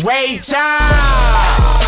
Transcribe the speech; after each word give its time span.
it, 0.00 0.06
Ray 0.06 0.40
Charles. 0.48 1.86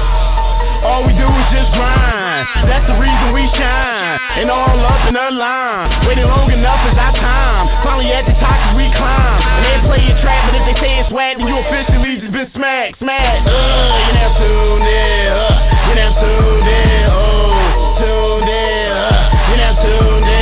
All 0.85 1.07
we 1.07 1.13
do 1.15 1.25
is 1.25 1.49
just 1.55 1.71
grind. 1.73 2.69
That's 2.69 2.87
the 2.91 2.99
reason 2.99 3.33
we 3.33 3.47
shine. 3.55 4.19
And 4.43 4.51
all 4.51 4.67
up 4.67 5.07
in 5.07 5.15
the 5.15 5.31
line. 5.31 6.07
Waiting 6.07 6.27
long 6.27 6.51
enough 6.51 6.83
is 6.91 6.99
our 6.99 7.15
time. 7.15 7.71
Finally 7.85 8.11
at 8.13 8.27
the 8.27 8.35
top 8.43 8.59
cause 8.67 8.77
we 8.77 8.91
climb. 8.91 9.39
And 9.41 9.63
they 9.63 9.79
play 9.87 10.03
your 10.11 10.19
trap, 10.21 10.51
but 10.51 10.59
if 10.59 10.65
they 10.67 10.77
say 10.83 10.99
it's 10.99 11.13
whack, 11.13 11.39
then 11.39 11.47
you 11.47 11.57
officially 11.57 12.19
just 12.19 12.33
been 12.33 12.51
smacked, 12.55 12.99
smacked. 12.99 13.47
Uh, 13.47 13.55
you 13.55 14.13
never 14.19 14.35
tuned 14.43 14.87
in. 14.91 15.27
Uh, 15.31 15.87
you 15.87 15.95
never 15.95 16.17
tuned 16.19 16.67
in. 16.67 17.03
Oh, 17.15 18.03
tuned 18.03 18.51
in. 18.51 18.91
Uh, 18.91 19.51
you 19.51 19.57
never 19.63 19.79
tuned 19.87 20.27
in. 20.27 20.42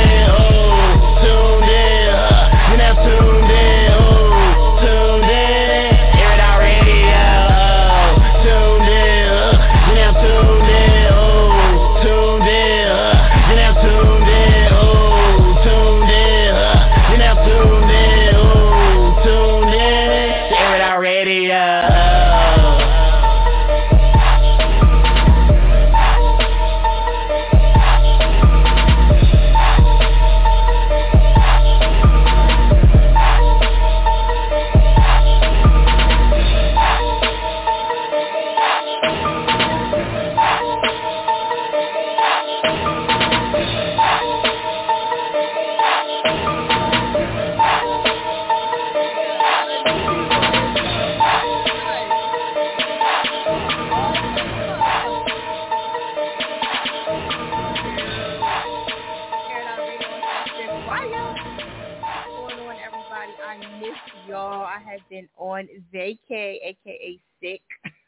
On 65.61 65.99
aka 65.99 67.19
sick. 67.41 67.61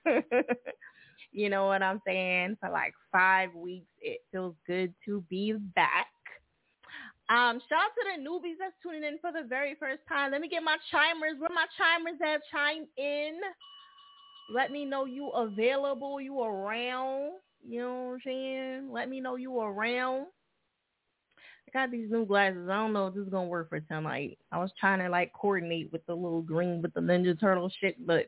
you 1.32 1.50
know 1.50 1.66
what 1.66 1.84
I'm 1.84 2.02
saying? 2.06 2.58
For 2.60 2.70
like 2.70 2.94
five 3.12 3.54
weeks. 3.56 3.88
It 4.02 4.22
feels 4.32 4.56
good 4.68 4.94
to 5.06 5.24
be 5.30 5.54
back. 5.54 6.08
Um, 7.30 7.62
shout 7.70 7.80
out 7.80 7.94
to 7.96 8.04
the 8.16 8.30
newbies 8.30 8.58
that's 8.60 8.76
tuning 8.84 9.04
in 9.04 9.18
for 9.20 9.32
the 9.32 9.48
very 9.48 9.76
first 9.80 10.02
time. 10.10 10.32
Let 10.32 10.42
me 10.42 10.50
get 10.50 10.62
my 10.62 10.78
chimers. 10.92 11.40
Where 11.40 11.50
my 11.50 11.66
chimers 11.78 12.20
at? 12.22 12.42
Chime 12.52 12.86
in. 12.98 13.40
Let 14.54 14.72
me 14.72 14.86
know 14.86 15.06
you 15.06 15.30
available, 15.30 16.20
you 16.20 16.42
around. 16.42 17.32
You 17.66 17.80
know 17.80 17.94
what 17.94 18.14
I'm 18.14 18.20
saying? 18.26 18.90
Let 18.92 19.10
me 19.10 19.22
know 19.22 19.38
you 19.38 19.60
around. 19.60 20.28
I 21.74 21.80
got 21.80 21.92
these 21.92 22.12
new 22.12 22.26
glasses. 22.26 22.70
I 22.70 22.76
don't 22.76 22.94
know 22.94 23.08
if 23.08 23.16
this 23.16 23.24
is 23.24 23.30
gonna 23.30 23.48
work 23.48 23.70
for 23.70 23.80
tonight. 23.80 24.38
I 24.52 24.60
was 24.60 24.72
trying 24.80 25.00
to 25.00 25.10
like 25.10 25.34
coordinate 25.34 25.92
with 25.92 26.06
the 26.06 26.14
little 26.14 26.42
green 26.42 26.82
with 26.82 26.94
the 26.94 27.02
Ninja 27.02 27.40
Turtle 27.40 27.72
shit, 27.80 28.06
but 28.06 28.28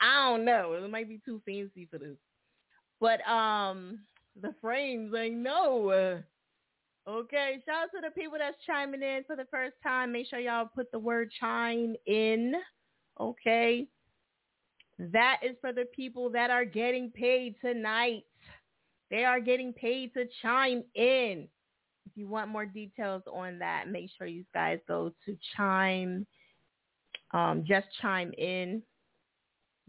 I 0.00 0.28
don't 0.28 0.44
know. 0.44 0.74
It 0.74 0.90
might 0.90 1.08
be 1.08 1.20
too 1.24 1.40
fancy 1.44 1.88
for 1.90 1.98
this. 1.98 2.16
But 3.00 3.26
um, 3.28 4.00
the 4.40 4.54
frames 4.60 5.12
ain't 5.16 5.36
no. 5.36 6.22
Okay, 7.08 7.62
shout 7.64 7.84
out 7.84 7.88
to 7.94 8.00
the 8.02 8.10
people 8.10 8.36
that's 8.38 8.56
chiming 8.66 9.02
in 9.02 9.22
for 9.26 9.36
the 9.36 9.46
first 9.50 9.74
time. 9.82 10.12
Make 10.12 10.28
sure 10.28 10.40
y'all 10.40 10.68
put 10.72 10.90
the 10.90 10.98
word 10.98 11.30
chime 11.38 11.94
in. 12.06 12.54
Okay. 13.20 13.86
That 14.98 15.40
is 15.42 15.56
for 15.60 15.72
the 15.72 15.84
people 15.94 16.30
that 16.30 16.50
are 16.50 16.64
getting 16.64 17.10
paid 17.10 17.54
tonight. 17.60 18.24
They 19.10 19.24
are 19.24 19.40
getting 19.40 19.72
paid 19.72 20.14
to 20.14 20.24
chime 20.42 20.82
in. 20.94 21.48
If 22.06 22.12
you 22.14 22.28
want 22.28 22.48
more 22.48 22.66
details 22.66 23.22
on 23.32 23.58
that, 23.58 23.90
make 23.90 24.10
sure 24.16 24.26
you 24.26 24.44
guys 24.54 24.78
go 24.86 25.12
to 25.24 25.36
chime, 25.56 26.26
um, 27.34 27.64
just 27.66 27.86
chime 28.00 28.32
in, 28.38 28.82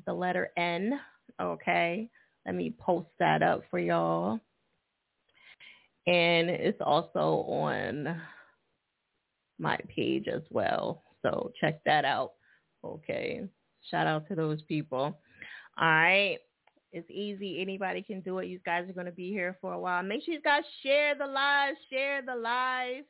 the 0.05 0.13
letter 0.13 0.49
N. 0.57 0.99
Okay. 1.39 2.09
Let 2.45 2.55
me 2.55 2.73
post 2.79 3.09
that 3.19 3.43
up 3.43 3.61
for 3.69 3.79
y'all. 3.79 4.39
And 6.07 6.49
it's 6.49 6.81
also 6.81 7.45
on 7.49 8.19
my 9.59 9.77
page 9.93 10.27
as 10.27 10.43
well. 10.49 11.03
So 11.21 11.51
check 11.59 11.83
that 11.85 12.05
out. 12.05 12.33
Okay. 12.83 13.41
Shout 13.91 14.07
out 14.07 14.27
to 14.29 14.35
those 14.35 14.61
people. 14.63 15.19
All 15.79 15.87
right. 15.87 16.37
It's 16.91 17.09
easy. 17.09 17.61
Anybody 17.61 18.01
can 18.01 18.21
do 18.21 18.39
it. 18.39 18.47
You 18.47 18.59
guys 18.65 18.89
are 18.89 18.93
going 18.93 19.05
to 19.07 19.11
be 19.11 19.29
here 19.29 19.57
for 19.61 19.73
a 19.73 19.79
while. 19.79 20.01
Make 20.03 20.23
sure 20.23 20.33
you 20.33 20.41
guys 20.41 20.63
share 20.83 21.15
the 21.15 21.25
live. 21.27 21.75
Share 21.89 22.21
the 22.21 22.35
live. 22.35 23.03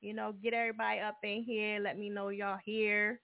You 0.00 0.14
know, 0.14 0.34
get 0.42 0.54
everybody 0.54 1.00
up 1.00 1.18
in 1.22 1.42
here. 1.42 1.78
Let 1.80 1.98
me 1.98 2.08
know 2.08 2.30
y'all 2.30 2.58
here. 2.64 3.20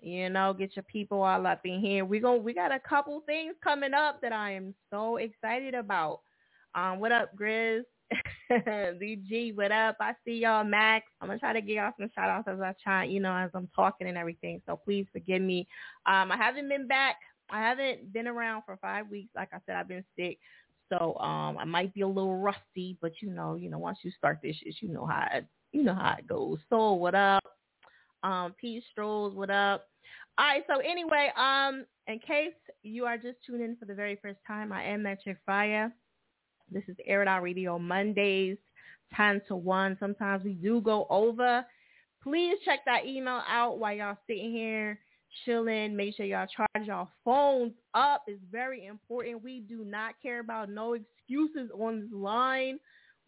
You 0.00 0.30
know, 0.30 0.54
get 0.54 0.76
your 0.76 0.82
people 0.84 1.22
all 1.22 1.46
up 1.46 1.60
in 1.64 1.80
here. 1.80 2.04
We 2.04 2.20
going 2.20 2.42
we 2.42 2.54
got 2.54 2.72
a 2.72 2.78
couple 2.78 3.22
things 3.26 3.54
coming 3.62 3.94
up 3.94 4.20
that 4.22 4.32
I 4.32 4.52
am 4.52 4.74
so 4.90 5.16
excited 5.16 5.74
about. 5.74 6.20
Um, 6.74 7.00
what 7.00 7.12
up, 7.12 7.36
Grizz? 7.36 7.82
DG, 8.50 9.56
what 9.56 9.72
up? 9.72 9.96
I 10.00 10.12
see 10.24 10.38
y'all, 10.38 10.64
Max. 10.64 11.06
I'm 11.20 11.28
gonna 11.28 11.38
try 11.38 11.52
to 11.52 11.60
get 11.60 11.76
y'all 11.76 11.92
some 11.98 12.10
shout 12.14 12.28
outs 12.28 12.48
as 12.48 12.60
I 12.60 12.74
try, 12.82 13.04
you 13.04 13.20
know, 13.20 13.34
as 13.34 13.50
I'm 13.54 13.68
talking 13.74 14.06
and 14.06 14.18
everything. 14.18 14.60
So 14.66 14.76
please 14.76 15.06
forgive 15.12 15.42
me. 15.42 15.66
Um, 16.06 16.30
I 16.30 16.36
haven't 16.36 16.68
been 16.68 16.86
back. 16.86 17.16
I 17.50 17.60
haven't 17.60 18.12
been 18.12 18.26
around 18.26 18.62
for 18.64 18.76
five 18.78 19.08
weeks. 19.08 19.30
Like 19.34 19.50
I 19.52 19.58
said, 19.66 19.76
I've 19.76 19.88
been 19.88 20.04
sick. 20.16 20.38
So 20.88 21.16
um 21.18 21.58
I 21.58 21.64
might 21.64 21.94
be 21.94 22.02
a 22.02 22.08
little 22.08 22.38
rusty, 22.38 22.96
but 23.00 23.12
you 23.20 23.30
know, 23.30 23.54
you 23.54 23.70
know, 23.70 23.78
once 23.78 23.98
you 24.02 24.10
start 24.12 24.38
this 24.42 24.56
shit, 24.56 24.74
you 24.80 24.88
know 24.88 25.06
how 25.06 25.26
it 25.32 25.46
you 25.72 25.82
know 25.82 25.94
how 25.94 26.16
it 26.18 26.26
goes. 26.26 26.58
So 26.70 26.92
what 26.92 27.14
up? 27.14 27.42
Um, 28.22 28.54
Pete 28.60 28.82
Strolls, 28.90 29.34
what 29.34 29.50
up? 29.50 29.88
All 30.38 30.46
right, 30.46 30.64
so 30.66 30.80
anyway, 30.80 31.30
um, 31.36 31.84
in 32.08 32.18
case 32.18 32.54
you 32.82 33.04
are 33.04 33.16
just 33.16 33.38
tuning 33.46 33.62
in 33.62 33.76
for 33.76 33.84
the 33.84 33.94
very 33.94 34.18
first 34.20 34.38
time, 34.46 34.72
I 34.72 34.84
am 34.84 35.02
Magic 35.02 35.38
Fire. 35.46 35.92
This 36.70 36.82
is 36.88 36.96
Air 37.06 37.26
Out 37.28 37.42
Radio 37.42 37.78
Mondays, 37.78 38.58
10 39.14 39.42
to 39.48 39.56
1. 39.56 39.96
Sometimes 40.00 40.44
we 40.44 40.54
do 40.54 40.80
go 40.80 41.06
over. 41.08 41.64
Please 42.22 42.56
check 42.64 42.80
that 42.84 43.06
email 43.06 43.42
out 43.48 43.78
while 43.78 43.94
y'all 43.94 44.18
sitting 44.26 44.50
here 44.50 44.98
chilling. 45.44 45.96
Make 45.96 46.16
sure 46.16 46.26
y'all 46.26 46.46
charge 46.46 46.86
y'all 46.86 47.08
phones 47.24 47.72
up. 47.94 48.24
It's 48.26 48.40
very 48.50 48.86
important. 48.86 49.42
We 49.42 49.60
do 49.60 49.84
not 49.84 50.14
care 50.22 50.40
about 50.40 50.70
no 50.70 50.94
excuses 50.94 51.70
on 51.78 52.00
this 52.00 52.10
line. 52.12 52.78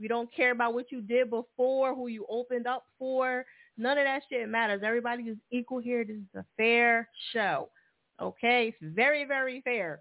We 0.00 0.08
don't 0.08 0.32
care 0.34 0.52
about 0.52 0.74
what 0.74 0.92
you 0.92 1.00
did 1.00 1.30
before, 1.30 1.94
who 1.94 2.06
you 2.08 2.24
opened 2.30 2.66
up 2.66 2.84
for. 2.98 3.44
None 3.76 3.98
of 3.98 4.04
that 4.04 4.22
shit 4.28 4.48
matters. 4.48 4.82
Everybody 4.84 5.24
is 5.24 5.36
equal 5.50 5.78
here. 5.78 6.04
This 6.04 6.16
is 6.16 6.34
a 6.36 6.44
fair 6.56 7.08
show. 7.32 7.68
Okay, 8.20 8.74
it's 8.80 8.94
very, 8.94 9.24
very 9.24 9.60
fair. 9.62 10.00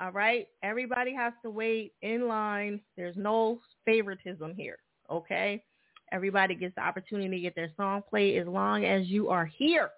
All 0.00 0.10
right, 0.10 0.48
everybody 0.62 1.14
has 1.14 1.32
to 1.42 1.50
wait 1.50 1.92
in 2.02 2.26
line. 2.26 2.80
There's 2.96 3.16
no 3.16 3.60
favoritism 3.84 4.54
here. 4.56 4.78
Okay, 5.10 5.62
everybody 6.10 6.54
gets 6.54 6.74
the 6.74 6.82
opportunity 6.82 7.28
to 7.28 7.40
get 7.40 7.54
their 7.54 7.70
song 7.76 8.02
played 8.08 8.40
as 8.40 8.48
long 8.48 8.84
as 8.84 9.06
you 9.06 9.28
are 9.28 9.46
here. 9.46 9.90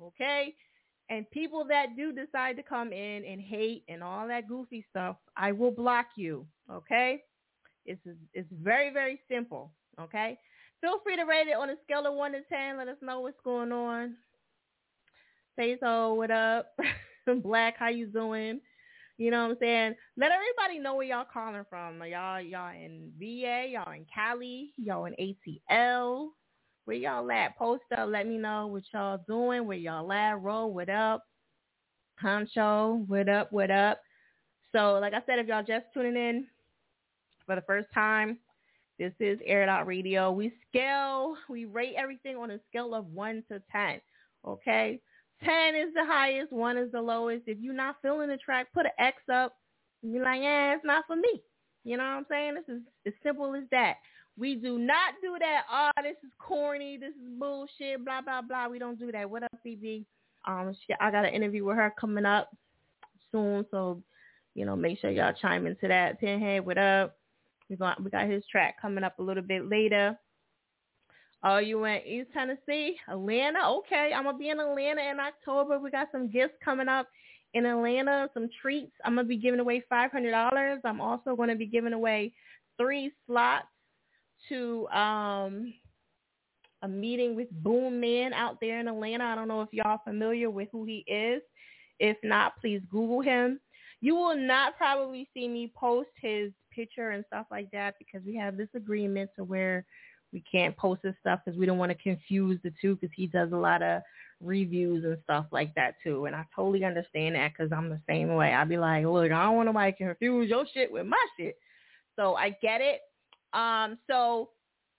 Okay, 0.00 0.54
and 1.10 1.30
people 1.30 1.64
that 1.68 1.96
do 1.96 2.12
decide 2.12 2.56
to 2.56 2.62
come 2.62 2.92
in 2.92 3.24
and 3.24 3.40
hate 3.40 3.84
and 3.88 4.02
all 4.02 4.26
that 4.28 4.48
goofy 4.48 4.84
stuff, 4.90 5.16
I 5.36 5.52
will 5.52 5.70
block 5.70 6.06
you. 6.16 6.46
Okay, 6.70 7.22
it's 7.84 8.00
it's 8.32 8.48
very, 8.52 8.92
very 8.92 9.20
simple. 9.30 9.72
Okay, 10.00 10.38
feel 10.80 11.00
free 11.04 11.16
to 11.16 11.24
rate 11.24 11.48
it 11.48 11.56
on 11.56 11.70
a 11.70 11.76
scale 11.84 12.06
of 12.06 12.14
one 12.14 12.32
to 12.32 12.40
ten. 12.48 12.78
Let 12.78 12.88
us 12.88 12.96
know 13.02 13.20
what's 13.20 13.40
going 13.44 13.72
on. 13.72 14.16
Say 15.58 15.76
so, 15.80 16.14
what 16.14 16.30
up? 16.30 16.74
Black, 17.42 17.76
how 17.78 17.88
you 17.88 18.06
doing? 18.06 18.60
You 19.18 19.30
know 19.30 19.42
what 19.44 19.52
I'm 19.52 19.56
saying? 19.60 19.94
Let 20.16 20.32
everybody 20.32 20.78
know 20.80 20.94
where 20.94 21.06
y'all 21.06 21.26
calling 21.30 21.64
from. 21.68 22.02
Y'all 22.04 22.40
y'all 22.40 22.74
in 22.74 23.12
VA, 23.18 23.68
y'all 23.68 23.92
in 23.92 24.06
Cali, 24.12 24.72
y'all 24.76 25.04
in 25.04 25.14
ATL. 25.14 26.28
Where 26.84 26.96
y'all 26.96 27.30
at? 27.30 27.56
Post 27.56 27.84
up, 27.96 28.08
let 28.08 28.26
me 28.26 28.38
know 28.38 28.66
what 28.66 28.82
y'all 28.92 29.22
doing, 29.28 29.66
where 29.66 29.76
y'all 29.76 30.12
at, 30.12 30.40
roll, 30.40 30.72
what 30.72 30.88
up? 30.88 31.22
Honcho, 32.22 33.06
what 33.06 33.28
up, 33.28 33.52
what 33.52 33.70
up? 33.70 34.00
So 34.72 34.98
like 35.00 35.14
I 35.14 35.22
said, 35.26 35.38
if 35.38 35.46
y'all 35.46 35.62
just 35.62 35.86
tuning 35.94 36.16
in 36.16 36.46
for 37.46 37.54
the 37.54 37.62
first 37.62 37.86
time, 37.94 38.38
this 38.98 39.12
is 39.20 39.38
Air 39.44 39.68
Out 39.68 39.86
Radio. 39.86 40.32
We 40.32 40.52
scale, 40.68 41.36
we 41.48 41.66
rate 41.66 41.94
everything 41.96 42.36
on 42.36 42.50
a 42.50 42.58
scale 42.68 42.94
of 42.94 43.06
1 43.06 43.44
to 43.50 43.62
10. 43.70 44.00
Okay? 44.46 45.00
10 45.44 45.74
is 45.74 45.94
the 45.94 46.04
highest, 46.04 46.52
1 46.52 46.76
is 46.76 46.92
the 46.92 47.00
lowest. 47.00 47.44
If 47.46 47.58
you're 47.60 47.74
not 47.74 47.96
feeling 48.02 48.28
the 48.28 48.36
track, 48.38 48.68
put 48.74 48.86
an 48.86 48.92
X 48.98 49.16
up. 49.32 49.54
You're 50.02 50.24
like, 50.24 50.42
yeah, 50.42 50.74
it's 50.74 50.84
not 50.84 51.04
for 51.06 51.16
me. 51.16 51.42
You 51.84 51.96
know 51.96 52.04
what 52.04 52.10
I'm 52.10 52.26
saying? 52.28 52.54
This 52.54 52.76
is 52.76 52.82
as 53.06 53.12
simple 53.22 53.54
as 53.54 53.64
that. 53.70 53.94
We 54.38 54.54
do 54.54 54.78
not 54.78 55.14
do 55.20 55.36
that. 55.38 55.62
Oh, 55.70 56.02
this 56.02 56.16
is 56.24 56.30
corny. 56.38 56.96
This 56.96 57.10
is 57.10 57.38
bullshit. 57.38 58.04
Blah 58.04 58.22
blah 58.22 58.42
blah. 58.42 58.68
We 58.68 58.78
don't 58.78 58.98
do 58.98 59.12
that. 59.12 59.28
What 59.28 59.42
up, 59.42 59.52
BB? 59.64 60.04
Um, 60.46 60.74
she, 60.86 60.94
I 61.00 61.10
got 61.10 61.24
an 61.24 61.34
interview 61.34 61.64
with 61.64 61.76
her 61.76 61.92
coming 62.00 62.24
up 62.24 62.50
soon, 63.30 63.66
so 63.70 64.02
you 64.54 64.66
know, 64.66 64.76
make 64.76 64.98
sure 65.00 65.10
y'all 65.10 65.34
chime 65.40 65.66
into 65.66 65.88
that. 65.88 66.20
Pinhead, 66.20 66.64
what 66.64 66.78
up? 66.78 67.16
We 67.68 67.76
got 67.76 68.02
we 68.02 68.10
got 68.10 68.28
his 68.28 68.44
track 68.50 68.80
coming 68.80 69.04
up 69.04 69.18
a 69.18 69.22
little 69.22 69.42
bit 69.42 69.68
later. 69.68 70.18
Oh, 71.44 71.58
you 71.58 71.84
in 71.84 72.00
East 72.06 72.28
Tennessee, 72.32 72.96
Atlanta? 73.08 73.68
Okay, 73.78 74.12
I'm 74.14 74.24
gonna 74.24 74.38
be 74.38 74.50
in 74.50 74.60
Atlanta 74.60 75.02
in 75.10 75.18
October. 75.20 75.78
We 75.78 75.90
got 75.90 76.08
some 76.12 76.30
gifts 76.30 76.54
coming 76.64 76.88
up 76.88 77.08
in 77.54 77.66
Atlanta, 77.66 78.30
some 78.32 78.48
treats. 78.60 78.92
I'm 79.04 79.16
gonna 79.16 79.26
be 79.26 79.36
giving 79.36 79.60
away 79.60 79.82
five 79.88 80.12
hundred 80.12 80.30
dollars. 80.30 80.80
I'm 80.84 81.00
also 81.00 81.34
gonna 81.36 81.56
be 81.56 81.66
giving 81.66 81.92
away 81.92 82.32
three 82.78 83.12
slots 83.26 83.66
to 84.48 84.88
um 84.88 85.74
a 86.82 86.88
meeting 86.88 87.36
with 87.36 87.48
Boom 87.62 88.00
Man 88.00 88.32
out 88.32 88.58
there 88.60 88.80
in 88.80 88.88
Atlanta. 88.88 89.24
I 89.24 89.34
don't 89.34 89.48
know 89.48 89.62
if 89.62 89.68
y'all 89.72 89.86
are 89.86 90.00
familiar 90.04 90.50
with 90.50 90.68
who 90.72 90.84
he 90.84 91.04
is. 91.06 91.40
If 92.00 92.16
not, 92.24 92.60
please 92.60 92.82
Google 92.90 93.20
him. 93.20 93.60
You 94.00 94.16
will 94.16 94.36
not 94.36 94.76
probably 94.76 95.28
see 95.32 95.46
me 95.46 95.72
post 95.76 96.10
his 96.20 96.50
picture 96.74 97.10
and 97.10 97.24
stuff 97.28 97.46
like 97.52 97.70
that 97.70 97.94
because 97.98 98.26
we 98.26 98.34
have 98.36 98.56
this 98.56 98.68
agreement 98.74 99.30
to 99.36 99.44
where 99.44 99.86
we 100.32 100.42
can't 100.50 100.76
post 100.76 101.02
his 101.04 101.14
stuff 101.20 101.40
because 101.44 101.58
we 101.58 101.66
don't 101.66 101.78
want 101.78 101.92
to 101.92 102.02
confuse 102.02 102.58
the 102.64 102.72
two 102.80 102.96
because 102.96 103.14
he 103.14 103.28
does 103.28 103.52
a 103.52 103.56
lot 103.56 103.82
of 103.82 104.02
reviews 104.40 105.04
and 105.04 105.18
stuff 105.22 105.46
like 105.52 105.72
that 105.74 105.94
too. 106.02 106.24
And 106.24 106.34
I 106.34 106.44
totally 106.56 106.84
understand 106.84 107.36
that 107.36 107.52
because 107.52 107.70
I'm 107.70 107.90
the 107.90 108.00
same 108.08 108.34
way. 108.34 108.52
I'd 108.52 108.68
be 108.68 108.78
like, 108.78 109.04
look, 109.04 109.30
I 109.30 109.44
don't 109.44 109.56
want 109.56 109.66
nobody 109.66 109.92
to 109.92 109.98
confuse 109.98 110.50
your 110.50 110.64
shit 110.72 110.90
with 110.90 111.06
my 111.06 111.24
shit. 111.38 111.56
So 112.16 112.34
I 112.34 112.50
get 112.60 112.80
it. 112.80 113.00
Um, 113.52 113.98
so 114.08 114.50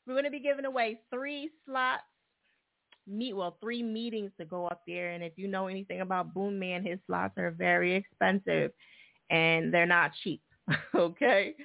we're 0.06 0.14
going 0.14 0.26
to 0.26 0.32
be 0.32 0.40
giving 0.40 0.66
away 0.66 1.00
three 1.12 1.50
slots, 1.66 2.04
meet 3.08 3.34
well, 3.36 3.58
three 3.62 3.84
meetings 3.84 4.32
to 4.40 4.46
go 4.46 4.68
up 4.68 4.82
there. 4.88 5.12
And 5.12 5.24
if 5.24 5.34
you 5.38 5.48
know 5.48 5.68
anything 5.68 6.02
about 6.02 6.34
Boom 6.34 6.60
Man, 6.60 6.84
his 6.84 7.00
slots 7.08 7.38
are 7.38 7.52
very 7.52 7.96
expensive 7.96 8.72
and 9.30 9.74
they're 9.74 9.86
not 9.86 10.12
cheap. 10.24 10.42
okay. 10.96 11.56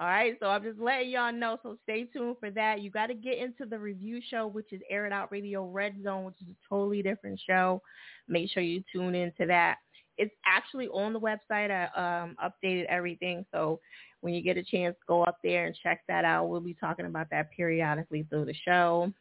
All 0.00 0.06
right, 0.06 0.36
so 0.38 0.46
I'm 0.46 0.62
just 0.62 0.78
letting 0.78 1.10
y'all 1.10 1.32
know. 1.32 1.58
So 1.64 1.76
stay 1.82 2.04
tuned 2.04 2.36
for 2.38 2.50
that. 2.52 2.82
You 2.82 2.88
got 2.88 3.08
to 3.08 3.14
get 3.14 3.38
into 3.38 3.66
the 3.66 3.76
review 3.76 4.20
show, 4.30 4.46
which 4.46 4.72
is 4.72 4.80
Air 4.88 5.06
It 5.06 5.12
Out 5.12 5.32
Radio 5.32 5.66
Red 5.66 5.96
Zone, 6.04 6.24
which 6.24 6.36
is 6.40 6.46
a 6.46 6.68
totally 6.72 7.02
different 7.02 7.40
show. 7.44 7.82
Make 8.28 8.48
sure 8.52 8.62
you 8.62 8.84
tune 8.92 9.16
into 9.16 9.44
that. 9.46 9.78
It's 10.16 10.34
actually 10.46 10.86
on 10.88 11.12
the 11.12 11.18
website. 11.18 11.72
I 11.72 12.22
um, 12.22 12.36
updated 12.40 12.86
everything, 12.86 13.44
so 13.52 13.80
when 14.20 14.34
you 14.34 14.42
get 14.42 14.56
a 14.56 14.62
chance, 14.62 14.96
go 15.06 15.22
up 15.22 15.38
there 15.42 15.66
and 15.66 15.78
check 15.82 16.02
that 16.08 16.24
out. 16.24 16.48
We'll 16.48 16.60
be 16.60 16.74
talking 16.74 17.06
about 17.06 17.28
that 17.30 17.50
periodically 17.50 18.26
through 18.28 18.46
the 18.46 18.54
show. 18.64 19.12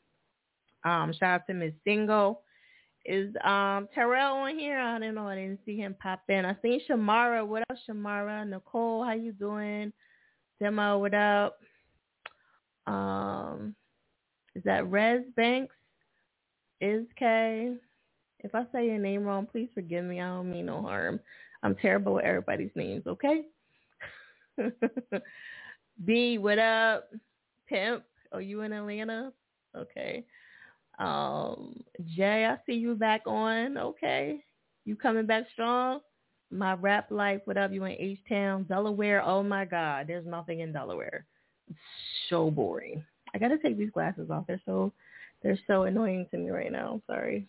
Um, 0.84 1.14
shout 1.14 1.42
out 1.42 1.48
to 1.48 1.54
Miss 1.54 1.74
Single. 1.84 2.42
Is 3.06 3.34
um, 3.44 3.88
Terrell 3.94 4.36
on 4.36 4.58
here? 4.58 4.80
I 4.80 5.00
don't 5.00 5.16
know. 5.16 5.28
I 5.28 5.36
didn't 5.36 5.60
see 5.66 5.78
him 5.78 5.96
pop 6.02 6.24
in. 6.28 6.46
I 6.46 6.56
seen 6.62 6.82
Shamara. 6.90 7.46
What 7.46 7.64
up, 7.70 7.78
Shamara? 7.90 8.48
Nicole, 8.48 9.04
how 9.04 9.14
you 9.14 9.32
doing? 9.32 9.94
Demo, 10.60 10.98
what 10.98 11.14
up? 11.14 11.58
Um, 12.86 13.76
is 14.56 14.64
that 14.64 14.88
Rez 14.88 15.22
Banks? 15.36 15.76
Is 16.82 17.06
K? 17.18 17.76
If 18.40 18.54
I 18.54 18.66
say 18.72 18.88
your 18.88 19.00
name 19.00 19.24
wrong, 19.24 19.48
please 19.50 19.70
forgive 19.74 20.04
me. 20.06 20.20
I 20.20 20.28
don't 20.28 20.52
mean 20.52 20.66
no 20.66 20.82
harm. 20.82 21.20
I'm 21.64 21.76
terrible 21.76 22.16
with 22.16 22.26
everybody's 22.26 22.72
names, 22.76 23.08
okay? 23.08 23.46
B, 26.06 26.38
what 26.38 26.60
up? 26.60 27.10
Pimp, 27.68 28.04
are 28.32 28.42
you 28.42 28.62
in 28.62 28.74
Atlanta? 28.74 29.32
Okay. 29.76 30.26
Um, 31.00 31.76
Jay, 32.16 32.46
I 32.46 32.58
see 32.66 32.74
you 32.74 32.96
back 32.96 33.22
on. 33.26 33.78
Okay. 33.78 34.44
You 34.86 34.96
coming 34.96 35.26
back 35.26 35.46
strong? 35.54 36.00
My 36.50 36.74
rap 36.76 37.08
life, 37.12 37.42
what 37.46 37.58
up? 37.58 37.74
You 37.74 37.84
in 37.84 37.98
H-Town, 38.00 38.64
Delaware? 38.64 39.22
Oh 39.22 39.44
my 39.44 39.66
God, 39.66 40.08
there's 40.08 40.26
nothing 40.26 40.62
in 40.62 40.72
Delaware. 40.72 41.26
It's 41.70 41.78
so 42.30 42.50
boring. 42.50 43.04
I 43.36 43.38
gotta 43.38 43.58
take 43.58 43.78
these 43.78 43.92
glasses 43.92 44.30
off. 44.30 44.46
They're 44.48 44.62
so 44.66 44.94
they're 45.44 45.60
so 45.68 45.84
annoying 45.84 46.26
to 46.32 46.38
me 46.38 46.50
right 46.50 46.72
now. 46.72 47.02
Sorry. 47.06 47.48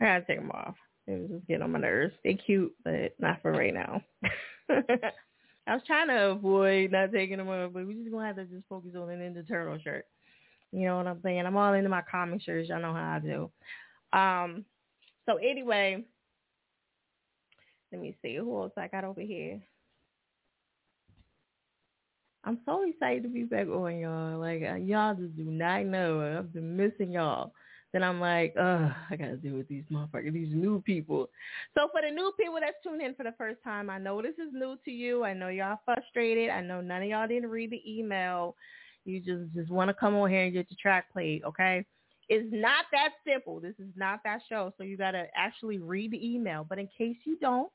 I 0.00 0.04
gotta 0.04 0.24
take 0.24 0.38
them 0.38 0.52
off. 0.52 0.76
It 1.08 1.20
was 1.20 1.30
just 1.30 1.46
getting 1.48 1.62
on 1.62 1.72
my 1.72 1.80
nerves. 1.80 2.14
They 2.22 2.34
cute, 2.34 2.72
but 2.84 3.14
not 3.18 3.42
for 3.42 3.50
right 3.50 3.74
now. 3.74 4.00
I 5.68 5.74
was 5.74 5.82
trying 5.86 6.08
to 6.08 6.30
avoid 6.30 6.92
not 6.92 7.12
taking 7.12 7.36
them 7.36 7.48
off, 7.48 7.72
but 7.74 7.86
we 7.86 7.94
just 7.94 8.10
gonna 8.10 8.26
have 8.26 8.36
to 8.36 8.46
just 8.46 8.66
focus 8.68 8.92
on 8.96 9.10
an 9.10 9.20
Ninja 9.20 9.46
Turtle 9.46 9.78
shirt. 9.78 10.06
You 10.72 10.86
know 10.86 10.96
what 10.96 11.06
I'm 11.06 11.20
saying? 11.22 11.44
I'm 11.44 11.56
all 11.56 11.74
into 11.74 11.90
my 11.90 12.02
comic 12.10 12.42
shirts. 12.42 12.68
Y'all 12.68 12.80
know 12.80 12.94
how 12.94 13.16
I 13.16 13.18
do. 13.18 13.50
Um. 14.18 14.64
So 15.26 15.36
anyway, 15.36 16.04
let 17.92 18.00
me 18.00 18.16
see 18.22 18.36
who 18.36 18.62
else 18.62 18.72
I 18.78 18.88
got 18.88 19.04
over 19.04 19.20
here. 19.20 19.60
I'm 22.44 22.60
so 22.64 22.88
excited 22.88 23.24
to 23.24 23.28
be 23.28 23.44
back 23.44 23.66
on 23.68 23.98
y'all. 23.98 24.38
Like 24.38 24.62
uh, 24.62 24.76
y'all 24.76 25.14
just 25.14 25.36
do 25.36 25.44
not 25.44 25.84
know. 25.84 26.38
I've 26.38 26.52
been 26.52 26.76
missing 26.76 27.12
y'all. 27.12 27.52
Then 27.92 28.02
I'm 28.02 28.20
like, 28.20 28.54
ugh, 28.58 28.90
I 29.10 29.16
gotta 29.16 29.36
deal 29.36 29.54
with 29.54 29.68
these 29.68 29.84
motherfuckers, 29.90 30.32
these 30.32 30.52
new 30.52 30.82
people. 30.82 31.30
So 31.74 31.88
for 31.90 32.02
the 32.02 32.14
new 32.14 32.32
people 32.38 32.58
that's 32.60 32.76
tuned 32.82 33.00
in 33.00 33.14
for 33.14 33.22
the 33.22 33.34
first 33.38 33.62
time, 33.64 33.88
I 33.88 33.98
know 33.98 34.20
this 34.20 34.34
is 34.34 34.52
new 34.52 34.76
to 34.84 34.90
you. 34.90 35.24
I 35.24 35.32
know 35.32 35.48
y'all 35.48 35.80
frustrated. 35.84 36.50
I 36.50 36.60
know 36.60 36.82
none 36.82 37.02
of 37.02 37.08
y'all 37.08 37.26
didn't 37.26 37.48
read 37.48 37.70
the 37.70 37.82
email. 37.86 38.56
You 39.04 39.20
just 39.20 39.54
just 39.54 39.70
want 39.70 39.88
to 39.88 39.94
come 39.94 40.14
on 40.16 40.28
here 40.28 40.44
and 40.44 40.52
get 40.52 40.70
your 40.70 40.76
track 40.80 41.10
played, 41.12 41.44
okay? 41.44 41.86
It's 42.28 42.48
not 42.52 42.84
that 42.92 43.12
simple. 43.26 43.58
This 43.58 43.74
is 43.78 43.88
not 43.96 44.20
that 44.24 44.40
show. 44.50 44.74
So 44.76 44.84
you 44.84 44.98
gotta 44.98 45.28
actually 45.34 45.78
read 45.78 46.10
the 46.10 46.34
email. 46.34 46.66
But 46.68 46.78
in 46.78 46.88
case 46.96 47.16
you 47.24 47.38
don't, 47.38 47.72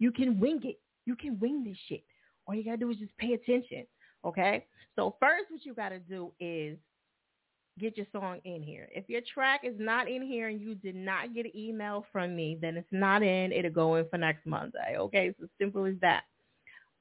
you 0.00 0.10
can 0.10 0.40
wing 0.40 0.60
it. 0.64 0.80
You 1.06 1.14
can 1.14 1.38
wing 1.38 1.62
this 1.62 1.76
shit. 1.88 2.02
All 2.46 2.54
you 2.54 2.64
gotta 2.64 2.78
do 2.78 2.90
is 2.90 2.96
just 2.96 3.16
pay 3.16 3.34
attention. 3.34 3.86
Okay? 4.24 4.66
So 4.96 5.14
first 5.20 5.44
what 5.50 5.64
you 5.64 5.72
gotta 5.72 6.00
do 6.00 6.32
is 6.40 6.76
get 7.78 7.96
your 7.96 8.06
song 8.12 8.40
in 8.44 8.62
here. 8.62 8.88
If 8.94 9.08
your 9.08 9.22
track 9.32 9.62
is 9.64 9.74
not 9.78 10.06
in 10.08 10.20
here 10.22 10.48
and 10.48 10.60
you 10.60 10.74
did 10.74 10.94
not 10.94 11.32
get 11.34 11.46
an 11.46 11.56
email 11.56 12.04
from 12.12 12.36
me, 12.36 12.58
then 12.60 12.76
it's 12.76 12.86
not 12.90 13.22
in. 13.22 13.50
It'll 13.52 13.70
go 13.70 13.94
in 13.96 14.06
for 14.08 14.18
next 14.18 14.44
Monday. 14.46 14.96
Okay? 14.98 15.28
It's 15.28 15.40
as 15.42 15.48
simple 15.58 15.86
as 15.86 15.94
that. 16.00 16.24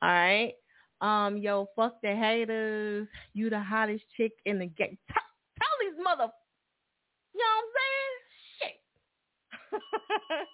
All 0.02 0.10
right? 0.10 0.54
Um, 1.02 1.36
yo, 1.38 1.68
fuck 1.76 2.02
the 2.02 2.16
haters. 2.16 3.08
You 3.34 3.50
the 3.50 3.60
hottest 3.60 4.06
chick 4.16 4.32
in 4.46 4.60
the 4.60 4.68
game. 4.68 4.98
Tell, 5.12 5.24
tell 5.60 5.68
these 5.82 5.98
mother, 6.04 6.30
you 7.34 7.40
know 7.40 7.46
what 7.58 7.64
I'm 7.64 7.72
saying? 7.80 8.20
Shit. 10.20 10.48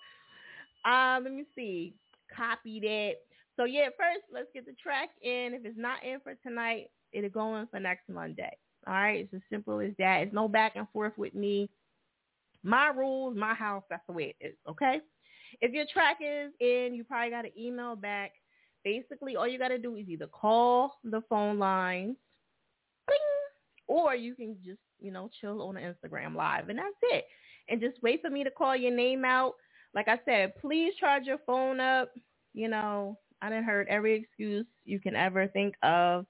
um, 0.85 1.23
let 1.23 1.33
me 1.33 1.45
see. 1.55 1.95
Copy 2.35 2.79
that. 2.79 3.13
So 3.57 3.65
yeah, 3.65 3.89
first 3.97 4.25
let's 4.31 4.47
get 4.53 4.65
the 4.65 4.73
track 4.81 5.09
in. 5.21 5.53
If 5.53 5.65
it's 5.65 5.77
not 5.77 6.03
in 6.03 6.19
for 6.21 6.35
tonight, 6.45 6.89
it'll 7.11 7.29
go 7.29 7.57
in 7.57 7.67
for 7.67 7.79
next 7.79 8.07
Monday. 8.07 8.55
All 8.87 8.93
right, 8.93 9.19
it's 9.19 9.33
as 9.33 9.41
simple 9.49 9.81
as 9.81 9.91
that. 9.99 10.21
It's 10.21 10.33
no 10.33 10.47
back 10.47 10.75
and 10.75 10.87
forth 10.93 11.13
with 11.17 11.35
me. 11.35 11.69
My 12.63 12.87
rules, 12.87 13.35
my 13.35 13.53
house, 13.53 13.83
that's 13.89 14.05
the 14.07 14.13
way 14.13 14.35
it 14.39 14.45
is, 14.45 14.55
okay? 14.67 15.01
If 15.61 15.73
your 15.73 15.85
track 15.91 16.17
is 16.21 16.51
in, 16.59 16.93
you 16.93 17.03
probably 17.03 17.31
got 17.31 17.41
to 17.43 17.61
email 17.61 17.95
back. 17.95 18.31
Basically, 18.83 19.35
all 19.35 19.47
you 19.47 19.59
got 19.59 19.69
to 19.69 19.77
do 19.77 19.95
is 19.95 20.07
either 20.07 20.27
call 20.27 20.95
the 21.03 21.21
phone 21.29 21.59
lines, 21.59 22.15
or 23.87 24.15
you 24.15 24.35
can 24.35 24.55
just, 24.65 24.79
you 24.99 25.11
know, 25.11 25.29
chill 25.41 25.61
on 25.61 25.75
the 25.75 25.81
Instagram 25.81 26.35
live, 26.35 26.69
and 26.69 26.79
that's 26.79 26.89
it. 27.03 27.25
And 27.69 27.81
just 27.81 28.01
wait 28.01 28.21
for 28.21 28.29
me 28.29 28.43
to 28.43 28.51
call 28.51 28.75
your 28.75 28.95
name 28.95 29.25
out. 29.25 29.55
Like 29.93 30.07
I 30.07 30.19
said, 30.25 30.53
please 30.61 30.93
charge 30.99 31.25
your 31.25 31.39
phone 31.45 31.79
up. 31.79 32.11
You 32.53 32.69
know, 32.69 33.17
I 33.41 33.49
didn't 33.49 33.65
heard 33.65 33.87
every 33.89 34.15
excuse 34.15 34.65
you 34.85 34.99
can 34.99 35.15
ever 35.15 35.47
think 35.47 35.75
of. 35.83 36.25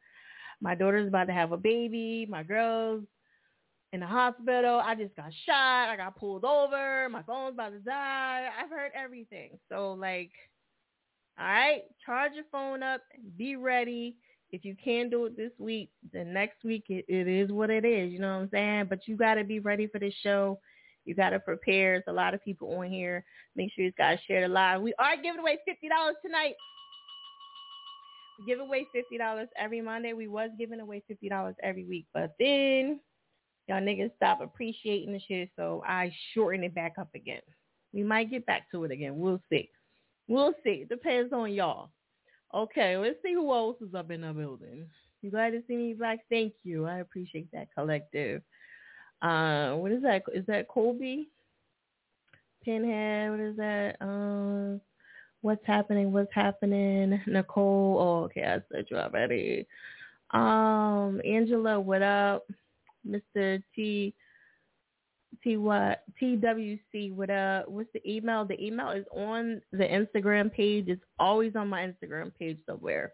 My 0.62 0.76
daughter's 0.76 1.08
about 1.08 1.28
to 1.28 1.34
have 1.34 1.52
a 1.52 1.58
baby. 1.58 2.26
My 2.30 2.44
girl's 2.44 3.04
in 3.94 4.00
the 4.00 4.08
hospital. 4.08 4.82
I 4.84 4.96
just 4.96 5.16
got 5.16 5.32
shot. 5.46 5.90
I 5.90 5.96
got 5.98 6.18
pulled 6.18 6.46
over. 6.46 7.08
My 7.10 7.24
phone's 7.24 7.54
about 7.54 7.72
to 7.74 7.80
die. 7.80 8.48
I've 8.60 8.70
heard 8.70 8.92
everything. 8.96 9.52
So 9.70 9.94
like, 9.94 10.32
all 11.40 11.46
right, 11.46 11.82
charge 12.06 12.34
your 12.34 12.46
phone 12.52 12.84
up. 12.84 13.02
Be 13.38 13.56
ready. 13.56 14.18
If 14.52 14.64
you 14.64 14.76
can 14.82 15.10
do 15.10 15.26
it 15.26 15.36
this 15.36 15.52
week, 15.60 15.90
then 16.14 16.34
next 16.34 16.64
week 16.64 16.86
it, 16.90 17.06
it 17.08 17.28
is 17.28 17.52
what 17.52 17.70
it 17.70 17.86
is. 17.86 18.12
You 18.12 18.20
know 18.20 18.36
what 18.36 18.44
I'm 18.44 18.50
saying? 18.50 18.86
But 18.90 19.08
you 19.08 19.18
got 19.18 19.36
to 19.36 19.44
be 19.44 19.60
ready 19.60 19.88
for 19.88 20.00
this 20.00 20.14
show. 20.24 20.60
You 21.06 21.16
got 21.16 21.30
to 21.32 21.40
prepare. 21.40 21.94
There's 21.94 22.04
a 22.08 22.14
lot 22.14 22.34
of 22.34 22.44
people 22.44 22.74
on 22.78 22.90
here. 22.90 23.24
Make 23.56 23.72
sure 23.74 23.86
you 23.86 23.92
guys 23.94 24.20
share 24.28 24.42
the 24.42 24.48
live. 24.54 24.82
We 24.82 24.94
are 25.00 25.16
giving 25.16 25.40
away 25.40 25.58
$50 25.68 26.14
tonight. 26.26 26.56
Give 28.46 28.60
away 28.60 28.86
$50 28.96 29.48
every 29.58 29.82
Monday. 29.82 30.14
We 30.14 30.28
was 30.28 30.50
giving 30.58 30.80
away 30.80 31.04
$50 31.10 31.56
every 31.64 31.86
week. 31.86 32.06
But 32.14 32.36
then 32.40 33.00
y'all 33.68 33.82
niggas 33.82 34.16
stop 34.16 34.42
appreciating 34.42 35.14
the 35.14 35.20
shit, 35.28 35.50
so 35.56 35.84
I 35.86 36.12
shorten 36.34 36.64
it 36.64 36.76
back 36.76 36.94
up 37.00 37.10
again. 37.16 37.42
We 37.94 38.04
might 38.04 38.30
get 38.30 38.46
back 38.46 38.70
to 38.72 38.84
it 38.84 38.92
again. 38.92 39.18
We'll 39.18 39.42
see. 39.50 39.70
We'll 40.28 40.54
see. 40.64 40.86
Depends 40.88 41.34
on 41.34 41.52
y'all. 41.54 41.90
Okay, 42.54 42.98
let's 42.98 43.18
see 43.24 43.34
who 43.34 43.52
else 43.52 43.78
is 43.82 43.94
up 43.94 44.12
in 44.12 44.22
the 44.22 44.34
building. 44.34 44.88
You 45.22 45.32
glad 45.32 45.52
to 45.52 45.64
see 45.68 45.76
me, 45.76 45.94
Black? 45.94 46.20
Thank 46.30 46.54
you. 46.64 46.86
I 46.86 47.00
appreciate 47.00 47.52
that 47.52 47.68
collective. 47.76 48.42
Uh, 49.22 49.74
what 49.74 49.92
is 49.92 50.02
that? 50.04 50.24
Is 50.34 50.46
that 50.46 50.68
Colby? 50.68 51.30
Pinhead? 52.64 53.32
What 53.32 53.40
is 53.40 53.58
that? 53.58 53.96
Um, 54.00 54.80
what's 55.48 55.66
happening? 55.66 56.12
What's 56.12 56.34
happening? 56.34 57.22
Nicole? 57.26 57.98
Oh, 58.00 58.24
okay, 58.26 58.44
I 58.44 58.62
said 58.70 58.86
you 58.92 58.98
already. 58.98 59.66
Um, 60.32 61.22
Angela, 61.26 61.80
what 61.80 62.02
up? 62.02 62.46
Mr. 63.08 63.64
T 63.74 64.14
T 65.42 65.56
what 65.56 66.04
TWC 66.22 67.14
what 67.14 67.30
up? 67.30 67.70
what's 67.70 67.88
the 67.94 68.02
email? 68.06 68.44
The 68.44 68.62
email 68.62 68.90
is 68.90 69.06
on 69.16 69.62
the 69.72 69.86
Instagram 69.86 70.52
page. 70.52 70.86
It's 70.90 71.02
always 71.18 71.56
on 71.56 71.70
my 71.70 71.88
Instagram 71.88 72.34
page 72.38 72.58
somewhere. 72.66 73.14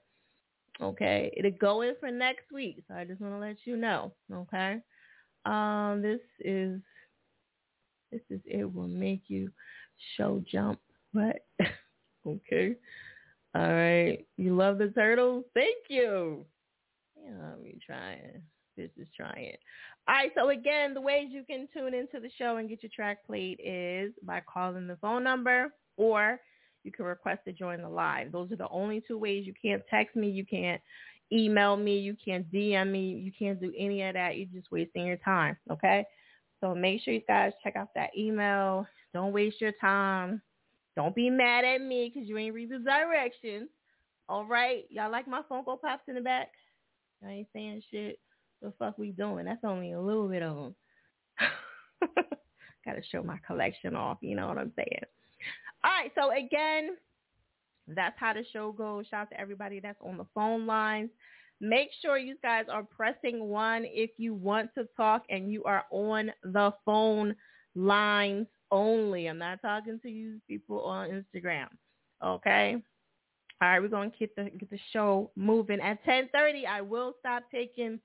Okay. 0.82 1.32
It'll 1.38 1.52
go 1.52 1.82
in 1.82 1.94
for 2.00 2.10
next 2.10 2.52
week. 2.52 2.82
So 2.88 2.96
I 2.96 3.06
just 3.06 3.22
want 3.22 3.36
to 3.36 3.40
let 3.40 3.58
you 3.66 3.78
know. 3.78 4.12
Okay. 4.34 4.80
Um 5.46 6.02
this 6.02 6.22
is 6.40 6.82
this 8.12 8.22
is 8.32 8.40
it 8.46 8.74
will 8.74 8.88
make 8.88 9.22
you 9.28 9.52
show 10.18 10.42
jump. 10.52 10.80
What? 11.12 11.46
okay. 12.26 12.76
All 13.56 13.74
right. 13.74 14.26
You 14.38 14.56
love 14.56 14.78
the 14.78 14.88
turtles? 14.90 15.46
Thank 15.54 15.78
you. 15.90 16.46
Yeah, 17.24 17.50
let 17.50 17.62
me 17.62 17.78
try 17.86 18.14
it. 18.14 18.42
This 18.76 18.90
is 18.98 19.08
trying. 19.16 19.56
All 20.08 20.16
right, 20.16 20.32
so 20.36 20.50
again, 20.50 20.94
the 20.94 21.02
ways 21.02 21.28
you 21.30 21.44
can 21.44 21.68
tune 21.74 21.94
into 21.94 22.20
the 22.20 22.32
show 22.38 22.58
and 22.58 22.68
get 22.68 22.84
your 22.84 22.92
track 22.94 23.26
played 23.26 23.60
is 23.64 24.12
by 24.24 24.42
calling 24.52 24.88
the 24.88 24.98
phone 24.98 25.24
number 25.24 25.74
or 25.96 26.40
you 26.84 26.92
can 26.92 27.06
request 27.06 27.42
to 27.46 27.54
join 27.54 27.82
the 27.82 27.90
live. 27.90 28.32
Those 28.32 28.52
are 28.52 28.58
the 28.58 28.68
only 28.70 29.02
two 29.08 29.18
ways. 29.18 29.46
You 29.46 29.54
can't 29.62 29.84
text 29.90 30.16
me. 30.16 30.30
You 30.30 30.46
can't 30.46 30.82
email 31.32 31.78
me. 31.78 31.98
You 32.00 32.16
can't 32.24 32.52
DM 32.52 32.92
me. 32.92 33.12
You 33.12 33.32
can't 33.38 33.62
do 33.62 33.72
any 33.78 34.02
of 34.04 34.16
that. 34.16 34.38
You're 34.38 34.48
just 34.54 34.72
wasting 34.72 35.06
your 35.06 35.18
time, 35.18 35.56
okay? 35.72 36.06
So 36.60 36.76
make 36.76 37.02
sure 37.02 37.14
you 37.14 37.22
guys 37.28 37.54
check 37.64 37.76
out 37.76 37.94
that 37.96 38.10
email. 38.18 38.86
Don't 39.14 39.34
waste 39.34 39.62
your 39.62 39.74
time. 39.80 40.42
Don't 40.96 41.16
be 41.16 41.30
mad 41.30 41.66
at 41.66 41.82
me 41.82 42.12
because 42.14 42.28
you 42.28 42.38
ain't 42.38 42.54
read 42.54 42.70
the 42.70 42.80
directions. 42.80 43.70
All 44.30 44.46
right? 44.46 44.86
Y'all 44.90 45.12
like 45.12 45.28
my 45.28 45.42
Funko 45.50 45.80
Pops 45.82 46.04
in 46.08 46.16
the 46.16 46.22
back? 46.22 46.50
I 47.26 47.32
ain't 47.32 47.48
saying 47.54 47.82
shit 47.90 48.20
the 48.64 48.74
fuck 48.80 48.98
we 48.98 49.12
doing? 49.12 49.46
That's 49.46 49.64
only 49.64 49.92
a 49.92 50.02
little 50.02 50.28
bit 50.28 50.42
of 50.42 50.56
them. 50.56 50.76
Got 52.86 52.94
to 52.94 53.02
show 53.12 53.22
my 53.22 53.38
collection 53.46 53.96
off. 53.96 54.18
You 54.22 54.36
know 54.36 54.48
what 54.48 54.58
I'm 54.58 54.72
saying? 54.76 55.04
All 55.84 55.92
right. 55.92 56.12
So 56.16 56.32
again, 56.32 56.96
that's 57.88 58.16
how 58.18 58.34
the 58.34 58.44
show 58.52 58.72
goes. 58.72 59.06
Shout 59.08 59.24
out 59.24 59.30
to 59.32 59.40
everybody 59.40 59.80
that's 59.80 60.00
on 60.02 60.18
the 60.18 60.26
phone 60.34 60.66
lines. 60.66 61.10
Make 61.62 61.90
sure 62.02 62.18
you 62.18 62.36
guys 62.42 62.66
are 62.72 62.84
pressing 62.84 63.46
one 63.46 63.84
if 63.86 64.12
you 64.18 64.34
want 64.34 64.72
to 64.76 64.88
talk 64.98 65.24
and 65.30 65.52
you 65.52 65.64
are 65.64 65.86
on 65.92 66.32
the 66.44 66.74
phone 66.86 67.36
lines 67.76 68.48
only. 68.74 69.28
I'm 69.28 69.38
not 69.38 69.62
talking 69.62 70.00
to 70.02 70.10
you 70.10 70.42
people 70.48 70.82
on 70.82 71.10
Instagram. 71.10 71.68
Okay. 72.24 72.76
All 73.62 73.70
right, 73.70 73.80
we're 73.80 73.88
gonna 73.88 74.12
get 74.20 74.36
the 74.36 74.50
get 74.58 74.70
the 74.70 74.80
show 74.92 75.32
moving. 75.38 75.80
At 75.80 76.04
10:30, 76.04 76.66
I 76.66 76.82
will 76.82 77.16
stop 77.20 77.44
taking 77.50 78.00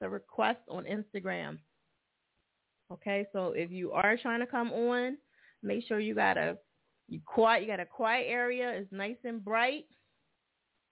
the 0.00 0.08
request 0.08 0.60
on 0.68 0.84
Instagram. 0.84 1.58
Okay, 2.92 3.26
so 3.32 3.52
if 3.56 3.70
you 3.70 3.92
are 3.92 4.16
trying 4.18 4.40
to 4.40 4.46
come 4.46 4.70
on, 4.72 5.16
make 5.62 5.84
sure 5.86 5.98
you 5.98 6.14
got 6.14 6.36
a 6.36 6.58
you 7.08 7.20
quiet. 7.24 7.62
You 7.62 7.68
got 7.68 7.80
a 7.80 7.86
quiet 7.86 8.26
area. 8.28 8.70
It's 8.70 8.92
nice 8.92 9.16
and 9.24 9.44
bright. 9.44 9.86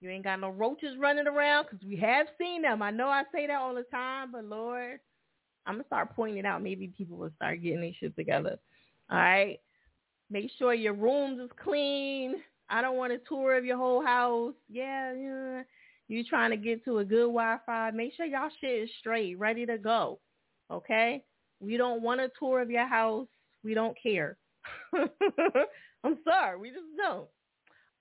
You 0.01 0.09
ain't 0.09 0.23
got 0.23 0.39
no 0.39 0.49
roaches 0.49 0.97
running 0.97 1.27
around 1.27 1.67
because 1.69 1.85
we 1.85 1.95
have 1.97 2.25
seen 2.37 2.63
them. 2.63 2.81
I 2.81 2.89
know 2.89 3.07
I 3.07 3.23
say 3.31 3.45
that 3.47 3.61
all 3.61 3.75
the 3.75 3.83
time, 3.83 4.31
but 4.31 4.43
Lord, 4.45 4.99
I'm 5.65 5.75
gonna 5.75 5.85
start 5.85 6.15
pointing 6.15 6.39
it 6.39 6.45
out. 6.45 6.63
Maybe 6.63 6.87
people 6.87 7.17
will 7.17 7.31
start 7.35 7.61
getting 7.61 7.81
their 7.81 7.93
shit 7.99 8.15
together. 8.15 8.57
All 9.11 9.17
right. 9.17 9.59
Make 10.29 10.49
sure 10.57 10.73
your 10.73 10.93
rooms 10.93 11.39
is 11.39 11.49
clean. 11.61 12.35
I 12.69 12.81
don't 12.81 12.95
want 12.95 13.11
a 13.11 13.17
tour 13.27 13.57
of 13.57 13.65
your 13.65 13.77
whole 13.77 14.03
house. 14.03 14.53
Yeah, 14.69 15.13
yeah 15.13 15.63
you 16.11 16.25
trying 16.25 16.51
to 16.51 16.57
get 16.57 16.83
to 16.83 16.99
a 16.99 17.05
good 17.05 17.27
Wi-Fi, 17.27 17.91
make 17.91 18.13
sure 18.15 18.25
y'all 18.25 18.49
shit 18.59 18.83
is 18.83 18.89
straight, 18.99 19.39
ready 19.39 19.65
to 19.65 19.77
go. 19.77 20.19
Okay? 20.69 21.23
We 21.61 21.77
don't 21.77 22.01
want 22.01 22.19
a 22.19 22.29
tour 22.37 22.61
of 22.61 22.69
your 22.69 22.85
house. 22.85 23.27
We 23.63 23.73
don't 23.73 23.95
care. 24.01 24.37
I'm 24.93 26.17
sorry, 26.27 26.59
we 26.59 26.69
just 26.69 26.81
don't. 26.97 27.27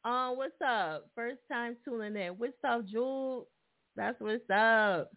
Uh, 0.05 0.35
what's 0.35 0.61
up? 0.67 1.07
First 1.15 1.39
time 1.51 1.77
tuning 1.85 2.17
in. 2.17 2.33
What's 2.33 2.55
up, 2.67 2.85
Jewel? 2.87 3.47
That's 3.95 4.21
what's 4.21 4.49
up. 4.51 5.13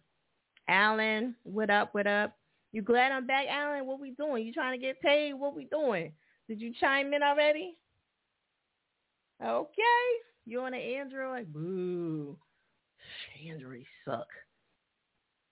Alan, 0.68 1.34
what 1.42 1.70
up, 1.70 1.94
what 1.94 2.06
up? 2.06 2.36
You 2.74 2.82
glad 2.82 3.12
I'm 3.12 3.24
back, 3.24 3.46
Alan? 3.48 3.86
What 3.86 4.00
we 4.00 4.10
doing? 4.18 4.44
You 4.44 4.52
trying 4.52 4.76
to 4.76 4.84
get 4.84 5.00
paid? 5.00 5.34
What 5.34 5.54
we 5.54 5.66
doing? 5.66 6.10
Did 6.48 6.60
you 6.60 6.72
chime 6.80 7.14
in 7.14 7.22
already? 7.22 7.76
Okay. 9.40 9.70
You 10.44 10.60
on 10.62 10.74
an 10.74 10.80
Android? 10.80 11.52
Boo. 11.52 12.36
Androids 13.48 13.86
suck. 14.04 14.26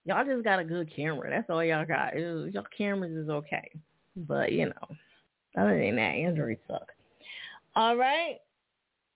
Y'all 0.03 0.25
just 0.25 0.43
got 0.43 0.59
a 0.59 0.65
good 0.65 0.93
camera. 0.93 1.29
That's 1.29 1.49
all 1.49 1.63
y'all 1.63 1.85
got. 1.85 2.13
Was, 2.13 2.53
y'all 2.53 2.65
cameras 2.77 3.13
is 3.13 3.29
okay. 3.29 3.71
But, 4.17 4.51
you 4.51 4.65
know, 4.65 4.97
other 5.57 5.79
than 5.79 5.95
that, 5.95 6.01
Androids 6.01 6.59
suck. 6.67 6.91
All 7.73 7.95
right. 7.95 8.39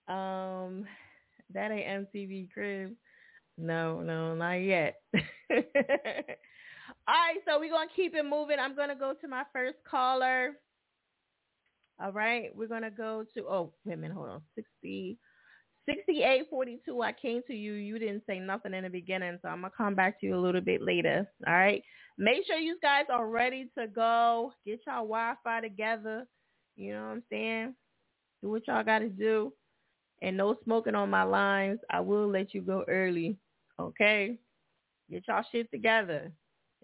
Um, 0.07 0.85
that 1.53 1.71
ain't 1.71 2.07
MTV 2.07 2.53
Crib. 2.53 2.93
No, 3.57 3.99
no, 3.99 4.33
not 4.33 4.53
yet. 4.53 5.01
all 7.07 7.15
right, 7.15 7.37
so 7.47 7.59
we're 7.59 7.71
going 7.71 7.87
to 7.87 7.95
keep 7.95 8.15
it 8.15 8.25
moving. 8.25 8.57
I'm 8.59 8.75
going 8.75 8.89
to 8.89 8.95
go 8.95 9.13
to 9.21 9.27
my 9.27 9.43
first 9.53 9.77
caller. 9.89 10.57
All 12.01 12.11
right, 12.11 12.51
we're 12.55 12.67
going 12.67 12.83
to 12.83 12.91
go 12.91 13.25
to, 13.33 13.45
oh, 13.47 13.73
wait 13.85 13.93
a 13.93 13.97
minute, 13.97 14.15
hold 14.15 14.29
on, 14.29 14.41
60. 14.55 15.17
6842, 15.87 17.01
I 17.01 17.13
came 17.13 17.41
to 17.47 17.55
you. 17.55 17.73
You 17.73 17.97
didn't 17.97 18.23
say 18.27 18.39
nothing 18.39 18.73
in 18.73 18.83
the 18.83 18.89
beginning, 18.89 19.39
so 19.41 19.47
I'm 19.47 19.61
going 19.61 19.71
to 19.71 19.77
come 19.77 19.95
back 19.95 20.19
to 20.19 20.25
you 20.25 20.35
a 20.35 20.37
little 20.37 20.59
bit 20.59 20.81
later. 20.81 21.25
All 21.47 21.53
right. 21.53 21.81
Make 22.17 22.45
sure 22.45 22.57
you 22.57 22.77
guys 22.81 23.05
are 23.09 23.27
ready 23.27 23.69
to 23.77 23.87
go. 23.87 24.51
Get 24.65 24.81
y'all 24.85 25.07
Wi-Fi 25.07 25.61
together. 25.61 26.27
You 26.75 26.93
know 26.93 27.03
what 27.03 27.11
I'm 27.11 27.23
saying? 27.29 27.75
Do 28.43 28.49
what 28.49 28.67
y'all 28.67 28.83
got 28.83 28.99
to 28.99 29.07
do. 29.07 29.53
And 30.21 30.35
no 30.35 30.57
smoking 30.65 30.95
on 30.95 31.09
my 31.09 31.23
lines. 31.23 31.79
I 31.89 32.01
will 32.01 32.27
let 32.27 32.53
you 32.53 32.61
go 32.61 32.83
early. 32.87 33.37
Okay? 33.79 34.37
Get 35.09 35.23
y'all 35.27 35.45
shit 35.51 35.71
together. 35.71 36.33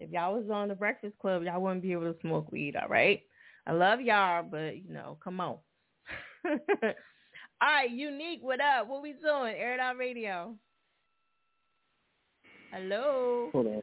If 0.04 0.10
y'all 0.10 0.34
was 0.34 0.50
on 0.52 0.68
the 0.68 0.74
Breakfast 0.74 1.14
Club, 1.18 1.44
y'all 1.44 1.62
wouldn't 1.62 1.80
be 1.80 1.92
able 1.92 2.12
to 2.12 2.20
smoke 2.20 2.52
weed, 2.52 2.76
all 2.76 2.88
right? 2.88 3.22
I 3.66 3.72
love 3.72 4.02
y'all, 4.02 4.42
but, 4.42 4.76
you 4.76 4.92
know, 4.92 5.16
come 5.24 5.40
on. 5.40 5.56
All 6.44 6.52
right, 7.62 7.90
Unique, 7.90 8.40
what 8.42 8.60
up? 8.60 8.86
What 8.86 9.00
we 9.00 9.12
doing? 9.14 9.54
Air 9.56 9.74
It 9.74 9.80
Out 9.80 9.96
Radio. 9.96 10.54
Hello. 12.70 13.48
Hold 13.52 13.66
on. 13.66 13.82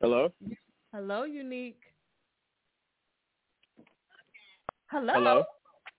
Hello. 0.00 0.32
Hello, 0.94 1.24
Unique. 1.24 1.82
Hello. 4.86 5.12
Hello. 5.12 5.44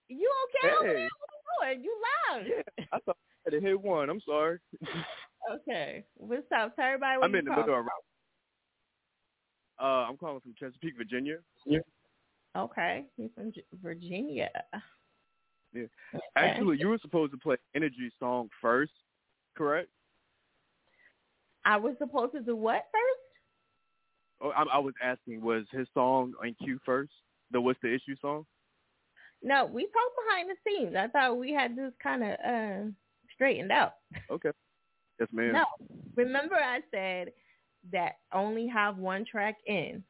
You 0.09 0.31
okay? 0.65 0.87
Hey. 0.87 1.07
What 1.59 1.77
you 1.77 1.83
You 1.83 2.01
loud. 2.31 2.43
Yeah, 2.47 2.85
I 2.91 2.99
thought 3.05 3.17
I 3.17 3.51
had 3.51 3.61
to 3.61 3.61
hit 3.61 3.79
one. 3.79 4.09
I'm 4.09 4.21
sorry. 4.25 4.57
Okay. 5.49 6.03
What's 6.15 6.51
up? 6.53 6.75
Tell 6.75 6.85
everybody 6.85 7.19
I'm 7.23 7.33
in 7.35 7.45
the 7.45 7.51
middle 7.51 7.79
of 7.79 7.85
uh, 9.81 10.05
I'm 10.07 10.17
calling 10.17 10.39
from 10.41 10.53
Chesapeake, 10.59 10.97
Virginia. 10.97 11.37
Yeah. 11.65 11.79
Okay. 12.55 13.05
You're 13.17 13.29
from 13.35 13.51
G- 13.51 13.63
Virginia. 13.81 14.49
Yeah. 15.73 15.83
Okay. 16.13 16.21
Actually, 16.35 16.77
you 16.79 16.87
were 16.87 16.97
supposed 17.01 17.31
to 17.33 17.37
play 17.37 17.57
Energy 17.75 18.11
song 18.19 18.49
first, 18.61 18.93
correct? 19.55 19.89
I 21.65 21.77
was 21.77 21.95
supposed 21.99 22.33
to 22.33 22.41
do 22.41 22.55
what 22.55 22.85
first? 22.91 24.41
Oh, 24.41 24.49
I, 24.49 24.63
I 24.63 24.79
was 24.79 24.93
asking, 25.03 25.41
was 25.41 25.65
his 25.71 25.87
song 25.93 26.33
on 26.41 26.55
cue 26.63 26.79
first? 26.85 27.11
The 27.51 27.59
What's 27.59 27.79
the 27.81 27.93
Issue 27.93 28.15
song? 28.21 28.45
No, 29.43 29.65
we 29.65 29.83
talked 29.83 30.15
behind 30.27 30.49
the 30.49 30.55
scenes. 30.65 30.95
I 30.95 31.07
thought 31.07 31.37
we 31.37 31.53
had 31.53 31.75
this 31.75 31.91
kind 32.01 32.23
of 32.23 32.29
uh, 32.45 32.91
straightened 33.33 33.71
out. 33.71 33.93
Okay. 34.31 34.51
Yes, 35.19 35.29
ma'am. 35.31 35.53
No, 35.53 35.65
remember 36.15 36.55
I 36.55 36.79
said 36.91 37.31
that 37.91 38.13
only 38.33 38.67
have 38.67 38.97
one 38.97 39.25
track 39.25 39.55
in, 39.65 40.03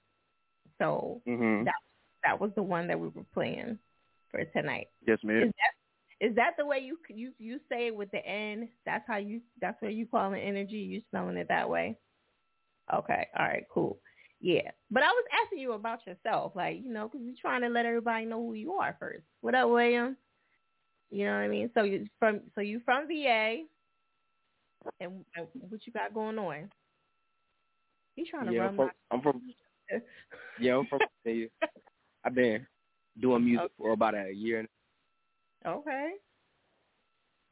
so 0.77 1.21
hmm 1.25 1.63
that 1.63 1.73
that 2.23 2.39
was 2.39 2.51
the 2.55 2.63
one 2.63 2.87
that 2.87 2.99
we 2.99 3.09
were 3.09 3.25
playing 3.33 3.77
for 4.31 4.43
tonight. 4.45 4.87
Yes, 5.05 5.19
ma'am. 5.23 5.43
Is 5.43 5.51
that 5.51 6.27
is 6.27 6.35
that 6.35 6.51
the 6.57 6.65
way 6.65 6.79
you 6.79 6.97
you 7.09 7.31
you 7.37 7.59
say 7.69 7.87
it 7.87 7.95
with 7.95 8.11
the 8.11 8.25
N? 8.25 8.69
That's 8.85 9.05
how 9.07 9.17
you 9.17 9.41
that's 9.61 9.81
what 9.81 9.93
you 9.93 10.05
call 10.05 10.33
it 10.33 10.39
energy. 10.39 10.77
You 10.77 11.01
spelling 11.09 11.37
it 11.37 11.47
that 11.49 11.69
way? 11.69 11.97
Okay, 12.93 13.27
all 13.37 13.45
right, 13.45 13.65
cool. 13.71 13.99
Yeah, 14.39 14.69
but 14.91 15.03
I 15.03 15.07
was 15.07 15.25
asking 15.43 15.59
you 15.59 15.73
about 15.73 16.05
yourself, 16.05 16.53
like 16.55 16.77
you 16.81 16.91
know, 16.91 17.07
because 17.07 17.25
you're 17.25 17.35
trying 17.39 17.61
to 17.61 17.69
let 17.69 17.85
everybody 17.85 18.25
know 18.25 18.41
who 18.41 18.53
you 18.53 18.73
are 18.73 18.95
first. 18.99 19.23
What 19.41 19.55
up, 19.55 19.69
William? 19.69 20.15
You 21.09 21.25
know 21.25 21.31
what 21.31 21.43
I 21.43 21.47
mean? 21.47 21.69
So 21.73 21.83
you 21.83 22.07
from 22.19 22.41
so 22.55 22.61
you 22.61 22.81
from 22.85 23.07
VA, 23.07 23.63
and, 24.99 25.25
and 25.35 25.47
what 25.69 25.85
you 25.85 25.93
got 25.93 26.13
going 26.13 26.37
on? 26.37 26.69
He's 28.17 28.27
trying 28.29 28.47
to 28.47 28.51
Yeah, 28.51 28.61
run 28.61 28.69
I'm 28.69 28.75
from, 28.75 28.91
I'm 29.11 29.21
from 29.21 29.41
yeah, 30.59 30.75
I'm 30.75 30.87
from. 30.87 30.99
I've 32.25 32.35
been 32.35 32.67
doing 33.21 33.45
music 33.45 33.71
for 33.77 33.91
about 33.91 34.15
a 34.15 34.31
year. 34.33 34.67
Okay. 35.65 36.13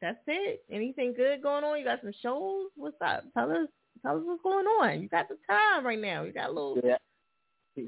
That's 0.02 0.18
it. 0.26 0.64
Anything 0.70 1.14
good 1.16 1.40
going 1.42 1.64
on? 1.64 1.78
You 1.78 1.84
got 1.84 2.00
some 2.02 2.12
shows? 2.20 2.70
What's 2.76 2.96
up? 3.00 3.24
Tell 3.32 3.50
us 3.50 3.68
tell 4.02 4.16
us 4.16 4.22
what's 4.24 4.42
going 4.42 4.66
on. 4.66 5.02
You 5.02 5.08
got 5.08 5.28
the 5.28 5.36
time 5.48 5.86
right 5.86 6.00
now. 6.00 6.24
You 6.24 6.32
got 6.32 6.50
a 6.50 6.52
little 6.52 6.78
Yeah, 6.84 6.96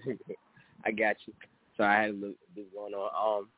I 0.84 0.92
got 0.92 1.16
you. 1.26 1.34
So 1.76 1.82
I 1.82 2.02
had 2.02 2.10
a 2.10 2.14
little 2.14 2.34
bit 2.54 2.72
going 2.72 2.94
on. 2.94 3.40
Um, 3.40 3.48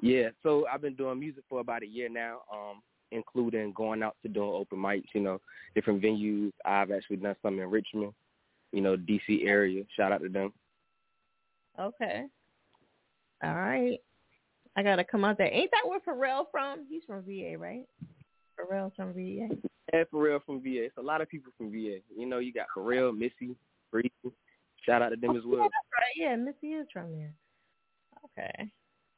yeah, 0.00 0.30
so 0.42 0.66
I've 0.72 0.82
been 0.82 0.96
doing 0.96 1.20
music 1.20 1.44
for 1.48 1.60
about 1.60 1.82
a 1.82 1.86
year 1.86 2.08
now. 2.08 2.40
Um, 2.52 2.82
including 3.12 3.72
going 3.76 4.02
out 4.02 4.16
to 4.22 4.28
doing 4.28 4.50
open 4.50 4.78
mics. 4.78 5.04
You 5.14 5.20
know, 5.20 5.40
different 5.74 6.02
venues. 6.02 6.52
I've 6.64 6.90
actually 6.90 7.16
done 7.16 7.36
some 7.42 7.60
in 7.60 7.70
Richmond. 7.70 8.12
You 8.72 8.80
know, 8.80 8.96
DC 8.96 9.46
area. 9.46 9.84
Shout 9.96 10.12
out 10.12 10.22
to 10.22 10.28
them. 10.28 10.52
Okay. 11.78 12.24
All 13.42 13.54
right. 13.54 13.98
I 14.76 14.82
gotta 14.82 15.04
come 15.04 15.24
out 15.24 15.36
there. 15.38 15.52
Ain't 15.52 15.70
that 15.72 15.88
where 15.88 16.00
Pharrell 16.00 16.44
from? 16.50 16.86
He's 16.88 17.02
from 17.06 17.22
VA, 17.22 17.56
right? 17.58 17.84
Pharrell's 18.58 18.94
from 18.96 19.12
VA. 19.12 19.48
And 19.92 20.06
Pharrell 20.12 20.40
from 20.44 20.62
VA. 20.62 20.84
It's 20.84 20.96
a 20.96 21.02
lot 21.02 21.20
of 21.20 21.28
people 21.28 21.52
from 21.58 21.70
VA. 21.70 21.98
You 22.16 22.26
know, 22.26 22.38
you 22.38 22.52
got 22.52 22.66
Pharrell, 22.76 23.16
Missy, 23.16 23.54
Breezy. 23.90 24.10
Shout 24.86 25.02
out 25.02 25.10
to 25.10 25.16
them 25.16 25.36
as 25.36 25.42
Yeah, 25.44 25.50
well. 25.52 25.62
that's 25.62 25.72
right. 25.92 26.16
Yeah, 26.16 26.36
Missy 26.36 26.74
is 26.74 26.86
from 26.92 27.12
there. 27.12 27.34
Okay. 28.24 28.70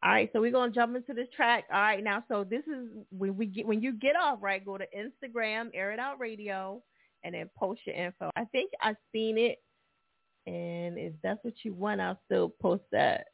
All 0.02 0.10
right, 0.10 0.28
so 0.34 0.40
we're 0.40 0.50
gonna 0.52 0.70
jump 0.72 0.96
into 0.96 1.14
this 1.14 1.28
track. 1.34 1.64
All 1.72 1.80
right, 1.80 2.04
now 2.04 2.22
so 2.28 2.44
this 2.44 2.62
is 2.66 2.88
when 3.16 3.36
we 3.38 3.46
get 3.46 3.66
when 3.66 3.80
you 3.80 3.92
get 3.92 4.16
off, 4.16 4.38
right? 4.42 4.62
Go 4.64 4.76
to 4.76 4.84
Instagram, 4.94 5.70
Air 5.72 5.92
It 5.92 5.98
Out 5.98 6.20
Radio, 6.20 6.82
and 7.24 7.34
then 7.34 7.50
post 7.56 7.80
your 7.86 7.96
info. 7.96 8.30
I 8.36 8.44
think 8.46 8.70
I've 8.80 8.96
seen 9.12 9.38
it, 9.38 9.58
and 10.46 10.98
if 10.98 11.14
that's 11.22 11.42
what 11.42 11.54
you 11.62 11.72
want, 11.72 12.00
I'll 12.00 12.20
still 12.26 12.54
post 12.60 12.84
that. 12.92 13.26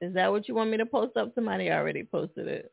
Is 0.00 0.14
that 0.14 0.30
what 0.30 0.48
you 0.48 0.54
want 0.54 0.70
me 0.70 0.76
to 0.78 0.86
post 0.86 1.16
up? 1.16 1.32
Somebody 1.34 1.70
already 1.70 2.04
posted 2.04 2.46
it. 2.46 2.72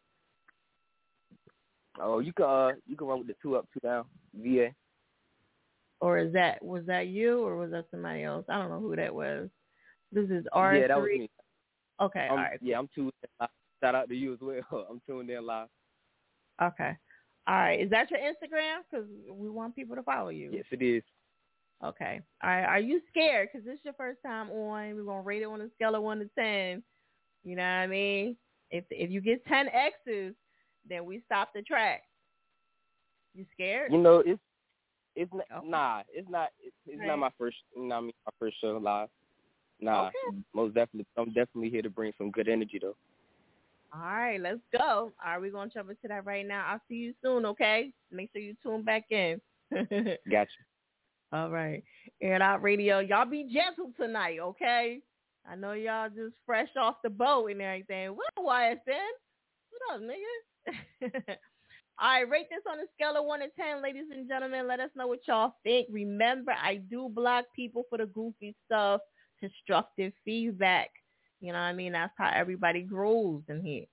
Oh, 2.00 2.20
you 2.20 2.34
can 2.34 2.46
uh, 2.46 2.72
you 2.88 2.96
can 2.96 3.08
run 3.08 3.20
with 3.20 3.28
the 3.28 3.36
two 3.42 3.56
up, 3.56 3.68
two 3.74 3.80
down. 3.80 4.06
VA. 4.36 4.70
Or 6.00 6.18
is 6.18 6.34
that 6.34 6.64
was 6.64 6.86
that 6.86 7.08
you 7.08 7.44
or 7.44 7.58
was 7.58 7.72
that 7.72 7.86
somebody 7.92 8.24
else? 8.24 8.46
I 8.50 8.58
don't 8.58 8.70
know 8.70 8.80
who 8.80 8.96
that 8.96 9.14
was. 9.14 9.50
This 10.12 10.30
is 10.30 10.46
R 10.52 10.72
three. 10.72 10.82
Yeah, 10.82 10.88
that 10.88 10.98
was 10.98 11.10
me. 11.18 11.30
Okay, 12.02 12.28
all 12.30 12.38
I'm, 12.38 12.44
right. 12.44 12.60
Yeah, 12.62 12.80
I'm 12.80 12.90
tuned 12.94 13.12
in. 13.24 13.48
Shout 13.82 13.96
out 13.96 14.10
to 14.10 14.16
you 14.16 14.34
as 14.34 14.40
well. 14.42 14.88
I'm 14.90 15.02
tuned 15.08 15.30
in 15.30 15.46
live. 15.46 15.68
Okay. 16.62 16.98
All 17.48 17.56
right. 17.56 17.80
Is 17.82 17.90
that 17.90 18.10
your 18.10 18.20
Instagram? 18.20 18.80
Because 18.90 19.06
we 19.30 19.50
want 19.50 19.76
people 19.76 19.96
to 19.96 20.04
follow 20.04 20.30
you. 20.30 20.50
Yes, 20.54 20.66
it 20.72 20.82
is. 20.82 21.04
Okay. 21.84 22.22
All 22.42 22.50
right. 22.50 22.64
Are 22.66 22.80
you 22.80 23.02
scared? 23.10 23.50
Because 23.52 23.66
this 23.66 23.76
is 23.76 23.82
your 23.84 23.94
first 23.96 24.20
time 24.26 24.50
on. 24.50 24.96
We're 24.96 25.04
gonna 25.04 25.22
rate 25.22 25.42
it 25.42 25.46
on 25.46 25.60
a 25.62 25.70
scale 25.76 25.96
of 25.96 26.04
one 26.04 26.20
to 26.20 26.30
ten. 26.38 26.82
You 27.44 27.56
know 27.58 27.64
what 27.64 27.68
I 27.68 27.88
mean? 27.88 28.38
If 28.72 28.86
if 28.90 29.12
you 29.12 29.20
get 29.20 29.46
ten 29.46 29.68
X's, 29.68 30.34
then 30.88 31.06
we 31.06 31.22
stop 31.26 31.50
the 31.54 31.62
track. 31.62 32.04
You 33.36 33.46
scared? 33.54 33.92
You 33.92 33.98
know, 33.98 34.20
it's 34.26 34.40
it's 35.16 35.32
not, 35.34 35.46
Okay. 35.58 35.68
nah, 35.68 36.02
it's 36.14 36.30
not 36.30 36.50
it's, 36.62 36.76
it's 36.88 37.00
Right. 37.00 37.08
not 37.08 37.20
my 37.20 37.30
first 37.38 37.58
you 37.76 37.84
know 37.84 37.96
what 37.96 37.98
I 37.98 38.02
mean, 38.02 38.14
my 38.26 38.32
first 38.40 38.62
show 38.62 38.78
live. 38.78 39.10
Nah, 39.82 40.08
Okay. 40.08 40.38
most 40.54 40.74
definitely. 40.76 41.08
I'm 41.18 41.34
definitely 41.34 41.70
here 41.70 41.82
to 41.82 41.90
bring 41.90 42.14
some 42.18 42.32
good 42.32 42.48
energy 42.48 42.80
though. 42.82 42.96
All 43.94 44.02
right. 44.02 44.40
Let's 44.42 44.62
go. 44.72 44.82
All 44.84 45.14
right. 45.26 45.40
We're 45.40 45.52
gonna 45.52 45.70
jump 45.70 45.90
into 45.90 46.08
that 46.08 46.26
right 46.26 46.46
now. 46.46 46.66
I'll 46.68 46.82
see 46.88 46.96
you 46.96 47.14
soon. 47.24 47.46
Okay. 47.46 47.92
Make 48.12 48.32
sure 48.32 48.42
you 48.42 48.56
tune 48.64 48.84
back 48.84 49.06
in. 49.12 49.40
gotcha. 49.72 50.50
All 51.32 51.50
right. 51.50 51.84
Air 52.22 52.42
Out 52.42 52.62
Radio. 52.62 53.00
Y'all 53.00 53.26
be 53.26 53.50
gentle 53.52 53.92
tonight, 53.98 54.38
okay? 54.40 55.00
I 55.50 55.56
know 55.56 55.74
y'all 55.74 56.10
just 56.10 56.36
fresh 56.46 56.70
off 56.80 56.98
the 57.04 57.10
boat 57.10 57.50
and 57.50 57.62
everything. 57.62 58.10
What 58.10 58.28
up, 58.38 58.46
YSN? 58.46 59.10
What 59.72 59.96
up, 59.96 60.02
nigga? 60.02 61.36
All 62.00 62.10
right, 62.10 62.30
rate 62.30 62.48
this 62.50 62.64
on 62.70 62.80
a 62.80 62.84
scale 62.96 63.20
of 63.20 63.26
1 63.26 63.40
to 63.42 63.48
10, 63.60 63.82
ladies 63.84 64.06
and 64.12 64.28
gentlemen. 64.28 64.68
Let 64.68 64.80
us 64.80 64.90
know 64.96 65.08
what 65.08 65.20
y'all 65.28 65.56
think. 65.64 65.88
Remember, 65.92 66.52
I 66.52 66.76
do 66.90 67.10
block 67.10 67.46
people 67.56 67.84
for 67.90 67.98
the 67.98 68.06
goofy 68.06 68.56
stuff, 68.66 69.02
constructive 69.40 70.14
feedback. 70.26 70.90
You 71.44 71.52
know 71.52 71.60
what 71.60 71.66
I 71.66 71.74
mean? 71.74 71.92
That's 71.92 72.14
how 72.18 72.32
everybody 72.34 72.82
grows 72.84 73.42
in 73.50 73.62
here. 73.62 73.84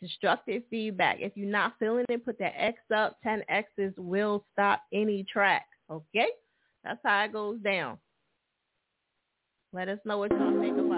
Constructive 0.00 0.64
feedback. 0.68 1.18
If 1.20 1.36
you're 1.36 1.48
not 1.48 1.74
feeling 1.78 2.04
it, 2.08 2.24
put 2.24 2.36
that 2.40 2.54
X 2.56 2.80
up. 2.92 3.16
10 3.22 3.44
X's 3.48 3.94
will 3.96 4.44
stop 4.52 4.82
any 4.92 5.24
track, 5.32 5.66
okay? 5.88 6.26
That's 6.82 6.98
how 7.04 7.22
it 7.24 7.32
goes 7.32 7.60
down. 7.60 7.96
Let 9.72 9.88
us 9.88 10.00
know 10.04 10.18
what 10.18 10.32
y'all 10.32 10.60
think 10.60 10.78
about 10.78 10.89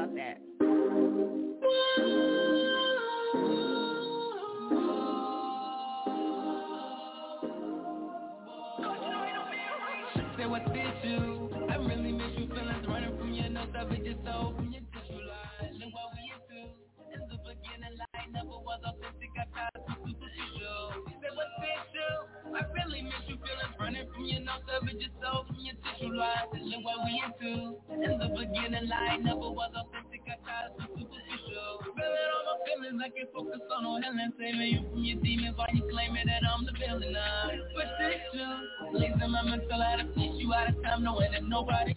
was 18.72 18.80
authentic. 18.88 19.32
I 19.36 19.44
tried 19.52 19.76
to 19.84 19.92
superficial. 20.00 21.04
Say 21.20 21.30
what's 21.36 21.56
this 21.60 21.84
you? 21.92 22.08
I 22.56 22.60
really 22.72 23.04
miss 23.04 23.24
you 23.28 23.36
feelings 23.36 23.76
running 23.76 24.08
from 24.08 24.24
your 24.24 24.40
nose, 24.40 24.64
I 24.64 24.80
bet 24.80 24.96
your 24.96 25.12
soul 25.20 25.44
from 25.44 25.60
your 25.60 25.76
tissue 25.84 26.16
line. 26.16 26.48
Look 26.56 26.80
what 26.80 27.04
we 27.04 27.12
into. 27.20 27.76
In 27.92 28.16
the 28.16 28.28
beginning, 28.32 28.88
light 28.88 29.20
never 29.20 29.52
was 29.52 29.72
authentic. 29.76 30.24
I 30.24 30.40
tried 30.40 30.72
to 30.72 30.84
superficial. 30.88 31.84
Feeling 31.84 32.28
all 32.32 32.44
my 32.48 32.56
feelings, 32.64 33.00
I 33.04 33.08
can't 33.12 33.28
focus 33.36 33.60
on 33.76 33.84
no 33.84 34.00
healing. 34.00 34.32
Saving 34.40 34.72
you 34.72 34.80
from 34.88 35.04
your 35.04 35.18
demons 35.20 35.56
while 35.56 35.72
you 35.76 35.84
claiming 35.92 36.28
that 36.32 36.40
I'm 36.48 36.64
the 36.64 36.72
villain. 36.72 37.12
This 37.12 38.24
you, 38.32 38.48
losing 38.96 39.32
my 39.32 39.42
mental 39.44 39.82
out 39.84 40.00
of 40.00 40.08
peace, 40.16 40.32
you 40.40 40.48
out 40.54 40.72
of 40.72 40.80
time, 40.80 41.04
knowing 41.04 41.32
that 41.32 41.44
nobody. 41.44 41.92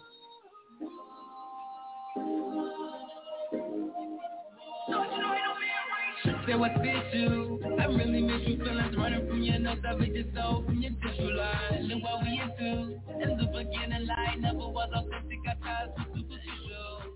Say 6.26 6.56
what's 6.56 6.76
this 6.82 7.14
you? 7.14 7.60
I 7.80 7.86
really 7.86 8.22
miss 8.22 8.48
you 8.48 8.58
feelings 8.58 8.96
running 8.98 9.28
from 9.28 9.44
your 9.44 9.60
nose, 9.60 9.78
I 9.88 9.94
your 9.94 10.24
soul 10.36 10.64
from 10.66 10.82
your 10.82 10.92
tissue 11.04 11.30
line. 11.34 11.88
Look 11.88 12.04
what 12.04 12.24
we 12.24 12.42
into. 12.42 13.00
In 13.22 13.38
the 13.38 13.46
beginning, 13.46 14.08
light 14.08 14.40
never 14.40 14.58
was 14.58 14.90
authentic. 14.96 15.40
I 15.48 15.54
tried 15.62 15.96
to 15.96 16.04
superficial. 16.16 17.14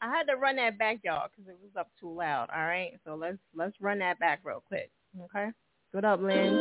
I 0.00 0.08
had 0.10 0.24
to 0.24 0.36
run 0.36 0.56
that 0.56 0.76
back, 0.78 0.98
y'all, 1.04 1.28
because 1.28 1.48
it 1.48 1.56
was 1.62 1.70
up 1.78 1.88
too 2.00 2.12
loud. 2.12 2.50
All 2.54 2.64
right, 2.64 2.92
so 3.04 3.14
let's 3.14 3.38
let's 3.54 3.76
run 3.80 4.00
that 4.00 4.18
back 4.18 4.40
real 4.42 4.62
quick. 4.66 4.90
Okay. 5.24 5.50
Good 5.92 6.04
up, 6.04 6.20
Lynn. 6.20 6.52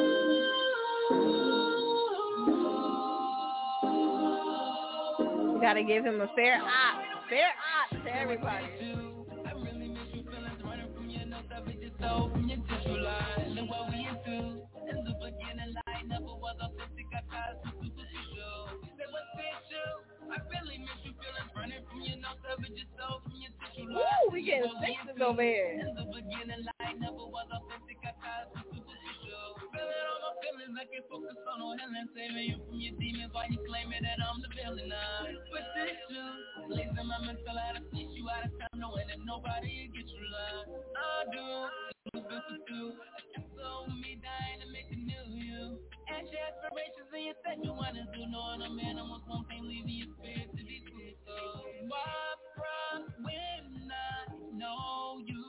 You 5.51 5.59
gotta 5.61 5.83
give 5.83 6.05
him 6.05 6.21
a 6.21 6.27
fair 6.35 6.61
op, 6.61 7.01
fair 7.29 7.49
op 7.49 8.03
to 8.03 8.15
everybody 8.15 9.06
know 12.07 12.29
from 12.31 12.47
your 12.47 12.59
tissue 12.67 12.99
line 13.03 13.57
and 13.59 13.69
what 13.69 13.91
we 13.91 14.07
into. 14.07 14.63
In 14.87 14.97
the 15.03 15.13
beginning, 15.19 15.73
I 15.87 16.03
never 16.07 16.33
was 16.39 16.55
authentic. 16.63 17.07
I 17.11 17.21
tried 17.27 17.59
to 17.63 17.69
superficial. 17.83 18.79
They 18.95 19.07
was 19.11 19.27
you. 19.71 19.87
I 20.31 20.37
really 20.47 20.77
miss 20.79 21.01
you 21.03 21.13
Running 21.67 21.83
from 21.91 21.99
your 21.99 22.15
yourself 22.79 23.27
from 23.27 23.35
your 23.43 23.51
we 24.31 24.47
getting 24.47 24.71
sexist 24.79 25.19
over 25.19 25.43
here. 25.43 25.83
In 25.83 25.99
the 25.99 26.07
beginning, 26.07 26.63
never 26.95 27.27
was 27.27 27.43
authentic. 27.51 27.99
I 28.07 28.15
tried 28.23 28.47
to. 28.55 28.71
Feeling 28.71 30.07
all 30.07 30.19
my 30.23 30.31
feelings, 30.39 30.79
I 30.79 30.87
can't 30.87 31.03
focus 31.11 31.35
on 31.43 31.59
no 31.59 31.75
healing. 31.75 32.07
Saving 32.15 32.47
you 32.47 32.57
from 32.63 32.79
your 32.79 32.95
demons 32.95 33.35
while 33.35 33.51
you 33.51 33.59
claiming 33.67 33.99
that 33.99 34.15
I'm 34.15 34.39
the 34.39 34.47
villain. 34.55 34.95
My 37.03 37.19
mental 37.19 37.59
out 37.59 37.75
of 37.75 37.83
peace, 37.91 38.15
you 38.15 38.23
out 38.31 38.47
of 38.47 38.55
time, 38.63 38.79
that 38.79 39.19
nobody 39.27 39.67
will 39.67 39.91
get 39.91 40.07
you 40.07 40.23
love. 40.23 40.71
I 40.71 41.27
do. 41.35 41.67
Ask 46.07 46.31
your 46.31 46.43
aspirations 46.47 47.11
and 47.43 48.63
a 48.63 48.69
man 48.71 48.95
leaving 49.67 49.99
your 49.99 50.07
spirit 50.15 50.47
to 50.55 50.63
be. 50.63 51.16
So, 51.27 51.35
why 51.87 52.35
from 52.57 53.03
when 53.23 53.91
I 53.91 54.33
know 54.57 55.19
you 55.25 55.43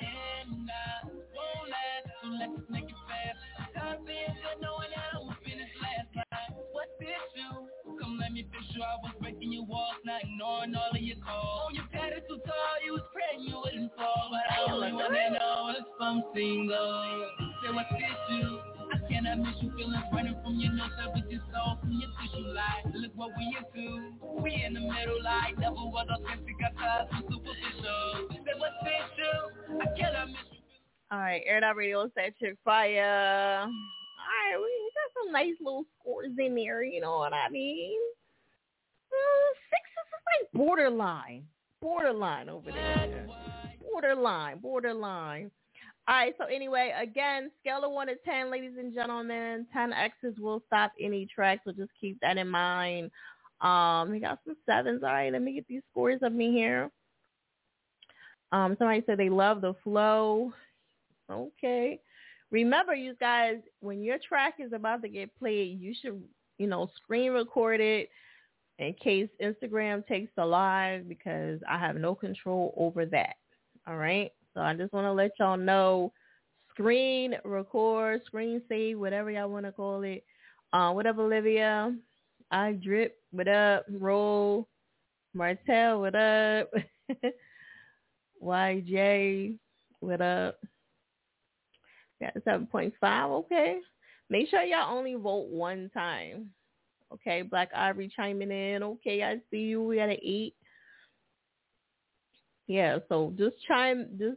and 0.00 0.70
I 0.70 1.08
won't 1.08 1.70
last, 1.70 2.06
so 2.22 2.28
let's 2.30 2.70
make 2.70 2.86
it 2.90 3.00
fast. 3.08 3.38
Tired 3.76 4.00
of 4.00 4.06
being 4.06 4.34
good, 4.42 4.58
knowing 4.62 4.90
I'ma 4.92 5.34
last 5.82 6.10
night. 6.16 6.52
What's 6.72 6.92
the 7.00 7.06
issue? 7.08 7.56
Come 8.00 8.18
let 8.20 8.32
me 8.32 8.46
fix 8.52 8.64
you. 8.74 8.82
I 8.82 8.96
was 9.02 9.14
breaking 9.20 9.52
your 9.54 9.66
walls, 9.66 10.02
not 10.04 10.22
ignoring 10.24 10.74
all 10.76 10.92
of 10.92 11.02
your 11.02 11.18
calls. 11.24 11.70
On 11.70 11.74
your 11.76 11.86
too 12.28 12.40
tall, 12.46 12.76
you 12.86 12.94
was 12.94 13.06
praying 13.14 13.46
you 13.48 13.56
wouldn't 13.62 13.92
fall, 13.96 14.30
but 14.30 14.44
I 14.50 14.72
only 14.72 14.92
wanna 14.92 15.30
know 15.38 15.74
if 15.78 15.86
I'm 16.00 16.22
single. 16.34 17.30
Say 17.64 17.72
what's 17.72 17.90
the 17.90 17.98
issue? 17.98 18.69
I 18.92 18.98
cannot 19.08 19.38
miss 19.38 19.54
you 19.62 19.70
feelings 19.76 20.04
running 20.12 20.36
from 20.42 20.58
your 20.58 20.72
nose 20.72 20.90
up 21.04 21.14
with 21.14 21.30
your 21.30 21.40
soul 21.52 21.78
from 21.80 21.92
your 21.92 22.10
tissue 22.18 22.46
light. 22.52 22.82
Look 22.94 23.12
what 23.14 23.30
we 23.38 23.56
into. 23.56 24.12
We 24.42 24.62
in 24.66 24.74
the 24.74 24.80
middle 24.80 25.22
like 25.22 25.58
never 25.58 25.74
was 25.74 26.06
authentic. 26.10 26.56
I 26.58 26.70
tried 26.74 27.06
to 27.10 27.16
superficial. 27.30 28.28
Say 28.30 28.54
what's 28.58 28.74
the 28.82 28.90
issue? 28.90 29.80
I 29.80 29.86
cannot 29.96 30.28
miss 30.28 30.36
you. 30.52 30.58
All 31.12 31.18
right, 31.18 31.42
Air 31.46 31.60
Dot 31.60 31.76
Radio 31.76 32.10
said 32.14 32.34
chick 32.40 32.56
fire. 32.64 33.62
All 33.62 33.66
right, 33.66 34.58
we 34.58 34.92
got 34.94 35.22
some 35.22 35.32
nice 35.32 35.56
little 35.60 35.84
scores 36.00 36.32
in 36.38 36.54
there. 36.54 36.82
You 36.82 37.00
know 37.00 37.18
what 37.18 37.32
I 37.32 37.48
mean? 37.48 37.98
Mm, 39.10 39.50
six 39.70 39.82
is 39.90 40.42
like 40.42 40.52
borderline, 40.52 41.44
borderline 41.80 42.48
over 42.48 42.70
there. 42.70 43.26
Borderline, 43.80 44.58
borderline. 44.58 45.50
All 46.10 46.16
right, 46.16 46.34
so 46.38 46.46
anyway, 46.46 46.92
again, 47.00 47.52
scale 47.60 47.84
of 47.84 47.92
1 47.92 48.08
to 48.08 48.16
10, 48.24 48.50
ladies 48.50 48.72
and 48.76 48.92
gentlemen. 48.92 49.64
10 49.72 49.92
X's 49.92 50.34
will 50.40 50.60
stop 50.66 50.90
any 51.00 51.24
track, 51.24 51.60
so 51.64 51.70
just 51.70 51.92
keep 52.00 52.18
that 52.20 52.36
in 52.36 52.48
mind. 52.48 53.12
Um, 53.60 54.10
we 54.10 54.18
got 54.18 54.40
some 54.44 54.56
sevens. 54.66 55.04
All 55.04 55.10
right, 55.10 55.32
let 55.32 55.40
me 55.40 55.52
get 55.54 55.68
these 55.68 55.82
scores 55.92 56.20
up 56.24 56.32
in 56.32 56.40
here. 56.52 56.90
Um, 58.50 58.74
somebody 58.76 59.04
said 59.06 59.18
they 59.18 59.28
love 59.28 59.60
the 59.60 59.74
flow. 59.84 60.52
Okay. 61.30 62.00
Remember, 62.50 62.92
you 62.92 63.14
guys, 63.20 63.58
when 63.78 64.02
your 64.02 64.18
track 64.18 64.54
is 64.58 64.72
about 64.72 65.02
to 65.02 65.08
get 65.08 65.38
played, 65.38 65.80
you 65.80 65.94
should, 66.02 66.20
you 66.58 66.66
know, 66.66 66.90
screen 66.96 67.30
record 67.30 67.80
it 67.80 68.10
in 68.80 68.94
case 68.94 69.28
Instagram 69.40 70.04
takes 70.08 70.32
the 70.34 70.44
live 70.44 71.08
because 71.08 71.60
I 71.70 71.78
have 71.78 71.94
no 71.94 72.16
control 72.16 72.74
over 72.76 73.06
that. 73.06 73.36
All 73.86 73.96
right. 73.96 74.32
So 74.60 74.64
I 74.64 74.74
just 74.74 74.92
want 74.92 75.06
to 75.06 75.12
let 75.12 75.30
y'all 75.38 75.56
know, 75.56 76.12
screen 76.68 77.34
record, 77.46 78.20
screen 78.26 78.60
save, 78.68 78.98
whatever 78.98 79.30
y'all 79.30 79.48
want 79.48 79.64
to 79.64 79.72
call 79.72 80.02
it. 80.02 80.22
Uh, 80.74 80.90
what 80.90 81.06
up, 81.06 81.16
Olivia? 81.16 81.96
I 82.50 82.72
drip. 82.72 83.16
What 83.30 83.48
up? 83.48 83.86
Roll. 83.88 84.68
Martell. 85.32 86.02
What 86.02 86.14
up? 86.14 86.68
YJ. 88.44 89.56
What 90.00 90.20
up? 90.20 90.58
Got 92.20 92.34
seven 92.44 92.66
point 92.66 92.92
five. 93.00 93.30
Okay. 93.30 93.78
Make 94.28 94.50
sure 94.50 94.60
y'all 94.60 94.94
only 94.94 95.14
vote 95.14 95.48
one 95.48 95.90
time. 95.94 96.50
Okay. 97.14 97.40
Black 97.40 97.70
Ivory 97.74 98.12
chiming 98.14 98.50
in. 98.50 98.82
Okay, 98.82 99.22
I 99.22 99.40
see 99.50 99.60
you. 99.60 99.82
We 99.82 99.96
got 99.96 100.10
an 100.10 100.18
eight. 100.22 100.54
Yeah. 102.66 102.98
So 103.08 103.32
just 103.38 103.56
chime. 103.66 104.06
Just 104.18 104.36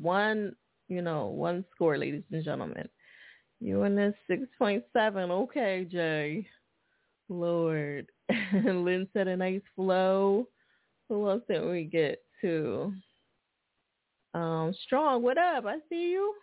one. 0.00 0.54
You 0.88 1.02
know, 1.02 1.26
one 1.26 1.64
score, 1.74 1.96
ladies 1.96 2.24
and 2.32 2.44
gentlemen. 2.44 2.88
You 3.60 3.84
in 3.84 3.94
this 3.94 4.14
six 4.26 4.42
point 4.58 4.84
seven. 4.92 5.30
Okay, 5.30 5.86
Jay. 5.90 6.46
Lord. 7.28 8.06
Lynn 8.64 9.08
said 9.12 9.28
a 9.28 9.36
nice 9.36 9.62
flow. 9.74 10.48
Who 11.08 11.28
else 11.28 11.42
did 11.48 11.68
we 11.68 11.84
get 11.84 12.22
to? 12.42 12.92
Um, 14.34 14.74
Strong, 14.84 15.22
what 15.22 15.38
up? 15.38 15.64
I 15.66 15.78
see 15.88 16.10
you. 16.10 16.34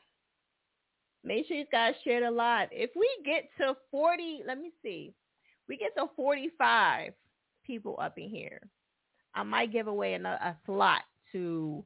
Make 1.24 1.48
sure 1.48 1.58
you 1.58 1.66
guys 1.72 1.94
share 2.04 2.26
a 2.26 2.32
lot. 2.32 2.70
If 2.72 2.92
we 2.96 3.10
get 3.26 3.50
to 3.60 3.76
40, 3.92 4.44
let 4.48 4.60
me 4.60 4.72
see. 4.82 5.14
We 5.68 5.78
get 5.78 5.96
to 5.98 6.06
45 6.16 7.14
people 7.66 7.98
up 8.02 8.18
in 8.18 8.30
here. 8.30 8.62
I 9.36 9.44
might 9.44 9.72
give 9.72 9.88
away 9.88 10.14
a, 10.14 10.20
a 10.20 10.58
slot 10.66 11.02
to 11.34 11.84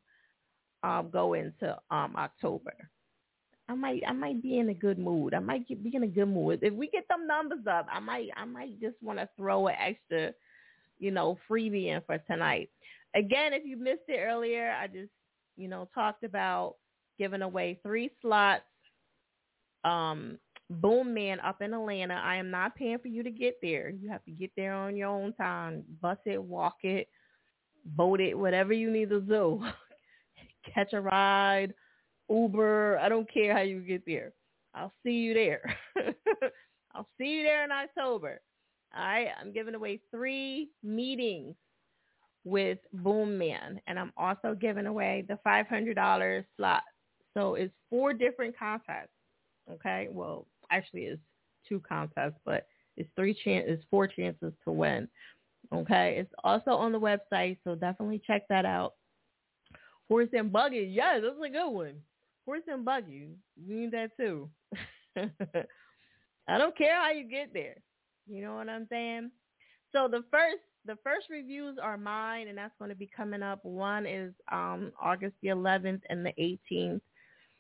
um, 0.83 1.09
go 1.11 1.33
into 1.33 1.77
um, 1.89 2.15
October. 2.17 2.73
I 3.69 3.75
might 3.75 4.01
I 4.05 4.11
might 4.11 4.41
be 4.41 4.59
in 4.59 4.69
a 4.69 4.73
good 4.73 4.99
mood. 4.99 5.33
I 5.33 5.39
might 5.39 5.67
be 5.67 5.95
in 5.95 6.03
a 6.03 6.07
good 6.07 6.27
mood. 6.27 6.59
If 6.61 6.73
we 6.73 6.89
get 6.89 7.07
them 7.07 7.25
numbers 7.25 7.65
up, 7.69 7.87
I 7.91 7.99
might 7.99 8.29
I 8.35 8.45
might 8.45 8.79
just 8.81 8.95
want 9.01 9.19
to 9.19 9.29
throw 9.37 9.67
an 9.67 9.75
extra, 9.79 10.33
you 10.99 11.11
know, 11.11 11.37
freebie 11.49 11.87
in 11.87 12.01
for 12.05 12.17
tonight. 12.19 12.69
Again, 13.15 13.53
if 13.53 13.63
you 13.65 13.77
missed 13.77 14.09
it 14.09 14.19
earlier, 14.19 14.71
I 14.71 14.87
just 14.87 15.11
you 15.55 15.69
know 15.69 15.87
talked 15.95 16.23
about 16.23 16.75
giving 17.17 17.41
away 17.41 17.79
three 17.83 18.11
slots. 18.21 18.63
Um, 19.83 20.37
Boom 20.69 21.13
Man 21.13 21.39
up 21.41 21.61
in 21.61 21.73
Atlanta. 21.73 22.15
I 22.23 22.35
am 22.37 22.49
not 22.49 22.75
paying 22.75 22.99
for 22.99 23.09
you 23.09 23.23
to 23.23 23.31
get 23.31 23.55
there. 23.61 23.89
You 23.89 24.09
have 24.09 24.23
to 24.25 24.31
get 24.31 24.51
there 24.55 24.73
on 24.73 24.95
your 24.95 25.09
own 25.09 25.33
time. 25.33 25.83
Bus 26.01 26.17
it, 26.25 26.41
walk 26.41 26.77
it, 26.83 27.09
boat 27.85 28.21
it, 28.21 28.37
whatever 28.37 28.71
you 28.73 28.89
need 28.89 29.09
to 29.09 29.21
do. 29.21 29.63
Catch 30.73 30.93
a 30.93 31.01
ride 31.01 31.73
Uber. 32.29 32.99
I 32.99 33.09
don't 33.09 33.31
care 33.31 33.53
how 33.53 33.61
you 33.61 33.81
get 33.81 34.03
there. 34.05 34.33
I'll 34.73 34.93
see 35.03 35.11
you 35.11 35.33
there. 35.33 35.75
I'll 36.95 37.07
see 37.17 37.25
you 37.27 37.43
there 37.43 37.63
in 37.63 37.71
October. 37.71 38.41
All 38.95 39.03
right. 39.03 39.27
I'm 39.39 39.51
giving 39.51 39.75
away 39.75 39.99
three 40.11 40.69
meetings 40.83 41.55
with 42.43 42.79
Boom 42.93 43.37
Man, 43.37 43.79
and 43.87 43.99
I'm 43.99 44.13
also 44.17 44.55
giving 44.59 44.87
away 44.87 45.25
the 45.27 45.37
$500 45.45 46.45
slot. 46.57 46.83
So 47.33 47.55
it's 47.55 47.73
four 47.89 48.13
different 48.13 48.57
contests. 48.57 49.09
Okay. 49.69 50.07
Well, 50.11 50.47
actually, 50.71 51.03
it's 51.03 51.21
two 51.67 51.81
contests, 51.87 52.39
but 52.45 52.67
it's 52.97 53.09
three 53.15 53.33
chance. 53.43 53.65
It's 53.67 53.83
four 53.89 54.07
chances 54.07 54.53
to 54.65 54.71
win. 54.71 55.07
Okay. 55.73 56.15
It's 56.17 56.33
also 56.43 56.71
on 56.71 56.91
the 56.91 56.99
website, 56.99 57.57
so 57.63 57.75
definitely 57.75 58.21
check 58.25 58.47
that 58.49 58.65
out. 58.65 58.93
Horse 60.11 60.29
and 60.33 60.51
buggy. 60.51 60.91
Yes, 60.93 61.21
that's 61.23 61.35
a 61.43 61.49
good 61.49 61.69
one 61.69 61.93
horse 62.45 62.63
and 62.67 62.85
buggy. 62.85 63.29
You 63.55 63.75
need 63.75 63.91
that 63.91 64.11
too. 64.17 64.49
I 65.17 66.57
don't 66.57 66.77
care 66.77 67.01
how 67.01 67.11
you 67.11 67.29
get 67.29 67.53
there. 67.53 67.77
You 68.27 68.43
know 68.43 68.55
what 68.55 68.69
I'm 68.69 68.87
saying? 68.89 69.31
So 69.91 70.07
the 70.09 70.23
first 70.31 70.61
the 70.85 70.97
first 71.03 71.27
reviews 71.29 71.77
are 71.81 71.97
mine 71.97 72.47
and 72.47 72.57
that's 72.57 72.73
going 72.79 72.89
to 72.89 72.95
be 72.95 73.09
coming 73.15 73.43
up. 73.43 73.63
One 73.63 74.05
is 74.05 74.33
um 74.51 74.91
August 75.01 75.35
the 75.41 75.49
11th 75.49 76.01
and 76.09 76.25
the 76.25 76.33
18th. 76.39 77.01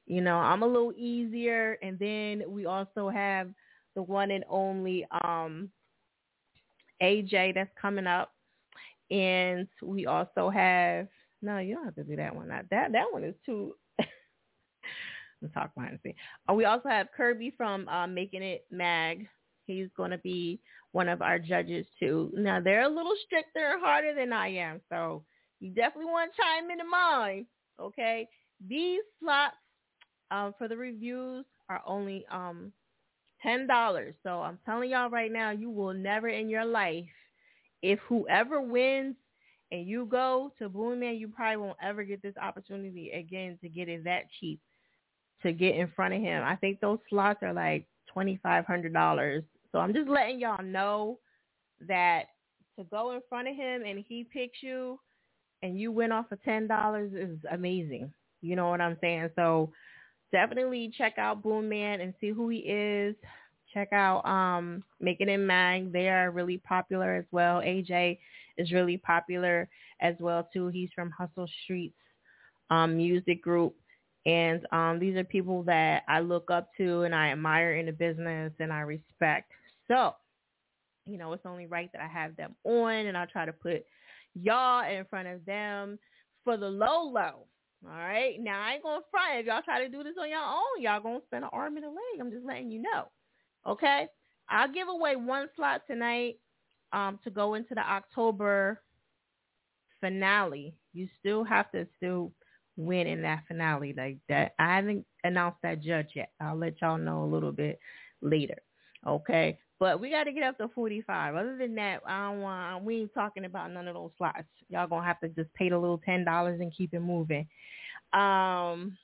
You 0.07 0.21
know, 0.21 0.37
I'm 0.37 0.63
a 0.63 0.67
little 0.67 0.93
easier 0.97 1.77
and 1.81 1.99
then 1.99 2.43
we 2.47 2.65
also 2.65 3.09
have 3.09 3.49
the 3.95 4.01
one 4.01 4.31
and 4.31 4.43
only 4.49 5.05
um 5.23 5.69
AJ 7.01 7.55
that's 7.55 7.71
coming 7.79 8.07
up. 8.07 8.33
And 9.09 9.67
we 9.81 10.05
also 10.05 10.49
have 10.49 11.07
no, 11.41 11.57
you 11.57 11.75
don't 11.75 11.85
have 11.85 11.95
to 11.95 12.03
do 12.03 12.15
that 12.17 12.35
one. 12.35 12.49
That 12.49 12.69
that 12.69 13.11
one 13.11 13.23
is 13.23 13.35
too 13.45 13.75
and 15.41 15.53
talk 15.53 15.73
behind 15.75 15.95
the 15.95 15.99
scenes. 16.03 16.17
Uh, 16.49 16.53
we 16.53 16.65
also 16.65 16.89
have 16.89 17.07
Kirby 17.15 17.53
from 17.55 17.87
uh, 17.87 18.07
Making 18.07 18.43
It 18.43 18.65
Mag. 18.71 19.27
He's 19.65 19.87
going 19.95 20.11
to 20.11 20.17
be 20.19 20.59
one 20.91 21.07
of 21.07 21.21
our 21.21 21.39
judges 21.39 21.85
too. 21.99 22.31
Now 22.35 22.59
they're 22.59 22.83
a 22.83 22.89
little 22.89 23.13
stricter 23.25 23.79
harder 23.79 24.13
than 24.15 24.33
I 24.33 24.49
am, 24.49 24.81
so 24.89 25.23
you 25.59 25.69
definitely 25.73 26.11
want 26.11 26.31
to 26.33 26.41
chime 26.41 26.69
in 26.71 26.89
mine. 26.89 27.45
Okay, 27.79 28.27
these 28.67 29.01
slots 29.19 29.55
um, 30.31 30.53
for 30.57 30.67
the 30.67 30.77
reviews 30.77 31.45
are 31.69 31.81
only 31.85 32.25
um, 32.31 32.71
ten 33.41 33.67
dollars. 33.67 34.15
So 34.23 34.41
I'm 34.41 34.59
telling 34.65 34.89
y'all 34.91 35.09
right 35.09 35.31
now, 35.31 35.51
you 35.51 35.69
will 35.69 35.93
never 35.93 36.27
in 36.29 36.49
your 36.49 36.65
life, 36.65 37.05
if 37.81 37.99
whoever 38.07 38.61
wins 38.61 39.15
and 39.71 39.87
you 39.87 40.05
go 40.05 40.51
to 40.59 40.69
Boom 40.69 40.99
Man, 40.99 41.15
you 41.15 41.27
probably 41.27 41.57
won't 41.57 41.77
ever 41.81 42.03
get 42.03 42.21
this 42.21 42.35
opportunity 42.41 43.11
again 43.11 43.57
to 43.61 43.69
get 43.69 43.89
it 43.89 44.03
that 44.03 44.23
cheap 44.39 44.59
to 45.43 45.51
get 45.51 45.75
in 45.75 45.91
front 45.95 46.13
of 46.13 46.21
him. 46.21 46.43
I 46.43 46.55
think 46.55 46.79
those 46.79 46.99
slots 47.09 47.41
are 47.41 47.53
like 47.53 47.85
twenty 48.07 48.39
five 48.43 48.65
hundred 48.65 48.93
dollars. 48.93 49.43
So 49.71 49.79
I'm 49.79 49.93
just 49.93 50.09
letting 50.09 50.39
y'all 50.39 50.63
know 50.63 51.19
that 51.87 52.25
to 52.77 52.85
go 52.85 53.13
in 53.13 53.21
front 53.29 53.47
of 53.47 53.55
him 53.55 53.83
and 53.85 54.03
he 54.07 54.23
picks 54.23 54.61
you, 54.61 54.99
and 55.63 55.79
you 55.79 55.91
win 55.91 56.11
off 56.11 56.31
of 56.31 56.43
ten 56.43 56.67
dollars 56.67 57.11
is 57.13 57.37
amazing. 57.51 58.11
You 58.41 58.55
know 58.55 58.69
what 58.69 58.81
I'm 58.81 58.97
saying? 59.01 59.29
So 59.35 59.71
definitely 60.31 60.91
check 60.97 61.17
out 61.17 61.43
Boom 61.43 61.69
Man 61.69 62.01
and 62.01 62.13
see 62.19 62.29
who 62.29 62.49
he 62.49 62.59
is. 62.59 63.15
Check 63.73 63.93
out 63.93 64.25
um 64.25 64.83
Making 64.99 65.29
It 65.29 65.33
in 65.33 65.47
Mag. 65.47 65.91
They 65.91 66.09
are 66.09 66.31
really 66.31 66.57
popular 66.57 67.15
as 67.15 67.25
well. 67.31 67.61
AJ 67.61 68.19
is 68.61 68.71
really 68.71 68.97
popular 68.97 69.67
as 69.99 70.15
well 70.19 70.47
too. 70.53 70.67
He's 70.67 70.89
from 70.95 71.11
Hustle 71.11 71.49
Streets 71.63 71.95
um 72.69 72.97
music 72.97 73.43
group. 73.43 73.75
And 74.25 74.65
um 74.71 74.99
these 74.99 75.15
are 75.15 75.23
people 75.23 75.63
that 75.63 76.03
I 76.07 76.19
look 76.19 76.49
up 76.49 76.69
to 76.77 77.01
and 77.03 77.13
I 77.13 77.27
admire 77.29 77.75
in 77.75 77.85
the 77.85 77.91
business 77.91 78.53
and 78.59 78.71
I 78.71 78.81
respect. 78.81 79.51
So, 79.87 80.15
you 81.05 81.17
know, 81.17 81.33
it's 81.33 81.45
only 81.45 81.67
right 81.67 81.91
that 81.93 82.01
I 82.01 82.07
have 82.07 82.35
them 82.37 82.55
on 82.63 82.93
and 82.93 83.17
I 83.17 83.25
try 83.25 83.45
to 83.45 83.53
put 83.53 83.83
y'all 84.33 84.89
in 84.89 85.05
front 85.05 85.27
of 85.27 85.45
them 85.45 85.99
for 86.43 86.57
the 86.57 86.69
low 86.69 87.03
low. 87.03 87.45
All 87.83 87.97
right. 87.97 88.35
Now 88.39 88.61
I 88.61 88.73
ain't 88.73 88.83
gonna 88.83 89.01
front. 89.09 89.39
If 89.39 89.47
y'all 89.47 89.63
try 89.63 89.83
to 89.83 89.89
do 89.89 90.03
this 90.03 90.15
on 90.19 90.29
your 90.29 90.39
own, 90.39 90.81
y'all 90.81 91.01
gonna 91.01 91.19
spend 91.25 91.43
an 91.43 91.49
arm 91.51 91.77
and 91.77 91.85
a 91.85 91.89
leg. 91.89 92.19
I'm 92.19 92.31
just 92.31 92.45
letting 92.45 92.71
you 92.71 92.81
know. 92.81 93.09
Okay. 93.67 94.07
I'll 94.49 94.71
give 94.71 94.87
away 94.87 95.15
one 95.15 95.47
slot 95.55 95.81
tonight 95.87 96.35
um, 96.93 97.19
to 97.23 97.29
go 97.29 97.53
into 97.55 97.73
the 97.75 97.81
October 97.81 98.81
finale. 99.99 100.73
You 100.93 101.07
still 101.19 101.43
have 101.43 101.71
to 101.71 101.87
still 101.97 102.31
win 102.77 103.07
in 103.07 103.21
that 103.21 103.43
finale 103.47 103.93
like 103.95 104.17
that. 104.29 104.53
I 104.59 104.75
haven't 104.75 105.05
announced 105.23 105.59
that 105.63 105.81
judge 105.81 106.09
yet. 106.15 106.31
I'll 106.41 106.57
let 106.57 106.81
y'all 106.81 106.97
know 106.97 107.23
a 107.23 107.31
little 107.31 107.51
bit 107.51 107.79
later. 108.21 108.57
Okay. 109.05 109.57
But 109.79 109.99
we 109.99 110.11
got 110.11 110.25
to 110.25 110.31
get 110.31 110.43
up 110.43 110.57
to 110.59 110.67
45. 110.67 111.35
Other 111.35 111.57
than 111.57 111.73
that, 111.75 112.01
I 112.05 112.27
don't 112.27 112.41
want, 112.41 112.83
we 112.83 113.01
ain't 113.01 113.13
talking 113.15 113.45
about 113.45 113.71
none 113.71 113.87
of 113.87 113.95
those 113.95 114.11
slots. 114.17 114.43
Y'all 114.69 114.87
going 114.87 115.01
to 115.01 115.07
have 115.07 115.19
to 115.21 115.29
just 115.29 115.51
pay 115.55 115.69
the 115.69 115.77
little 115.77 115.99
$10 116.07 116.61
and 116.61 116.73
keep 116.75 116.93
it 116.93 116.99
moving. 116.99 117.47
Um, 118.13 118.95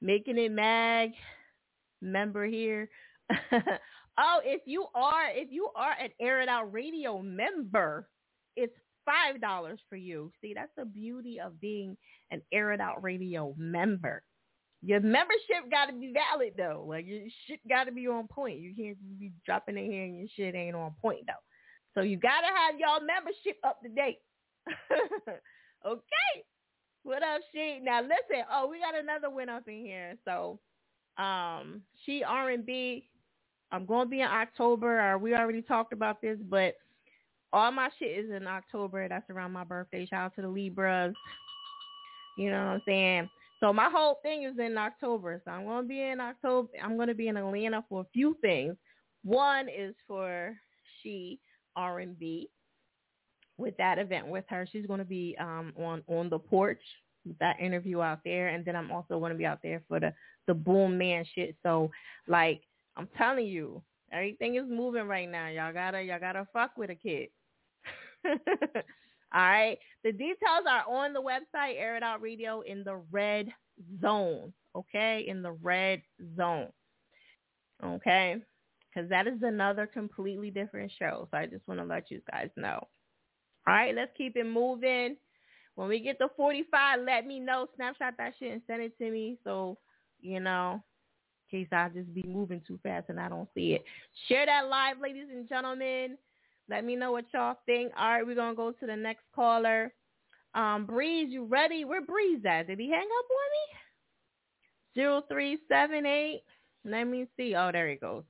making 0.00 0.38
it 0.38 0.50
mag 0.50 1.10
member 2.00 2.46
here. 2.46 2.88
oh, 4.18 4.40
if 4.44 4.62
you 4.66 4.86
are, 4.94 5.30
if 5.30 5.48
you 5.50 5.68
are 5.74 5.92
an 5.92 6.10
Air 6.20 6.40
It 6.40 6.48
Out 6.48 6.72
Radio 6.72 7.20
member, 7.22 8.08
it's 8.56 8.74
five 9.04 9.40
dollars 9.40 9.80
for 9.88 9.96
you. 9.96 10.30
See, 10.40 10.52
that's 10.54 10.72
the 10.76 10.84
beauty 10.84 11.40
of 11.40 11.60
being 11.60 11.96
an 12.30 12.42
Air 12.52 12.72
It 12.72 12.80
Out 12.80 13.02
Radio 13.02 13.54
member. 13.56 14.22
Your 14.82 15.00
membership 15.00 15.70
got 15.70 15.86
to 15.86 15.92
be 15.92 16.12
valid 16.12 16.54
though. 16.56 16.84
Like 16.86 17.06
your 17.06 17.22
shit 17.46 17.60
got 17.68 17.84
to 17.84 17.92
be 17.92 18.06
on 18.06 18.28
point. 18.28 18.60
You 18.60 18.74
can't 18.76 19.18
be 19.18 19.32
dropping 19.44 19.76
in 19.76 19.90
here 19.90 20.04
and 20.04 20.18
your 20.18 20.28
shit 20.36 20.54
ain't 20.54 20.76
on 20.76 20.94
point 21.02 21.20
though. 21.26 21.32
So 21.94 22.02
you 22.02 22.16
got 22.16 22.40
to 22.40 22.46
have 22.46 22.78
y'all 22.78 23.04
membership 23.04 23.56
up 23.64 23.80
to 23.82 23.88
date. 23.88 24.18
okay. 25.86 26.44
What 27.02 27.22
up, 27.22 27.40
she? 27.52 27.80
Now 27.82 28.02
listen. 28.02 28.44
Oh, 28.52 28.68
we 28.68 28.78
got 28.78 28.96
another 28.96 29.30
win 29.30 29.48
up 29.48 29.66
in 29.66 29.84
here. 29.84 30.16
So, 30.24 30.60
um, 31.16 31.82
she 32.04 32.22
R 32.22 32.50
and 32.50 32.64
B. 32.64 33.08
I'm 33.70 33.86
going 33.86 34.06
to 34.06 34.10
be 34.10 34.20
in 34.20 34.28
October. 34.28 35.00
Or 35.00 35.18
we 35.18 35.34
already 35.34 35.62
talked 35.62 35.92
about 35.92 36.20
this, 36.20 36.38
but 36.48 36.74
all 37.52 37.70
my 37.72 37.88
shit 37.98 38.24
is 38.24 38.30
in 38.30 38.46
October. 38.46 39.08
That's 39.08 39.28
around 39.30 39.52
my 39.52 39.64
birthday. 39.64 40.06
Shout 40.06 40.26
out 40.26 40.36
to 40.36 40.42
the 40.42 40.48
Libras. 40.48 41.14
You 42.36 42.50
know 42.50 42.58
what 42.58 42.72
I'm 42.72 42.82
saying? 42.86 43.30
So 43.60 43.72
my 43.72 43.90
whole 43.92 44.20
thing 44.22 44.44
is 44.44 44.58
in 44.58 44.78
October. 44.78 45.42
So 45.44 45.50
I'm 45.50 45.64
going 45.64 45.82
to 45.82 45.88
be 45.88 46.02
in 46.02 46.20
October. 46.20 46.68
I'm 46.82 46.96
going 46.96 47.08
to 47.08 47.14
be 47.14 47.28
in 47.28 47.36
Atlanta 47.36 47.84
for 47.88 48.02
a 48.02 48.06
few 48.12 48.36
things. 48.40 48.76
One 49.24 49.68
is 49.68 49.94
for 50.06 50.54
she 51.02 51.40
R&B 51.74 52.48
with 53.56 53.76
that 53.78 53.98
event 53.98 54.28
with 54.28 54.44
her. 54.48 54.66
She's 54.70 54.86
going 54.86 55.00
to 55.00 55.04
be 55.04 55.36
um, 55.40 55.72
on 55.76 56.02
on 56.06 56.30
the 56.30 56.38
porch 56.38 56.80
with 57.26 57.38
that 57.38 57.58
interview 57.60 58.00
out 58.00 58.20
there, 58.24 58.48
and 58.48 58.64
then 58.64 58.76
I'm 58.76 58.92
also 58.92 59.18
going 59.18 59.32
to 59.32 59.38
be 59.38 59.46
out 59.46 59.58
there 59.62 59.82
for 59.88 59.98
the 59.98 60.14
the 60.46 60.54
boom 60.54 60.96
man 60.96 61.24
shit. 61.34 61.56
So 61.62 61.90
like 62.28 62.62
I'm 62.98 63.08
telling 63.16 63.46
you, 63.46 63.82
everything 64.12 64.56
is 64.56 64.64
moving 64.68 65.06
right 65.06 65.30
now. 65.30 65.48
Y'all 65.48 65.72
gotta 65.72 66.02
y'all 66.02 66.20
gotta 66.20 66.46
fuck 66.52 66.72
with 66.76 66.90
a 66.90 66.96
kid. 66.96 67.28
All 68.26 69.40
right. 69.42 69.78
The 70.04 70.12
details 70.12 70.64
are 70.68 70.84
on 70.88 71.12
the 71.12 71.22
website, 71.22 71.78
Air 71.78 71.96
It 71.96 72.02
Out 72.02 72.20
Radio 72.20 72.60
in 72.62 72.82
the 72.82 72.96
red 73.10 73.48
zone. 74.02 74.52
Okay. 74.74 75.24
In 75.28 75.42
the 75.42 75.52
red 75.52 76.02
zone. 76.36 76.68
Okay. 77.84 78.36
Because 78.92 79.08
that 79.10 79.26
is 79.26 79.42
another 79.42 79.86
completely 79.86 80.50
different 80.50 80.90
show. 80.98 81.28
So 81.30 81.38
I 81.38 81.46
just 81.46 81.66
want 81.68 81.78
to 81.80 81.86
let 81.86 82.10
you 82.10 82.20
guys 82.30 82.48
know. 82.56 82.80
All 83.66 83.74
right. 83.74 83.94
Let's 83.94 84.12
keep 84.16 84.36
it 84.36 84.46
moving. 84.46 85.16
When 85.74 85.88
we 85.88 86.00
get 86.00 86.18
to 86.18 86.28
45, 86.36 87.00
let 87.06 87.24
me 87.26 87.38
know. 87.38 87.68
Snapshot 87.76 88.14
that 88.18 88.34
shit 88.38 88.52
and 88.52 88.62
send 88.66 88.82
it 88.82 88.98
to 88.98 89.10
me. 89.10 89.38
So, 89.44 89.78
you 90.20 90.40
know, 90.40 90.82
in 91.50 91.60
case 91.60 91.68
I 91.72 91.88
just 91.88 92.12
be 92.14 92.22
moving 92.22 92.60
too 92.66 92.78
fast 92.82 93.08
and 93.08 93.20
I 93.20 93.28
don't 93.28 93.48
see 93.54 93.72
it. 93.72 93.84
Share 94.28 94.46
that 94.46 94.68
live, 94.68 94.96
ladies 95.00 95.28
and 95.32 95.48
gentlemen. 95.48 96.18
Let 96.68 96.84
me 96.84 96.96
know 96.96 97.12
what 97.12 97.24
y'all 97.32 97.56
think. 97.66 97.92
All 97.98 98.08
right, 98.08 98.26
we're 98.26 98.34
gonna 98.34 98.54
go 98.54 98.72
to 98.72 98.86
the 98.86 98.96
next 98.96 99.24
caller. 99.34 99.92
Um, 100.54 100.86
Breeze, 100.86 101.28
you 101.30 101.44
ready? 101.44 101.84
Where 101.84 102.02
Breeze 102.02 102.44
at? 102.44 102.66
Did 102.66 102.78
he 102.78 102.90
hang 102.90 103.00
up 103.00 103.26
on 103.30 103.48
me? 103.52 105.00
Zero 105.00 105.22
three 105.30 105.58
seven 105.68 106.04
eight. 106.04 106.42
Let 106.84 107.04
me 107.04 107.26
see. 107.36 107.54
Oh, 107.54 107.70
there 107.72 107.88
he 107.88 107.96
goes. 107.96 108.24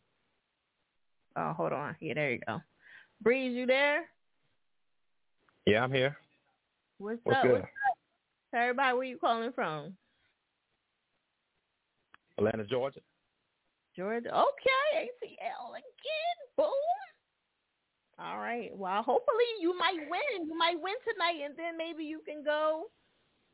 Oh, 1.37 1.53
hold 1.53 1.73
on. 1.73 1.97
Yeah, 2.01 2.15
there 2.15 2.33
you 2.33 2.41
go. 2.47 2.61
Breeze, 3.21 3.57
you 3.57 3.67
there? 3.67 4.03
Yeah, 5.67 5.83
I'm 5.83 5.93
here. 5.93 6.17
What's, 6.99 7.21
What's 7.25 7.39
up? 7.39 7.43
good? 7.43 7.53
What's 7.53 7.65
up? 7.65 7.99
Tell 8.53 8.63
everybody 8.63 8.97
where 8.97 9.05
you 9.05 9.19
calling 9.19 9.53
from. 9.53 9.95
Atlanta, 12.39 12.65
Georgia. 12.65 13.01
Georgia. 13.99 14.29
Okay, 14.29 15.11
ATL 15.11 15.71
again. 15.71 16.39
Boom. 16.57 16.67
All 18.21 18.39
right. 18.39 18.71
Well, 18.75 19.03
hopefully 19.03 19.45
you 19.61 19.77
might 19.77 19.99
win. 20.09 20.47
You 20.47 20.57
might 20.57 20.77
win 20.81 20.95
tonight, 21.13 21.45
and 21.45 21.55
then 21.57 21.77
maybe 21.77 22.05
you 22.05 22.21
can 22.27 22.45
go. 22.45 22.85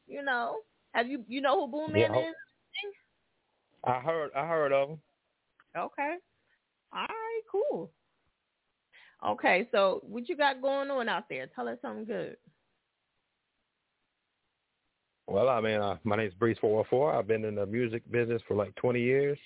You 0.06 0.22
know, 0.22 0.56
have 0.92 1.08
you 1.08 1.24
you 1.28 1.40
know 1.40 1.66
who 1.66 1.72
Boom 1.72 1.92
Man 1.92 2.14
Yeah, 2.14 2.20
is? 2.28 2.34
I 3.84 4.00
heard 4.00 4.30
I 4.36 4.46
heard 4.46 4.72
of 4.72 4.90
him. 4.90 4.98
Okay. 5.76 6.16
All 6.92 7.06
right. 7.08 7.42
Cool. 7.50 7.90
Okay. 9.26 9.68
So 9.72 10.02
what 10.06 10.28
you 10.28 10.36
got 10.36 10.60
going 10.60 10.90
on 10.90 11.08
out 11.08 11.24
there? 11.30 11.46
Tell 11.54 11.68
us 11.68 11.78
something 11.82 12.04
good. 12.04 12.36
Well, 15.26 15.48
I 15.48 15.60
mean, 15.62 15.80
uh, 15.80 15.96
my 16.04 16.16
name's 16.16 16.34
Breeze 16.34 16.58
Four 16.60 16.76
Hundred 16.76 16.90
Four. 16.90 17.14
I've 17.14 17.26
been 17.26 17.44
in 17.46 17.54
the 17.54 17.64
music 17.66 18.02
business 18.10 18.42
for 18.46 18.54
like 18.54 18.74
20 18.76 19.00
years. 19.00 19.38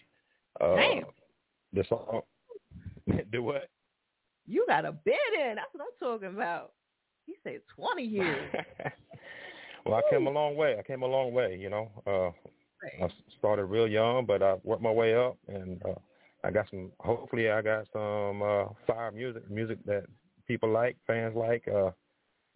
Uh, 0.60 0.76
Damn. 0.76 1.04
The 1.72 1.84
song. 1.88 2.22
Do 3.32 3.42
what? 3.42 3.68
You 4.46 4.64
got 4.66 4.84
a 4.84 4.92
bid 4.92 5.14
in. 5.34 5.56
That's 5.56 5.68
what 5.72 5.84
I'm 5.84 6.08
talking 6.08 6.34
about. 6.34 6.72
He 7.26 7.34
said 7.44 7.60
20 7.76 8.02
years. 8.02 8.54
well, 9.86 9.96
I 9.96 10.10
came 10.10 10.26
a 10.26 10.30
long 10.30 10.56
way. 10.56 10.76
I 10.78 10.82
came 10.82 11.02
a 11.02 11.06
long 11.06 11.32
way. 11.32 11.58
You 11.60 11.68
know, 11.68 11.90
uh, 12.06 13.04
I 13.04 13.08
started 13.38 13.64
real 13.66 13.86
young, 13.86 14.24
but 14.24 14.42
I 14.42 14.54
worked 14.64 14.82
my 14.82 14.90
way 14.90 15.14
up, 15.14 15.36
and 15.48 15.82
uh, 15.84 15.94
I 16.44 16.50
got 16.50 16.66
some. 16.70 16.90
Hopefully, 17.00 17.50
I 17.50 17.60
got 17.60 17.86
some 17.92 18.42
uh, 18.42 18.64
fire 18.86 19.12
music, 19.12 19.50
music 19.50 19.78
that 19.84 20.04
people 20.46 20.70
like, 20.70 20.96
fans 21.06 21.36
like. 21.36 21.68
Uh, 21.68 21.90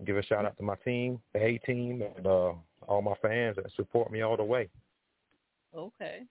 give 0.04 0.16
a 0.16 0.22
shout 0.22 0.44
out 0.44 0.56
to 0.56 0.62
my 0.62 0.74
team, 0.84 1.20
the 1.34 1.44
A 1.44 1.58
team, 1.58 2.02
and 2.16 2.26
uh, 2.26 2.52
all 2.88 3.02
my 3.02 3.14
fans 3.22 3.56
that 3.56 3.66
support 3.76 4.10
me 4.10 4.22
all 4.22 4.36
the 4.36 4.44
way. 4.44 4.68
Okay. 5.76 6.22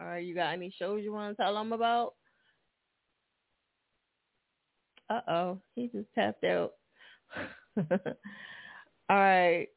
All 0.00 0.06
right. 0.06 0.24
You 0.24 0.34
got 0.34 0.52
any 0.52 0.74
shows 0.78 1.02
you 1.02 1.12
want 1.12 1.36
to 1.36 1.42
tell 1.42 1.54
them 1.54 1.72
about? 1.72 2.14
Uh 5.08 5.20
oh, 5.28 5.58
he 5.74 5.88
just 5.88 6.08
tapped 6.14 6.44
out. 6.44 6.72
All 9.08 9.16
right, 9.16 9.68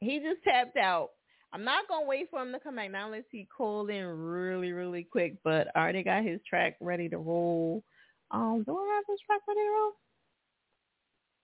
he 0.00 0.20
just 0.20 0.42
tapped 0.42 0.76
out. 0.76 1.10
I'm 1.52 1.64
not 1.64 1.86
gonna 1.88 2.06
wait 2.06 2.30
for 2.30 2.40
him 2.40 2.52
to 2.52 2.58
come 2.58 2.76
back 2.76 2.90
now 2.90 3.06
unless 3.06 3.24
he 3.30 3.46
called 3.56 3.90
in 3.90 4.06
really, 4.06 4.72
really 4.72 5.04
quick. 5.04 5.36
But 5.44 5.68
I 5.74 5.80
already 5.80 6.02
got 6.02 6.24
his 6.24 6.40
track 6.48 6.76
ready 6.80 7.08
to 7.10 7.18
roll. 7.18 7.82
Um, 8.30 8.64
do 8.66 8.76
I 8.76 8.94
have 8.96 9.04
his 9.08 9.20
track 9.26 9.40
ready 9.46 9.60
to 9.60 9.70
roll? 9.70 9.92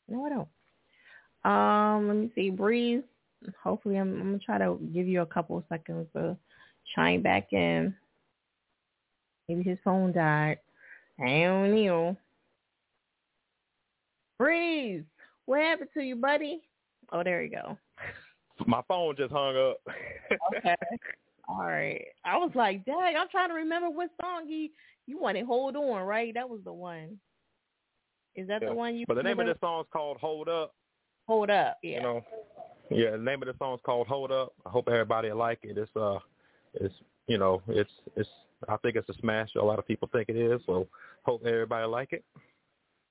No, 0.08 0.24
I 0.24 0.28
don't. 0.30 0.48
Um, 1.52 2.08
let 2.08 2.16
me 2.16 2.32
see, 2.34 2.50
Breeze. 2.50 3.02
Hopefully, 3.62 3.96
I'm, 3.96 4.12
I'm 4.14 4.24
gonna 4.24 4.38
try 4.38 4.58
to 4.58 4.78
give 4.94 5.06
you 5.06 5.20
a 5.20 5.26
couple 5.26 5.62
seconds 5.68 6.08
to 6.16 6.36
chime 6.94 7.22
back 7.22 7.52
in. 7.52 7.94
Maybe 9.50 9.68
his 9.68 9.78
phone 9.82 10.12
died. 10.12 10.58
I 11.18 11.24
don't 11.42 11.74
know. 11.84 12.16
Breeze, 14.38 15.02
what 15.46 15.60
happened 15.60 15.90
to 15.94 16.02
you, 16.02 16.14
buddy? 16.14 16.62
Oh, 17.12 17.24
there 17.24 17.42
you 17.42 17.50
go. 17.50 17.76
My 18.68 18.80
phone 18.86 19.16
just 19.16 19.32
hung 19.32 19.56
up. 19.56 19.80
Okay. 20.56 20.76
All 21.48 21.62
right. 21.64 22.04
I 22.24 22.36
was 22.38 22.52
like, 22.54 22.84
dang, 22.84 23.16
I'm 23.16 23.28
trying 23.28 23.48
to 23.48 23.56
remember 23.56 23.90
what 23.90 24.10
song 24.22 24.46
he 24.46 24.70
you 25.08 25.18
wanted. 25.20 25.46
Hold 25.46 25.74
on, 25.74 26.02
right? 26.02 26.32
That 26.32 26.48
was 26.48 26.60
the 26.64 26.72
one. 26.72 27.18
Is 28.36 28.46
that 28.46 28.62
Yeah. 28.62 28.68
the 28.68 28.74
one 28.76 28.94
you? 28.94 29.04
But 29.08 29.14
the 29.14 29.24
name 29.24 29.32
of 29.32 29.38
wanted? 29.38 29.54
this 29.54 29.60
song 29.60 29.80
is 29.80 29.88
called 29.92 30.18
"Hold 30.18 30.48
Up." 30.48 30.76
Hold 31.26 31.50
up. 31.50 31.78
Yeah. 31.82 31.96
You 31.96 32.02
know, 32.02 32.24
Yeah, 32.88 33.10
the 33.12 33.18
name 33.18 33.42
of 33.42 33.48
the 33.48 33.54
song 33.58 33.74
is 33.74 33.80
called 33.84 34.06
"Hold 34.06 34.30
Up." 34.30 34.52
I 34.64 34.70
hope 34.70 34.86
everybody 34.86 35.32
like 35.32 35.58
it. 35.64 35.76
It's 35.76 35.90
uh, 35.96 36.20
it's 36.74 36.94
you 37.26 37.36
know, 37.38 37.60
it's 37.66 37.90
it's. 38.14 38.28
I 38.68 38.76
think 38.78 38.96
it's 38.96 39.08
a 39.08 39.14
smash. 39.20 39.50
A 39.56 39.62
lot 39.62 39.78
of 39.78 39.86
people 39.86 40.08
think 40.12 40.28
it 40.28 40.36
is. 40.36 40.60
So 40.66 40.86
hope 41.24 41.44
everybody 41.44 41.86
like 41.86 42.12
it. 42.12 42.24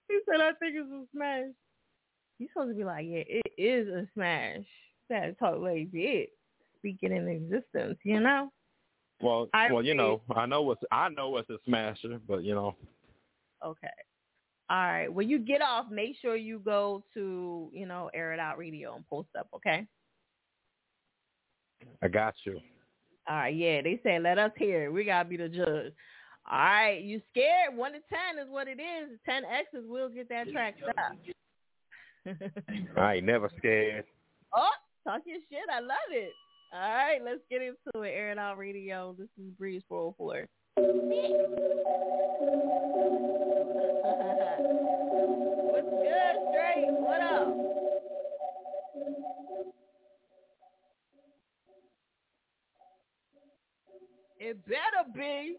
He 0.08 0.20
said, 0.26 0.42
"I 0.42 0.54
think 0.54 0.76
it's 0.76 0.92
a 0.92 1.06
smash." 1.16 1.52
You 2.38 2.48
supposed 2.48 2.72
to 2.72 2.76
be 2.76 2.84
like, 2.84 3.06
"Yeah, 3.08 3.24
it 3.28 3.54
is 3.58 3.88
a 3.88 4.08
smash." 4.14 4.66
You 5.10 5.16
gotta 5.16 5.34
talk 5.34 5.60
like 5.60 5.90
it, 5.94 6.30
speaking 6.78 7.12
in 7.12 7.28
existence. 7.28 7.98
You 8.04 8.20
know. 8.20 8.52
Well, 9.22 9.50
I 9.54 9.72
well, 9.72 9.84
you 9.84 9.96
know, 9.96 10.22
I 10.36 10.46
know 10.46 10.62
what's 10.62 10.84
I 10.92 11.10
know 11.10 11.30
what's 11.30 11.50
a 11.50 11.58
smasher, 11.66 12.20
but 12.28 12.44
you 12.44 12.56
know, 12.56 12.76
Okay. 13.66 13.88
All 14.70 14.78
right. 14.78 15.12
When 15.12 15.30
you 15.30 15.40
get 15.40 15.62
off, 15.62 15.88
make 15.92 16.16
sure 16.22 16.36
you 16.36 16.60
go 16.60 17.04
to, 17.14 17.70
you 17.74 17.86
know, 17.86 18.10
Air 18.14 18.34
It 18.34 18.40
Out 18.40 18.58
Radio 18.58 18.96
and 18.96 19.08
post 19.08 19.30
up, 19.38 19.48
okay? 19.56 19.86
I 22.02 22.08
got 22.08 22.36
you. 22.44 22.60
All 23.30 23.36
right, 23.36 23.56
yeah. 23.56 23.82
They 23.84 24.00
say 24.04 24.20
let 24.20 24.40
us 24.40 24.52
hear 24.58 24.86
it. 24.86 24.94
We 24.94 25.06
gotta 25.06 25.30
be 25.30 25.38
the 25.38 25.50
judge. 25.50 25.94
All 26.50 26.58
right, 26.58 27.00
you 27.02 27.22
scared? 27.30 27.78
One 27.78 27.92
to 27.92 28.00
ten 28.10 28.44
is 28.44 28.50
what 28.50 28.68
it 28.68 28.80
is. 28.80 29.20
Ten 29.24 29.44
X's 29.46 29.88
will 29.88 30.10
get 30.10 30.30
that 30.30 30.52
track 30.52 30.76
stopped. 30.82 31.30
I 32.98 33.16
ain't 33.16 33.26
never 33.26 33.50
scared. 33.60 34.06
oh, 34.56 34.70
talk 35.04 35.22
your 35.26 35.38
shit. 35.50 35.60
I 35.72 35.80
love 35.80 35.98
it. 36.12 36.32
All 36.74 36.80
right, 36.80 37.20
let's 37.24 37.42
get 37.52 37.62
into 37.62 38.02
it. 38.02 38.10
Air 38.10 38.32
It 38.32 38.40
Out 38.40 38.58
Radio. 38.58 39.16
This 39.18 39.30
is 39.38 39.52
Breeze 39.58 39.84
404. 39.90 40.48
What's 45.72 45.90
good, 45.90 46.36
straight? 46.52 46.92
What 47.00 47.22
up? 47.22 47.70
It 54.40 54.66
better 54.66 55.04
be. 55.14 55.58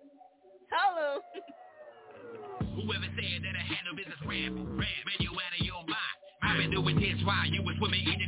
Him. 0.72 1.20
Whoever 2.74 3.08
said 3.12 3.42
that 3.44 3.54
I 3.54 3.64
had 3.68 3.84
no 3.84 3.94
business 3.94 4.16
you 5.20 5.30
out 5.32 5.52
of 5.58 5.66
your 5.66 5.84
mind. 5.84 6.16
I've 6.42 6.56
been 6.56 6.70
doing 6.70 6.96
this 6.96 7.20
while 7.24 7.44
you 7.46 7.60
swimming 7.76 8.04
in. 8.08 8.20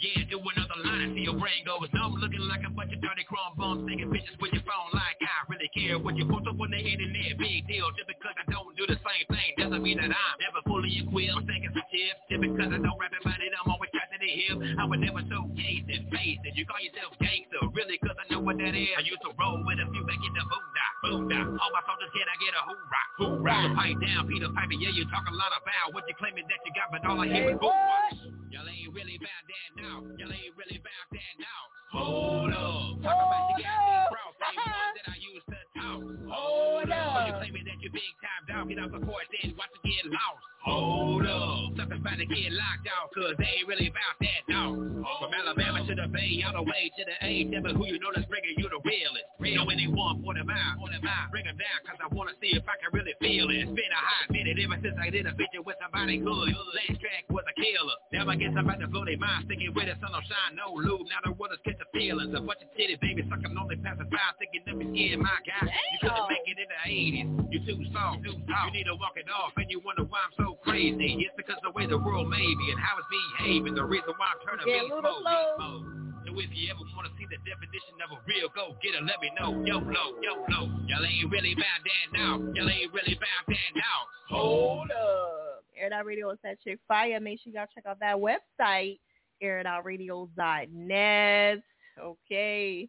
Yeah, 0.00 0.24
do 0.30 0.38
another 0.80 0.96
line, 0.96 1.10
I 1.10 1.14
see 1.14 1.24
your 1.24 1.36
brain 1.36 1.62
goes 1.64 1.88
numb, 1.92 2.16
looking 2.20 2.44
like 2.48 2.64
a 2.64 2.70
bunch 2.70 2.92
of 2.92 3.00
dirty 3.00 3.24
chrome 3.24 3.54
bums, 3.56 3.84
taking 3.88 4.10
pictures 4.10 4.36
with 4.40 4.52
your 4.52 4.64
phone 4.64 4.90
like 4.92 5.16
I 5.20 5.44
really 5.48 5.68
care 5.72 5.98
what 5.98 6.16
you 6.16 6.24
post 6.26 6.48
up 6.48 6.56
on 6.56 6.70
the 6.70 6.80
internet. 6.80 7.36
Big 7.38 7.66
deal, 7.68 7.88
just 7.96 8.08
because 8.08 8.34
I 8.36 8.44
don't 8.50 8.72
do 8.76 8.86
the 8.88 8.96
same 9.00 9.26
thing 9.28 9.50
doesn't 9.58 9.82
mean 9.82 9.98
that 10.00 10.10
I'm 10.10 10.36
never 10.40 10.60
fully 10.64 10.90
equipped. 11.00 11.36
I'm 11.36 11.44
taking 11.46 11.72
some 11.72 11.86
tips, 11.92 12.20
just 12.28 12.40
because 12.40 12.70
I 12.72 12.78
don't 12.80 12.96
rap 12.96 13.12
about 13.12 13.40
it, 13.40 13.52
I'm 13.52 13.68
always 13.68 13.90
trapped 13.92 14.12
to 14.14 14.18
the 14.20 14.30
hip. 14.30 14.56
I 14.80 14.84
would 14.88 15.00
never 15.00 15.20
so 15.28 15.48
gay 15.52 15.84
and 15.84 16.04
face 16.08 16.40
it. 16.44 16.52
You 16.56 16.64
call 16.64 16.80
yourself 16.80 17.12
gangster, 17.20 17.60
really, 17.76 18.00
cause 18.00 18.16
I 18.16 18.24
know 18.32 18.40
what 18.40 18.56
that 18.58 18.72
is. 18.72 18.92
I 18.96 19.02
used 19.04 19.22
to 19.26 19.32
roll 19.36 19.60
with 19.60 19.80
a 19.80 19.86
few 19.90 20.04
back 20.08 20.20
in 20.20 20.32
the 20.32 20.44
boondock, 20.48 20.94
boondock. 21.04 21.46
All 21.60 21.70
my 21.74 21.82
soldiers 21.84 22.10
can 22.14 22.26
I 22.26 22.36
get 22.40 22.52
a 22.56 22.62
hoorah, 22.64 23.06
hoorah. 23.20 23.68
Pipe 23.76 23.98
down, 24.02 24.26
Peter 24.26 24.50
Piper, 24.50 24.76
yeah, 24.76 24.92
you 24.92 25.04
talk 25.12 25.24
a 25.28 25.34
lot 25.34 25.52
about 25.52 25.94
what 25.94 26.04
you 26.08 26.14
claiming 26.16 26.48
that 26.48 26.60
you 26.64 26.72
got, 26.72 26.90
but 26.90 27.04
all 27.06 27.20
I 27.20 27.28
hear 27.28 27.54
is 27.54 27.58
boom. 27.60 28.39
Y'all 28.50 28.66
ain't 28.66 28.92
really 28.92 29.14
about 29.14 29.44
that 29.46 29.70
now. 29.78 30.02
Y'all 30.18 30.32
ain't 30.34 30.54
really 30.58 30.82
about 30.82 31.06
that 31.14 31.34
now. 31.38 31.62
Hold 31.94 32.50
up. 32.50 32.98
Talk 32.98 33.14
about 33.14 33.54
you 33.54 33.62
got 33.62 34.10
cross. 34.10 34.39
Up. 34.56 34.64
Same 34.64 34.74
ones 34.74 34.96
that 34.96 35.06
I 35.10 35.16
used 35.20 35.48
to 35.50 35.58
talk. 35.76 36.00
Hold 36.30 36.90
up. 36.90 37.26
You 37.26 37.34
up. 37.34 37.40
claiming 37.40 37.64
that 37.66 37.78
you 37.82 37.90
big 37.90 38.12
time 38.22 38.42
dog. 38.48 38.68
Get 38.70 38.78
off 38.78 38.92
the 38.92 39.02
court, 39.02 39.26
then 39.30 39.54
watch 39.58 39.72
it 39.74 39.82
get 39.84 40.04
lost. 40.10 40.42
Hold 40.60 41.26
up. 41.26 41.72
Suckers 41.76 42.00
about 42.00 42.18
to 42.20 42.26
get 42.28 42.52
locked 42.52 42.86
out, 42.90 43.08
cause 43.16 43.34
they 43.40 43.48
ain't 43.60 43.68
really 43.68 43.88
about 43.88 44.16
that 44.20 44.40
dog. 44.44 44.76
From 44.76 45.32
Alabama 45.32 45.80
to 45.86 45.94
the 45.96 46.06
Bay, 46.12 46.44
all 46.44 46.52
the 46.52 46.64
way 46.68 46.92
to 46.92 47.02
the 47.08 47.16
A. 47.24 47.48
Me 47.48 47.56
who 47.60 47.84
you 47.88 47.96
know 47.96 48.12
that's 48.12 48.28
bringing 48.28 48.56
you 48.60 48.68
the 48.68 48.80
realest. 48.84 49.28
Know 49.40 49.66
anyone, 49.66 50.22
point 50.22 50.38
them 50.38 50.48
out, 50.48 50.78
point 50.78 50.94
them 50.94 51.02
out. 51.04 51.28
Bring 51.34 51.44
them 51.44 51.58
down, 51.58 51.78
cause 51.82 51.98
I 51.98 52.06
wanna 52.14 52.38
see 52.38 52.54
if 52.54 52.62
I 52.64 52.78
can 52.78 52.94
really 52.94 53.12
feel 53.18 53.50
it. 53.50 53.66
It's 53.66 53.74
been 53.74 53.92
a 53.92 53.98
hot 53.98 54.30
minute 54.30 54.56
ever 54.62 54.78
since 54.78 54.94
I 55.00 55.10
did 55.10 55.26
a 55.26 55.34
picture 55.34 55.60
with 55.60 55.74
somebody 55.82 56.22
good. 56.22 56.54
Last 56.54 57.00
track 57.02 57.26
was 57.28 57.42
a 57.50 57.54
killer. 57.58 57.98
Now 58.14 58.30
I 58.30 58.36
guess 58.36 58.54
I'm 58.54 58.68
about 58.68 58.78
to 58.80 58.88
blow 58.88 59.04
their 59.04 59.18
mind. 59.18 59.50
Sticking 59.50 59.74
with 59.74 59.90
it, 59.90 59.98
sun 59.98 60.12
don't 60.12 60.22
shine, 60.22 60.54
no 60.54 60.76
lube. 60.76 61.08
Now 61.10 61.24
the 61.24 61.34
waters 61.34 61.58
catch 61.66 61.82
the 61.82 61.88
feelings. 61.90 62.30
A 62.36 62.40
bunch 62.40 62.62
of 62.62 62.70
titty 62.76 63.00
babies 63.00 63.26
sucking 63.26 63.52
on 63.52 63.66
their 63.66 63.80
pacifier, 63.80 64.32
thinking 64.40 64.64
them 64.64 64.80
be 64.80 64.88
scared, 64.96 65.20
my 65.20 65.36
guy. 65.44 65.68
You 65.68 65.98
couldn't 66.00 66.24
make 66.32 66.48
it 66.48 66.56
in 66.56 66.68
the 66.72 66.80
80s. 66.88 67.28
You 67.52 67.60
too 67.68 67.76
soft, 67.92 68.24
too 68.24 68.32
soft. 68.48 68.72
You 68.72 68.80
need 68.80 68.88
to 68.88 68.96
walk 68.96 69.20
it 69.20 69.28
off, 69.28 69.52
and 69.60 69.68
you 69.68 69.84
wonder 69.84 70.08
why 70.08 70.24
I'm 70.24 70.32
so 70.40 70.56
crazy. 70.64 71.20
It's 71.20 71.36
because 71.36 71.60
the 71.60 71.68
way 71.76 71.84
the 71.84 72.00
world 72.00 72.32
made 72.32 72.56
me 72.56 72.72
and 72.72 72.80
how 72.80 72.96
it's 72.96 73.04
behaving. 73.12 73.76
The 73.76 73.84
reason 73.84 74.16
why 74.16 74.32
I'm 74.32 74.40
turning 74.42 74.64
Yeah, 74.64 74.88
beast 74.88 75.04
mode, 75.04 75.28
beast 75.28 75.60
mode. 75.60 75.84
So 76.24 76.32
if 76.40 76.48
you 76.56 76.72
ever 76.72 76.80
want 76.96 77.04
to 77.08 77.12
see 77.20 77.28
the 77.28 77.36
definition 77.44 78.00
of 78.00 78.16
a 78.16 78.18
real 78.24 78.48
go 78.56 78.72
getter, 78.80 79.04
let 79.04 79.20
me 79.20 79.28
know. 79.36 79.60
Yo, 79.64 79.80
low, 79.84 80.16
yo, 80.24 80.40
low. 80.48 80.72
Y'all 80.88 81.04
ain't 81.04 81.28
really 81.28 81.52
about 81.52 81.84
that 81.84 82.06
now. 82.16 82.40
Y'all 82.56 82.68
ain't 82.68 82.92
really 82.96 83.12
about 83.16 83.44
that 83.48 83.70
now. 83.76 84.08
Hold 84.32 84.88
up. 84.90 85.64
Air 85.76 85.92
Out 85.92 86.04
Radio 86.04 86.30
is 86.30 86.38
that 86.44 86.60
chick 86.62 86.78
fire. 86.86 87.18
Make 87.20 87.40
sure 87.40 87.52
y'all 87.52 87.66
check 87.74 87.86
out 87.86 87.98
that 88.00 88.16
website, 88.16 88.98
airitoutradio.net. 89.42 91.62
Okay. 91.98 92.88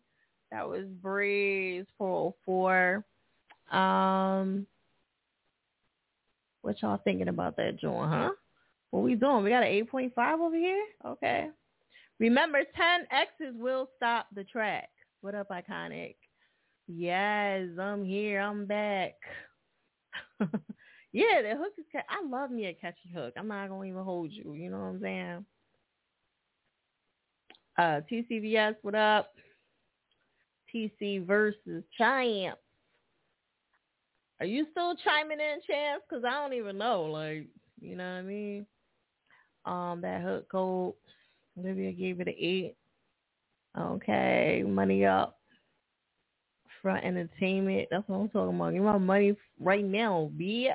That 0.51 0.67
was 0.67 0.85
Breeze 1.01 1.85
404. 1.97 3.05
Um, 3.71 4.67
what 6.61 6.81
y'all 6.81 6.99
thinking 7.03 7.29
about 7.29 7.55
that 7.57 7.79
joint, 7.79 8.11
huh? 8.11 8.31
What 8.91 9.03
we 9.03 9.15
doing? 9.15 9.43
We 9.43 9.49
got 9.49 9.63
an 9.63 9.87
8.5 9.91 10.39
over 10.39 10.55
here? 10.55 10.83
Okay. 11.05 11.47
Remember, 12.19 12.59
10 12.59 13.07
X's 13.11 13.55
will 13.57 13.89
stop 13.95 14.27
the 14.35 14.43
track. 14.43 14.89
What 15.21 15.35
up, 15.35 15.47
Iconic? 15.49 16.15
Yes, 16.87 17.69
I'm 17.79 18.03
here. 18.03 18.41
I'm 18.41 18.65
back. 18.65 19.13
yeah, 21.13 21.41
the 21.41 21.55
hook 21.57 21.73
is. 21.77 21.85
I 22.09 22.27
love 22.27 22.51
me 22.51 22.65
a 22.65 22.73
catchy 22.73 23.09
hook. 23.15 23.33
I'm 23.37 23.47
not 23.47 23.69
gonna 23.69 23.85
even 23.85 24.03
hold 24.03 24.31
you. 24.31 24.53
You 24.53 24.69
know 24.69 24.79
what 24.79 24.85
I'm 24.85 25.01
saying? 25.01 25.45
Uh, 27.77 28.01
TCVS, 28.11 28.75
what 28.81 28.95
up? 28.95 29.29
TC 30.73 31.25
versus 31.25 31.83
Champ. 31.97 32.57
Are 34.39 34.45
you 34.45 34.65
still 34.71 34.95
chiming 34.95 35.39
in, 35.39 35.59
Champ? 35.67 36.03
Because 36.09 36.23
I 36.25 36.31
don't 36.31 36.53
even 36.53 36.77
know. 36.77 37.03
Like, 37.03 37.47
you 37.79 37.95
know 37.95 38.03
what 38.03 38.19
I 38.19 38.21
mean? 38.23 38.65
Um, 39.65 40.01
that 40.01 40.21
hook 40.21 40.49
code. 40.49 40.93
Olivia 41.59 41.91
gave 41.91 42.21
it 42.21 42.27
an 42.27 42.35
eight. 42.39 42.75
Okay, 43.77 44.63
money 44.65 45.05
up. 45.05 45.37
Front 46.81 47.05
entertainment. 47.05 47.89
That's 47.91 48.07
what 48.07 48.17
I'm 48.17 48.29
talking 48.29 48.55
about. 48.55 48.73
Give 48.73 48.83
my 48.83 48.97
money 48.97 49.35
right 49.59 49.85
now, 49.85 50.31
bitch. 50.35 50.73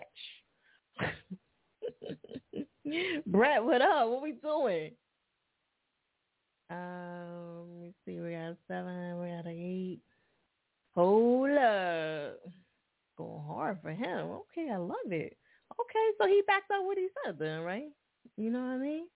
Brett, 3.27 3.65
what 3.65 3.83
up? 3.83 4.09
What 4.09 4.23
we 4.23 4.33
doing? 4.33 4.93
Um, 6.71 7.69
let 7.71 7.81
me 7.81 7.95
see. 8.05 8.21
We 8.21 8.33
got 8.33 8.57
seven. 8.69 9.21
We 9.21 9.29
got 9.29 9.47
eight. 9.47 10.01
Hold 10.95 11.51
up. 11.51 12.41
Going 13.17 13.43
hard 13.47 13.79
for 13.83 13.91
him. 13.91 14.29
Okay, 14.31 14.71
I 14.73 14.77
love 14.77 14.97
it. 15.07 15.37
Okay, 15.81 16.07
so 16.21 16.27
he 16.27 16.43
backed 16.47 16.71
up 16.71 16.85
what 16.85 16.99
he 16.99 17.09
said 17.25 17.39
then, 17.39 17.61
right? 17.61 17.89
You 18.37 18.51
know 18.51 18.61
what 18.61 18.73
I 18.73 18.79
mean? 18.79 19.07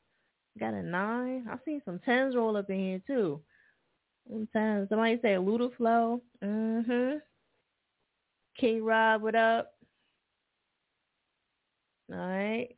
Got 0.59 0.75
a 0.75 0.83
nine. 0.83 1.47
I've 1.51 1.61
seen 1.65 1.81
some 1.85 2.01
tens 2.05 2.37
roll 2.37 2.57
up 2.57 2.71
in 2.71 2.79
here 2.79 3.03
too. 3.07 3.41
Some 4.29 4.49
tens. 4.53 4.89
Somebody 4.89 5.19
say 5.23 5.35
Luda 5.35 5.75
Flow. 5.77 6.23
Mm-hmm. 6.43 7.19
King 8.59 8.85
Rob, 8.85 9.23
what 9.23 9.35
up? 9.35 9.73
All 12.13 12.19
right. 12.19 12.69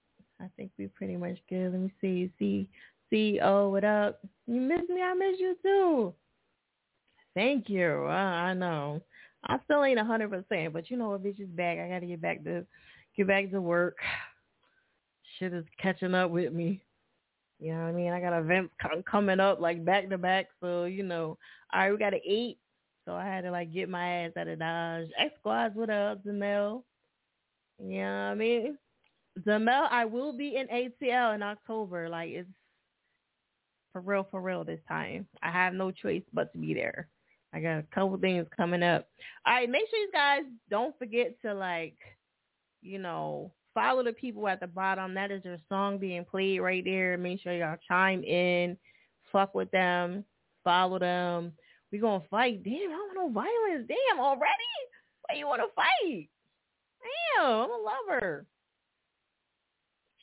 I 0.41 0.47
think 0.57 0.71
we 0.79 0.89
pretty 0.89 1.17
much 1.17 1.39
good. 1.49 1.73
Let 1.73 1.81
me 1.81 1.93
see. 2.01 2.31
C 2.39 2.69
C 3.13 3.39
O, 3.43 3.69
what 3.69 3.85
up? 3.85 4.21
You 4.47 4.61
miss 4.61 4.89
me? 4.89 5.03
I 5.03 5.13
miss 5.13 5.39
you 5.39 5.55
too. 5.63 6.15
Thank 7.35 7.69
you. 7.69 8.07
I 8.07 8.55
know. 8.55 9.03
I 9.45 9.59
still 9.65 9.85
ain't 9.85 9.99
a 9.99 10.05
hundred 10.05 10.31
percent, 10.31 10.73
but 10.73 10.91
you 10.91 10.97
know 10.97 11.11
what, 11.11 11.23
bitch 11.23 11.41
is 11.41 11.49
back. 11.49 11.79
I 11.79 11.89
gotta 11.89 12.07
get 12.07 12.23
back 12.23 12.43
to 12.45 12.65
get 13.15 13.27
back 13.27 13.51
to 13.51 13.61
work. 13.61 13.97
Shit 15.39 15.53
is 15.53 15.65
catching 15.81 16.15
up 16.15 16.31
with 16.31 16.55
me. 16.55 16.83
You 17.61 17.75
know 17.75 17.83
what 17.83 17.89
I 17.89 17.93
mean? 17.93 18.13
I 18.13 18.21
got 18.21 18.39
events 18.39 18.73
com- 18.81 19.03
coming 19.03 19.41
up 19.41 19.61
like 19.61 19.85
back 19.85 20.09
to 20.09 20.17
back, 20.17 20.47
so 20.61 20.85
you 20.85 21.03
know. 21.03 21.37
All 21.75 21.81
right, 21.81 21.93
we 21.93 21.99
got 21.99 22.15
an 22.15 22.21
eight, 22.27 22.59
so 23.05 23.15
I 23.15 23.25
had 23.25 23.43
to 23.43 23.51
like 23.51 23.75
get 23.75 23.91
my 23.91 24.25
ass 24.25 24.33
out 24.39 24.49
of 24.49 24.59
Dodge. 24.59 25.09
X 25.19 25.35
Squads, 25.39 25.77
what 25.77 25.91
up, 25.91 26.25
Zamel? 26.25 26.83
You 27.79 27.99
know 27.99 28.05
what 28.05 28.33
I 28.33 28.35
mean? 28.37 28.79
Zamel, 29.47 29.87
I 29.91 30.07
will 30.07 30.33
be 30.33 30.57
in 30.57 30.67
ATL 30.69 31.35
in 31.35 31.43
October. 31.43 32.09
Like 32.09 32.31
it's 32.31 32.49
for 33.93 34.01
real, 34.01 34.27
for 34.31 34.41
real 34.41 34.65
this 34.65 34.81
time. 34.89 35.27
I 35.43 35.51
have 35.51 35.75
no 35.75 35.91
choice 35.91 36.23
but 36.33 36.53
to 36.53 36.59
be 36.59 36.75
there. 36.75 37.09
I 37.55 37.61
got 37.61 37.79
a 37.79 37.85
couple 37.95 38.17
things 38.17 38.47
coming 38.57 38.83
up. 38.83 39.09
All 39.47 39.55
right, 39.55 39.69
make 39.69 39.83
sure 39.91 39.99
you 39.99 40.11
guys 40.13 40.43
don't 40.71 40.99
forget 40.99 41.41
to 41.43 41.53
like, 41.53 41.97
you 42.81 42.99
know, 42.99 43.53
follow 43.75 44.03
the 44.03 44.13
people 44.13 44.49
at 44.49 44.61
the 44.61 44.67
bottom. 44.67 45.15
That 45.15 45.31
is 45.31 45.43
their 45.43 45.59
song 45.69 45.99
being 45.99 46.25
played 46.25 46.61
right 46.61 46.85
there. 46.85 47.19
Make 47.19 47.41
sure 47.41 47.53
y'all 47.53 47.77
chime 47.87 48.25
in. 48.25 48.77
fuck 49.31 49.55
with 49.55 49.71
them, 49.71 50.25
follow 50.65 50.99
them. 50.99 51.53
We 51.91 51.99
gonna 51.99 52.25
fight. 52.31 52.65
Damn, 52.65 52.73
I 52.75 52.79
don't 52.79 53.17
want 53.17 53.35
no 53.35 53.43
violence. 53.43 53.89
Damn, 53.89 54.21
already? 54.21 54.53
Why 55.29 55.37
you 55.37 55.47
wanna 55.47 55.65
fight? 55.77 56.29
Damn, 57.37 57.45
I'm 57.45 57.71
a 57.71 57.77
lover. 57.77 58.47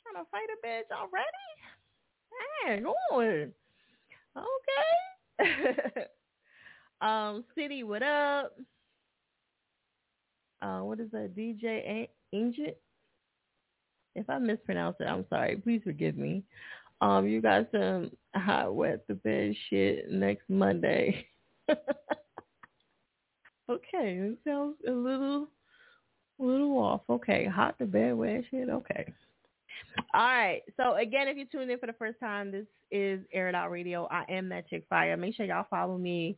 Trying 0.02 0.24
to 0.24 0.30
fight 0.30 0.48
a 0.50 0.66
bitch 0.66 0.90
already? 0.90 1.26
Dang, 2.66 2.86
on. 2.86 3.52
Okay. 4.36 6.04
um, 7.00 7.44
City, 7.54 7.82
what 7.82 8.02
up? 8.02 8.56
Uh, 10.62 10.80
what 10.80 11.00
is 11.00 11.10
that? 11.12 11.34
DJ 11.36 12.08
Angel? 12.32 12.74
If 14.14 14.28
I 14.28 14.38
mispronounce 14.38 14.96
it, 15.00 15.04
I'm 15.04 15.24
sorry. 15.30 15.56
Please 15.56 15.80
forgive 15.84 16.16
me. 16.16 16.42
Um, 17.00 17.26
you 17.26 17.40
got 17.40 17.68
some 17.72 18.10
hot 18.34 18.74
wet 18.74 19.06
the 19.08 19.14
bed 19.14 19.54
shit 19.68 20.10
next 20.10 20.44
Monday. 20.48 21.26
okay, 21.70 21.78
it 24.18 24.38
sounds 24.46 24.76
a 24.86 24.90
little, 24.90 25.48
a 26.38 26.42
little 26.42 26.76
off. 26.78 27.02
Okay, 27.08 27.46
hot 27.46 27.76
the 27.78 27.86
bed 27.86 28.14
wet 28.16 28.44
shit. 28.50 28.68
Okay. 28.68 29.12
All 30.14 30.20
right. 30.20 30.62
So 30.76 30.96
again, 30.96 31.28
if 31.28 31.36
you 31.36 31.46
tuned 31.46 31.70
in 31.70 31.78
for 31.78 31.86
the 31.86 31.92
first 31.94 32.18
time, 32.20 32.50
this 32.50 32.66
is 32.90 33.20
Air 33.32 33.48
It 33.48 33.54
Out 33.54 33.70
Radio. 33.70 34.08
I 34.10 34.24
am 34.28 34.48
that 34.48 34.68
chick 34.68 34.84
fire. 34.88 35.16
Make 35.16 35.34
sure 35.34 35.46
y'all 35.46 35.66
follow 35.70 35.98
me 35.98 36.36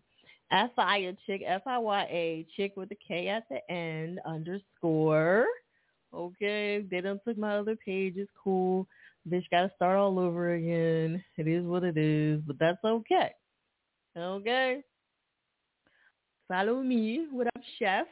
at 0.51 0.75
Fiya 0.77 1.17
Chick 1.27 1.43
F 1.47 1.63
I 1.67 1.79
Y 1.79 2.03
A 2.03 2.47
Chick 2.57 2.75
with 2.77 2.91
the 2.91 2.99
K 3.07 3.29
at 3.29 3.45
the 3.49 3.59
end 3.73 4.21
underscore. 4.27 5.47
Okay, 6.15 6.85
they 6.91 7.01
done 7.01 7.21
took 7.27 7.39
my 7.39 7.57
other 7.57 7.77
page. 7.77 8.15
It's 8.17 8.31
cool. 8.43 8.87
Bitch 9.29 9.45
got 9.51 9.63
to 9.63 9.73
start 9.77 9.97
all 9.97 10.19
over 10.19 10.55
again. 10.55 11.25
It 11.39 11.49
is 11.49 11.65
what 11.65 11.85
it 11.85 11.97
is, 11.97 12.41
but 12.47 12.59
that's 12.59 12.85
okay. 12.85 13.31
Okay. 14.17 14.83
Follow 16.49 16.83
me. 16.83 17.29
What 17.31 17.47
up, 17.47 17.63
chef? 17.79 18.07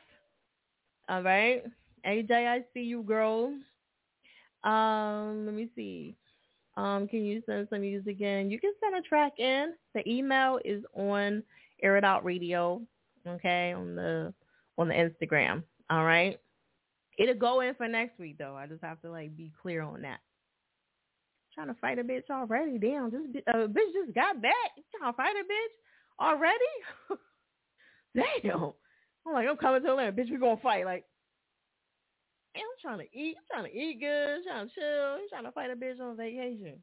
All 1.10 1.22
right. 1.22 1.62
AJ, 2.06 2.30
I 2.30 2.64
see 2.72 2.80
you, 2.80 3.02
girl. 3.02 3.52
Um, 4.64 5.46
let 5.46 5.54
me 5.54 5.68
see. 5.74 6.16
Um, 6.76 7.08
can 7.08 7.24
you 7.24 7.42
send 7.46 7.66
some 7.70 7.80
music 7.80 8.20
in? 8.20 8.50
You 8.50 8.60
can 8.60 8.72
send 8.80 8.94
a 8.96 9.02
track 9.08 9.32
in. 9.38 9.74
The 9.94 10.08
email 10.08 10.58
is 10.64 10.82
on 10.94 11.42
Air 11.82 11.96
It 11.96 12.04
Out 12.04 12.24
Radio. 12.24 12.82
Okay, 13.26 13.72
on 13.72 13.94
the 13.96 14.32
on 14.78 14.88
the 14.88 14.94
Instagram. 14.94 15.62
All 15.90 16.04
right. 16.04 16.38
It'll 17.18 17.34
go 17.34 17.60
in 17.60 17.74
for 17.74 17.86
next 17.86 18.18
week 18.18 18.38
though. 18.38 18.56
I 18.56 18.66
just 18.66 18.82
have 18.82 19.00
to 19.02 19.10
like 19.10 19.36
be 19.36 19.52
clear 19.60 19.82
on 19.82 20.02
that. 20.02 20.20
trying 21.54 21.66
to 21.68 21.74
fight 21.74 21.98
a 21.98 22.02
bitch 22.02 22.30
already. 22.30 22.78
Damn, 22.78 23.10
this 23.10 23.42
uh, 23.52 23.66
bitch 23.66 23.92
just 23.92 24.14
got 24.14 24.40
back. 24.40 24.54
You 24.76 24.84
trying 24.98 25.12
to 25.12 25.16
fight 25.16 25.34
a 25.36 25.44
bitch 25.44 26.24
already? 26.26 27.20
Damn. 28.42 28.72
I'm 29.26 29.34
like, 29.34 29.46
I'm 29.48 29.56
coming 29.58 29.82
to 29.82 29.90
Atlanta. 29.90 30.12
Bitch, 30.12 30.30
we 30.30 30.38
gonna 30.38 30.56
fight. 30.62 30.86
Like, 30.86 31.04
I'm 32.56 32.62
trying 32.82 32.98
to 32.98 33.18
eat. 33.18 33.36
I'm 33.38 33.44
trying 33.50 33.70
to 33.70 33.78
eat 33.78 34.00
good. 34.00 34.28
I'm 34.28 34.42
trying 34.44 34.68
to 34.68 34.74
chill. 34.74 35.14
I'm 35.14 35.28
trying 35.28 35.44
to 35.44 35.52
fight 35.52 35.70
a 35.70 35.76
bitch 35.76 36.00
on 36.00 36.16
vacation. 36.16 36.74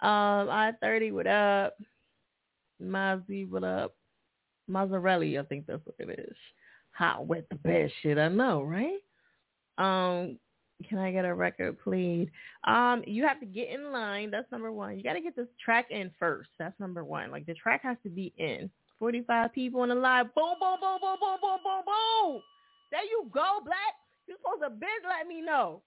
Um, 0.00 0.50
I 0.50 0.72
thirty. 0.80 1.10
What 1.10 1.26
up? 1.26 1.76
Mozzie, 2.82 3.48
what 3.48 3.64
up? 3.64 3.94
Mazzarelli, 4.70 5.38
I 5.40 5.44
think 5.44 5.66
that's 5.66 5.84
what 5.84 5.96
it 5.98 6.18
is. 6.18 6.36
Hot, 6.92 7.26
with 7.26 7.48
the 7.48 7.56
best 7.56 7.92
shit 8.02 8.18
I 8.18 8.28
know, 8.28 8.62
right? 8.62 8.98
Um, 9.78 10.38
can 10.88 10.98
I 10.98 11.10
get 11.10 11.24
a 11.24 11.34
record, 11.34 11.78
please? 11.82 12.28
Um, 12.64 13.02
you 13.06 13.26
have 13.26 13.40
to 13.40 13.46
get 13.46 13.70
in 13.70 13.92
line. 13.92 14.30
That's 14.30 14.50
number 14.50 14.72
one. 14.72 14.96
You 14.96 15.02
got 15.02 15.14
to 15.14 15.20
get 15.20 15.36
this 15.36 15.48
track 15.62 15.86
in 15.90 16.10
first. 16.18 16.50
That's 16.58 16.78
number 16.78 17.04
one. 17.04 17.30
Like 17.30 17.46
the 17.46 17.54
track 17.54 17.82
has 17.82 17.96
to 18.02 18.10
be 18.10 18.32
in. 18.36 18.70
Forty-five 18.98 19.52
people 19.52 19.82
in 19.82 19.90
the 19.90 19.94
line. 19.94 20.30
Boom, 20.34 20.54
boom, 20.58 20.78
boom, 20.80 20.98
boom, 21.00 21.16
boom, 21.20 21.38
boom, 21.40 21.58
boom, 21.62 21.82
boom. 21.86 22.42
There 22.90 23.04
you 23.04 23.28
go, 23.32 23.60
Black. 23.64 23.94
You 24.26 24.36
supposed 24.36 24.62
to 24.62 24.70
bitch 24.70 25.02
let 25.08 25.26
me 25.26 25.40
know. 25.40 25.82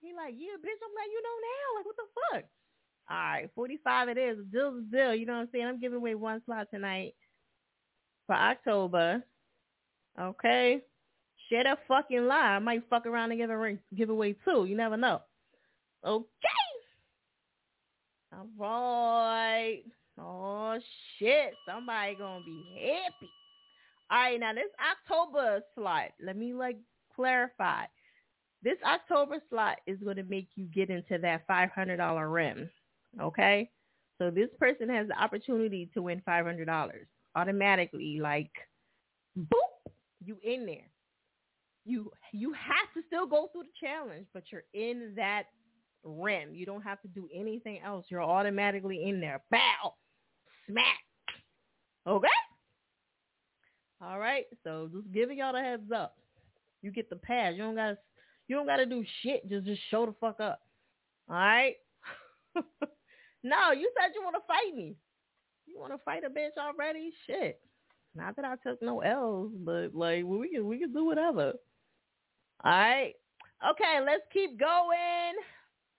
He 0.00 0.12
like, 0.14 0.34
yeah, 0.36 0.58
bitch, 0.60 0.80
I'm 0.82 0.94
letting 0.94 1.12
you 1.12 1.22
know 1.22 1.36
now. 1.40 1.66
Like, 1.78 1.86
what 1.86 1.96
the 1.96 2.08
fuck? 2.14 2.44
All 3.10 3.16
right, 3.16 3.50
45 3.54 4.08
it 4.08 4.18
is. 4.18 4.38
Deal's 4.52 4.78
a 4.78 4.96
deal. 4.96 5.14
You 5.14 5.26
know 5.26 5.34
what 5.34 5.40
I'm 5.40 5.48
saying? 5.52 5.66
I'm 5.66 5.80
giving 5.80 5.98
away 5.98 6.14
one 6.14 6.42
slot 6.44 6.68
tonight 6.72 7.14
for 8.26 8.34
October. 8.34 9.22
Okay? 10.18 10.80
Share 11.48 11.64
that 11.64 11.80
fucking 11.86 12.26
lie. 12.26 12.56
I 12.56 12.58
might 12.58 12.88
fuck 12.88 13.06
around 13.06 13.32
and 13.32 13.40
give, 13.40 13.50
a, 13.50 13.78
give 13.94 14.10
away 14.10 14.36
two. 14.44 14.64
You 14.64 14.76
never 14.76 14.96
know. 14.96 15.20
Okay. 16.04 16.26
All 18.32 18.48
right. 18.60 19.82
Oh, 20.18 20.78
shit. 21.18 21.52
Somebody 21.68 22.16
gonna 22.16 22.44
be 22.44 22.64
happy. 22.74 23.30
All 24.10 24.18
right, 24.18 24.38
now 24.38 24.52
this 24.52 24.64
October 24.78 25.62
slot, 25.74 26.10
let 26.22 26.36
me 26.36 26.52
like 26.52 26.76
clarify. 27.14 27.84
This 28.62 28.78
October 28.86 29.42
slot 29.50 29.76
is 29.86 29.98
going 30.02 30.16
to 30.16 30.22
make 30.24 30.48
you 30.54 30.64
get 30.64 30.90
into 30.90 31.18
that 31.18 31.46
$500 31.48 32.32
rim. 32.32 32.70
Okay? 33.20 33.70
So 34.18 34.30
this 34.30 34.48
person 34.58 34.88
has 34.88 35.08
the 35.08 35.20
opportunity 35.20 35.90
to 35.94 36.02
win 36.02 36.22
$500 36.26 36.90
automatically. 37.34 38.18
Like, 38.20 38.50
boop, 39.38 39.92
you 40.24 40.38
in 40.42 40.66
there. 40.66 40.88
You 41.86 42.10
you 42.32 42.54
have 42.54 42.90
to 42.94 43.02
still 43.06 43.26
go 43.26 43.50
through 43.52 43.64
the 43.64 43.86
challenge, 43.86 44.26
but 44.32 44.44
you're 44.50 44.64
in 44.72 45.12
that 45.16 45.44
rim. 46.02 46.54
You 46.54 46.64
don't 46.64 46.80
have 46.80 47.02
to 47.02 47.08
do 47.08 47.28
anything 47.34 47.80
else. 47.84 48.06
You're 48.08 48.22
automatically 48.22 49.04
in 49.04 49.20
there. 49.20 49.42
Bow, 49.50 49.92
smack. 50.66 50.86
Okay. 52.06 52.28
All 54.00 54.18
right. 54.18 54.44
So 54.62 54.88
just 54.94 55.12
giving 55.12 55.38
y'all 55.38 55.52
the 55.52 55.60
heads 55.60 55.90
up. 55.94 56.16
You 56.84 56.90
get 56.90 57.08
the 57.08 57.16
pass. 57.16 57.54
You 57.56 57.62
don't 57.62 57.76
gotta 57.76 57.96
you 58.46 58.56
don't 58.56 58.66
gotta 58.66 58.84
do 58.84 59.02
shit. 59.22 59.48
Just 59.48 59.64
just 59.64 59.80
show 59.90 60.04
the 60.04 60.14
fuck 60.20 60.38
up. 60.38 60.60
All 61.30 61.36
right. 61.36 61.76
no, 63.42 63.72
you 63.72 63.90
said 63.98 64.12
you 64.14 64.22
want 64.22 64.36
to 64.36 64.42
fight 64.46 64.76
me. 64.76 64.94
You 65.66 65.80
want 65.80 65.92
to 65.92 65.98
fight 66.04 66.24
a 66.24 66.28
bitch 66.28 66.58
already? 66.58 67.10
Shit. 67.26 67.58
Not 68.14 68.36
that 68.36 68.44
I 68.44 68.56
took 68.56 68.82
no 68.82 69.00
L's, 69.00 69.50
but 69.64 69.94
like 69.94 70.24
we 70.24 70.50
can 70.50 70.66
we 70.68 70.78
can 70.78 70.92
do 70.92 71.06
whatever. 71.06 71.54
All 72.62 72.70
right. 72.70 73.14
Okay, 73.70 74.04
let's 74.04 74.24
keep 74.30 74.60
going. 74.60 75.34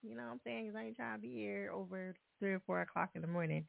You 0.03 0.15
know 0.15 0.23
what 0.23 0.33
I'm 0.33 0.41
saying? 0.45 0.67
Because 0.67 0.79
I 0.79 0.86
ain't 0.86 0.95
trying 0.95 1.17
to 1.17 1.21
be 1.21 1.33
here 1.33 1.71
over 1.73 2.13
three 2.39 2.53
or 2.53 2.61
four 2.67 2.81
o'clock 2.81 3.09
in 3.15 3.21
the 3.21 3.27
morning. 3.27 3.65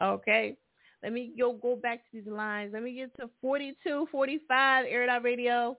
Okay. 0.00 0.58
Let 1.02 1.14
me 1.14 1.32
go 1.38 1.54
go 1.54 1.76
back 1.76 1.98
to 1.98 2.08
these 2.12 2.26
lines. 2.26 2.72
Let 2.74 2.82
me 2.82 2.94
get 2.94 3.16
to 3.16 3.30
42, 3.40 4.08
45, 4.12 4.84
Air 4.86 5.08
Out 5.08 5.24
Radio. 5.24 5.78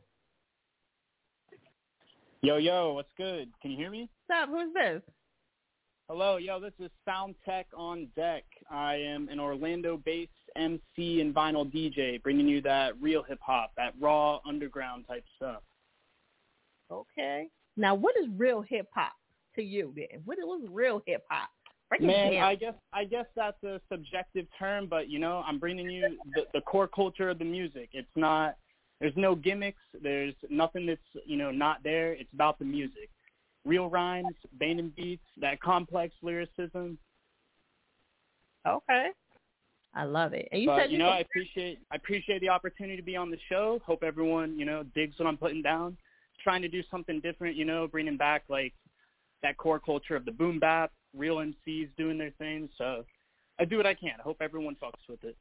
Yo, 2.44 2.58
yo, 2.58 2.94
what's 2.94 3.12
good? 3.18 3.50
Can 3.62 3.70
you 3.70 3.78
hear 3.78 3.92
me? 3.92 4.10
What's 4.26 4.42
up? 4.42 4.50
Who's 4.50 4.74
this? 4.74 5.04
Hello, 6.10 6.38
yo, 6.38 6.60
this 6.60 6.74
is 6.80 6.90
Sound 7.06 7.36
Tech 7.46 7.68
on 7.78 8.08
deck. 8.16 8.46
I 8.68 8.96
am 8.96 9.30
an 9.30 9.40
Orlando-based 9.40 10.32
MC 10.56 11.22
and 11.22 11.36
vinyl 11.36 11.72
DJ, 11.72 12.20
bringing 12.24 12.48
you 12.48 12.60
that 12.64 13.00
real 13.00 13.22
hip 13.22 13.38
hop, 13.46 13.74
that 13.78 13.94
raw 14.02 14.40
underground 14.44 15.06
type 15.08 15.24
stuff. 15.36 15.62
Okay. 16.92 17.48
Now, 17.78 17.94
what 17.94 18.16
is 18.18 18.26
real 18.36 18.64
hip 18.68 18.88
hop 18.92 19.14
to 19.56 19.62
you? 19.62 19.94
Then, 19.96 20.22
what 20.26 20.40
was 20.40 20.66
real 20.68 21.04
hip 21.06 21.24
hop? 21.30 21.50
Man, 22.00 22.42
I 22.42 22.56
guess 22.56 22.74
I 22.94 23.04
guess 23.04 23.26
that's 23.36 23.62
a 23.64 23.82
subjective 23.92 24.48
term, 24.58 24.88
but 24.88 25.10
you 25.10 25.20
know, 25.20 25.44
I'm 25.46 25.60
bringing 25.60 25.90
you 25.90 26.18
the, 26.34 26.48
the 26.54 26.62
core 26.62 26.88
culture 26.88 27.30
of 27.30 27.38
the 27.38 27.46
music. 27.46 27.90
It's 27.92 28.08
not. 28.16 28.56
There's 29.02 29.18
no 29.18 29.34
gimmicks. 29.34 29.82
There's 30.02 30.36
nothing 30.52 30.86
that's 30.86 31.26
you 31.26 31.36
know 31.36 31.50
not 31.50 31.84
there. 31.84 32.14
It's 32.14 32.32
about 32.34 32.60
the 32.60 32.66
music, 32.66 33.10
real 33.66 33.90
rhymes, 33.90 34.36
banging 34.60 34.94
beats, 34.96 35.26
that 35.42 35.60
complex 35.60 36.14
lyricism. 36.22 37.00
Okay. 38.66 39.08
I 39.96 40.04
love 40.04 40.34
it. 40.34 40.48
And 40.52 40.62
you 40.62 40.68
but, 40.68 40.82
said 40.82 40.92
you, 40.92 41.00
know, 41.00 41.10
I 41.10 41.20
appreciate 41.20 41.80
I 41.92 41.96
appreciate 41.96 42.42
the 42.42 42.50
opportunity 42.50 42.96
to 42.96 43.02
be 43.02 43.16
on 43.16 43.32
the 43.32 43.40
show. 43.50 43.82
Hope 43.84 44.04
everyone, 44.04 44.58
you 44.58 44.66
know, 44.66 44.84
digs 44.94 45.16
what 45.18 45.28
I'm 45.28 45.36
putting 45.36 45.64
down. 45.64 45.98
Trying 46.44 46.62
to 46.62 46.70
do 46.70 46.84
something 46.92 47.20
different, 47.22 47.56
you 47.56 47.66
know, 47.66 47.88
bringing 47.88 48.18
back 48.18 48.44
like 48.50 48.74
that 49.42 49.58
core 49.58 49.80
culture 49.80 50.16
of 50.16 50.26
the 50.26 50.32
boom 50.32 50.60
bap, 50.60 50.92
real 51.18 51.38
MCs 51.38 51.90
doing 51.98 52.20
their 52.20 52.32
thing. 52.38 52.70
So 52.78 53.04
I 53.60 53.66
do 53.66 53.78
what 53.78 53.88
I 53.88 53.96
can. 53.96 54.14
I 54.20 54.22
hope 54.22 54.38
everyone 54.42 54.76
fucks 54.76 55.10
with 55.10 55.24
it. 55.24 55.36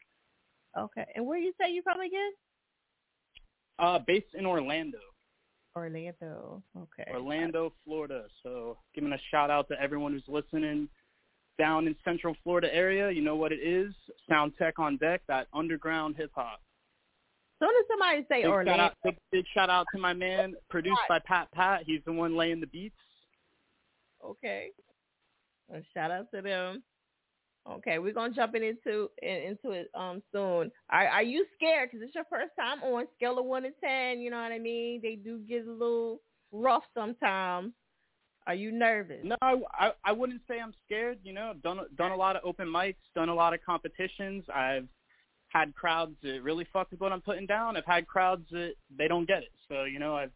Okay. 0.79 1.07
And 1.15 1.27
where 1.27 1.39
you 1.39 1.53
say 1.61 1.71
you 1.71 1.83
from 1.83 2.01
again? 2.01 2.31
Uh, 3.81 3.99
based 4.07 4.35
in 4.35 4.45
Orlando. 4.45 4.99
Orlando. 5.75 6.63
Okay. 6.77 7.11
Orlando, 7.11 7.73
Florida. 7.85 8.25
So 8.43 8.77
giving 8.95 9.13
a 9.13 9.19
shout 9.31 9.51
out 9.51 9.69
to 9.69 9.81
everyone 9.81 10.13
who's 10.13 10.25
listening 10.29 10.89
down 11.59 11.87
in 11.87 11.97
Central 12.05 12.37
Florida 12.43 12.73
area. 12.75 13.11
You 13.11 13.23
know 13.23 13.37
what 13.37 13.53
it 13.53 13.61
is. 13.63 13.95
Sound 14.29 14.53
Tech 14.59 14.79
on 14.79 14.97
deck. 14.99 15.23
That 15.29 15.47
underground 15.55 16.17
hip 16.17 16.31
hop. 16.35 16.61
Soon 17.61 17.71
as 17.71 17.87
somebody 17.89 18.27
say 18.29 18.43
big 18.43 18.51
Orlando, 18.51 18.73
shout 18.73 18.81
out, 18.81 18.97
big, 19.05 19.17
big 19.31 19.45
shout 19.55 19.71
out 19.71 19.87
to 19.95 20.01
my 20.01 20.15
man, 20.15 20.55
produced 20.71 21.01
by 21.09 21.19
Pat 21.19 21.49
Pat. 21.53 21.83
He's 21.87 22.01
the 22.07 22.13
one 22.13 22.35
laying 22.35 22.61
the 22.61 22.67
beats. 22.67 22.97
Okay. 24.25 24.71
Well, 25.69 25.83
shout 25.95 26.11
out 26.11 26.31
to 26.35 26.43
them. 26.43 26.83
Okay, 27.69 27.99
we're 27.99 28.13
gonna 28.13 28.33
jump 28.35 28.55
in 28.55 28.63
into 28.63 29.11
in, 29.23 29.37
into 29.59 29.71
it 29.71 29.91
um 29.95 30.23
soon. 30.33 30.71
Are 30.89 31.07
are 31.09 31.23
you 31.23 31.45
scared? 31.57 31.91
Because 31.91 32.05
it's 32.07 32.15
your 32.15 32.25
first 32.31 32.51
time 32.59 32.83
on 32.83 33.07
scale 33.17 33.39
of 33.39 33.45
one 33.45 33.63
to 33.65 33.71
ten. 33.83 34.21
You 34.21 34.31
know 34.31 34.41
what 34.43 34.53
I 34.53 34.59
mean? 34.59 35.01
They 35.03 35.15
do 35.17 35.39
get 35.41 35.67
a 35.67 35.71
little 35.71 36.21
rough 36.53 36.85
sometimes. 36.95 37.73
Are 38.47 38.55
you 38.55 38.73
nervous? 38.73 39.25
No, 39.25 39.37
I, 39.43 39.57
I 39.79 39.93
I 40.05 40.13
wouldn't 40.13 40.41
say 40.49 40.59
I'm 40.61 40.75
scared. 40.87 41.19
You 41.23 41.35
know, 41.35 41.51
I've 41.51 41.63
done 41.63 41.81
done 41.97 42.13
a 42.13 42.17
lot 42.17 42.37
of 42.37 42.43
open 42.45 42.67
mics, 42.67 42.97
done 43.15 43.29
a 43.29 43.35
lot 43.35 43.53
of 43.55 43.61
competitions. 43.65 44.45
I've 44.53 44.89
had 45.49 45.75
crowds 45.75 46.17
that 46.23 46.43
really 46.43 46.67
fuck 46.73 46.91
with 46.91 47.01
what 47.01 47.13
I'm 47.13 47.21
putting 47.21 47.47
down. 47.47 47.77
I've 47.77 47.85
had 47.85 48.07
crowds 48.07 48.47
that 48.51 48.73
they 48.97 49.09
don't 49.09 49.27
get 49.27 49.43
it. 49.43 49.53
So 49.69 49.85
you 49.85 49.99
know, 49.99 50.17
I've 50.17 50.33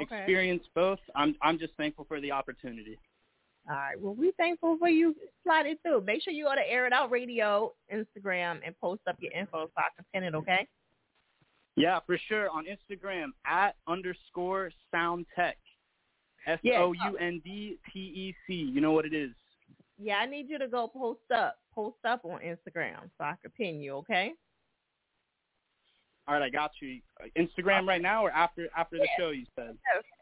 Okay. 0.00 0.16
experienced 0.16 0.68
both. 0.74 0.98
I'm 1.16 1.34
I'm 1.42 1.58
just 1.58 1.74
thankful 1.76 2.04
for 2.04 2.20
the 2.20 2.30
opportunity. 2.32 2.98
All 3.68 3.76
right. 3.76 4.00
Well, 4.00 4.14
we're 4.14 4.32
thankful 4.32 4.78
for 4.78 4.88
you 4.88 5.14
sliding 5.44 5.76
through. 5.82 6.02
Make 6.02 6.22
sure 6.22 6.32
you 6.32 6.44
go 6.44 6.54
to 6.54 6.70
Air 6.70 6.86
It 6.86 6.92
Out 6.92 7.10
Radio 7.10 7.72
Instagram 7.92 8.60
and 8.64 8.78
post 8.80 9.02
up 9.06 9.16
your 9.20 9.32
info 9.32 9.66
so 9.66 9.72
I 9.76 9.88
can 9.94 10.04
pin 10.12 10.22
it. 10.24 10.34
Okay. 10.34 10.66
Yeah, 11.76 12.00
for 12.06 12.18
sure. 12.28 12.48
On 12.48 12.64
Instagram 12.64 13.28
at 13.46 13.76
underscore 13.86 14.70
sound 14.90 15.26
tech. 15.36 15.58
S 16.46 16.58
O 16.64 16.92
U 16.92 17.16
N 17.18 17.42
D 17.44 17.76
T 17.92 17.98
E 17.98 18.34
C. 18.46 18.54
You 18.54 18.80
know 18.80 18.92
what 18.92 19.04
it 19.04 19.12
is. 19.12 19.30
Yeah, 19.98 20.16
I 20.16 20.26
need 20.26 20.48
you 20.48 20.58
to 20.58 20.68
go 20.68 20.88
post 20.88 21.20
up, 21.34 21.58
post 21.74 21.98
up 22.06 22.24
on 22.24 22.40
Instagram 22.40 23.02
so 23.18 23.24
I 23.24 23.34
can 23.42 23.50
pin 23.50 23.80
you. 23.82 23.96
Okay. 23.96 24.32
All 26.26 26.34
right, 26.34 26.42
I 26.42 26.48
got 26.48 26.70
you. 26.80 27.00
Instagram 27.36 27.86
right 27.86 28.00
now 28.00 28.24
or 28.24 28.30
after 28.30 28.68
after 28.76 28.96
the 28.96 29.04
Yeah. 29.04 29.16
show 29.18 29.30
you 29.30 29.44
said. 29.56 29.76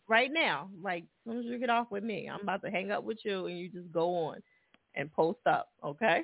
Right 0.08 0.30
now, 0.32 0.70
like 0.82 1.02
as 1.02 1.08
soon 1.32 1.38
as 1.40 1.44
you 1.46 1.58
get 1.58 1.70
off 1.70 1.90
with 1.90 2.04
me, 2.04 2.28
I'm 2.32 2.40
about 2.42 2.62
to 2.62 2.70
hang 2.70 2.90
up 2.92 3.02
with 3.04 3.18
you, 3.24 3.46
and 3.46 3.58
you 3.58 3.68
just 3.68 3.90
go 3.90 4.14
on 4.26 4.40
and 4.94 5.12
post 5.12 5.40
up. 5.46 5.68
Okay. 5.84 6.22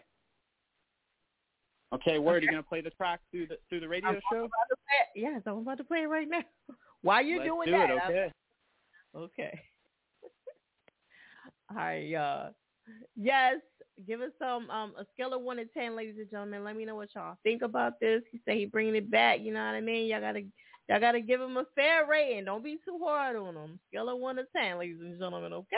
Okay, 1.92 2.18
word, 2.18 2.42
you 2.42 2.48
gonna 2.48 2.62
play 2.62 2.80
the 2.80 2.90
track 2.90 3.20
through 3.30 3.48
the 3.48 3.58
through 3.68 3.80
the 3.80 3.88
radio 3.88 4.10
I'm 4.10 4.20
show? 4.30 4.38
about 4.44 4.68
to 4.70 4.76
play. 4.76 5.20
Yes, 5.22 5.42
I'm 5.46 5.58
about 5.58 5.78
to 5.78 5.84
play 5.84 6.02
it 6.02 6.06
right 6.08 6.28
now. 6.28 6.40
Why 7.02 7.20
you're 7.20 7.38
Let's 7.38 7.50
doing 7.50 7.66
do 7.66 7.72
that, 7.72 7.90
it, 7.90 7.98
I'm- 7.98 8.10
okay. 8.10 8.32
Okay. 9.14 9.60
All 11.70 11.76
right, 11.76 12.14
uh 12.14 12.50
yes, 13.16 13.56
give 14.06 14.20
us 14.20 14.30
some 14.38 14.70
um 14.70 14.94
a 14.98 15.04
scale 15.12 15.34
of 15.34 15.42
one 15.42 15.56
to 15.58 15.66
ten, 15.66 15.96
ladies 15.96 16.14
and 16.18 16.30
gentlemen. 16.30 16.64
Let 16.64 16.76
me 16.76 16.84
know 16.84 16.94
what 16.96 17.10
y'all 17.14 17.36
think 17.42 17.62
about 17.62 18.00
this. 18.00 18.22
He 18.30 18.40
said 18.44 18.54
he 18.56 18.64
bringing 18.66 18.94
it 18.96 19.10
back. 19.10 19.40
You 19.40 19.52
know 19.52 19.60
what 19.64 19.74
I 19.74 19.80
mean? 19.80 20.06
Y'all 20.08 20.20
gotta 20.20 20.44
y'all 20.88 21.00
gotta 21.00 21.20
give 21.20 21.40
him 21.40 21.56
a 21.56 21.64
fair 21.74 22.06
rating. 22.06 22.44
Don't 22.44 22.64
be 22.64 22.78
too 22.84 22.98
hard 23.02 23.36
on 23.36 23.54
him. 23.54 23.80
Scale 23.88 24.08
of 24.10 24.18
one 24.18 24.36
to 24.36 24.44
ten, 24.54 24.78
ladies 24.78 25.00
and 25.00 25.18
gentlemen. 25.18 25.52
Okay. 25.52 25.76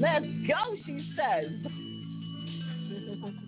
Let's 0.00 0.26
go, 0.48 0.76
she 0.86 1.12
says. 1.16 1.50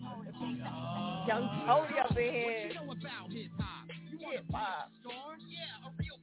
Young 1.27 1.49
Cody 1.67 1.95
up 1.99 2.11
in 2.11 2.17
here. 2.17 2.69
Hip 4.33 4.45
hop. 4.53 4.91
Yeah, 5.05 5.89
a 5.89 5.91
real. 5.99 6.22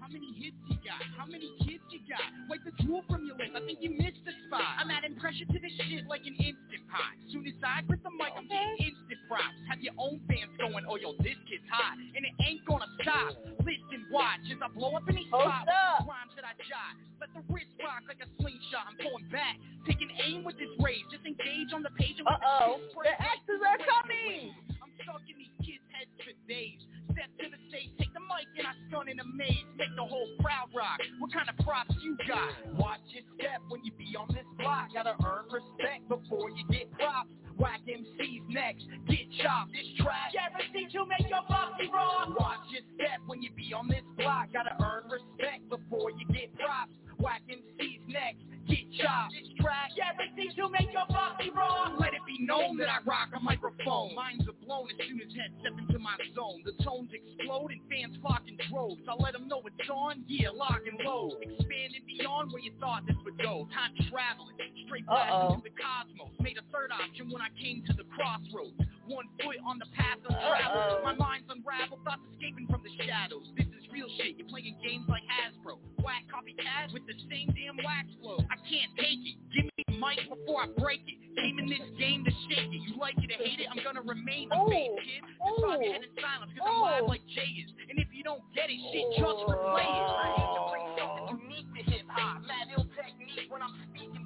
How 0.00 0.08
many 0.08 0.30
hits 0.36 0.56
you 0.68 0.76
got? 0.84 1.00
How 1.16 1.26
many 1.26 1.48
kids 1.64 1.84
you 1.90 2.00
got? 2.08 2.24
Wipe 2.48 2.64
the 2.64 2.74
drool 2.84 3.02
from 3.08 3.24
your 3.26 3.36
lips. 3.36 3.52
I 3.56 3.60
think 3.64 3.80
you 3.80 3.90
missed 3.96 4.22
the 4.24 4.32
spot. 4.46 4.80
I'm 4.80 4.90
adding 4.90 5.16
pressure 5.16 5.44
to 5.48 5.58
this 5.58 5.72
shit 5.88 6.06
like 6.06 6.22
an 6.28 6.36
instant 6.38 6.84
pot. 6.90 7.14
Soon 7.32 7.46
as 7.48 7.56
I 7.64 7.82
grip 7.86 8.02
the 8.04 8.12
mic, 8.14 8.32
I'm 8.36 8.48
getting 8.48 8.92
instant 8.92 9.20
props. 9.28 9.56
Have 9.68 9.80
your 9.80 9.94
own 9.98 10.20
fans 10.28 10.52
going, 10.60 10.84
oh 10.88 10.96
yo, 10.96 11.12
this 11.24 11.38
kid's 11.48 11.64
hot, 11.70 11.96
and 11.98 12.22
it 12.24 12.34
ain't 12.44 12.64
gonna 12.68 12.88
stop. 13.02 13.34
Listen, 13.64 14.06
watch 14.12 14.44
as 14.52 14.60
I 14.60 14.68
blow 14.72 14.94
up 14.96 15.08
in 15.08 15.16
these 15.16 15.28
spots. 15.28 15.68
Rhymes 16.04 16.34
that 16.36 16.44
I 16.44 16.54
jot. 16.68 16.94
Let 17.20 17.30
the 17.32 17.42
wrist 17.52 17.72
rock 17.80 18.04
like 18.06 18.20
a 18.20 18.28
slingshot. 18.40 18.84
I'm 18.92 18.98
going 19.00 19.26
back, 19.32 19.56
taking 19.88 20.10
aim 20.20 20.44
with 20.44 20.56
this 20.60 20.70
rage. 20.80 21.04
Just 21.10 21.24
engage 21.24 21.72
on 21.72 21.82
the 21.82 21.92
page. 21.96 22.16
the 22.20 22.28
Uh-oh. 22.28 22.78
spit. 22.92 23.08
The 23.08 23.16
X's 23.16 23.60
are 23.64 23.80
coming. 23.80 24.52
I'm 24.82 24.92
stuck 25.00 25.24
in 25.28 25.36
these 25.40 25.56
heads 25.94 26.10
days. 26.48 26.80
Step 27.14 27.30
to 27.38 27.46
the 27.46 27.60
stage, 27.70 27.94
take 27.98 28.10
the 28.10 28.20
mic, 28.26 28.50
and 28.58 28.66
I 28.66 28.74
stun 28.90 29.06
in 29.08 29.20
a 29.22 29.26
maze. 29.38 29.68
Make 29.78 29.94
the 29.94 30.02
whole 30.02 30.26
crowd 30.42 30.74
rock. 30.74 30.98
What 31.22 31.30
kind 31.32 31.46
of 31.46 31.56
props 31.62 31.94
you 32.02 32.18
got? 32.26 32.74
Watch 32.74 33.06
your 33.14 33.22
step 33.38 33.62
when 33.70 33.84
you 33.86 33.92
be 33.94 34.10
on 34.18 34.26
this 34.34 34.46
block. 34.58 34.90
Gotta 34.92 35.14
earn 35.22 35.46
respect 35.46 36.08
before 36.10 36.50
you 36.50 36.66
get 36.70 36.90
props. 36.98 37.30
Whack 37.56 37.86
MCs 37.86 38.42
next, 38.50 38.82
get 39.06 39.30
chopped. 39.38 39.70
This 39.70 39.86
track 40.02 40.34
guaranteed 40.34 40.90
to 40.90 41.06
make 41.06 41.30
your 41.30 41.46
posse 41.46 41.86
rock. 41.86 42.34
Watch 42.34 42.66
your 42.74 42.82
step 42.98 43.22
when 43.26 43.42
you 43.42 43.50
be 43.54 43.70
on 43.72 43.86
this 43.86 44.02
block. 44.18 44.50
Gotta 44.52 44.74
earn 44.82 45.06
respect 45.06 45.62
before 45.70 46.10
you 46.10 46.26
get 46.34 46.50
props. 46.58 46.90
Whack 47.22 47.42
MCs 47.46 48.02
next, 48.10 48.42
get 48.66 48.84
chopped. 48.98 49.38
This 49.38 49.48
track 49.62 49.94
guaranteed 49.94 50.56
to 50.58 50.68
make 50.68 50.90
your 50.90 51.06
posse 51.06 51.50
rock. 51.54 51.94
Let 52.00 52.10
it 52.14 52.26
be 52.26 52.42
known 52.42 52.76
that 52.78 52.90
I 52.90 52.98
rock 53.06 53.30
a 53.30 53.40
microphone. 53.40 54.14
Minds 54.18 54.44
are 54.50 54.58
blown 54.66 54.90
as 54.90 54.98
soon 55.06 55.22
as 55.22 55.30
heads 55.30 55.54
step 55.62 55.78
into 55.86 55.98
my 55.98 56.16
zone. 56.34 56.62
The 56.64 56.72
tones 56.82 57.10
explode 57.12 57.72
and 57.72 57.80
fans 57.90 58.16
flock 58.20 58.42
in 58.48 58.56
droves. 58.70 59.02
I 59.08 59.14
let 59.20 59.32
them 59.32 59.48
know 59.48 59.62
it's 59.66 59.90
on, 59.90 60.24
yeah, 60.26 60.50
lock 60.50 60.80
and 60.88 60.98
load. 61.04 61.38
Expanding 61.42 62.04
beyond 62.06 62.52
where 62.52 62.62
you 62.62 62.72
thought 62.80 63.06
this 63.06 63.16
would 63.24 63.38
go. 63.38 63.68
Time 63.72 63.92
traveling, 64.10 64.56
straight 64.86 65.06
blasting 65.06 65.60
through 65.60 65.70
the 65.70 65.76
cosmos. 65.76 66.32
Made 66.40 66.58
a 66.58 66.64
third 66.72 66.90
option 66.92 67.30
when 67.30 67.42
I 67.42 67.52
came 67.60 67.84
to 67.86 67.92
the 67.92 68.04
crossroads. 68.14 68.80
One 69.06 69.28
foot 69.36 69.60
on 69.66 69.76
the 69.78 69.88
path 69.92 70.16
of 70.24 70.32
travel. 70.32 71.04
My 71.04 71.12
mind's 71.12 71.44
unraveled, 71.52 72.00
thoughts 72.04 72.24
escaping 72.32 72.64
from 72.72 72.80
the 72.80 72.92
shadows. 73.04 73.44
This 73.52 73.68
is 73.68 73.84
real 73.92 74.08
shit. 74.16 74.40
You're 74.40 74.48
playing 74.48 74.80
games 74.80 75.04
like 75.12 75.22
Hasbro. 75.28 75.76
Whack 76.00 76.24
copycat 76.32 76.92
with 76.92 77.04
the 77.04 77.12
same 77.28 77.52
damn 77.52 77.76
wax 77.84 78.08
flow. 78.20 78.40
I 78.48 78.56
can't 78.64 78.88
take 78.96 79.20
it. 79.20 79.36
Give 79.52 79.68
me 79.68 79.84
the 79.88 80.00
mic 80.00 80.24
before 80.24 80.64
I 80.64 80.72
break 80.80 81.04
it. 81.04 81.20
Came 81.36 81.58
in 81.60 81.68
this 81.68 81.84
game 82.00 82.24
to 82.24 82.32
shake 82.48 82.72
it. 82.72 82.80
You 82.88 82.96
like 82.96 83.20
it 83.20 83.28
or 83.28 83.40
hate 83.44 83.60
it, 83.60 83.68
I'm 83.68 83.82
gonna 83.84 84.00
remain 84.00 84.48
the 84.48 84.56
same 84.72 84.96
base 84.96 85.04
kid. 85.04 85.20
Just 85.20 85.60
bob 85.60 85.82
your 85.84 85.92
head 85.92 86.02
in 86.02 86.12
silence, 86.16 86.52
cause 86.56 86.64
I'm 86.64 86.80
live 86.80 87.04
oh. 87.04 87.12
like 87.12 87.24
Jay 87.28 87.50
is. 87.60 87.70
And 87.90 87.98
if 88.00 88.08
you 88.12 88.24
don't 88.24 88.40
get 88.56 88.72
it, 88.72 88.80
shit, 88.88 89.04
just 89.20 89.40
replay 89.44 89.84
it. 89.84 90.04
I 90.16 90.32
hate 90.32 90.48
to 90.48 90.62
bring 90.72 90.88
something 90.96 91.44
unique 91.44 91.68
to 91.76 91.82
hip 91.92 92.06
hop. 92.08 92.40
Mad 92.48 92.72
ill 92.72 92.88
technique 92.96 93.52
when 93.52 93.60
I'm 93.60 93.76
speaking. 93.92 94.24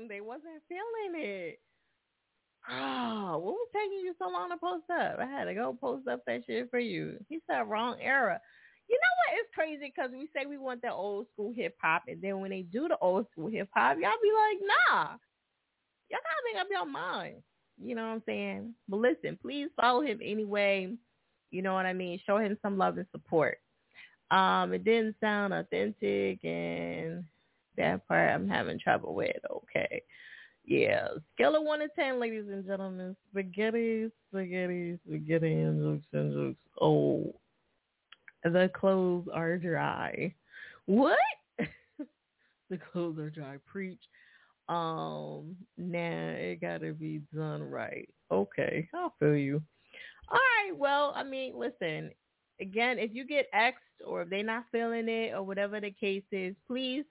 sound. 0.00 0.10
They 0.10 0.20
wasn't 0.20 0.62
feeling 0.68 1.22
it. 1.22 1.58
Oh, 2.70 3.40
what 3.42 3.54
was 3.54 3.68
taking 3.74 4.04
you 4.04 4.14
so 4.18 4.28
long 4.28 4.50
to 4.50 4.56
post 4.56 4.84
up? 4.90 5.18
I 5.18 5.26
had 5.26 5.44
to 5.44 5.54
go 5.54 5.76
post 5.80 6.06
up 6.08 6.20
that 6.26 6.42
shit 6.46 6.70
for 6.70 6.78
you. 6.78 7.16
He 7.28 7.38
said 7.46 7.68
wrong 7.68 7.96
era. 8.00 8.38
You 8.88 8.96
know 8.96 9.34
what? 9.34 9.40
It's 9.40 9.54
crazy 9.54 9.92
because 9.94 10.10
we 10.12 10.28
say 10.34 10.46
we 10.46 10.58
want 10.58 10.82
that 10.82 10.92
old 10.92 11.26
school 11.32 11.52
hip 11.56 11.76
hop, 11.80 12.02
and 12.08 12.20
then 12.20 12.40
when 12.40 12.50
they 12.50 12.62
do 12.62 12.88
the 12.88 12.98
old 13.00 13.26
school 13.32 13.48
hip 13.48 13.68
hop, 13.74 13.96
y'all 14.00 14.12
be 14.22 14.30
like, 14.32 14.58
nah, 14.62 15.08
y'all 16.10 16.20
gotta 16.20 16.52
make 16.52 16.60
up 16.60 16.68
your 16.70 16.86
mind. 16.86 17.36
You 17.82 17.94
know 17.94 18.08
what 18.08 18.14
I'm 18.14 18.22
saying? 18.26 18.74
But 18.88 18.98
listen, 18.98 19.38
please 19.40 19.68
follow 19.80 20.02
him 20.02 20.18
anyway. 20.22 20.94
You 21.50 21.62
know 21.62 21.74
what 21.74 21.86
I 21.86 21.92
mean? 21.92 22.20
Show 22.26 22.38
him 22.38 22.58
some 22.62 22.76
love 22.76 22.98
and 22.98 23.06
support. 23.10 23.58
Um, 24.30 24.72
it 24.74 24.84
didn't 24.84 25.16
sound 25.20 25.54
authentic, 25.54 26.44
and 26.44 27.24
that 27.80 28.06
part 28.06 28.30
I'm 28.30 28.48
having 28.48 28.78
trouble 28.78 29.14
with. 29.14 29.36
Okay. 29.50 30.02
Yeah. 30.64 31.08
Scale 31.34 31.56
of 31.56 31.64
one 31.64 31.80
to 31.80 31.88
ten, 31.96 32.20
ladies 32.20 32.44
and 32.48 32.66
gentlemen. 32.66 33.16
Spaghetti, 33.30 34.10
spaghetti, 34.30 34.98
spaghetti 35.06 35.52
and 35.52 35.82
jokes 35.82 36.06
and 36.12 36.32
jokes. 36.32 36.60
Oh. 36.80 37.34
The 38.44 38.70
clothes 38.74 39.28
are 39.32 39.58
dry. 39.58 40.34
What? 40.86 41.18
the 42.70 42.78
clothes 42.92 43.18
are 43.18 43.30
dry. 43.30 43.56
Preach. 43.66 44.00
Um, 44.68 45.56
nah, 45.76 46.30
it 46.30 46.60
gotta 46.60 46.92
be 46.92 47.20
done 47.34 47.62
right. 47.62 48.08
Okay, 48.30 48.88
I'll 48.94 49.14
feel 49.18 49.34
you. 49.34 49.60
All 50.30 50.38
right, 50.38 50.78
well, 50.78 51.12
I 51.16 51.24
mean, 51.24 51.54
listen, 51.58 52.12
again, 52.60 53.00
if 53.00 53.10
you 53.12 53.26
get 53.26 53.48
X'd 53.52 53.80
or 54.06 54.22
if 54.22 54.30
they're 54.30 54.44
not 54.44 54.66
feeling 54.70 55.08
it 55.08 55.34
or 55.34 55.42
whatever 55.42 55.80
the 55.80 55.90
case 55.90 56.22
is, 56.30 56.54
please 56.68 57.04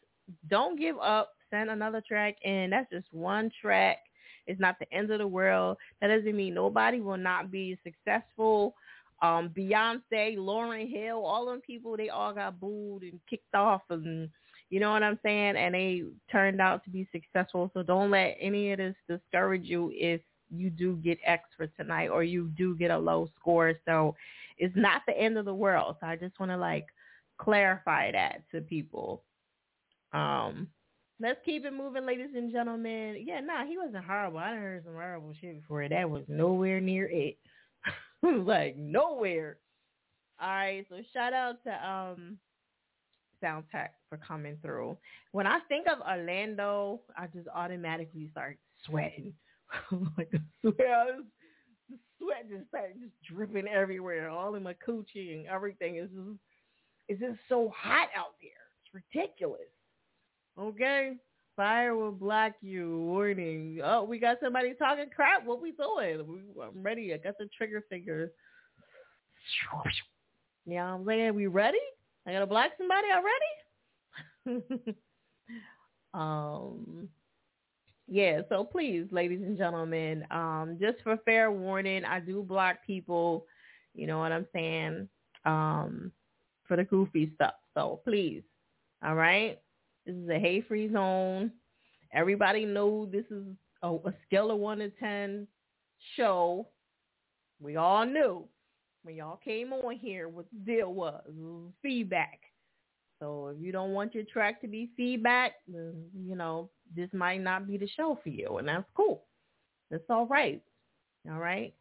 don't 0.49 0.79
give 0.79 0.97
up. 0.99 1.33
Send 1.49 1.69
another 1.69 2.01
track 2.07 2.35
in. 2.43 2.69
That's 2.69 2.89
just 2.91 3.07
one 3.11 3.51
track. 3.61 3.97
It's 4.45 4.59
not 4.59 4.77
the 4.79 4.91
end 4.93 5.11
of 5.11 5.19
the 5.19 5.27
world. 5.27 5.77
That 6.01 6.07
doesn't 6.07 6.35
mean 6.35 6.53
nobody 6.53 7.01
will 7.01 7.17
not 7.17 7.51
be 7.51 7.77
successful. 7.83 8.75
Um, 9.21 9.49
Beyonce, 9.55 10.37
Lauryn 10.37 10.89
Hill, 10.89 11.23
all 11.25 11.47
them 11.47 11.61
people, 11.61 11.97
they 11.97 12.09
all 12.09 12.33
got 12.33 12.59
booed 12.59 13.03
and 13.03 13.19
kicked 13.29 13.53
off 13.53 13.81
and 13.89 14.29
you 14.69 14.79
know 14.79 14.91
what 14.91 15.03
I'm 15.03 15.19
saying? 15.23 15.55
And 15.57 15.73
they 15.73 16.03
turned 16.31 16.61
out 16.61 16.83
to 16.83 16.89
be 16.89 17.07
successful. 17.11 17.71
So 17.73 17.81
don't 17.81 18.11
let 18.11 18.37
any 18.39 18.71
of 18.71 18.77
this 18.77 18.95
discourage 19.07 19.65
you 19.65 19.91
if 19.93 20.21
you 20.51 20.69
do 20.69 20.95
get 20.97 21.17
X 21.25 21.43
for 21.57 21.67
tonight 21.67 22.09
or 22.09 22.23
you 22.23 22.51
do 22.57 22.75
get 22.75 22.91
a 22.91 22.97
low 22.97 23.29
score. 23.39 23.73
So 23.85 24.15
it's 24.57 24.75
not 24.75 25.01
the 25.07 25.17
end 25.17 25.37
of 25.37 25.45
the 25.45 25.53
world. 25.53 25.95
So 25.99 26.07
I 26.07 26.15
just 26.15 26.39
want 26.39 26.51
to 26.51 26.57
like 26.57 26.85
clarify 27.39 28.11
that 28.11 28.43
to 28.51 28.61
people. 28.61 29.23
Um, 30.13 30.67
let's 31.19 31.39
keep 31.45 31.65
it 31.65 31.73
moving, 31.73 32.05
ladies 32.05 32.35
and 32.35 32.51
gentlemen. 32.51 33.23
Yeah, 33.25 33.39
nah, 33.41 33.65
he 33.65 33.77
wasn't 33.77 34.05
horrible. 34.05 34.39
I 34.39 34.55
heard 34.55 34.83
some 34.85 34.93
horrible 34.93 35.33
shit 35.39 35.61
before. 35.61 35.87
That 35.87 36.09
was 36.09 36.23
nowhere 36.27 36.79
near 36.79 37.09
it. 37.11 37.37
like 38.23 38.77
nowhere. 38.77 39.57
All 40.41 40.49
right, 40.49 40.85
so 40.89 40.97
shout 41.13 41.33
out 41.33 41.63
to 41.63 41.87
um 41.87 42.37
Soundtech 43.43 43.89
for 44.09 44.17
coming 44.25 44.57
through. 44.61 44.97
When 45.31 45.47
I 45.47 45.59
think 45.67 45.87
of 45.87 45.99
Orlando, 46.01 47.01
I 47.17 47.27
just 47.27 47.47
automatically 47.53 48.29
start 48.31 48.57
sweating. 48.85 49.33
like 50.17 50.31
the 50.63 50.73
sweat 52.17 52.49
just 52.49 52.67
started 52.69 52.95
just 53.01 53.13
dripping 53.33 53.67
everywhere, 53.67 54.29
all 54.29 54.55
in 54.55 54.63
my 54.63 54.75
coochie 54.85 55.33
and 55.33 55.47
everything. 55.47 55.97
Is 55.97 56.09
just 56.09 56.39
it's 57.07 57.19
just 57.19 57.39
so 57.47 57.71
hot 57.75 58.09
out 58.15 58.35
there. 58.41 58.51
It's 58.83 59.03
ridiculous. 59.13 59.61
Okay. 60.59 61.15
Fire 61.55 61.95
will 61.95 62.11
block 62.11 62.53
you. 62.61 62.99
Warning. 62.99 63.81
Oh, 63.83 64.03
we 64.03 64.17
got 64.19 64.37
somebody 64.41 64.73
talking 64.73 65.09
crap. 65.13 65.45
What 65.45 65.61
we 65.61 65.71
doing? 65.71 66.25
We, 66.27 66.61
I'm 66.61 66.81
ready. 66.81 67.13
I 67.13 67.17
got 67.17 67.37
the 67.37 67.49
trigger 67.57 67.83
finger. 67.89 68.31
Yeah, 70.65 70.93
I'm 70.93 71.05
saying 71.05 71.35
we 71.35 71.47
ready? 71.47 71.79
I 72.27 72.33
gotta 72.33 72.45
block 72.45 72.71
somebody 72.77 73.07
already? 74.45 74.63
um 76.13 77.09
yeah, 78.11 78.41
so 78.49 78.63
please, 78.63 79.05
ladies 79.11 79.41
and 79.43 79.55
gentlemen, 79.55 80.25
um, 80.31 80.77
just 80.81 80.97
for 81.03 81.17
fair 81.25 81.51
warning, 81.51 82.03
I 82.03 82.19
do 82.19 82.41
block 82.41 82.77
people, 82.85 83.45
you 83.93 84.07
know 84.07 84.17
what 84.17 84.31
I'm 84.31 84.47
saying, 84.51 85.07
um, 85.45 86.11
for 86.67 86.75
the 86.75 86.83
goofy 86.83 87.31
stuff. 87.35 87.53
So 87.75 88.01
please, 88.03 88.41
all 89.03 89.13
right? 89.13 89.59
This 90.05 90.15
is 90.15 90.29
a 90.29 90.39
hate 90.39 90.67
free 90.67 90.91
zone. 90.91 91.51
Everybody 92.13 92.65
know 92.65 93.05
this 93.05 93.25
is 93.29 93.43
a, 93.83 93.89
a 93.89 94.13
scale 94.25 94.51
of 94.51 94.57
one 94.57 94.79
to 94.79 94.89
ten 94.89 95.47
show. 96.15 96.67
We 97.61 97.75
all 97.75 98.05
knew 98.05 98.45
when 99.03 99.15
y'all 99.15 99.39
came 99.43 99.73
on 99.73 99.95
here 99.95 100.27
what 100.29 100.45
the 100.51 100.73
deal 100.73 100.93
was. 100.93 101.21
was 101.27 101.71
feedback. 101.81 102.39
So 103.19 103.47
if 103.47 103.61
you 103.61 103.71
don't 103.71 103.91
want 103.91 104.15
your 104.15 104.23
track 104.23 104.61
to 104.61 104.67
be 104.67 104.91
feedback, 104.95 105.55
then, 105.67 106.05
you 106.25 106.35
know, 106.35 106.69
this 106.95 107.09
might 107.11 107.41
not 107.41 107.67
be 107.67 107.77
the 107.77 107.87
show 107.87 108.17
for 108.23 108.29
you. 108.29 108.57
And 108.57 108.67
that's 108.67 108.85
cool. 108.95 109.25
That's 109.91 110.03
all 110.09 110.25
right. 110.25 110.61
All 111.29 111.37
right. 111.37 111.73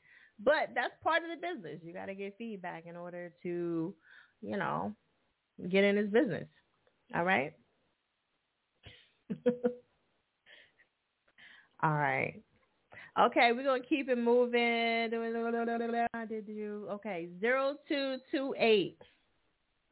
But 0.43 0.71
that's 0.75 0.95
part 1.03 1.23
of 1.23 1.31
the 1.31 1.47
business. 1.47 1.81
You 1.85 1.93
got 1.93 2.07
to 2.07 2.15
get 2.15 2.37
feedback 2.39 2.87
in 2.87 2.97
order 2.97 3.33
to, 3.45 3.95
you 4.43 4.57
know, 4.57 4.95
get 5.69 5.85
in 5.85 5.97
this 5.97 6.11
business. 6.11 6.49
All 7.15 7.25
right. 7.25 7.53
all 11.83 11.95
right. 11.95 12.41
Okay, 13.19 13.51
we're 13.53 13.65
gonna 13.65 13.83
keep 13.83 14.09
it 14.09 14.19
moving. 14.19 15.11
Did 15.11 16.49
you 16.49 16.87
okay? 16.91 17.29
Zero 17.41 17.77
two 17.89 18.17
two 18.31 18.55
eight. 18.59 18.99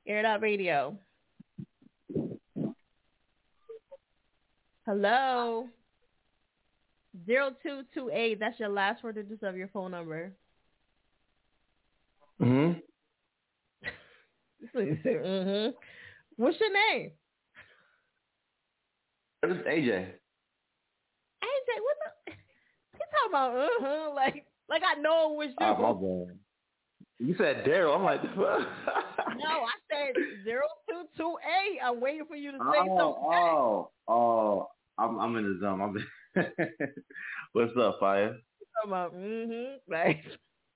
Air 0.06 0.20
it 0.20 0.24
out 0.24 0.42
radio. 0.42 0.96
Hello. 4.86 5.68
Zero 7.26 7.50
two 7.62 7.82
two 7.92 8.10
eight. 8.12 8.38
That's 8.38 8.60
your 8.60 8.68
last 8.68 9.00
four 9.00 9.12
digits 9.12 9.42
of 9.42 9.56
your 9.56 9.68
phone 9.68 9.90
number. 9.90 10.32
Mhm. 12.40 12.82
mhm. 14.74 15.72
What's 16.36 16.60
your 16.60 16.72
name? 16.72 17.10
Is 19.46 19.58
AJ. 19.66 20.06
AJ, 21.42 21.70
what 21.82 21.96
the? 22.04 22.32
You 22.94 23.04
talking 23.12 23.30
about? 23.30 23.56
Uh 23.56 23.68
huh. 23.80 24.14
Like, 24.14 24.46
like 24.68 24.82
I 24.82 25.00
know 25.00 25.32
it 25.32 25.36
was 25.36 25.48
you. 25.48 25.66
Oh, 25.66 25.76
my 25.76 25.92
bad. 25.92 26.38
You 27.18 27.34
said 27.38 27.64
Daryl. 27.64 27.96
I'm 27.96 28.04
like, 28.04 28.22
no, 28.36 28.46
I 28.46 29.76
said 29.90 30.14
zero 30.44 30.62
two 30.88 31.04
two 31.16 31.36
eight. 31.44 31.78
I'm 31.82 32.00
waiting 32.00 32.26
for 32.26 32.36
you 32.36 32.52
to 32.52 32.58
say 32.58 32.88
oh, 32.90 32.98
something. 32.98 33.22
Oh, 33.32 33.90
oh, 34.08 34.68
I'm 34.98 35.18
I'm 35.18 35.36
in 35.36 35.44
the 35.44 35.58
zone. 35.60 35.80
I'm 35.80 35.96
What's 37.52 37.72
up, 37.80 37.96
Fire? 37.98 38.36
Talking 38.76 38.90
about, 38.90 39.14
mm-hmm. 39.14 39.76
Like, 39.90 40.22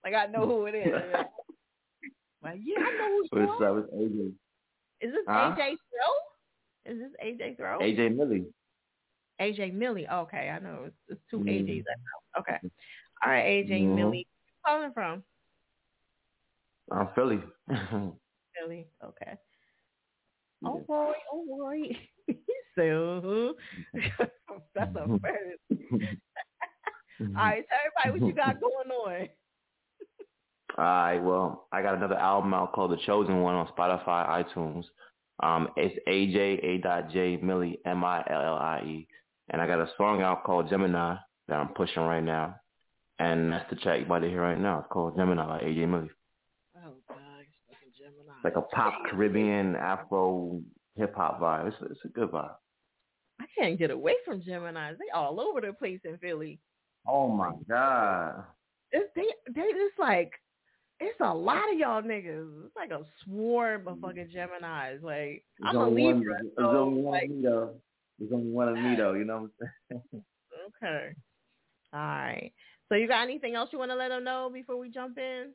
like 0.04 0.14
I 0.14 0.26
know 0.26 0.46
who 0.46 0.66
it 0.66 0.74
is. 0.74 0.94
like, 2.42 2.58
yeah, 2.64 2.78
I 2.78 2.90
know 2.96 3.22
who 3.30 3.46
What's 3.46 3.62
up? 3.62 3.76
It's 3.76 3.94
AJ. 3.94 4.32
Is 5.02 5.12
this 5.12 5.24
Huh? 5.28 5.54
AJ 5.58 5.76
Throw? 5.90 6.92
Is 6.92 6.98
this 6.98 7.10
AJ 7.22 7.56
Throw? 7.58 7.78
AJ 7.80 8.16
Millie. 8.16 8.46
AJ 9.40 9.72
Millie. 9.74 10.06
Okay, 10.08 10.50
I 10.50 10.58
know 10.58 10.84
it's, 10.86 10.96
it's 11.08 11.20
two 11.30 11.38
Mm. 11.40 11.48
AJs. 11.48 11.84
I 11.88 11.94
know. 11.96 12.40
Okay. 12.40 12.58
All 13.24 13.30
right, 13.30 13.44
AJ 13.46 13.82
Mhm. 13.82 13.94
Millie. 13.94 14.26
Where 14.26 14.46
you 14.46 14.54
calling 14.64 14.92
from? 14.92 15.24
I'm 16.92 17.08
Philly. 17.14 17.40
Philly. 18.58 18.86
Okay. 19.04 19.36
Oh 20.64 20.78
boy, 20.86 21.14
oh 21.32 21.44
boy. 21.46 21.96
so 22.76 23.54
that's 24.74 24.96
a 24.96 25.18
first. 25.18 25.60
All 27.20 27.34
right, 27.34 27.64
so 27.68 27.76
everybody, 28.04 28.20
what 28.20 28.28
you 28.28 28.34
got 28.34 28.60
going 28.60 28.90
on? 28.90 29.28
All 30.78 30.84
right, 30.84 31.18
well, 31.18 31.68
I 31.72 31.82
got 31.82 31.94
another 31.96 32.16
album 32.16 32.54
out 32.54 32.72
called 32.72 32.92
The 32.92 32.96
Chosen 33.06 33.40
One 33.42 33.54
on 33.54 33.68
Spotify, 33.68 34.44
iTunes. 34.44 34.84
Um, 35.42 35.68
it's 35.76 35.96
AJ 36.06 36.62
A 36.64 36.78
dot 36.78 37.10
J 37.10 37.36
Millie 37.38 37.78
M 37.86 38.04
I 38.04 38.22
L 38.30 38.40
L 38.42 38.54
I 38.56 38.82
E, 38.84 39.08
and 39.50 39.60
I 39.60 39.66
got 39.66 39.80
a 39.80 39.90
song 39.96 40.22
out 40.22 40.44
called 40.44 40.68
Gemini 40.70 41.16
that 41.48 41.54
I'm 41.54 41.68
pushing 41.74 42.02
right 42.02 42.22
now, 42.22 42.56
and 43.18 43.52
that's 43.52 43.68
the 43.70 43.76
track 43.76 44.00
you 44.00 44.06
about 44.06 44.20
to 44.20 44.28
hear 44.28 44.40
right 44.40 44.58
now. 44.58 44.80
It's 44.80 44.88
called 44.90 45.16
Gemini 45.16 45.46
by 45.46 45.64
AJ 45.64 45.88
Millie. 45.88 46.10
Oh 46.76 46.94
God, 47.08 47.16
fucking 47.68 47.92
Gemini. 47.98 48.34
It's 48.36 48.44
like 48.44 48.56
a 48.56 48.62
pop 48.62 48.94
Caribbean 49.10 49.76
Afro 49.76 50.60
hip 50.96 51.14
hop 51.14 51.40
vibe. 51.40 51.68
It's, 51.68 51.76
it's 51.90 52.00
a 52.04 52.08
good 52.08 52.30
vibe. 52.30 52.54
I 53.40 53.46
can't 53.58 53.78
get 53.78 53.90
away 53.90 54.14
from 54.24 54.42
Gemini's. 54.42 54.98
They 54.98 55.10
all 55.14 55.40
over 55.40 55.60
the 55.60 55.72
place 55.72 56.00
in 56.04 56.18
Philly. 56.18 56.60
Oh 57.06 57.28
my 57.28 57.52
god. 57.68 58.44
It's 58.92 59.10
they 59.16 59.26
they 59.52 59.68
just 59.72 59.98
like 59.98 60.32
it's 61.00 61.18
a 61.20 61.34
lot 61.34 61.72
of 61.72 61.78
y'all 61.78 62.02
niggas. 62.02 62.66
It's 62.66 62.76
like 62.76 62.90
a 62.90 63.02
swarm 63.24 63.88
of 63.88 63.96
mm. 63.96 64.02
fucking 64.02 64.30
Gemini's. 64.32 65.02
Like 65.02 65.42
I'm 65.64 65.76
a. 65.76 65.88
Libra, 65.88 66.38
so 66.58 66.88
like 66.88 67.24
of 67.24 67.30
me 67.30 67.42
though. 67.42 67.74
There's 68.20 68.32
only 68.32 68.50
one 68.50 68.68
of 68.68 68.76
me 68.76 68.94
though. 68.96 69.14
You 69.14 69.24
know 69.24 69.48
what 69.48 69.68
I'm 69.90 70.02
saying? 70.12 70.24
okay. 70.84 71.08
All 71.92 72.00
right. 72.00 72.52
So 72.88 72.96
you 72.96 73.08
got 73.08 73.22
anything 73.22 73.54
else 73.54 73.70
you 73.72 73.78
want 73.78 73.90
to 73.90 73.96
let 73.96 74.08
them 74.08 74.24
know 74.24 74.50
before 74.52 74.76
we 74.76 74.90
jump 74.90 75.16
in? 75.16 75.52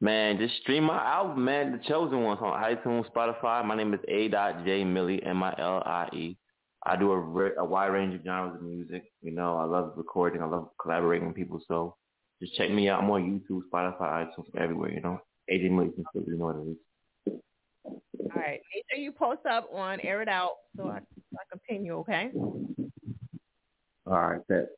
Man, 0.00 0.38
just 0.38 0.56
stream 0.62 0.84
my 0.84 1.04
album, 1.04 1.44
man. 1.44 1.72
The 1.72 1.78
Chosen 1.88 2.22
Ones 2.22 2.38
on 2.40 2.62
iTunes, 2.62 3.10
Spotify. 3.10 3.64
My 3.64 3.76
name 3.76 3.94
is 3.94 4.00
A. 4.06 4.28
Dot 4.28 4.64
Millie 4.64 5.22
M 5.24 5.42
I 5.42 5.54
L 5.58 5.82
I 5.84 6.08
E. 6.12 6.36
I 6.86 6.96
do 6.96 7.10
a, 7.10 7.50
a 7.60 7.64
wide 7.64 7.88
range 7.88 8.14
of 8.14 8.24
genres 8.24 8.54
of 8.54 8.62
music. 8.62 9.04
You 9.22 9.32
know, 9.32 9.56
I 9.56 9.64
love 9.64 9.94
recording. 9.96 10.42
I 10.42 10.46
love 10.46 10.68
collaborating 10.80 11.26
with 11.26 11.36
people. 11.36 11.60
So 11.66 11.96
just 12.40 12.54
check 12.54 12.70
me 12.70 12.88
out. 12.88 13.02
I'm 13.02 13.10
on 13.10 13.42
YouTube, 13.50 13.62
Spotify, 13.72 14.26
iTunes, 14.26 14.46
everywhere. 14.56 14.92
You 14.92 15.00
know, 15.00 15.18
AJ 15.50 15.70
Millie 15.70 15.90
you 15.96 16.36
know 16.36 16.46
what 16.46 16.56
it 16.56 16.70
is. 16.70 16.76
All 17.88 18.30
right. 18.34 18.60
Make 18.74 18.84
sure 18.90 18.98
you 18.98 19.12
post 19.12 19.46
up 19.46 19.68
on 19.72 20.00
Air 20.00 20.22
It 20.22 20.28
Out 20.28 20.56
so 20.76 20.88
I, 20.88 20.98
so 20.98 21.38
I 21.38 21.44
can 21.50 21.60
pin 21.68 21.84
you, 21.84 21.94
okay? 21.96 22.30
All 24.06 24.30
right, 24.30 24.40
that. 24.48 24.68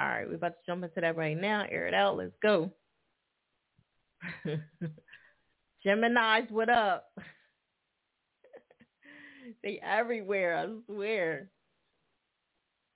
All 0.00 0.08
right. 0.08 0.28
We're 0.28 0.34
about 0.34 0.48
to 0.48 0.66
jump 0.66 0.84
into 0.84 1.00
that 1.00 1.16
right 1.16 1.38
now. 1.38 1.64
Air 1.70 1.86
it 1.86 1.94
out. 1.94 2.16
Let's 2.16 2.32
go. 2.42 2.72
Gemini's, 5.84 6.50
what 6.50 6.68
up? 6.68 7.10
they 9.62 9.80
everywhere, 9.82 10.56
I 10.56 10.68
swear. 10.86 11.48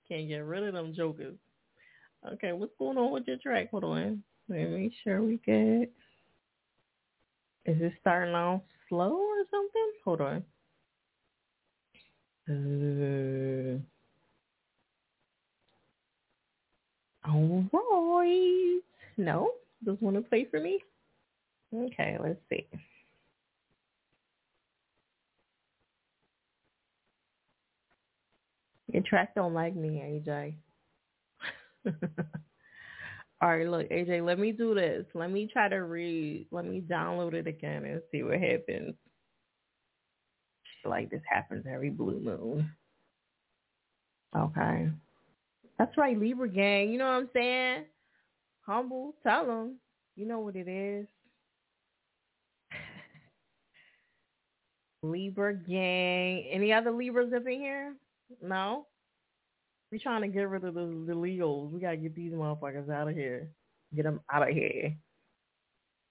Can't 0.07 0.27
get 0.27 0.37
rid 0.37 0.63
of 0.63 0.73
them 0.73 0.93
jokers. 0.95 1.35
Okay, 2.33 2.51
what's 2.51 2.73
going 2.79 2.97
on 2.97 3.11
with 3.11 3.27
your 3.27 3.37
track? 3.37 3.69
Hold 3.71 3.83
on. 3.83 4.23
Let 4.49 4.57
me 4.57 4.65
make 4.65 4.93
sure 5.03 5.21
we 5.21 5.39
get. 5.45 5.91
Is 7.65 7.81
it 7.81 7.93
starting 8.01 8.33
off 8.33 8.61
slow 8.89 9.13
or 9.13 9.43
something? 9.51 9.91
Hold 10.03 10.21
on. 10.21 10.43
Uh, 12.49 13.79
all 17.25 18.19
right. 18.19 18.81
No, 19.17 19.51
doesn't 19.85 20.01
want 20.01 20.15
to 20.15 20.21
play 20.23 20.45
for 20.49 20.59
me. 20.59 20.79
Okay, 21.73 22.17
let's 22.19 22.39
see. 22.49 22.65
Your 28.91 29.03
track 29.03 29.35
don't 29.35 29.53
like 29.53 29.75
me, 29.75 30.23
AJ. 30.25 30.55
All 33.41 33.49
right, 33.49 33.67
look, 33.67 33.89
AJ, 33.89 34.25
let 34.25 34.37
me 34.37 34.51
do 34.51 34.75
this. 34.75 35.05
Let 35.13 35.31
me 35.31 35.49
try 35.51 35.69
to 35.69 35.77
read. 35.77 36.47
Let 36.51 36.65
me 36.65 36.81
download 36.81 37.33
it 37.33 37.47
again 37.47 37.85
and 37.85 38.01
see 38.11 38.23
what 38.23 38.39
happens. 38.39 38.95
like 40.85 41.09
this 41.09 41.21
happens 41.29 41.65
every 41.71 41.89
blue 41.89 42.19
moon. 42.19 42.69
Okay. 44.37 44.89
That's 45.77 45.97
right, 45.97 46.19
Libra 46.19 46.49
gang. 46.49 46.91
You 46.91 46.97
know 46.99 47.05
what 47.05 47.13
I'm 47.13 47.29
saying? 47.33 47.85
Humble. 48.65 49.15
Tell 49.23 49.45
them. 49.45 49.79
You 50.17 50.27
know 50.27 50.39
what 50.39 50.57
it 50.57 50.67
is. 50.67 51.07
Libra 55.03 55.55
gang. 55.55 56.45
Any 56.51 56.73
other 56.73 56.91
Libras 56.91 57.31
up 57.33 57.47
in 57.47 57.53
here? 57.53 57.95
No? 58.41 58.85
We 59.91 59.99
trying 59.99 60.21
to 60.21 60.27
get 60.27 60.49
rid 60.49 60.63
of 60.63 60.75
the, 60.75 61.03
the 61.07 61.15
Leos. 61.15 61.71
We 61.71 61.79
got 61.79 61.91
to 61.91 61.97
get 61.97 62.15
these 62.15 62.31
motherfuckers 62.31 62.89
out 62.89 63.07
of 63.07 63.15
here. 63.15 63.49
Get 63.95 64.03
them 64.03 64.21
out 64.31 64.47
of 64.47 64.53
here. 64.53 64.95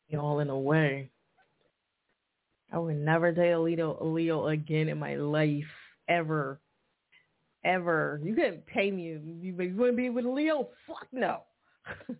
You're 0.08 0.22
all 0.22 0.40
in 0.40 0.48
the 0.48 0.56
way. 0.56 1.10
I 2.72 2.78
would 2.78 2.96
never 2.96 3.32
date 3.32 3.52
a 3.52 3.60
Leo, 3.60 3.96
a 4.00 4.04
Leo 4.04 4.48
again 4.48 4.88
in 4.88 4.98
my 4.98 5.14
life. 5.14 5.64
Ever. 6.08 6.60
Ever. 7.64 8.20
You 8.24 8.34
couldn't 8.34 8.66
pay 8.66 8.90
me. 8.90 9.04
You, 9.04 9.40
you 9.40 9.74
wouldn't 9.76 9.96
be 9.96 10.10
with 10.10 10.24
a 10.24 10.30
Leo? 10.30 10.68
Fuck 10.86 11.06
no. 11.12 11.42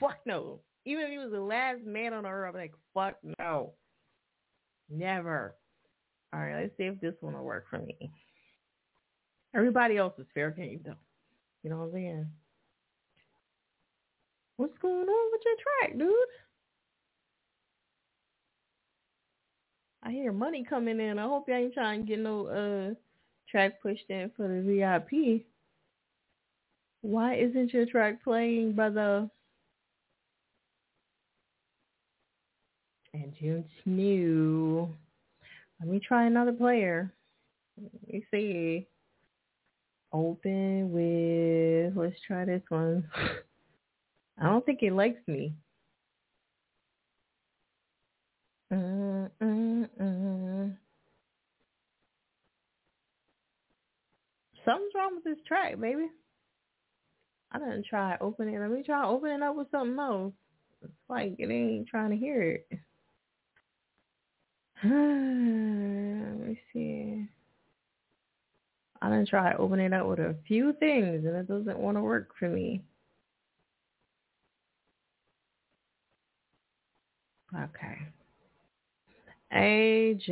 fuck 0.00 0.18
no. 0.26 0.60
Even 0.84 1.04
if 1.04 1.10
he 1.10 1.18
was 1.18 1.30
the 1.30 1.40
last 1.40 1.82
man 1.84 2.12
on 2.12 2.26
earth, 2.26 2.54
I'm 2.54 2.60
like, 2.60 2.74
fuck 2.92 3.16
no. 3.38 3.72
Never. 4.90 5.54
All 6.34 6.40
right, 6.40 6.62
let's 6.62 6.76
see 6.76 6.84
if 6.84 7.00
this 7.00 7.14
one 7.20 7.34
will 7.34 7.44
work 7.44 7.66
for 7.70 7.78
me. 7.78 8.10
Everybody 9.54 9.98
else 9.98 10.14
is 10.18 10.26
fair 10.34 10.50
game 10.50 10.80
though. 10.84 10.94
You 11.62 11.70
know 11.70 11.78
what 11.78 11.86
I'm 11.86 11.92
saying? 11.92 12.26
What's 14.56 14.78
going 14.78 15.08
on 15.08 15.32
with 15.32 15.42
your 15.44 15.54
track, 15.88 15.98
dude? 15.98 16.14
I 20.02 20.10
hear 20.10 20.32
money 20.32 20.64
coming 20.68 21.00
in. 21.00 21.18
I 21.18 21.24
hope 21.24 21.48
you 21.48 21.54
ain't 21.54 21.74
trying 21.74 22.00
to 22.02 22.06
get 22.06 22.18
no 22.18 22.46
uh 22.46 22.94
track 23.50 23.80
pushed 23.82 24.08
in 24.08 24.30
for 24.36 24.48
the 24.48 24.62
VIP. 24.62 25.44
Why 27.02 27.34
isn't 27.34 27.72
your 27.72 27.86
track 27.86 28.22
playing, 28.24 28.72
brother? 28.72 29.28
And 33.14 33.32
you 33.38 33.64
new. 33.84 34.88
Let 35.80 35.88
me 35.88 36.00
try 36.00 36.26
another 36.26 36.52
player. 36.52 37.12
Let 37.76 38.14
me 38.14 38.24
see. 38.30 38.86
Open 40.12 40.92
with, 40.92 41.96
let's 41.96 42.20
try 42.26 42.44
this 42.44 42.62
one. 42.68 43.08
I 44.40 44.44
don't 44.44 44.64
think 44.66 44.80
it 44.82 44.92
likes 44.92 45.20
me. 45.26 45.54
Mm, 48.72 49.30
mm, 49.42 49.88
mm. 50.00 50.76
Something's 54.64 54.92
wrong 54.94 55.14
with 55.16 55.24
this 55.24 55.44
track, 55.46 55.80
baby. 55.80 56.08
I 57.50 57.58
didn't 57.58 57.86
try 57.86 58.16
opening. 58.20 58.58
Let 58.58 58.70
me 58.70 58.82
try 58.82 59.06
opening 59.06 59.42
up 59.42 59.56
with 59.56 59.70
something 59.70 59.98
else. 59.98 60.32
It's 60.82 60.92
like 61.08 61.36
it 61.38 61.50
ain't 61.50 61.88
trying 61.88 62.10
to 62.10 62.16
hear 62.16 62.42
it. 62.42 62.66
Let 64.84 66.48
me 66.48 66.60
see. 66.72 67.28
I 69.02 69.08
done 69.08 69.26
try 69.26 69.52
opening 69.54 69.86
it 69.86 69.92
up 69.92 70.06
with 70.06 70.20
a 70.20 70.36
few 70.46 70.74
things 70.74 71.24
and 71.24 71.34
it 71.34 71.48
doesn't 71.48 71.76
want 71.76 71.96
to 71.96 72.02
work 72.02 72.28
for 72.38 72.48
me. 72.48 72.84
Okay. 77.52 77.98
AJ. 79.52 80.28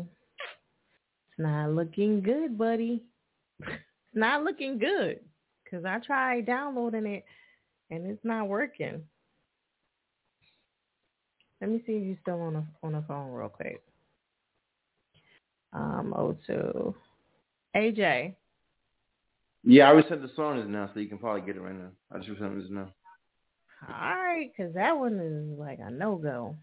It's 0.00 1.38
not 1.38 1.70
looking 1.70 2.20
good, 2.22 2.58
buddy. 2.58 3.02
it's 3.60 3.72
not 4.12 4.44
looking 4.44 4.78
good. 4.78 5.20
Because 5.64 5.86
I 5.86 6.00
tried 6.00 6.44
downloading 6.44 7.06
it 7.06 7.24
and 7.90 8.04
it's 8.06 8.22
not 8.22 8.48
working. 8.48 9.02
Let 11.62 11.70
me 11.70 11.82
see 11.86 11.92
if 11.94 12.04
you're 12.04 12.18
still 12.20 12.42
on 12.42 12.52
the 12.52 12.64
on 12.82 12.92
the 12.92 13.02
phone 13.08 13.32
real 13.32 13.48
quick. 13.48 13.82
Um, 15.72 16.12
O2. 16.14 16.94
AJ. 17.74 18.34
Yeah, 19.64 19.84
I 19.84 19.92
already 19.92 20.08
sent 20.08 20.22
the 20.22 20.30
song 20.36 20.58
is 20.58 20.68
now, 20.68 20.90
so 20.92 21.00
you 21.00 21.08
can 21.08 21.18
probably 21.18 21.40
get 21.40 21.56
it 21.56 21.60
right 21.60 21.74
now. 21.74 21.90
I 22.12 22.18
just 22.18 22.38
sent 22.38 22.58
it 22.58 22.70
now. 22.70 22.92
All 23.88 23.94
right, 23.94 24.50
because 24.56 24.74
that 24.74 24.96
one 24.96 25.18
is 25.18 25.58
like 25.58 25.78
a 25.82 25.90
no 25.90 26.16
go. 26.16 26.56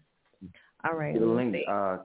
All 0.84 0.96
right. 0.96 1.18
The 1.18 1.26
link. 1.26 1.56
Uh, 1.68 1.98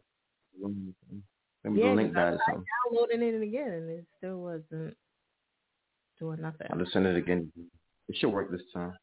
let 0.62 0.72
me 0.72 1.82
yeah, 1.82 1.90
the 1.90 1.96
link 1.96 2.18
I 2.18 2.32
died. 2.32 2.40
tried 2.46 2.64
downloading 2.92 3.22
it 3.22 3.42
again, 3.42 3.72
and 3.72 3.90
it 3.90 4.06
still 4.18 4.38
wasn't 4.38 4.96
doing 6.20 6.42
nothing. 6.42 6.68
I'll 6.72 6.80
just 6.80 6.94
send 6.94 7.06
it 7.06 7.16
again. 7.16 7.52
It 8.08 8.16
should 8.18 8.30
work 8.30 8.52
this 8.52 8.62
time. 8.74 8.94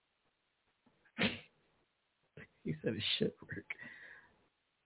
You 2.66 2.74
said 2.82 2.94
it 2.94 3.02
should 3.18 3.32
work. 3.42 3.66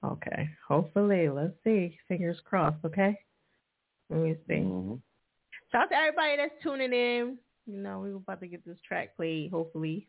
Okay. 0.05 0.51
Hopefully. 0.67 1.29
Let's 1.29 1.55
see. 1.63 1.97
Fingers 2.09 2.41
crossed, 2.45 2.85
okay? 2.85 3.17
Let 4.11 4.21
me 4.21 4.35
see. 4.49 4.55
Mm-hmm. 4.55 4.95
Shout 5.71 5.83
out 5.83 5.91
to 5.91 5.97
everybody 5.97 6.37
that's 6.37 6.63
tuning 6.63 6.93
in. 6.93 7.39
You 7.67 7.79
know, 7.79 8.01
we're 8.01 8.17
about 8.17 8.41
to 8.41 8.47
get 8.47 8.65
this 8.65 8.79
track 8.87 9.17
played, 9.17 9.51
hopefully. 9.51 10.09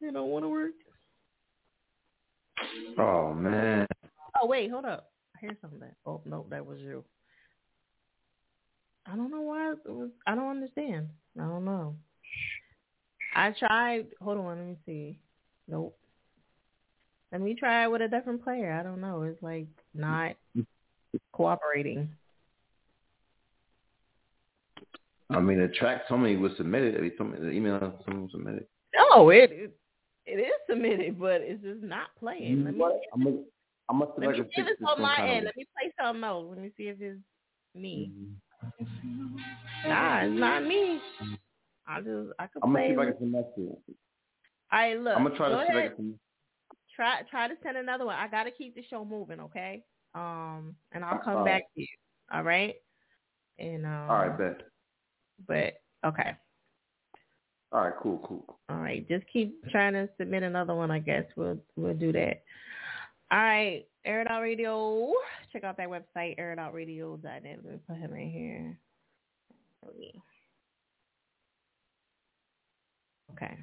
It 0.00 0.12
don't 0.12 0.30
want 0.30 0.44
to 0.44 0.48
work. 0.48 0.74
Oh 2.98 3.34
man. 3.34 3.86
Oh 4.40 4.46
wait, 4.46 4.70
hold 4.70 4.84
up. 4.84 5.10
I 5.34 5.40
hear 5.40 5.56
something. 5.60 5.88
Oh 6.06 6.20
no, 6.24 6.46
that 6.50 6.64
was 6.64 6.78
you. 6.80 7.04
I 9.06 9.16
don't 9.16 9.30
know 9.30 9.42
why 9.42 9.72
it 9.72 9.78
was 9.86 10.10
I 10.26 10.34
don't 10.34 10.50
understand. 10.50 11.08
I 11.38 11.44
don't 11.44 11.64
know. 11.64 11.96
I 13.34 13.52
tried 13.58 14.06
hold 14.20 14.38
on, 14.38 14.46
let 14.46 14.66
me 14.66 14.76
see. 14.86 15.18
Nope. 15.66 15.98
Let 17.32 17.40
me 17.40 17.54
try 17.54 17.84
it 17.84 17.90
with 17.90 18.02
a 18.02 18.08
different 18.08 18.44
player. 18.44 18.72
I 18.72 18.84
don't 18.84 19.00
know. 19.00 19.22
It's 19.22 19.42
like 19.42 19.66
not 19.92 20.36
cooperating. 21.32 22.10
I 25.30 25.40
mean, 25.40 25.58
the 25.60 25.68
track 25.68 26.06
told 26.08 26.20
me 26.22 26.34
it 26.34 26.40
was 26.40 26.52
submitted. 26.56 27.02
He 27.02 27.10
told 27.10 27.32
me 27.32 27.38
the 27.40 27.50
email 27.50 27.98
someone 28.04 28.28
submitted. 28.30 28.66
No, 28.94 29.30
it 29.30 29.50
it, 29.50 29.76
it 30.26 30.36
is 30.38 30.52
submitted, 30.68 31.18
but 31.18 31.40
it's 31.40 31.62
just 31.62 31.82
not 31.82 32.08
playing. 32.18 32.64
Let 32.64 32.74
me, 32.74 32.80
What? 32.80 33.00
I'm 33.12 33.24
gonna, 33.24 33.36
I'm 33.88 33.98
gonna 34.00 34.10
let 34.18 34.30
if 34.38 34.46
me 34.46 34.52
see 34.54 34.60
if 34.62 34.68
it's 34.68 34.80
this 34.80 34.88
on 34.88 35.00
my 35.02 35.16
end. 35.28 35.38
of- 35.40 35.44
Let 35.46 35.56
me 35.56 35.66
play 35.76 35.92
something 36.00 36.24
else. 36.24 36.46
Let 36.50 36.58
me 36.58 36.70
see 36.76 36.84
if 36.88 37.00
it's 37.00 37.18
me. 37.74 38.12
Mm-hmm. 38.82 39.88
Nah, 39.88 40.20
it's 40.20 40.38
not 40.38 40.64
me. 40.64 41.00
I 41.86 42.00
just 42.00 42.30
I 42.38 42.46
could 42.46 42.62
I'm 42.62 42.72
gonna 42.72 42.86
see 42.86 42.92
if 42.92 42.98
I 42.98 43.04
can 43.06 43.16
connect 43.16 43.58
it. 43.58 43.62
All 43.62 43.76
right, 44.72 44.98
look. 44.98 45.16
I'm 45.16 45.22
gonna 45.24 45.36
try 45.36 45.48
go 45.50 45.56
to 45.60 45.66
see 45.66 45.72
if 45.72 45.74
I 45.76 45.78
ahead. 45.80 45.96
can. 45.96 46.18
Try 46.96 47.20
try 47.30 47.48
to 47.48 47.54
send 47.62 47.76
another 47.76 48.06
one. 48.06 48.16
I 48.16 48.28
gotta 48.28 48.50
keep 48.50 48.74
the 48.74 48.84
show 48.88 49.04
moving, 49.04 49.40
okay? 49.40 49.82
Um, 50.14 50.76
and 50.92 51.04
I'll 51.04 51.18
come 51.18 51.38
All 51.38 51.44
back 51.44 51.62
right. 51.62 51.64
to 51.74 51.80
you. 51.80 51.86
All 52.32 52.42
right. 52.42 52.74
And 53.58 53.84
um. 53.84 54.10
All 54.10 54.16
right, 54.28 54.38
bet. 54.38 54.62
But 55.46 55.80
okay. 56.04 56.36
All 57.72 57.82
right, 57.82 57.94
cool, 58.00 58.18
cool. 58.26 58.58
All 58.68 58.76
right. 58.76 59.06
Just 59.08 59.24
keep 59.32 59.60
trying 59.70 59.94
to 59.94 60.08
submit 60.16 60.42
another 60.42 60.74
one. 60.74 60.90
I 60.90 61.00
guess 61.00 61.24
we'll 61.36 61.58
we'll 61.76 61.94
do 61.94 62.12
that. 62.12 62.42
All 63.30 63.38
right. 63.38 63.84
Air 64.04 64.20
It 64.20 64.30
Out 64.30 64.42
Radio. 64.42 65.12
Check 65.52 65.64
out 65.64 65.76
that 65.78 65.88
website, 65.88 66.38
airitoutradio.net. 66.38 67.58
Let 67.64 67.64
me 67.64 67.78
put 67.88 67.96
him 67.96 68.12
right 68.12 68.30
here. 68.30 68.78
Okay. 73.32 73.58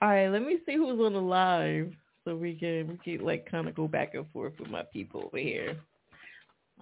All 0.00 0.08
right, 0.08 0.28
let 0.28 0.42
me 0.42 0.58
see 0.64 0.76
who's 0.76 1.00
on 1.00 1.12
the 1.12 1.20
live 1.20 1.92
so 2.24 2.36
we 2.36 2.54
can 2.54 2.86
we 2.88 3.16
can 3.16 3.24
like 3.24 3.50
kind 3.50 3.68
of 3.68 3.74
go 3.74 3.88
back 3.88 4.14
and 4.14 4.30
forth 4.30 4.52
with 4.60 4.70
my 4.70 4.84
people 4.92 5.24
over 5.26 5.38
here. 5.38 5.76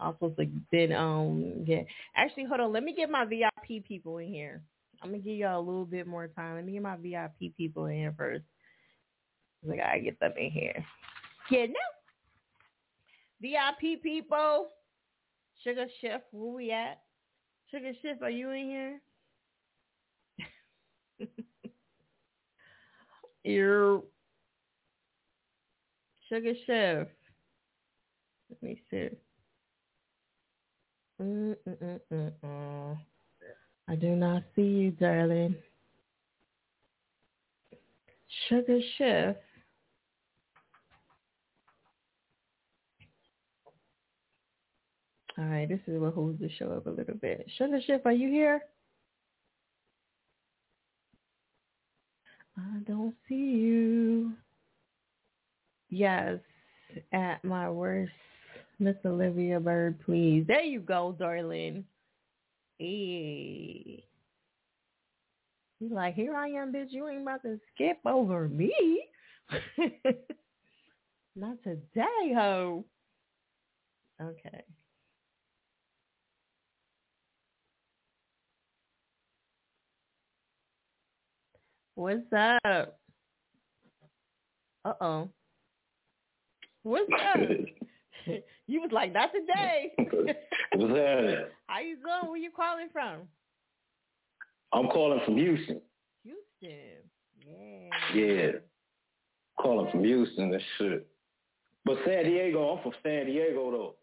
I'm 0.00 0.14
supposed 0.14 0.36
to 0.38 0.46
been 0.70 0.92
um 0.92 1.64
yeah. 1.66 1.82
Actually, 2.14 2.44
hold 2.44 2.60
on. 2.60 2.72
Let 2.72 2.84
me 2.84 2.94
get 2.94 3.10
my 3.10 3.24
VIP 3.24 3.84
people 3.86 4.18
in 4.18 4.28
here. 4.28 4.62
I'm 5.02 5.10
gonna 5.10 5.22
give 5.22 5.36
y'all 5.36 5.60
a 5.60 5.64
little 5.64 5.84
bit 5.84 6.06
more 6.06 6.28
time. 6.28 6.56
Let 6.56 6.64
me 6.64 6.72
get 6.72 6.82
my 6.82 6.96
VIP 6.96 7.56
people 7.56 7.86
in 7.86 7.96
here 7.96 8.14
first. 8.16 8.44
I 9.70 9.76
gotta 9.76 10.00
get 10.00 10.20
them 10.20 10.32
in 10.38 10.50
here. 10.50 10.84
Yeah, 11.50 11.66
no. 11.66 11.74
VIP 13.40 14.02
people. 14.02 14.68
Sugar 15.62 15.86
Chef, 16.00 16.20
where 16.30 16.52
we 16.52 16.70
at? 16.70 17.00
Sugar 17.70 17.92
Chef, 18.02 18.22
are 18.22 18.30
you 18.30 18.50
in 18.50 19.00
here? 21.18 21.28
Ear. 23.44 24.00
Sugar 26.28 26.52
Chef. 26.66 27.08
Let 28.50 28.62
me 28.62 28.80
see. 28.90 29.08
Mm-mm-mm-mm. 31.20 32.98
I 33.88 33.94
do 33.96 34.08
not 34.16 34.42
see 34.54 34.62
you, 34.62 34.90
darling. 34.90 35.56
Sugar 38.48 38.80
Chef. 38.98 39.36
All 45.38 45.44
right, 45.44 45.68
this 45.68 45.80
is 45.86 46.00
what 46.00 46.14
holds 46.14 46.40
the 46.40 46.48
show 46.58 46.70
up 46.72 46.86
a 46.86 46.90
little 46.90 47.14
bit. 47.14 47.46
Sugar 47.58 47.80
Shift, 47.86 48.06
are 48.06 48.12
you 48.12 48.28
here? 48.28 48.62
I 52.58 52.78
don't 52.86 53.14
see 53.28 53.34
you. 53.34 54.32
Yes, 55.90 56.38
at 57.12 57.44
my 57.44 57.70
worst, 57.70 58.12
Miss 58.78 58.96
Olivia 59.04 59.58
Bird, 59.58 59.98
please. 60.04 60.44
There 60.46 60.62
you 60.62 60.80
go, 60.80 61.16
darling. 61.18 61.84
Hey. 62.78 64.04
He's 65.80 65.90
like, 65.90 66.14
here 66.14 66.34
I 66.34 66.48
am, 66.48 66.72
bitch. 66.72 66.90
You 66.90 67.08
ain't 67.08 67.22
about 67.22 67.42
to 67.42 67.58
skip 67.74 67.98
over 68.04 68.48
me. 68.48 69.08
Not 71.36 71.62
today, 71.62 72.34
ho. 72.34 72.84
Okay. 74.20 74.62
What's 81.94 82.30
up? 82.32 82.98
Uh 84.84 84.92
oh. 85.00 85.28
What's 86.82 87.10
up? 87.34 87.40
you 88.66 88.80
was 88.80 88.90
like, 88.92 89.12
not 89.12 89.30
today. 89.32 89.92
What's 89.98 90.96
happening? 90.96 91.44
How 91.66 91.80
you 91.80 91.96
doing? 91.96 92.30
Where 92.30 92.36
you 92.38 92.50
calling 92.54 92.88
from? 92.92 93.20
I'm 94.72 94.88
calling 94.88 95.20
from 95.24 95.36
Houston. 95.36 95.80
Houston. 96.22 97.02
Yeah. 97.40 98.14
Yeah. 98.14 98.50
Calling 99.60 99.90
from 99.90 100.04
Houston 100.04 100.52
and 100.52 100.62
shit. 100.78 101.06
But 101.84 101.98
San 102.04 102.24
Diego, 102.24 102.70
I'm 102.70 102.82
from 102.82 102.92
San 103.02 103.26
Diego 103.26 103.70
though. 103.70 103.94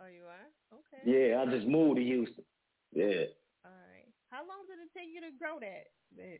Oh, 0.00 0.06
you 0.06 0.22
are? 0.24 0.78
Okay. 0.78 1.30
Yeah, 1.30 1.40
I 1.40 1.46
just 1.46 1.66
moved 1.66 1.96
to 1.96 2.02
Houston. 2.02 2.44
Yeah. 2.92 3.24
All 3.64 3.70
right. 3.72 4.08
How 4.30 4.40
long 4.40 4.66
did 4.68 4.78
it 4.78 4.90
take 4.96 5.08
you 5.12 5.20
to 5.22 5.30
grow 5.38 5.58
that? 5.60 5.86
that 6.16 6.38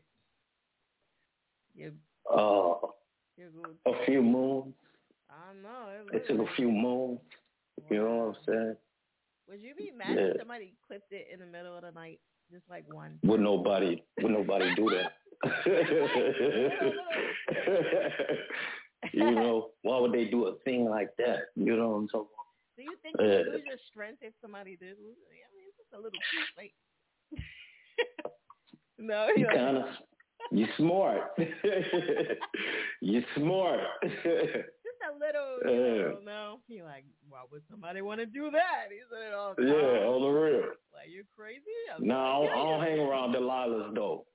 you, 1.73 1.93
Uh, 2.31 2.87
you're 3.35 3.49
a 3.87 4.05
few 4.05 4.21
moons. 4.21 4.75
I 5.33 5.53
know. 5.61 5.89
It 6.13 6.27
took 6.27 6.39
a 6.39 6.55
few 6.55 6.71
moons. 6.71 7.19
You 7.89 7.97
know 7.97 8.15
what 8.17 8.27
I'm 8.37 8.43
saying? 8.47 8.75
Would 9.49 9.61
you 9.61 9.75
be 9.75 9.91
mad 9.91 10.17
Yeah. 10.17 10.19
if 10.19 10.37
somebody 10.37 10.73
clipped 10.87 11.11
it 11.11 11.27
in 11.31 11.39
the 11.39 11.45
middle 11.45 11.75
of 11.75 11.81
the 11.83 11.91
night? 11.91 12.19
Just 12.51 12.69
like 12.69 12.87
one. 12.87 13.19
Would 13.23 13.41
nobody 13.41 14.03
would 14.21 14.31
nobody 14.31 14.73
do 14.75 14.89
that? 14.91 15.13
you 19.13 19.31
know, 19.31 19.71
why 19.81 19.99
would 19.99 20.13
they 20.13 20.25
do 20.25 20.45
a 20.47 20.55
thing 20.59 20.85
like 20.85 21.09
that? 21.17 21.39
You 21.55 21.75
know 21.75 21.89
what 21.89 21.95
I'm 21.95 22.07
talking 22.07 22.27
Do 22.77 22.83
you 22.83 22.95
think 23.01 23.17
you 23.19 23.25
Yeah. 23.25 23.37
would 23.37 23.47
lose 23.47 23.65
your 23.65 23.77
strength 23.89 24.19
if 24.21 24.33
somebody 24.41 24.75
did 24.77 24.97
lose 24.99 25.17
it? 25.17 25.43
I 25.43 25.49
mean, 25.55 25.65
it's 25.67 25.77
just 25.77 25.93
a 25.93 25.97
little 25.97 26.19
piece, 26.31 26.49
like. 26.57 26.73
no, 28.97 29.27
You 29.35 29.37
you're 29.37 29.53
kind 29.53 29.77
of, 29.77 29.85
you 30.51 30.67
smart. 30.77 31.31
you 33.01 33.23
smart. 33.35 33.79
A 35.09 35.13
little. 35.17 35.59
You 35.65 35.79
know, 35.79 36.19
no, 36.25 36.59
you're 36.67 36.85
like, 36.85 37.05
why 37.29 37.39
would 37.51 37.61
somebody 37.69 38.01
want 38.01 38.19
to 38.19 38.25
do 38.25 38.51
that? 38.51 38.89
He 38.89 38.99
said 39.09 39.29
it 39.29 39.33
all 39.33 39.55
yeah, 39.59 40.07
on 40.07 40.21
the 40.21 40.29
real. 40.29 40.71
Like 40.93 41.09
you're 41.09 41.23
crazy. 41.35 41.61
I'm 41.95 42.07
No, 42.07 42.15
I 42.15 42.45
don't, 42.45 42.49
I 42.49 42.55
don't 42.55 42.81
hang 42.83 42.99
around 42.99 43.35
Delilah's 43.35 43.95
though. 43.95 44.25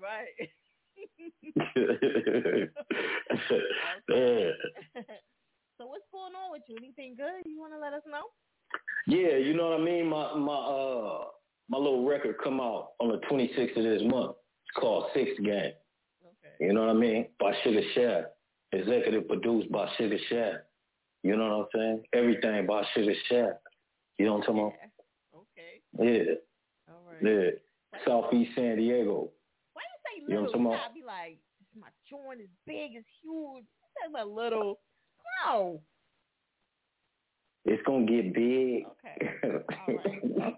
Right. 0.00 0.28
yeah. 4.08 4.50
so 5.78 5.86
what's 5.86 6.08
going 6.12 6.34
on 6.34 6.52
with 6.52 6.62
you? 6.68 6.76
Anything 6.78 7.14
good? 7.16 7.42
You 7.44 7.60
want 7.60 7.72
to 7.72 7.78
let 7.78 7.92
us 7.92 8.02
know? 8.06 8.24
yeah, 9.06 9.36
you 9.36 9.54
know 9.54 9.70
what 9.70 9.80
I 9.80 9.84
mean. 9.84 10.06
My 10.06 10.34
my 10.34 10.54
uh 10.54 11.24
my 11.68 11.78
little 11.78 12.06
record 12.06 12.36
come 12.42 12.60
out 12.60 12.90
on 13.00 13.08
the 13.08 13.18
26th 13.30 13.76
of 13.76 13.84
this 13.84 14.02
month. 14.10 14.36
It's 14.66 14.76
called 14.76 15.06
Six 15.14 15.30
Gang. 15.42 15.72
Okay. 16.24 16.54
You 16.60 16.72
know 16.72 16.80
what 16.80 16.90
I 16.90 16.98
mean? 16.98 17.28
By 17.38 17.52
Sugar 17.62 17.82
Shaft. 17.94 18.26
Executive 18.72 19.26
produced 19.28 19.70
by 19.72 19.88
Sugar 19.98 20.18
Shaft. 20.28 20.64
You 21.22 21.36
know 21.36 21.58
what 21.58 21.64
I'm 21.64 21.66
saying? 21.74 22.02
Everything 22.14 22.66
by 22.66 22.82
Sugar 22.94 23.14
Shaft. 23.28 23.58
You 24.18 24.26
know 24.26 24.34
what 24.34 24.48
I'm 24.48 24.54
talking 24.54 24.72
Okay. 25.34 25.82
about? 25.94 26.06
Yeah. 26.06 26.34
All 26.88 27.02
right. 27.06 27.22
Yeah. 27.22 28.00
Southeast 28.06 28.52
San 28.54 28.76
Diego. 28.76 29.30
Why 29.72 29.82
you 29.82 29.98
say 30.04 30.22
You 30.22 30.34
know 30.34 30.42
little? 30.42 30.60
what 30.64 30.74
I'm 30.74 30.78
talking 30.78 30.78
gotta 30.78 30.94
be 30.94 31.02
like, 31.04 31.38
my 31.78 31.88
joint 32.08 32.40
is 32.40 32.48
big, 32.66 32.94
it's 32.94 33.06
huge. 33.22 33.64
You 33.64 34.12
say 34.14 34.24
little. 34.24 34.78
No. 35.46 35.80
It's 37.64 37.82
gonna 37.86 38.06
get 38.06 38.32
big. 38.32 38.84
Okay. 38.86 39.30
All 39.44 39.94
right. 39.96 40.54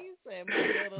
You 0.00 0.14
said 0.26 0.46
my 0.48 0.56
little 0.82 0.98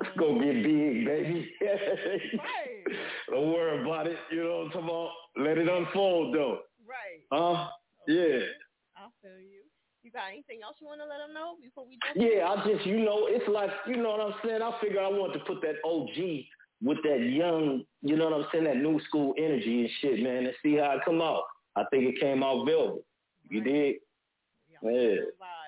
it's 0.00 0.18
gonna 0.18 0.44
get 0.44 0.62
big, 0.64 1.04
baby. 1.06 1.52
Right. 1.62 2.84
Don't 3.30 3.52
worry 3.52 3.80
about 3.82 4.06
it. 4.06 4.16
You 4.32 4.42
know 4.44 4.56
what 4.58 4.64
I'm 4.66 4.70
talking 4.70 4.88
about? 4.88 5.10
Let 5.36 5.58
it 5.58 5.68
unfold 5.68 6.34
though. 6.34 6.60
Right. 6.86 7.24
Huh? 7.32 7.68
Yeah. 8.06 8.40
I 8.96 9.08
feel 9.20 9.38
you. 9.40 9.62
You 10.02 10.10
got 10.10 10.28
anything 10.30 10.60
else 10.62 10.76
you 10.80 10.86
want 10.86 11.00
to 11.00 11.06
let 11.06 11.18
them 11.18 11.32
know 11.32 11.56
before 11.62 11.86
we? 11.86 11.98
Yeah, 12.14 12.48
I 12.50 12.56
just, 12.68 12.84
you 12.84 13.00
know, 13.00 13.26
it's 13.26 13.48
like, 13.48 13.70
you 13.86 13.96
know 13.96 14.10
what 14.10 14.20
I'm 14.20 14.34
saying? 14.44 14.60
I 14.60 14.78
figure 14.80 15.00
I 15.00 15.08
want 15.08 15.32
to 15.32 15.38
put 15.40 15.62
that 15.62 15.76
OG 15.82 16.44
with 16.82 16.98
that 17.04 17.20
young, 17.20 17.84
you 18.02 18.16
know 18.16 18.28
what 18.28 18.40
I'm 18.40 18.46
saying, 18.52 18.64
that 18.64 18.76
new 18.76 19.00
school 19.08 19.34
energy 19.38 19.80
and 19.80 19.90
shit, 20.00 20.22
man, 20.22 20.44
and 20.44 20.54
see 20.62 20.76
how 20.76 20.92
it 20.96 21.04
come 21.06 21.22
out. 21.22 21.44
I 21.74 21.84
think 21.90 22.04
it 22.04 22.20
came 22.20 22.42
out 22.42 22.66
velvet. 22.66 23.02
You 23.48 23.62
did? 23.62 23.96
Yeah. 24.70 24.90
A 24.90 24.90
vibe. 24.90 25.64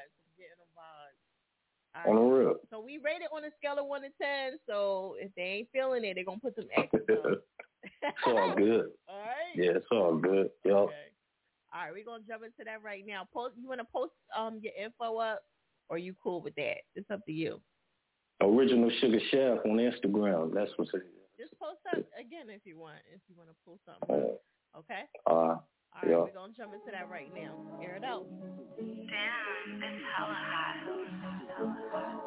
On 2.04 2.14
the 2.14 2.20
real. 2.20 2.54
So 2.70 2.80
we 2.80 2.98
rate 2.98 3.22
it 3.22 3.30
on 3.32 3.42
a 3.44 3.48
scale 3.58 3.78
of 3.78 3.86
one 3.86 4.02
to 4.02 4.08
ten. 4.20 4.58
So 4.66 5.16
if 5.18 5.30
they 5.34 5.42
ain't 5.42 5.68
feeling 5.72 6.04
it, 6.04 6.14
they're 6.14 6.24
gonna 6.24 6.38
put 6.38 6.54
some 6.54 6.66
on. 6.76 6.86
It's 8.26 8.26
all 8.26 8.54
good. 8.56 8.86
All 9.08 9.20
right. 9.20 9.54
Yeah, 9.56 9.70
it's 9.76 9.86
all 9.90 10.16
good. 10.16 10.50
Yo. 10.64 10.76
Okay. 10.76 10.94
All 11.74 11.82
right, 11.82 11.92
we're 11.92 12.04
gonna 12.04 12.22
jump 12.26 12.42
into 12.44 12.64
that 12.64 12.82
right 12.82 13.04
now. 13.06 13.26
Post. 13.32 13.54
You 13.60 13.68
wanna 13.68 13.84
post 13.84 14.12
um 14.36 14.60
your 14.62 14.72
info 14.80 15.16
up, 15.18 15.42
or 15.88 15.98
you 15.98 16.14
cool 16.22 16.40
with 16.40 16.54
that? 16.56 16.78
It's 16.94 17.10
up 17.10 17.24
to 17.26 17.32
you. 17.32 17.60
Original 18.42 18.90
Sugar 19.00 19.18
Chef 19.30 19.58
on 19.64 19.76
Instagram. 19.78 20.54
That's 20.54 20.70
what's 20.76 20.92
it. 20.94 21.02
Just 21.38 21.58
post 21.58 21.80
up 21.92 22.04
again 22.18 22.48
if 22.48 22.62
you 22.64 22.78
want. 22.78 22.96
If 23.12 23.20
you 23.28 23.34
wanna 23.36 23.52
post 23.66 23.80
something. 23.84 24.30
up. 24.30 24.40
Okay. 24.78 25.02
Uh, 25.26 25.30
All 25.30 25.64
right, 26.02 26.10
yeah. 26.10 26.16
we're 26.18 26.32
gonna 26.32 26.52
jump 26.56 26.72
into 26.74 26.90
that 26.92 27.10
right 27.10 27.32
now. 27.34 27.56
Air 27.82 27.96
it 27.96 28.04
out. 28.04 28.26
Damn, 28.78 29.82
it's 29.82 30.04
hella 30.16 30.36
hot. 30.36 30.76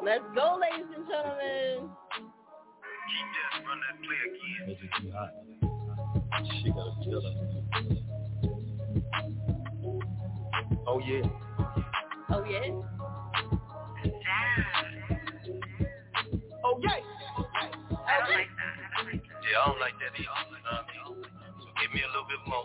Let's 0.04 0.24
go, 0.34 0.58
ladies 0.60 0.86
and 0.94 1.06
gentlemen. 1.08 1.90
She 6.38 6.70
got 6.70 6.86
a 6.86 6.94
feeling. 7.04 7.36
Oh 10.86 10.98
yeah. 11.00 11.22
Oh 12.30 12.44
yeah. 12.44 12.70
Oh 16.64 16.80
yeah. 16.82 16.96
I 17.92 18.18
don't 18.18 18.30
like 18.30 18.50
that. 18.56 18.74
I 18.90 18.98
don't 18.98 19.10
like 19.10 19.20
that. 19.20 19.34
Yeah, 19.42 19.58
I 19.58 19.66
don't 19.66 19.80
like 19.80 19.96
that 19.98 20.12
either. 20.14 20.22
You 20.22 20.26
know 20.26 20.34
what 20.70 20.80
I 20.80 21.10
mean? 21.10 21.24
So 21.60 21.68
give 21.80 21.90
me 21.94 22.00
a 22.02 22.06
little 22.08 22.28
bit 22.28 22.42
more. 22.46 22.64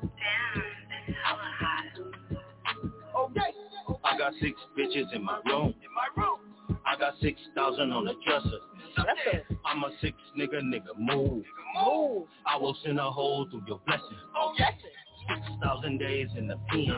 Damn, 0.00 0.62
it's 1.08 1.18
hella 1.24 1.48
hot. 1.58 1.94
Oh 3.16 3.28
yeah. 3.34 3.52
I 4.04 4.06
got 4.18 4.32
six 4.40 4.54
bitches 4.78 5.14
in 5.14 5.22
my 5.24 5.40
room. 5.46 5.74
In 5.82 5.92
my 5.94 6.08
room. 6.16 6.38
I 6.86 6.96
got 6.98 7.14
six 7.20 7.40
thousand 7.54 7.92
on 7.92 8.04
the 8.04 8.14
dresser. 8.24 8.60
I'm 9.64 9.84
a 9.84 9.90
six 10.00 10.16
nigga, 10.36 10.62
nigga, 10.62 10.98
move. 10.98 11.44
Move. 11.84 12.26
I 12.46 12.56
will 12.56 12.76
send 12.84 12.98
a 12.98 13.10
hole 13.10 13.46
through 13.50 13.62
your 13.66 13.80
blessing. 13.86 14.02
Oh 14.36 14.54
yes. 14.58 14.72
Six 15.28 15.40
thousand 15.62 15.98
days 15.98 16.28
in 16.36 16.48
the 16.48 16.56
pen. 16.68 16.92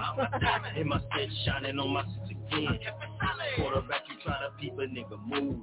In 0.76 0.88
my 0.88 1.00
set 1.00 1.28
shining 1.44 1.78
on 1.78 1.92
my 1.92 2.04
six 2.28 2.40
again. 2.52 2.78
Quarterback, 3.56 4.02
you 4.08 4.16
try 4.24 4.38
to 4.40 4.50
peep 4.58 4.72
a 4.78 4.86
nigga 4.88 5.18
move. 5.26 5.60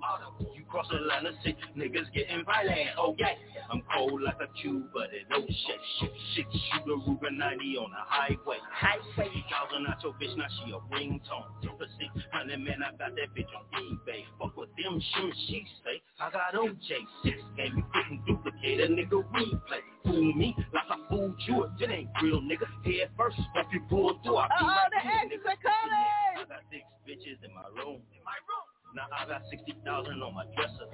You 0.55 0.63
cross 0.69 0.87
the 0.91 0.99
line 0.99 1.25
of 1.25 1.33
six, 1.43 1.57
niggas 1.77 2.11
getting 2.13 2.43
violent. 2.45 2.89
Oh 2.97 3.15
yeah. 3.17 3.33
I'm 3.69 3.81
cold 3.93 4.21
like 4.21 4.37
a 4.39 4.47
cube, 4.61 4.87
but 4.93 5.09
it 5.13 5.27
don't 5.29 5.47
shake. 5.47 5.83
Shit, 5.99 6.11
shit, 6.35 6.45
shoot 6.51 6.87
a 6.87 6.95
Ruger 7.09 7.31
90 7.31 7.77
on 7.77 7.91
the 7.91 8.03
highway. 8.05 8.57
Highway. 8.71 9.27
50,000 9.33 9.87
out 9.87 10.03
your 10.03 10.13
bitch, 10.13 10.37
now 10.37 10.47
she 10.63 10.71
a 10.71 10.79
ringtone. 10.93 11.51
For 11.77 11.85
600, 11.99 12.59
man, 12.59 12.81
I 12.81 12.91
got 12.97 13.15
that 13.15 13.29
bitch 13.35 13.51
on 13.53 13.65
eBay. 13.75 14.23
Fuck 14.39 14.55
with 14.57 14.69
them 14.77 15.01
shoes, 15.15 15.35
she 15.47 15.65
say. 15.83 16.01
I 16.19 16.31
got 16.31 16.53
OJ, 16.53 16.89
six 17.23 17.37
game, 17.57 17.77
you 17.77 17.83
couldn't 17.93 18.25
duplicate 18.25 18.79
a 18.81 18.87
nigga 18.87 19.23
replay. 19.33 19.83
Fool 20.07 20.33
me 20.33 20.55
like 20.73 20.83
I 20.89 20.97
fooled 21.09 21.35
you, 21.47 21.65
if 21.65 21.81
it 21.81 21.91
ain't 21.91 22.09
real, 22.23 22.41
nigga. 22.41 22.65
Head 22.85 23.09
first, 23.17 23.37
if 23.55 23.67
you 23.73 23.81
pull 23.89 24.17
through, 24.23 24.37
I 24.37 24.47
be 24.47 24.53
Uh-oh, 24.59 24.65
like 24.65 24.91
the 24.91 25.01
exes 25.05 25.39
nigga. 25.43 25.51
are 25.51 25.61
coming. 25.61 26.07
I 26.37 26.45
got 26.47 26.63
six 26.71 26.83
bitches 27.07 27.43
in 27.43 27.53
my 27.53 27.67
room. 27.75 28.01
In 28.15 28.23
my 28.23 28.37
room. 28.47 28.65
Now 28.95 29.03
I 29.11 29.27
got 29.27 29.41
60,000 29.51 29.83
on 30.23 30.33
my 30.33 30.45
dresser. 30.55 30.87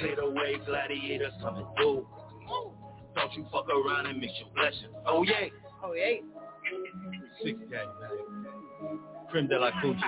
Play 0.00 0.14
the 0.14 0.30
way 0.30 0.56
gladiators 0.64 1.32
coming 1.42 1.66
through. 1.76 2.06
Don't 3.16 3.32
you 3.34 3.46
fuck 3.50 3.66
around 3.68 4.06
and 4.06 4.20
mix 4.20 4.32
your 4.38 4.48
blessing. 4.54 4.94
Oh 5.06 5.22
yeah. 5.24 5.48
Oh 5.82 5.92
yeah. 5.92 6.20
Six 7.42 7.58
gang, 7.70 7.88
man. 8.00 8.98
Creme 9.30 9.48
de 9.48 9.58
la 9.58 9.70
Coochie, 9.82 10.00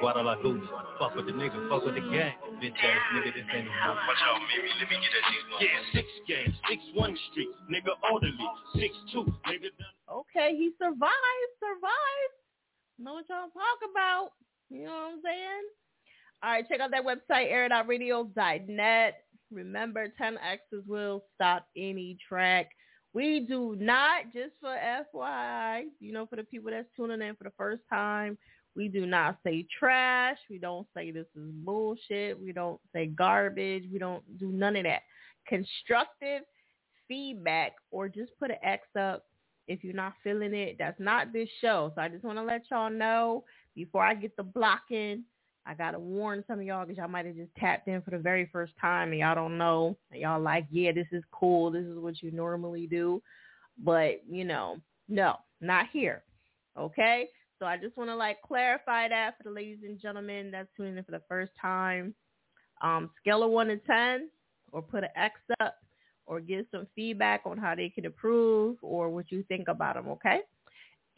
Guadalajara. 0.00 0.60
Fuck 0.98 1.14
with 1.16 1.26
the 1.26 1.32
nigga, 1.32 1.68
fuck 1.68 1.84
with 1.84 1.94
the 1.94 2.00
gang. 2.00 2.34
Bitch 2.62 2.76
ass 2.76 3.02
nigga, 3.14 3.34
this 3.34 3.44
ain't 3.54 3.66
no 3.66 3.70
Watch 3.70 4.22
out, 4.22 4.40
Mimi, 4.48 4.70
let 4.78 4.88
me 4.90 4.96
get 5.00 5.10
that 5.10 5.24
cheese 5.30 5.46
money. 5.50 5.66
Yeah, 5.66 5.80
six 5.92 6.06
games, 6.28 6.54
six 6.68 6.82
one 6.94 7.16
street, 7.30 7.48
nigga 7.70 7.92
orderly, 8.10 8.48
six 8.74 8.94
two, 9.12 9.24
nigga. 9.48 9.70
Okay, 10.10 10.56
he 10.56 10.70
survived, 10.78 11.52
survived. 11.58 12.34
Know 12.98 13.14
what 13.14 13.24
y'all 13.28 13.50
talk 13.50 13.80
about. 13.90 14.32
You 14.70 14.84
know 14.84 14.92
what 14.92 15.12
I'm 15.14 15.20
saying? 15.24 15.64
All 16.42 16.50
right, 16.50 16.68
check 16.68 16.80
out 16.80 16.90
that 16.92 17.04
website, 17.04 17.50
air.radio.net. 17.50 19.14
Remember, 19.50 20.12
10X's 20.20 20.86
will 20.86 21.24
stop 21.34 21.66
any 21.76 22.16
track. 22.26 22.68
We 23.12 23.40
do 23.40 23.76
not, 23.78 24.32
just 24.32 24.52
for 24.60 24.76
FYI, 24.76 25.82
you 25.98 26.12
know, 26.12 26.26
for 26.26 26.36
the 26.36 26.44
people 26.44 26.70
that's 26.70 26.86
tuning 26.96 27.20
in 27.20 27.34
for 27.34 27.44
the 27.44 27.52
first 27.58 27.82
time, 27.90 28.38
we 28.80 28.88
do 28.88 29.04
not 29.04 29.36
say 29.44 29.66
trash. 29.78 30.38
We 30.48 30.56
don't 30.56 30.86
say 30.96 31.10
this 31.10 31.26
is 31.36 31.50
bullshit. 31.52 32.40
We 32.40 32.50
don't 32.54 32.80
say 32.94 33.08
garbage. 33.08 33.84
We 33.92 33.98
don't 33.98 34.22
do 34.38 34.50
none 34.50 34.74
of 34.74 34.84
that. 34.84 35.02
Constructive 35.46 36.44
feedback 37.06 37.72
or 37.90 38.08
just 38.08 38.32
put 38.38 38.50
an 38.50 38.56
X 38.62 38.86
up 38.98 39.26
if 39.68 39.84
you're 39.84 39.92
not 39.92 40.14
feeling 40.24 40.54
it. 40.54 40.76
That's 40.78 40.98
not 40.98 41.30
this 41.30 41.50
show. 41.60 41.92
So 41.94 42.00
I 42.00 42.08
just 42.08 42.24
want 42.24 42.38
to 42.38 42.42
let 42.42 42.62
y'all 42.70 42.88
know 42.88 43.44
before 43.74 44.02
I 44.02 44.14
get 44.14 44.34
the 44.38 44.44
blocking. 44.44 45.24
I 45.66 45.74
got 45.74 45.90
to 45.90 45.98
warn 45.98 46.42
some 46.46 46.58
of 46.58 46.64
y'all 46.64 46.86
because 46.86 46.96
y'all 46.96 47.08
might 47.08 47.26
have 47.26 47.36
just 47.36 47.54
tapped 47.56 47.86
in 47.86 48.00
for 48.00 48.12
the 48.12 48.18
very 48.18 48.48
first 48.50 48.72
time 48.80 49.10
and 49.10 49.20
y'all 49.20 49.34
don't 49.34 49.58
know. 49.58 49.94
And 50.10 50.22
y'all 50.22 50.40
like, 50.40 50.64
yeah, 50.70 50.92
this 50.92 51.08
is 51.12 51.22
cool. 51.32 51.70
This 51.70 51.84
is 51.84 51.98
what 51.98 52.22
you 52.22 52.30
normally 52.30 52.86
do. 52.86 53.20
But, 53.84 54.22
you 54.26 54.46
know, 54.46 54.78
no, 55.06 55.36
not 55.60 55.84
here. 55.92 56.22
Okay? 56.78 57.28
So 57.60 57.66
I 57.66 57.76
just 57.76 57.96
want 57.96 58.08
to 58.08 58.16
like 58.16 58.40
clarify 58.40 59.08
that 59.08 59.36
for 59.36 59.44
the 59.44 59.50
ladies 59.50 59.80
and 59.84 60.00
gentlemen 60.00 60.50
that's 60.50 60.68
tuning 60.76 60.96
in 60.96 61.04
for 61.04 61.10
the 61.12 61.22
first 61.28 61.52
time. 61.60 62.14
Um, 62.82 63.10
scale 63.20 63.42
of 63.42 63.50
1 63.50 63.66
to 63.66 63.76
10 63.76 64.30
or 64.72 64.80
put 64.80 65.04
an 65.04 65.10
X 65.14 65.34
up 65.60 65.76
or 66.24 66.40
give 66.40 66.64
some 66.72 66.86
feedback 66.96 67.42
on 67.44 67.58
how 67.58 67.74
they 67.74 67.90
can 67.90 68.06
improve 68.06 68.78
or 68.80 69.10
what 69.10 69.30
you 69.30 69.42
think 69.42 69.68
about 69.68 69.96
them, 69.96 70.08
okay? 70.08 70.40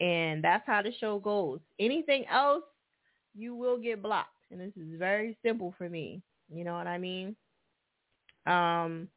And 0.01 0.43
that's 0.43 0.67
how 0.67 0.81
the 0.81 0.91
show 0.99 1.19
goes. 1.19 1.61
Anything 1.79 2.25
else, 2.29 2.63
you 3.33 3.55
will 3.55 3.77
get 3.77 4.03
blocked. 4.03 4.29
And 4.51 4.59
this 4.59 4.75
is 4.75 4.99
very 4.99 5.37
simple 5.45 5.73
for 5.77 5.87
me. 5.87 6.21
You 6.53 6.65
know 6.65 6.73
what 6.73 6.87
I 6.87 6.97
mean? 6.97 7.37
Um, 8.45 9.07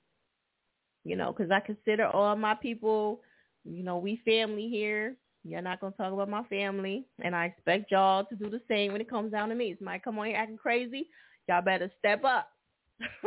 you 1.02 1.16
know, 1.16 1.32
because 1.32 1.50
I 1.50 1.58
consider 1.58 2.06
all 2.06 2.36
my 2.36 2.54
people, 2.54 3.20
you 3.64 3.82
know, 3.82 3.98
we 3.98 4.20
family 4.24 4.68
here. 4.68 5.16
You're 5.48 5.62
not 5.62 5.80
to 5.80 5.90
talk 5.92 6.12
about 6.12 6.28
my 6.28 6.42
family. 6.44 7.04
And 7.22 7.34
I 7.34 7.46
expect 7.46 7.90
y'all 7.90 8.24
to 8.24 8.34
do 8.34 8.50
the 8.50 8.60
same 8.68 8.92
when 8.92 9.00
it 9.00 9.10
comes 9.10 9.32
down 9.32 9.48
to 9.48 9.54
me. 9.54 9.74
Somebody 9.78 10.00
come 10.00 10.18
on 10.18 10.26
here 10.26 10.36
acting 10.36 10.56
crazy. 10.56 11.08
Y'all 11.48 11.62
better 11.62 11.90
step 11.98 12.24
up. 12.24 12.50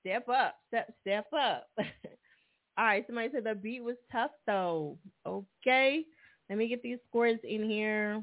step 0.00 0.28
up. 0.28 0.56
Step, 0.68 0.94
step 1.02 1.26
up. 1.32 1.68
all 1.78 2.84
right. 2.84 3.04
Somebody 3.06 3.28
said 3.32 3.44
the 3.44 3.54
beat 3.54 3.82
was 3.82 3.96
tough, 4.10 4.30
though. 4.46 4.98
Okay. 5.26 6.04
Let 6.48 6.58
me 6.58 6.68
get 6.68 6.82
these 6.82 6.98
scores 7.08 7.38
in 7.44 7.68
here 7.68 8.22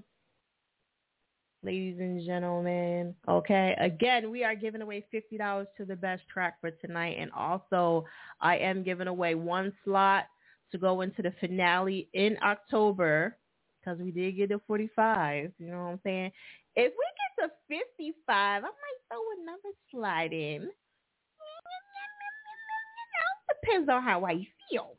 ladies 1.63 1.97
and 1.99 2.23
gentlemen. 2.25 3.15
Okay. 3.27 3.75
Again, 3.79 4.32
we 4.32 4.43
are 4.43 4.55
giving 4.55 4.82
away 4.82 5.05
$50 5.13 5.65
to 5.77 5.86
the 5.86 5.95
best 5.95 6.23
track 6.32 6.59
for 6.59 6.71
tonight. 6.71 7.17
And 7.19 7.32
also, 7.32 8.05
I 8.39 8.57
am 8.57 8.84
giving 8.84 9.07
away 9.07 9.36
one 9.36 9.73
slot 9.84 10.25
to 10.72 10.78
go 10.78 11.01
into 11.01 11.22
the 11.22 11.34
finale 11.39 12.09
in 12.13 12.38
October 12.43 13.38
because 13.80 13.99
we 13.99 14.11
did 14.11 14.38
get 14.38 14.49
to 14.49 14.61
45. 14.67 15.51
You 15.57 15.67
know 15.67 15.84
what 15.84 15.91
I'm 15.91 15.99
saying? 16.03 16.32
If 16.76 16.93
we 16.93 17.43
get 17.43 17.47
to 17.47 17.51
55, 17.67 18.24
I 18.30 18.59
might 18.61 18.72
throw 19.09 19.19
another 19.41 19.76
slide 19.91 20.34
in. 20.34 20.69
Depends 23.63 23.89
on 23.89 24.01
how 24.01 24.26
I 24.26 24.34
feel. 24.69 24.95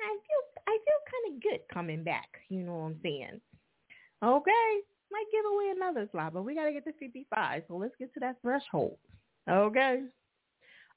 I 0.00 0.16
feel 0.16 0.62
I 0.68 0.78
feel 0.84 1.00
kind 1.10 1.34
of 1.34 1.42
good 1.42 1.60
coming 1.72 2.04
back. 2.04 2.28
You 2.48 2.62
know 2.62 2.74
what 2.74 2.86
I'm 2.86 3.00
saying? 3.02 3.40
Okay 4.22 4.80
might 5.10 5.24
give 5.32 5.44
away 5.52 5.72
another 5.74 6.08
slide, 6.12 6.32
but 6.32 6.44
we 6.44 6.54
got 6.54 6.64
to 6.64 6.72
get 6.72 6.84
to 6.84 6.92
55. 6.92 7.62
So 7.68 7.76
let's 7.76 7.94
get 7.98 8.12
to 8.14 8.20
that 8.20 8.36
threshold. 8.42 8.98
Okay. 9.48 10.02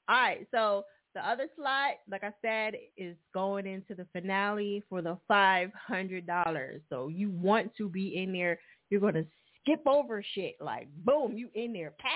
All 0.08 0.16
right. 0.16 0.46
So 0.50 0.84
the 1.14 1.26
other 1.26 1.46
slot, 1.56 1.96
like 2.10 2.24
I 2.24 2.32
said, 2.42 2.74
is 2.96 3.16
going 3.34 3.66
into 3.66 3.94
the 3.94 4.06
finale 4.12 4.82
for 4.88 5.02
the 5.02 5.18
$500. 5.30 6.80
So 6.88 7.08
you 7.08 7.30
want 7.30 7.74
to 7.76 7.88
be 7.88 8.16
in 8.22 8.32
there. 8.32 8.58
You're 8.90 9.00
going 9.00 9.14
to 9.14 9.26
skip 9.60 9.86
over 9.86 10.22
shit. 10.34 10.56
Like, 10.60 10.88
boom, 11.04 11.36
you 11.36 11.48
in 11.54 11.72
there. 11.72 11.92
Pow. 11.98 12.08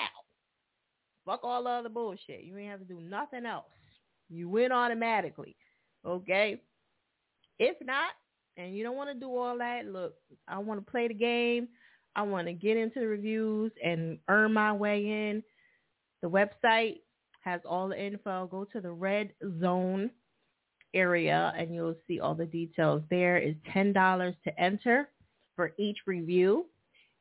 Fuck 1.25 1.41
all 1.43 1.65
the 1.65 1.71
other 1.71 1.89
bullshit. 1.89 2.45
You 2.45 2.57
ain't 2.57 2.71
have 2.71 2.81
to 2.81 2.87
do 2.87 3.01
nothing 3.01 3.47
else. 3.47 3.65
You 4.31 4.49
win 4.49 4.73
automatically. 4.73 5.57
Okay. 6.07 6.61
If 7.59 7.77
not, 7.85 8.11
and 8.57 8.77
you 8.77 8.85
don't 8.85 8.97
want 8.97 9.11
to 9.11 9.19
do 9.19 9.37
all 9.37 9.59
that, 9.59 9.87
look, 9.87 10.15
I 10.49 10.59
want 10.59 10.85
to 10.85 10.91
play 10.91 11.09
the 11.09 11.15
game. 11.15 11.69
I 12.15 12.23
want 12.23 12.47
to 12.47 12.55
get 12.55 12.77
into 12.77 13.01
the 13.01 13.07
reviews 13.07 13.73
and 13.85 14.19
earn 14.29 14.53
my 14.53 14.73
way 14.73 15.05
in. 15.07 15.43
The 16.23 16.31
website 16.31 17.01
has 17.47 17.61
all 17.65 17.89
the 17.89 18.05
info. 18.05 18.49
Go 18.51 18.65
to 18.65 18.81
the 18.81 18.91
red 18.91 19.33
zone 19.61 20.11
area 20.93 21.55
and 21.57 21.73
you'll 21.73 21.95
see 22.07 22.21
all 22.21 22.35
the 22.35 22.45
details. 22.45 23.03
There 23.09 23.39
is 23.39 23.55
$10 23.75 24.35
to 24.45 24.61
enter 24.61 25.09
for 25.55 25.73
each 25.79 25.99
review. 26.07 26.67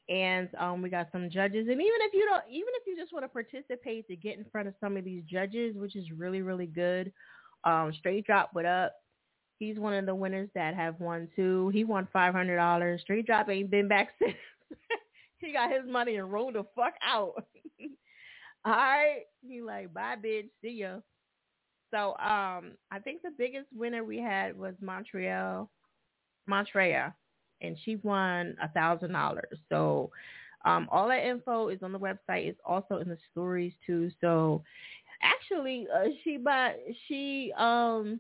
And 0.10 0.50
um, 0.60 0.82
we 0.82 0.90
got 0.90 1.08
some 1.12 1.30
judges. 1.30 1.68
And 1.70 1.82
even 1.82 2.02
if 2.02 2.14
you 2.14 2.28
don't, 2.30 2.44
even 2.50 2.70
if 2.74 2.84
you 2.86 2.98
just 2.98 3.14
want 3.14 3.24
to 3.24 3.30
participate 3.30 4.08
to 4.08 4.16
get 4.16 4.38
in 4.38 4.46
front 4.52 4.68
of 4.68 4.74
some 4.80 4.98
of 4.98 5.06
these 5.06 5.24
judges, 5.24 5.76
which 5.78 5.96
is 5.96 6.12
really, 6.12 6.42
really 6.42 6.68
good. 6.68 7.12
Um, 7.64 7.94
Straight 7.98 8.26
Drop 8.26 8.50
What 8.54 8.66
Up. 8.66 8.94
He's 9.58 9.80
one 9.80 9.94
of 9.94 10.06
the 10.06 10.14
winners 10.14 10.50
that 10.54 10.76
have 10.76 11.00
won 11.00 11.30
too. 11.36 11.70
He 11.70 11.86
won 11.86 12.08
$500. 12.14 13.00
Straight 13.00 13.26
Drop 13.26 13.50
ain't 13.50 13.72
been 13.72 13.88
back 13.88 14.10
since. 14.20 14.36
he 15.38 15.54
got 15.54 15.72
his 15.72 15.90
money 15.90 16.18
and 16.18 16.32
rolled 16.32 16.56
the 16.56 16.66
fuck 16.76 16.94
out. 17.04 17.46
All 18.66 18.72
right. 18.72 19.22
He 19.48 19.62
like, 19.62 19.94
bye 19.94 20.16
bitch, 20.24 20.50
see 20.62 20.72
ya. 20.80 21.00
So 21.92 22.10
um 22.18 22.74
I 22.92 23.00
think 23.04 23.22
the 23.22 23.32
biggest 23.38 23.68
winner 23.74 24.04
we 24.04 24.18
had 24.18 24.58
was 24.58 24.74
Montreal 24.82 25.70
Montreal 26.48 27.14
and 27.62 27.78
she 27.86 27.98
won 27.98 28.58
a 28.62 28.68
thousand 28.70 29.12
dollars. 29.12 29.60
So 29.70 30.10
um 30.66 30.88
all 30.92 31.08
that 31.10 31.26
info 31.26 31.70
is 31.70 31.84
on 31.84 31.92
the 31.92 32.00
website. 32.00 32.48
It's 32.48 32.60
also 32.66 32.98
in 32.98 33.08
the 33.08 33.18
stories 33.32 33.74
too. 33.86 34.10
So 34.20 34.64
actually 35.22 35.88
uh, 35.96 36.10
she 36.24 36.38
bought 36.38 36.74
she 37.08 37.54
um 37.58 38.20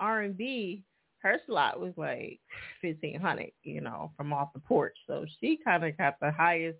R 0.00 0.22
and 0.22 0.36
B 0.36 0.84
her 1.20 1.38
slot 1.46 1.80
was 1.80 1.94
like 1.96 2.40
fifteen 2.80 3.20
hundred, 3.20 3.52
you 3.64 3.80
know, 3.80 4.12
from 4.16 4.32
off 4.32 4.52
the 4.52 4.60
porch. 4.60 4.96
So 5.06 5.24
she 5.40 5.58
kind 5.64 5.84
of 5.84 5.96
got 5.96 6.20
the 6.20 6.30
highest 6.30 6.78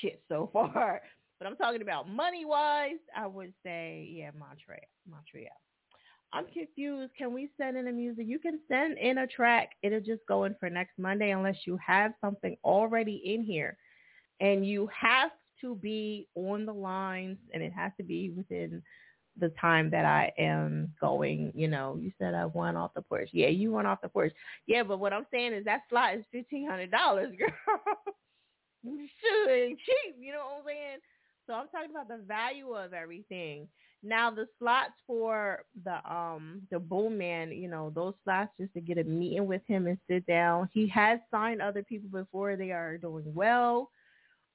shit 0.00 0.22
so 0.28 0.50
far. 0.54 1.02
But 1.42 1.50
I'm 1.50 1.56
talking 1.56 1.82
about 1.82 2.08
money 2.08 2.44
wise, 2.44 3.00
I 3.16 3.26
would 3.26 3.52
say 3.64 4.08
yeah, 4.12 4.30
Montreal, 4.38 4.78
Montreal. 5.10 5.48
I'm 6.32 6.46
confused. 6.46 7.12
Can 7.18 7.34
we 7.34 7.50
send 7.58 7.76
in 7.76 7.88
a 7.88 7.92
music? 7.92 8.26
You 8.28 8.38
can 8.38 8.60
send 8.68 8.96
in 8.96 9.18
a 9.18 9.26
track. 9.26 9.70
It'll 9.82 9.98
just 9.98 10.20
go 10.28 10.44
in 10.44 10.54
for 10.60 10.70
next 10.70 10.96
Monday 11.00 11.32
unless 11.32 11.56
you 11.66 11.76
have 11.84 12.12
something 12.20 12.56
already 12.62 13.20
in 13.24 13.42
here. 13.42 13.76
And 14.38 14.64
you 14.64 14.88
have 14.96 15.32
to 15.62 15.74
be 15.74 16.28
on 16.36 16.64
the 16.64 16.72
lines 16.72 17.38
and 17.52 17.60
it 17.60 17.72
has 17.72 17.90
to 17.96 18.04
be 18.04 18.30
within 18.30 18.80
the 19.36 19.48
time 19.60 19.90
that 19.90 20.04
I 20.04 20.32
am 20.38 20.92
going, 21.00 21.50
you 21.56 21.66
know, 21.66 21.98
you 22.00 22.12
said 22.20 22.34
I 22.34 22.46
won 22.46 22.76
off 22.76 22.94
the 22.94 23.02
porch. 23.02 23.30
Yeah, 23.32 23.48
you 23.48 23.72
went 23.72 23.88
off 23.88 24.00
the 24.00 24.08
porch. 24.08 24.32
Yeah, 24.68 24.84
but 24.84 25.00
what 25.00 25.12
I'm 25.12 25.26
saying 25.32 25.54
is 25.54 25.64
that 25.64 25.80
slot 25.90 26.14
is 26.14 26.24
fifteen 26.30 26.70
hundred 26.70 26.92
dollars, 26.92 27.34
girl. 27.38 27.50
Shoot, 28.84 29.50
ain't 29.50 29.78
cheap, 29.78 30.16
you 30.20 30.32
know 30.32 30.44
what 30.44 30.58
I'm 30.58 30.66
saying? 30.66 30.98
So 31.52 31.56
I'm 31.58 31.68
talking 31.68 31.90
about 31.90 32.08
the 32.08 32.24
value 32.26 32.72
of 32.72 32.94
everything. 32.94 33.68
Now 34.02 34.30
the 34.30 34.46
slots 34.58 34.94
for 35.06 35.64
the 35.84 35.96
um 36.10 36.62
the 36.70 36.78
boom 36.78 37.18
man, 37.18 37.52
you 37.52 37.68
know, 37.68 37.90
those 37.94 38.14
slots 38.24 38.52
just 38.58 38.72
to 38.72 38.80
get 38.80 38.96
a 38.96 39.04
meeting 39.04 39.46
with 39.46 39.60
him 39.68 39.86
and 39.86 39.98
sit 40.08 40.26
down. 40.26 40.70
He 40.72 40.88
has 40.88 41.20
signed 41.30 41.60
other 41.60 41.82
people 41.82 42.08
before 42.08 42.56
they 42.56 42.70
are 42.70 42.96
doing 42.96 43.24
well 43.34 43.90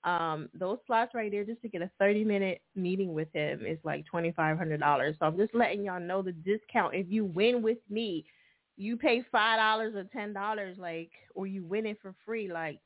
um, 0.04 0.50
those 0.54 0.78
slots 0.88 1.14
right 1.14 1.32
there 1.32 1.44
just 1.44 1.62
to 1.64 1.70
get 1.70 1.82
a 1.82 1.92
30 2.00 2.24
minute 2.24 2.62
meeting 2.76 3.14
with 3.14 3.28
him 3.34 3.66
is 3.66 3.80
like 3.84 4.06
$2,500. 4.14 5.20
So 5.20 5.26
I'm 5.26 5.38
just 5.38 5.54
letting 5.54 5.84
y'all 5.84 6.00
know 6.00 6.22
the 6.22 6.32
discount. 6.32 6.96
If 6.96 7.08
you 7.10 7.26
win 7.26 7.62
with 7.62 7.80
me, 7.90 8.26
you 8.78 8.96
pay 8.96 9.24
$5 9.34 9.96
or 9.96 10.04
$10 10.04 10.78
like, 10.78 11.12
or 11.36 11.48
you 11.48 11.64
win 11.64 11.86
it 11.86 11.98
for 12.02 12.16
free. 12.26 12.52
Like 12.52 12.80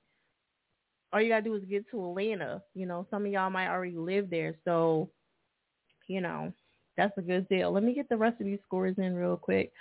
all 1.14 1.22
you 1.22 1.30
gotta 1.30 1.44
do 1.44 1.56
is 1.56 1.64
get 1.66 1.90
to 1.92 2.06
Atlanta. 2.06 2.62
You 2.74 2.86
know, 2.86 3.06
some 3.10 3.26
of 3.26 3.32
y'all 3.32 3.50
might 3.50 3.70
already 3.70 3.98
live 3.98 4.30
there. 4.30 4.56
So, 4.66 5.10
you 6.08 6.22
know, 6.22 6.54
that's 6.98 7.18
a 7.18 7.22
good 7.22 7.48
deal. 7.50 7.72
Let 7.72 7.84
me 7.84 7.94
get 7.94 8.10
the 8.10 8.18
rest 8.18 8.40
of 8.40 8.46
these 8.46 8.60
scores 8.66 8.96
in 8.98 9.16
real 9.16 9.38
quick. 9.38 9.72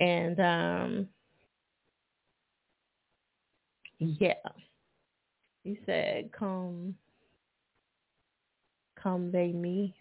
And, 0.00 0.40
um, 0.40 1.08
yeah. 3.98 4.34
You 5.64 5.78
said 5.86 6.30
come, 6.32 6.94
come 9.02 9.32
they 9.32 9.48
me, 9.48 9.94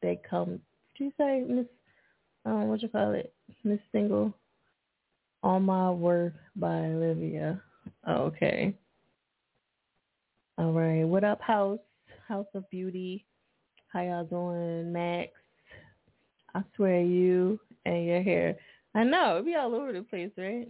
they 0.00 0.18
come. 0.28 0.60
Did 0.96 1.04
you 1.04 1.12
say 1.18 1.44
Miss? 1.46 1.66
Um, 2.46 2.68
what 2.68 2.80
you 2.80 2.88
call 2.88 3.12
it, 3.12 3.34
Miss 3.62 3.78
Single? 3.92 4.32
All 5.42 5.60
My 5.60 5.90
Worth 5.90 6.32
by 6.56 6.76
Olivia. 6.86 7.60
Okay. 8.08 8.74
All 10.60 10.72
right. 10.72 11.04
What 11.04 11.24
up, 11.24 11.40
House? 11.40 11.78
House 12.28 12.46
of 12.52 12.68
Beauty. 12.68 13.24
How 13.88 14.02
y'all 14.02 14.24
doing, 14.24 14.92
Max? 14.92 15.30
I 16.54 16.62
swear 16.76 17.00
you 17.00 17.58
and 17.86 18.04
your 18.04 18.22
hair. 18.22 18.58
I 18.94 19.04
know 19.04 19.38
it 19.38 19.46
be 19.46 19.54
all 19.54 19.74
over 19.74 19.90
the 19.90 20.02
place, 20.02 20.30
right? 20.36 20.68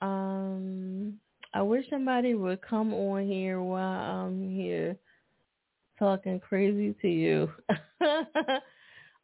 Um, 0.00 1.18
I 1.52 1.60
wish 1.60 1.84
somebody 1.90 2.32
would 2.32 2.62
come 2.62 2.94
on 2.94 3.26
here 3.26 3.60
while 3.60 4.24
I'm 4.24 4.48
here 4.50 4.96
talking 5.98 6.40
crazy 6.40 6.94
to 7.02 7.08
you. 7.08 7.50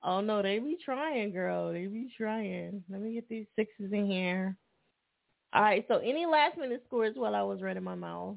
oh 0.03 0.21
no, 0.21 0.43
they 0.43 0.59
be 0.59 0.77
trying, 0.85 1.33
girl. 1.33 1.73
They 1.73 1.87
be 1.87 2.13
trying. 2.15 2.85
Let 2.91 3.01
me 3.01 3.15
get 3.15 3.27
these 3.27 3.47
sixes 3.57 3.91
in 3.91 4.07
here. 4.07 4.55
All 5.55 5.63
right. 5.63 5.87
So 5.89 5.97
any 5.97 6.27
last 6.27 6.59
minute 6.59 6.83
scores 6.87 7.15
while 7.17 7.35
I 7.35 7.43
was 7.43 7.63
running 7.63 7.85
my 7.85 7.95
mouth? 7.95 8.37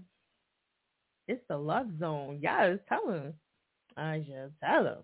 It's 1.28 1.42
the 1.50 1.58
love 1.58 1.88
zone. 2.00 2.40
Y'all 2.42 2.78
tell 2.88 3.08
them. 3.08 3.34
I 3.98 4.20
just 4.20 4.54
tell 4.64 4.84
them. 4.84 5.04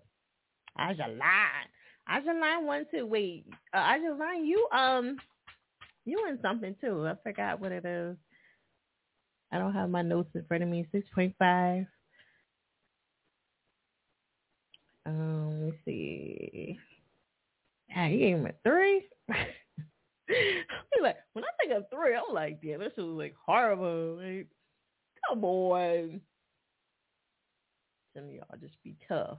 I 0.76 0.92
just 0.92 1.08
lie. 1.18 1.66
I 2.06 2.20
just 2.20 2.38
line 2.38 2.66
one 2.66 2.86
too. 2.92 3.06
Wait, 3.06 3.46
uh, 3.74 3.78
I 3.78 3.98
just 3.98 4.18
line 4.18 4.44
you. 4.44 4.68
Um, 4.72 5.16
you 6.04 6.26
in 6.28 6.38
something 6.42 6.74
too. 6.80 7.06
I 7.06 7.14
forgot 7.22 7.60
what 7.60 7.72
it 7.72 7.84
is. 7.84 8.16
I 9.52 9.58
don't 9.58 9.74
have 9.74 9.90
my 9.90 10.02
notes 10.02 10.30
in 10.34 10.44
front 10.46 10.62
of 10.62 10.68
me. 10.68 10.86
Six 10.92 11.06
point 11.14 11.34
five. 11.38 11.86
Um, 15.06 15.50
let 15.50 15.72
me 15.72 15.78
see. 15.84 16.78
Yeah, 17.88 18.06
you 18.08 18.18
gave 18.18 18.36
him 18.36 18.46
a 18.46 18.52
three. 18.64 19.06
like 19.28 21.16
when 21.34 21.44
I 21.44 21.48
think 21.60 21.72
of 21.72 21.84
three, 21.92 22.14
I'm 22.14 22.34
like, 22.34 22.62
damn, 22.62 22.80
this 22.80 22.92
was 22.96 23.06
like 23.06 23.34
horrible. 23.44 24.16
Like, 24.16 24.48
come 25.28 25.44
on. 25.44 26.20
Some 28.14 28.24
of 28.24 28.30
y'all 28.30 28.58
just 28.60 28.82
be 28.84 28.96
tough. 29.08 29.38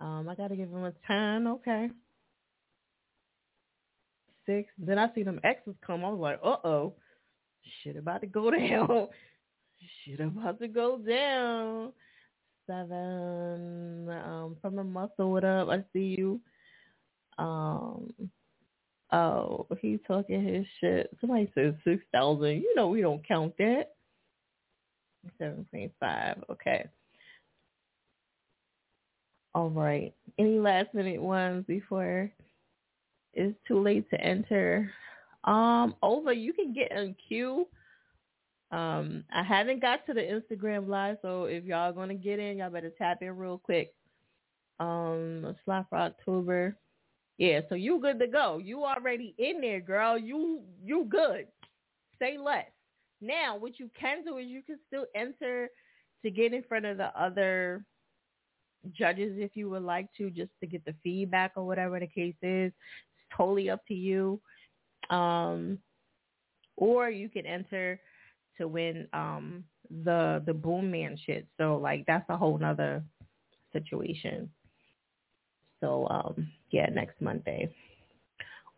Um, 0.00 0.28
I 0.28 0.34
gotta 0.34 0.56
give 0.56 0.68
him 0.68 0.84
a 0.84 0.92
ten, 1.06 1.46
okay. 1.46 1.90
Six. 4.46 4.68
Then 4.78 4.98
I 4.98 5.12
see 5.14 5.22
them 5.22 5.40
X's 5.44 5.74
come. 5.86 6.04
I 6.04 6.10
was 6.10 6.20
like, 6.20 6.40
uh 6.42 6.56
oh. 6.66 6.94
Shit 7.82 7.96
about 7.96 8.22
to 8.22 8.26
go 8.26 8.50
down. 8.56 9.08
Shit 10.04 10.20
about 10.20 10.58
to 10.60 10.68
go 10.68 10.98
down. 10.98 11.92
Seven. 12.66 14.08
Um, 14.08 14.56
from 14.60 14.76
the 14.76 14.84
muscle, 14.84 15.30
what 15.32 15.44
up? 15.44 15.68
I 15.68 15.84
see 15.92 16.16
you. 16.18 16.40
Um 17.38 18.12
Oh, 19.12 19.66
he 19.82 19.98
talking 20.06 20.42
his 20.42 20.64
shit. 20.80 21.14
Somebody 21.20 21.50
says 21.54 21.74
six 21.84 22.02
thousand. 22.12 22.62
You 22.62 22.74
know 22.74 22.88
we 22.88 23.02
don't 23.02 23.26
count 23.26 23.54
that. 23.58 23.90
Seven 25.38 25.66
point 25.70 25.92
five. 26.00 26.42
Okay. 26.50 26.86
All 29.54 29.70
right. 29.70 30.14
Any 30.38 30.58
last 30.58 30.94
minute 30.94 31.20
ones 31.20 31.64
before 31.66 32.30
it's 33.34 33.56
too 33.68 33.80
late 33.80 34.08
to 34.10 34.20
enter? 34.20 34.90
Um, 35.44 35.94
over. 36.02 36.32
You 36.32 36.52
can 36.52 36.72
get 36.72 36.92
in 36.92 37.14
queue. 37.28 37.66
Um, 38.70 39.24
I 39.34 39.42
haven't 39.42 39.82
got 39.82 40.06
to 40.06 40.14
the 40.14 40.20
Instagram 40.20 40.88
live, 40.88 41.18
so 41.20 41.44
if 41.44 41.64
y'all 41.64 41.92
gonna 41.92 42.14
get 42.14 42.38
in, 42.38 42.58
y'all 42.58 42.70
better 42.70 42.92
tap 42.96 43.18
in 43.20 43.36
real 43.36 43.58
quick. 43.58 43.92
Um, 44.80 45.54
slot 45.64 45.86
for 45.90 45.98
October. 45.98 46.76
Yeah, 47.36 47.60
so 47.68 47.74
you 47.74 48.00
good 48.00 48.18
to 48.20 48.26
go. 48.26 48.58
You 48.58 48.84
already 48.84 49.34
in 49.38 49.60
there, 49.60 49.80
girl. 49.80 50.16
You 50.16 50.62
you 50.82 51.06
good. 51.08 51.46
Say 52.18 52.38
less. 52.38 52.66
Now, 53.22 53.56
what 53.56 53.78
you 53.78 53.88
can 53.98 54.24
do 54.24 54.36
is 54.36 54.46
you 54.46 54.62
can 54.62 54.78
still 54.86 55.06
enter 55.14 55.68
to 56.22 56.30
get 56.30 56.52
in 56.52 56.62
front 56.64 56.84
of 56.84 56.98
the 56.98 57.08
other 57.18 57.84
judges 58.92 59.36
if 59.38 59.52
you 59.54 59.70
would 59.70 59.82
like 59.82 60.08
to, 60.18 60.28
just 60.28 60.50
to 60.60 60.66
get 60.66 60.84
the 60.84 60.94
feedback 61.02 61.52
or 61.56 61.64
whatever 61.64 62.00
the 62.00 62.06
case 62.06 62.34
is. 62.42 62.72
It's 62.72 63.36
totally 63.36 63.70
up 63.70 63.86
to 63.86 63.94
you. 63.94 64.40
Um, 65.08 65.78
or 66.76 67.10
you 67.10 67.28
can 67.28 67.46
enter 67.46 68.00
to 68.58 68.68
win 68.68 69.08
um 69.12 69.64
the 70.04 70.42
the 70.46 70.54
boom 70.54 70.90
man 70.90 71.16
shit. 71.26 71.46
So 71.58 71.76
like 71.76 72.04
that's 72.06 72.28
a 72.28 72.36
whole 72.36 72.58
nother 72.58 73.02
situation. 73.72 74.50
So 75.80 76.06
um 76.08 76.48
yeah, 76.70 76.86
next 76.86 77.20
Monday. 77.20 77.74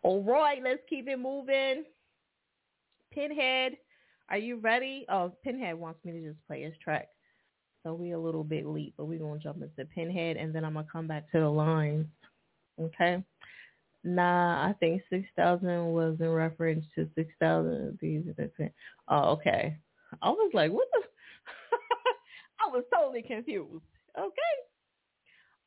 All 0.02 0.22
right, 0.22 0.62
let's 0.62 0.82
keep 0.88 1.08
it 1.08 1.18
moving. 1.18 1.84
Pinhead, 3.12 3.76
are 4.30 4.38
you 4.38 4.56
ready? 4.56 5.04
Oh, 5.08 5.32
Pinhead 5.42 5.78
wants 5.78 6.04
me 6.04 6.12
to 6.12 6.20
just 6.20 6.46
play 6.46 6.62
his 6.62 6.74
track. 6.82 7.08
So 7.82 7.92
we 7.92 8.12
a 8.12 8.18
little 8.18 8.44
bit 8.44 8.66
late, 8.66 8.94
but 8.96 9.04
we're 9.04 9.18
gonna 9.18 9.38
jump 9.38 9.62
into 9.62 9.84
Pinhead 9.84 10.36
and 10.36 10.54
then 10.54 10.64
I'm 10.64 10.74
gonna 10.74 10.86
come 10.90 11.06
back 11.06 11.30
to 11.32 11.40
the 11.40 11.48
lines. 11.48 12.06
Okay. 12.80 13.22
Nah, 14.02 14.66
I 14.68 14.74
think 14.80 15.02
six 15.10 15.26
thousand 15.36 15.92
was 15.92 16.16
in 16.20 16.30
reference 16.30 16.84
to 16.94 17.08
six 17.14 17.30
thousand 17.40 17.98
these 18.00 18.24
Oh, 19.08 19.32
okay. 19.32 19.76
I 20.22 20.30
was 20.30 20.50
like, 20.54 20.72
what 20.72 20.88
the 20.92 21.00
I 22.60 22.70
was 22.70 22.84
totally 22.94 23.22
confused. 23.22 23.84
Okay. 24.18 24.40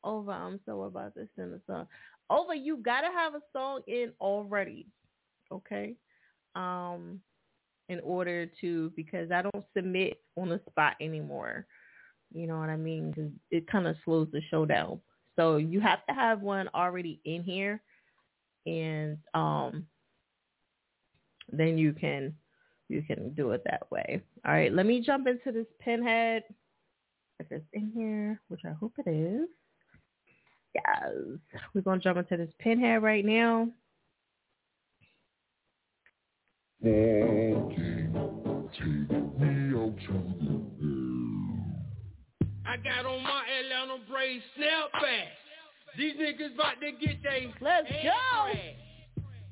Over, 0.04 0.32
I'm 0.32 0.60
so 0.66 0.82
about 0.82 1.14
to 1.14 1.28
send 1.36 1.52
a 1.52 1.60
song. 1.66 1.86
Over, 2.30 2.54
you 2.54 2.78
gotta 2.78 3.08
have 3.12 3.34
a 3.34 3.40
song 3.52 3.82
in 3.86 4.12
already. 4.20 4.86
Okay? 5.52 5.94
Um 6.54 7.20
in 7.88 8.00
order 8.00 8.46
to 8.60 8.92
because 8.96 9.30
I 9.30 9.42
don't 9.42 9.64
submit 9.76 10.20
on 10.36 10.48
the 10.48 10.60
spot 10.68 10.94
anymore. 11.00 11.66
You 12.32 12.46
know 12.46 12.58
what 12.58 12.68
I 12.68 12.76
mean? 12.76 13.10
Because 13.10 13.30
it 13.50 13.70
kind 13.70 13.86
of 13.86 13.96
slows 14.04 14.28
the 14.32 14.42
show 14.50 14.66
down. 14.66 15.00
So 15.36 15.56
you 15.56 15.80
have 15.80 16.04
to 16.06 16.14
have 16.14 16.42
one 16.42 16.68
already 16.74 17.20
in 17.24 17.42
here, 17.42 17.80
and 18.66 19.16
um, 19.34 19.86
then 21.50 21.78
you 21.78 21.92
can 21.92 22.34
you 22.88 23.02
can 23.02 23.34
do 23.34 23.52
it 23.52 23.62
that 23.64 23.90
way. 23.90 24.20
All 24.46 24.52
right, 24.52 24.72
let 24.72 24.84
me 24.84 25.00
jump 25.00 25.26
into 25.26 25.52
this 25.52 25.66
pinhead. 25.78 26.42
If 27.40 27.46
it's 27.52 27.64
in 27.72 27.92
here, 27.94 28.40
which 28.48 28.62
I 28.66 28.72
hope 28.72 28.94
it 28.98 29.08
is. 29.08 29.48
Yes, 30.74 31.38
we're 31.72 31.80
gonna 31.82 32.00
jump 32.00 32.18
into 32.18 32.36
this 32.36 32.52
pinhead 32.58 33.02
right 33.02 33.24
now. 33.24 33.68
I 36.80 36.86
got 42.84 43.02
on 43.04 43.22
my 43.24 43.42
Atlanta 43.50 43.98
Braves 44.08 44.44
snapback. 44.56 45.26
These 45.96 46.14
niggas 46.14 46.54
about 46.54 46.78
to 46.80 46.92
get 47.04 47.20
they 47.24 47.52
Let's 47.60 47.90
go. 47.90 48.52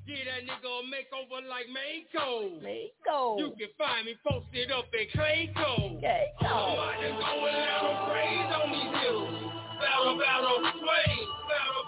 Get 0.06 0.22
that 0.22 0.46
nigga 0.46 0.70
a 0.70 0.86
makeover 0.86 1.42
like 1.50 1.66
Mako. 1.66 2.62
Mako. 2.62 3.38
You 3.38 3.50
can 3.58 3.70
find 3.76 4.06
me 4.06 4.14
posted 4.24 4.70
up 4.70 4.84
at 4.94 5.18
Clayco. 5.18 5.98
Clayco. 5.98 6.46
I'm 6.46 6.74
about 6.74 6.94
to 7.00 7.08
go 7.10 7.46
Atlanta 7.48 8.06
Braves 8.06 8.54
on 8.54 8.70
these 8.70 8.94
hills. 9.02 9.52
Battle, 9.80 10.16
battle, 10.16 10.62
sway. 10.78 11.10
Battle, 11.50 11.85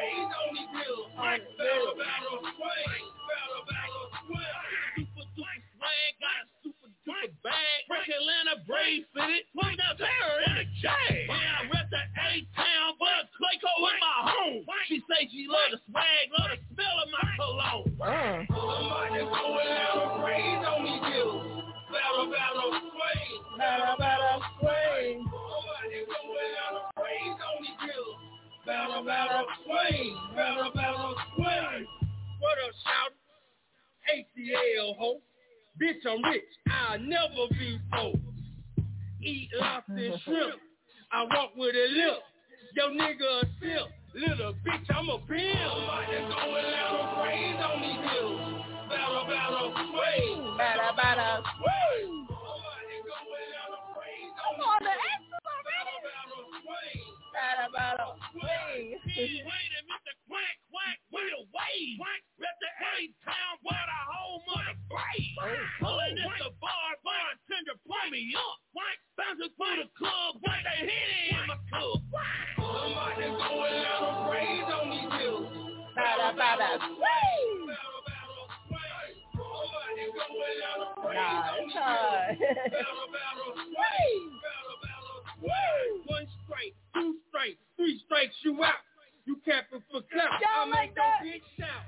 Atlanta 0.00 0.32
Braves 0.32 0.32
on 0.32 0.48
these 0.56 0.72
hills. 0.72 1.12
Battle, 1.16 1.92
battle, 2.00 2.38
sway. 2.56 2.84
Battle, 3.28 3.64
battle, 3.68 4.06
sway. 4.24 4.56
Super 4.96 5.24
duper 5.36 5.60
swag, 5.76 6.12
got 6.20 6.36
a 6.40 6.46
super 6.64 6.88
duper 7.04 7.28
bag. 7.44 7.80
Frank 7.88 8.08
Atlanta 8.08 8.56
Braves 8.64 9.06
fitted. 9.12 9.44
Point 9.52 9.76
down 9.76 9.96
terror 10.00 10.38
in 10.48 10.54
a 10.56 10.66
jag. 10.80 11.28
Yeah, 11.28 11.60
I 11.60 11.68
rep 11.68 11.88
the 11.92 12.00
A-town, 12.00 12.96
but 12.96 13.28
Clayco 13.36 13.72
in 13.76 13.96
my 14.00 14.16
home. 14.24 14.64
She 14.88 15.04
say 15.04 15.28
she 15.28 15.44
love 15.48 15.76
the 15.76 15.78
swag, 15.90 16.32
love 16.32 16.48
the 16.48 16.58
smell 16.72 16.96
of 17.04 17.08
my 17.12 17.24
cologne. 17.36 17.92
I'm 18.00 18.48
about 18.48 19.12
to 19.12 19.22
go 19.28 19.42
Atlanta 19.60 20.64
on 20.64 20.80
these 20.84 21.04
hills. 21.12 21.44
Battle, 21.92 22.30
battle, 22.30 22.72
sway. 22.88 23.20
Battle, 23.58 23.96
battle, 23.98 24.40
sway. 24.60 25.20
I'm 25.20 25.28
about 25.28 25.84
to 25.92 26.00
go 26.08 26.20
Atlanta 26.24 26.88
Braves 26.96 27.40
on 27.44 27.56
these 27.60 27.80
hills. 27.84 28.19
Battle, 28.66 29.04
battle, 29.04 29.46
sway. 29.64 30.12
Battle, 30.36 30.70
battle, 30.74 31.14
sway. 31.34 31.86
What 32.40 32.58
up, 32.60 32.74
shout? 32.84 33.12
ATL, 34.12 34.96
ho. 34.98 35.20
Bitch, 35.80 36.04
I'm 36.06 36.22
rich. 36.30 36.42
I'll 36.68 36.98
never 36.98 37.48
be 37.50 37.80
poor. 37.92 38.14
Eat 39.22 39.48
lobster 39.58 39.92
and 39.92 40.12
mm-hmm. 40.12 40.30
shrimp. 40.30 40.60
I 41.12 41.22
walk 41.24 41.56
with 41.56 41.74
a 41.74 41.86
limp. 41.88 42.22
Yo, 42.76 42.90
nigga 42.90 43.42
a 43.42 43.46
simp. 43.60 43.90
Little 44.14 44.54
bitch, 44.66 44.86
I'm 44.94 45.08
a 45.08 45.18
pimp. 45.18 45.56
I'm 45.56 45.84
about 45.84 46.06
to 46.10 46.20
go 46.20 47.64
on 47.64 47.80
these 47.80 48.10
hills. 48.10 48.64
Battle, 48.90 49.24
battle, 49.26 49.72
swing. 49.88 50.56
Battle, 50.58 50.96
battle, 50.96 51.44
swing. 51.56 52.26
Somebody 52.28 52.96
go 53.06 53.16
without 53.24 53.72
a 53.72 53.80
praise 53.94 54.34
on 54.36 54.52
Come 54.52 54.68
on, 54.68 54.82
the 54.82 54.90
answers 54.90 55.44
already. 55.48 55.96
Battle, 56.04 56.44
swing. 56.60 57.19
Battle, 57.32 57.70
battle, 57.72 58.14
swing. 58.32 58.98
Wait 59.06 59.72
a 59.78 59.80
Mr. 59.86 60.12
Quack, 60.26 60.56
quack, 60.70 60.98
wait 61.14 61.30
a 61.30 61.42
wait. 61.54 61.94
Quack, 61.98 62.22
let 62.42 62.56
the 62.58 62.70
A-town 62.98 63.54
where 63.62 63.86
the 63.86 64.00
whole 64.10 64.42
mother 64.50 64.76
brave. 64.90 65.38
Pulling 65.78 66.18
at 66.18 66.34
the 66.42 66.50
bar, 66.58 66.90
bartender, 67.06 67.78
pour 67.86 68.02
me 68.10 68.34
up. 68.34 68.58
Quack, 68.74 68.98
bouncing 69.14 69.54
through 69.54 69.78
the 69.84 69.88
club, 69.94 70.42
quack, 70.42 70.62
they 70.66 70.90
hit 70.90 71.08
it 71.14 71.38
in 71.38 71.46
my 71.46 71.58
cup. 71.70 72.02
Somebody 72.58 73.30
go 73.30 73.48
without 73.62 74.02
a 74.02 74.12
praise 74.26 74.70
on 74.70 74.84
these 74.90 75.12
hills. 75.22 75.50
Battle, 75.94 76.34
battle, 76.34 76.82
swing. 76.98 77.70
Battle, 77.70 78.02
battle, 78.10 78.46
swing. 78.66 79.14
Somebody 79.38 80.04
go 80.18 80.26
without 80.34 80.82
a 80.82 80.88
praise 80.98 81.14
Nah, 81.14 81.62
it's 81.62 81.74
hard. 81.78 82.34
Swing. 85.40 85.50
Battle, 85.50 86.04
battle, 86.04 86.04
swing. 86.04 86.06
One 86.06 86.26
strike, 86.44 86.74
two 86.94 87.16
strikes, 87.28 87.60
three 87.76 87.96
strikes, 88.06 88.34
you 88.44 88.62
out. 88.62 88.84
You 89.26 89.36
capping 89.44 89.82
for 89.90 90.00
clout. 90.12 90.28
I 90.32 90.40
Y'all 90.40 90.66
make 90.70 90.92
your 90.96 91.04
that? 91.04 91.20
bitch 91.24 91.44
shout. 91.58 91.84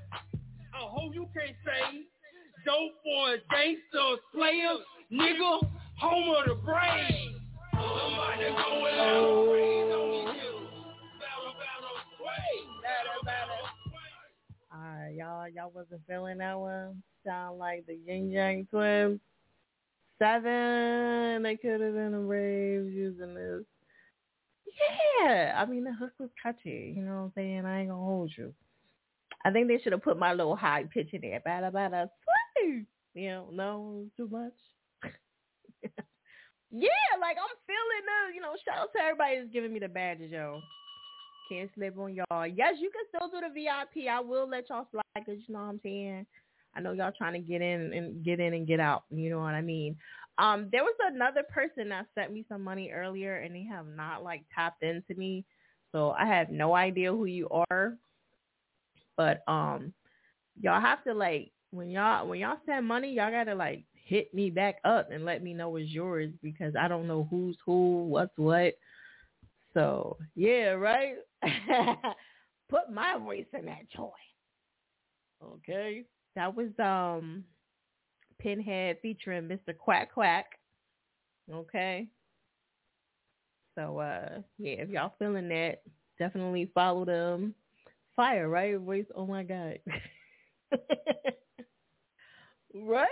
A 0.75 0.89
hoe 0.89 1.11
you 1.13 1.27
can't 1.37 1.57
say. 1.65 2.05
Dope 2.65 2.93
boy, 3.05 3.37
gangster, 3.51 4.23
slayer, 4.33 4.77
nigga, 5.13 5.61
home 5.99 6.35
of 6.37 6.45
the 6.47 6.55
brave. 6.63 7.37
Somebody 7.73 8.45
going 8.53 8.99
out 9.01 9.49
praise 9.49 9.91
on 9.93 10.11
these 10.11 10.43
hills. 10.43 10.71
Battle, 11.19 11.55
battle, 11.59 11.97
swing. 12.17 12.65
Battle, 12.83 13.21
battle. 13.25 13.65
Alright, 14.73 15.15
y'all, 15.17 15.49
y'all 15.49 15.73
wasn't 15.75 16.01
feeling 16.07 16.39
that 16.39 16.59
one. 16.59 17.03
Sound 17.27 17.59
like 17.59 17.87
the 17.87 17.95
Ying 18.07 18.31
Yang 18.31 18.67
Twins. 18.71 19.21
Seven. 20.23 21.43
They 21.43 21.57
could 21.57 21.81
have 21.81 21.95
been 21.95 22.15
a 22.15 22.21
rave 22.21 22.93
using 22.93 23.35
this. 23.35 23.65
Yeah, 25.25 25.53
I 25.57 25.67
mean 25.67 25.83
the 25.83 25.93
hook 25.93 26.13
was 26.21 26.31
catchy. 26.41 26.95
You 26.97 27.03
know 27.03 27.15
what 27.15 27.23
I'm 27.23 27.33
saying? 27.35 27.67
I 27.67 27.81
ain't 27.81 27.89
gonna 27.89 28.01
hold 28.01 28.31
you. 28.39 28.55
I 29.45 29.51
think 29.51 29.67
they 29.67 29.81
should 29.83 29.91
have 29.91 30.05
put 30.05 30.21
my 30.21 30.33
little 30.33 30.55
high 30.55 30.85
pitch 30.85 31.09
in 31.13 31.23
there. 31.23 31.43
Bada 31.45 31.73
bada 31.73 32.09
swing. 32.55 32.87
You 33.15 33.31
know, 33.31 33.49
no, 33.53 34.05
too 34.17 34.29
much. 34.31 34.53
yeah, 36.71 37.19
like 37.21 37.37
I'm 37.37 37.57
feeling 37.67 38.05
the, 38.07 38.35
you 38.37 38.41
know, 38.41 38.55
shout 38.65 38.79
out 38.79 38.93
to 38.95 39.03
everybody 39.03 39.39
that's 39.39 39.53
giving 39.53 39.73
me 39.73 39.81
the 39.81 39.89
badges, 39.89 40.31
yo. 40.31 40.61
Can't 41.51 41.69
slip 41.75 41.99
on 41.99 42.15
y'all. 42.15 42.47
Yes, 42.47 42.77
you 42.79 42.93
can 42.93 43.05
still 43.09 43.29
do 43.29 43.45
the 43.47 43.53
VIP. 43.53 44.07
I 44.09 44.21
will 44.21 44.49
let 44.49 44.69
y'all 44.69 44.87
slide 44.93 45.03
because 45.17 45.43
you 45.49 45.53
know 45.53 45.63
what 45.63 45.71
I'm 45.71 45.81
saying. 45.83 46.27
I 46.75 46.81
know 46.81 46.93
y'all 46.93 47.13
trying 47.17 47.35
to 47.35 47.39
get 47.39 47.61
in 47.61 47.93
and 47.93 48.25
get 48.25 48.41
in 48.41 48.55
and 48.55 48.67
get 48.67 48.81
out. 48.81 49.05
You 49.11 49.31
know 49.31 49.39
what 49.39 49.55
I 49.55 49.61
mean. 49.61 49.97
Um, 50.39 50.69
there 50.73 50.83
was 50.83 50.95
another 51.03 51.43
person 51.43 51.89
that 51.91 52.07
sent 52.15 52.33
me 52.33 52.45
some 52.49 52.63
money 52.63 52.91
earlier, 52.91 53.37
and 53.37 53.55
they 53.55 53.65
have 53.65 53.87
not 53.87 54.25
like 54.25 54.43
tapped 54.55 54.83
into 54.83 55.15
me, 55.15 55.45
so 55.93 56.11
I 56.13 56.27
have 56.27 56.51
no 56.51 56.75
idea 56.75 57.13
who 57.13 57.27
you 57.27 57.49
are. 57.71 57.95
But 59.17 59.43
um, 59.47 59.93
y'all 60.61 60.81
have 60.81 61.05
to 61.05 61.13
like 61.13 61.53
when 61.71 61.91
y'all 61.91 62.27
when 62.27 62.41
y'all 62.41 62.59
send 62.67 62.87
money, 62.87 63.13
y'all 63.13 63.31
gotta 63.31 63.55
like 63.55 63.85
hit 64.05 64.33
me 64.35 64.51
back 64.51 64.77
up 64.85 65.11
and 65.11 65.25
let 65.25 65.43
me 65.43 65.55
know 65.55 65.77
it's 65.77 65.91
yours 65.91 66.31
because 66.43 66.75
I 66.79 66.89
don't 66.89 67.07
know 67.07 67.27
who's 67.31 67.57
who, 67.65 68.05
what's 68.05 68.37
what. 68.37 68.75
So 69.75 70.17
yeah, 70.35 70.71
right. 70.71 71.17
Put 72.69 72.91
my 72.91 73.19
voice 73.19 73.47
in 73.53 73.67
that 73.67 73.91
joint. 73.95 74.13
Okay, 75.45 76.05
that 76.37 76.55
was 76.55 76.71
um 76.79 77.45
Pinhead 78.39 78.99
featuring 79.03 79.49
Mr. 79.49 79.77
Quack 79.77 80.13
Quack. 80.13 80.59
Okay. 81.53 82.09
So 83.75 83.99
uh 83.99 84.41
yeah, 84.59 84.75
if 84.75 84.89
y'all 84.91 85.15
feeling 85.19 85.49
that, 85.49 85.83
definitely 86.19 86.71
follow 86.75 87.05
them. 87.05 87.55
Fire, 88.17 88.49
right? 88.49 88.77
Voice 88.79 89.07
oh 89.15 89.27
my 89.27 89.43
god. 89.43 89.79
right? 92.75 93.09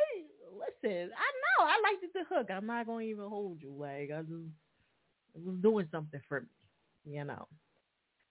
Listen, 0.52 1.10
I 1.16 1.30
know. 1.30 1.64
I 1.64 1.80
liked 1.82 2.04
it 2.04 2.10
the 2.12 2.24
hook. 2.28 2.48
I'm 2.50 2.66
not 2.66 2.86
gonna 2.86 3.02
even 3.02 3.28
hold 3.28 3.62
you. 3.62 3.74
Like 3.78 4.10
I 4.14 4.22
just 4.22 4.50
was 5.34 5.56
doing 5.62 5.88
something 5.90 6.20
for 6.28 6.40
me, 6.40 6.46
you 7.04 7.24
know. 7.24 7.46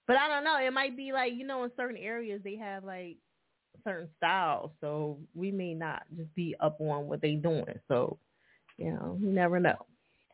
But 0.05 0.17
I 0.17 0.27
don't 0.27 0.43
know. 0.43 0.57
It 0.57 0.73
might 0.73 0.97
be 0.97 1.11
like, 1.11 1.33
you 1.33 1.45
know, 1.45 1.63
in 1.63 1.71
certain 1.77 1.97
areas 1.97 2.41
they 2.43 2.55
have 2.55 2.83
like 2.83 3.17
certain 3.83 4.09
styles, 4.17 4.71
so 4.81 5.17
we 5.33 5.51
may 5.51 5.73
not 5.73 6.03
just 6.15 6.33
be 6.35 6.55
up 6.59 6.79
on 6.79 7.07
what 7.07 7.21
they 7.21 7.33
doing. 7.33 7.79
So, 7.87 8.17
you 8.77 8.91
know, 8.91 9.17
you 9.21 9.29
never 9.29 9.59
know. 9.59 9.85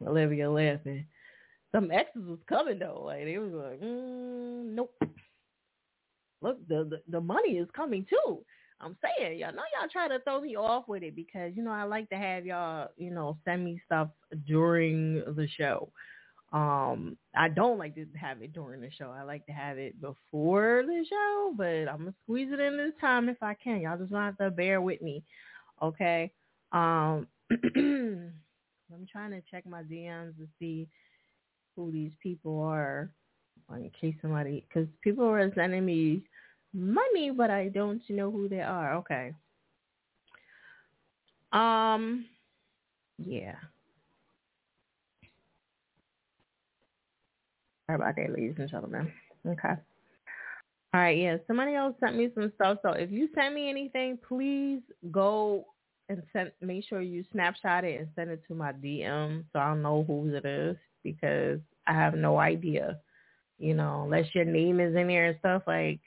Olivia 0.05 0.49
laughing. 0.49 1.05
Some 1.73 1.91
exes 1.91 2.25
was 2.27 2.39
coming 2.47 2.79
though. 2.79 3.03
Like 3.05 3.25
they 3.25 3.37
was 3.37 3.51
like, 3.51 3.81
mm, 3.81 4.75
nope. 4.75 4.93
Look, 6.41 6.67
the, 6.67 6.87
the 6.89 7.01
the 7.09 7.21
money 7.21 7.57
is 7.57 7.67
coming 7.75 8.05
too. 8.09 8.39
I'm 8.81 8.97
saying, 9.03 9.39
y'all 9.39 9.53
know 9.53 9.63
y'all 9.79 9.89
try 9.91 10.07
to 10.07 10.19
throw 10.19 10.41
me 10.41 10.55
off 10.55 10.87
with 10.87 11.03
it 11.03 11.15
because 11.15 11.53
you 11.55 11.63
know 11.63 11.71
I 11.71 11.83
like 11.83 12.09
to 12.09 12.15
have 12.15 12.45
y'all, 12.45 12.89
you 12.97 13.11
know, 13.11 13.37
send 13.45 13.63
me 13.63 13.81
stuff 13.85 14.09
during 14.45 15.15
the 15.15 15.47
show. 15.57 15.89
Um, 16.55 17.17
I 17.35 17.49
don't 17.49 17.77
like 17.77 17.95
to 17.95 18.05
have 18.17 18.41
it 18.41 18.53
during 18.53 18.79
the 18.79 18.89
show. 18.89 19.13
I 19.13 19.23
like 19.23 19.45
to 19.47 19.51
have 19.51 19.77
it 19.77 19.99
before 19.99 20.83
the 20.87 21.03
show, 21.07 21.53
but 21.57 21.91
I'm 21.91 21.97
gonna 21.97 22.13
squeeze 22.23 22.47
it 22.49 22.61
in 22.61 22.77
this 22.77 22.93
time 23.01 23.27
if 23.27 23.35
I 23.43 23.55
can. 23.55 23.81
Y'all 23.81 23.97
just 23.97 24.09
gonna 24.09 24.27
have 24.27 24.37
to 24.37 24.51
bear 24.51 24.79
with 24.79 25.01
me, 25.01 25.21
okay? 25.83 26.31
Um, 26.71 27.27
I'm 27.51 29.05
trying 29.11 29.31
to 29.31 29.41
check 29.51 29.65
my 29.67 29.83
DMs 29.83 30.37
to 30.37 30.47
see 30.57 30.87
who 31.75 31.91
these 31.91 32.13
people 32.23 32.61
are, 32.61 33.09
in 33.73 33.91
case 33.99 34.15
somebody, 34.21 34.65
because 34.69 34.87
people 35.01 35.25
are 35.25 35.53
sending 35.55 35.85
me 35.85 36.23
money, 36.73 37.31
but 37.31 37.49
I 37.49 37.67
don't 37.67 38.01
know 38.07 38.31
who 38.31 38.47
they 38.47 38.61
are. 38.61 38.95
Okay. 38.95 39.33
Um, 41.51 42.27
yeah. 43.17 43.55
About 47.89 48.15
that, 48.15 48.31
ladies 48.31 48.55
and 48.57 48.69
gentlemen. 48.69 49.11
Okay. 49.47 49.73
All 50.93 51.01
right, 51.01 51.17
yeah. 51.17 51.37
Somebody 51.45 51.75
else 51.75 51.95
sent 51.99 52.15
me 52.15 52.29
some 52.33 52.51
stuff. 52.55 52.79
So 52.81 52.91
if 52.91 53.11
you 53.11 53.29
send 53.35 53.53
me 53.53 53.69
anything, 53.69 54.17
please 54.27 54.81
go 55.11 55.65
and 56.09 56.23
send. 56.33 56.51
Make 56.61 56.85
sure 56.87 57.01
you 57.01 57.23
snapshot 57.31 57.83
it 57.83 57.99
and 57.99 58.09
send 58.15 58.31
it 58.31 58.41
to 58.47 58.55
my 58.55 58.71
DM 58.71 59.43
so 59.51 59.59
I'll 59.59 59.75
know 59.75 60.03
whose 60.07 60.33
it 60.33 60.45
is 60.45 60.77
because 61.03 61.59
I 61.85 61.93
have 61.93 62.15
no 62.15 62.37
idea. 62.37 62.99
You 63.59 63.73
know, 63.73 64.03
unless 64.03 64.33
your 64.33 64.45
name 64.45 64.79
is 64.79 64.95
in 64.95 65.07
there 65.07 65.27
and 65.27 65.39
stuff 65.39 65.63
like. 65.67 65.99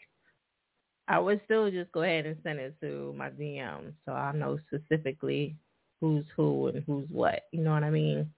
I 1.11 1.19
would 1.19 1.41
still 1.47 1.71
just 1.71 1.91
go 1.93 2.03
ahead 2.03 2.27
and 2.27 2.37
send 2.43 2.59
it 2.59 2.75
to 2.83 3.15
my 3.17 3.31
DM 3.31 3.95
so 4.05 4.13
I 4.13 4.31
know 4.33 4.59
specifically 4.67 5.57
who's 6.03 6.27
who 6.37 6.67
and 6.69 6.85
who's 6.87 7.09
what. 7.11 7.45
You 7.51 7.63
know 7.63 7.73
what 7.73 7.83
I 7.83 7.89
mean? 7.89 8.31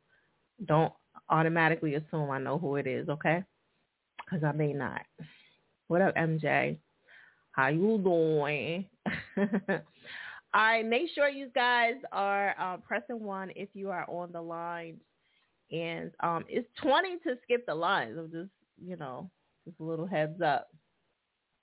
Don't 0.67 0.93
automatically 1.31 1.95
assume 1.95 2.31
I 2.31 2.39
know 2.39 2.59
who 2.59 2.77
it 2.77 2.87
is, 2.87 3.09
okay? 3.09 3.45
Because 4.19 4.45
I 4.45 4.53
may 4.53 4.73
not. 4.73 5.03
What 5.89 6.03
up, 6.03 6.15
MJ? 6.17 6.77
How 7.53 7.69
you 7.69 7.99
doing? 8.03 8.87
All 10.53 10.61
right, 10.61 10.85
make 10.85 11.09
sure 11.15 11.29
you 11.29 11.49
guys 11.55 11.95
are 12.13 12.55
uh, 12.59 12.77
pressing 12.79 13.23
one 13.23 13.51
if 13.55 13.69
you 13.75 13.91
are 13.91 14.05
on 14.09 14.33
the 14.33 14.41
line. 14.41 14.97
And 15.71 16.11
um, 16.21 16.45
it's 16.49 16.69
20 16.83 17.19
to 17.25 17.37
skip 17.45 17.65
the 17.67 17.75
lines. 17.75 18.17
I'm 18.19 18.31
just, 18.31 18.51
you 18.85 18.97
know, 18.97 19.31
just 19.65 19.79
a 19.79 19.85
little 19.85 20.07
heads 20.07 20.41
up. 20.43 20.69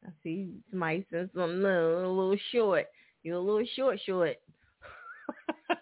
I 0.05 0.09
see 0.23 0.49
somebody 0.69 1.05
says 1.11 1.27
something 1.35 1.65
a 1.65 2.07
little 2.07 2.37
short. 2.53 2.85
You're 3.23 3.37
a 3.37 3.41
little 3.41 3.67
short, 3.75 3.99
short. 4.05 4.37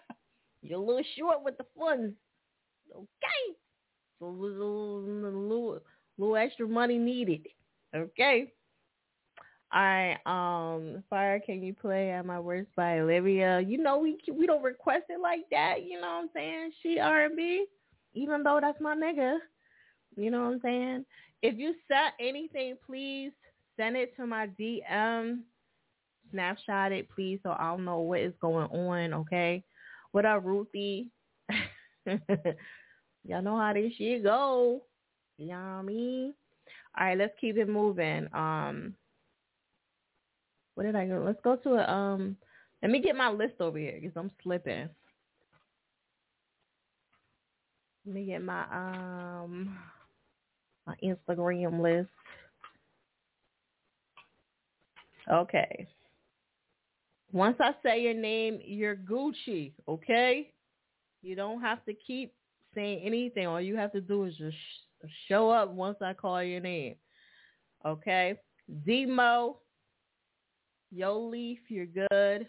You're 0.62 0.80
a 0.80 0.82
little 0.82 1.04
short 1.16 1.44
with 1.44 1.56
the 1.58 1.66
funds. 1.78 2.14
Okay. 2.92 3.56
So 4.18 4.26
a 4.26 4.28
little, 4.28 5.02
little, 5.02 5.80
little 6.18 6.36
extra 6.36 6.66
money 6.66 6.98
needed. 6.98 7.46
Okay. 7.94 8.52
All 9.72 9.82
right. 9.82 10.18
Um, 10.26 11.02
Fire, 11.10 11.40
can 11.44 11.62
you 11.62 11.74
play 11.74 12.10
"At 12.10 12.24
My 12.24 12.38
Worst" 12.38 12.68
by 12.76 13.00
Olivia? 13.00 13.60
You 13.60 13.78
know 13.78 13.98
we 13.98 14.16
we 14.32 14.46
don't 14.46 14.62
request 14.62 15.04
it 15.08 15.20
like 15.20 15.44
that. 15.50 15.84
You 15.84 16.00
know 16.00 16.06
what 16.08 16.22
I'm 16.22 16.30
saying? 16.34 16.70
She 16.82 16.98
R&B, 16.98 17.66
even 18.14 18.42
though 18.42 18.58
that's 18.60 18.80
my 18.80 18.94
nigga. 18.94 19.38
You 20.16 20.30
know 20.30 20.44
what 20.44 20.54
I'm 20.54 20.60
saying? 20.62 21.04
If 21.42 21.58
you 21.58 21.74
set 21.88 22.12
anything, 22.20 22.76
please 22.86 23.32
send 23.76 23.96
it 23.96 24.16
to 24.16 24.26
my 24.26 24.48
DM. 24.58 25.40
Snapshot 26.30 26.92
it, 26.92 27.08
please, 27.14 27.38
so 27.42 27.50
I'll 27.50 27.78
know 27.78 28.00
what 28.00 28.20
is 28.20 28.34
going 28.40 28.68
on. 28.70 29.14
Okay. 29.14 29.62
What 30.12 30.24
up, 30.26 30.44
Ruthie? 30.44 31.10
Y'all 33.26 33.42
know 33.42 33.58
how 33.58 33.72
this 33.72 33.92
shit 33.98 34.22
go. 34.22 34.82
I 35.40 35.82
mean? 35.82 36.34
All 36.98 37.06
right, 37.06 37.18
let's 37.18 37.34
keep 37.40 37.56
it 37.56 37.68
moving. 37.68 38.28
Um, 38.32 38.94
what 40.74 40.84
did 40.84 40.94
I 40.94 41.06
go? 41.06 41.22
Let's 41.24 41.40
go 41.42 41.56
to 41.56 41.74
a 41.74 41.90
um 41.90 42.36
Let 42.82 42.90
me 42.90 43.00
get 43.00 43.16
my 43.16 43.30
list 43.30 43.54
over 43.60 43.78
here 43.78 43.98
because 44.00 44.16
I'm 44.16 44.30
slipping. 44.42 44.88
Let 48.06 48.14
me 48.14 48.26
get 48.26 48.42
my 48.42 48.62
um 48.72 49.76
my 50.86 50.94
Instagram 51.02 51.82
list. 51.82 52.10
Okay. 55.30 55.88
Once 57.32 57.56
I 57.58 57.72
say 57.82 58.02
your 58.02 58.14
name, 58.14 58.60
you're 58.64 58.96
Gucci, 58.96 59.72
okay? 59.88 60.52
You 61.22 61.34
don't 61.34 61.60
have 61.60 61.84
to 61.86 61.94
keep 61.94 62.32
saying 62.76 63.00
anything. 63.02 63.48
All 63.48 63.60
you 63.60 63.76
have 63.76 63.92
to 63.92 64.00
do 64.00 64.24
is 64.24 64.36
just 64.36 64.56
sh- 64.56 65.08
show 65.28 65.50
up 65.50 65.72
once 65.72 65.96
I 66.00 66.12
call 66.12 66.42
your 66.42 66.60
name. 66.60 66.94
Okay? 67.84 68.36
Zemo, 68.86 69.56
Yo 70.92 71.20
Leaf, 71.20 71.58
you're 71.68 71.86
good. 71.86 72.46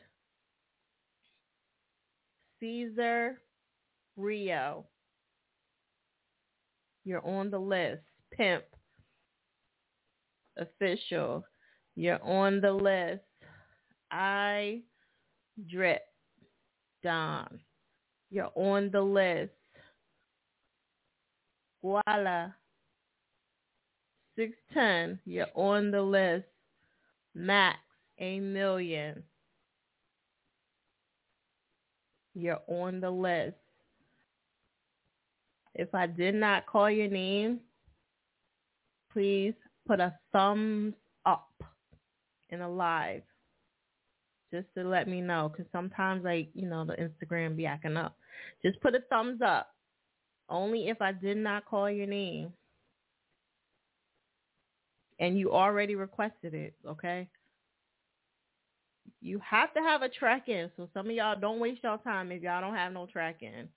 Caesar, 2.59 3.41
Rio, 4.15 4.85
you're 7.03 7.25
on 7.25 7.49
the 7.49 7.59
list. 7.59 8.03
Pimp, 8.31 8.63
official, 10.57 11.43
you're 11.95 12.23
on 12.23 12.61
the 12.61 12.71
list. 12.71 13.23
I 14.11 14.81
drip, 15.69 16.03
Don, 17.03 17.59
you're 18.29 18.51
on 18.55 18.91
the 18.91 19.01
list. 19.01 19.56
Voila. 21.81 22.51
610, 24.35 25.19
you're 25.25 25.47
on 25.55 25.91
the 25.91 26.01
list. 26.01 26.45
Max, 27.33 27.77
a 28.19 28.39
million. 28.39 29.23
You're 32.35 32.61
on 32.67 32.99
the 32.99 33.09
list. 33.09 33.55
If 35.73 35.93
I 35.93 36.07
did 36.07 36.35
not 36.35 36.65
call 36.65 36.89
your 36.89 37.07
name, 37.07 37.59
please 39.11 39.53
put 39.87 39.99
a 39.99 40.13
thumbs 40.31 40.93
up 41.25 41.49
in 42.49 42.61
a 42.61 42.69
live 42.69 43.23
just 44.51 44.67
to 44.75 44.83
let 44.83 45.07
me 45.07 45.21
know 45.21 45.49
because 45.49 45.65
sometimes 45.71 46.23
like 46.23 46.49
you 46.53 46.67
know 46.67 46.85
the 46.85 46.93
instagram 46.93 47.55
be 47.55 47.65
acting 47.65 47.97
up 47.97 48.15
just 48.63 48.79
put 48.81 48.95
a 48.95 48.99
thumbs 49.09 49.41
up 49.45 49.73
only 50.49 50.87
if 50.87 51.01
i 51.01 51.11
did 51.11 51.37
not 51.37 51.65
call 51.65 51.89
your 51.89 52.07
name. 52.07 52.53
And 55.19 55.37
you 55.37 55.51
already 55.51 55.95
requested 55.95 56.53
it 56.53 56.75
okay? 56.87 57.27
You 59.21 59.39
have 59.39 59.73
to 59.73 59.79
have 59.81 60.03
a 60.03 60.09
track 60.09 60.47
in 60.47 60.69
so 60.77 60.87
some 60.93 61.07
of 61.07 61.11
y'all 61.11 61.39
don't 61.39 61.59
waste 61.59 61.83
y'all 61.83 61.97
time 61.97 62.31
if 62.31 62.43
y'all 62.43 62.61
don't 62.61 62.75
have 62.75 62.93
no 62.93 63.05
track 63.07 63.41
in 63.41 63.67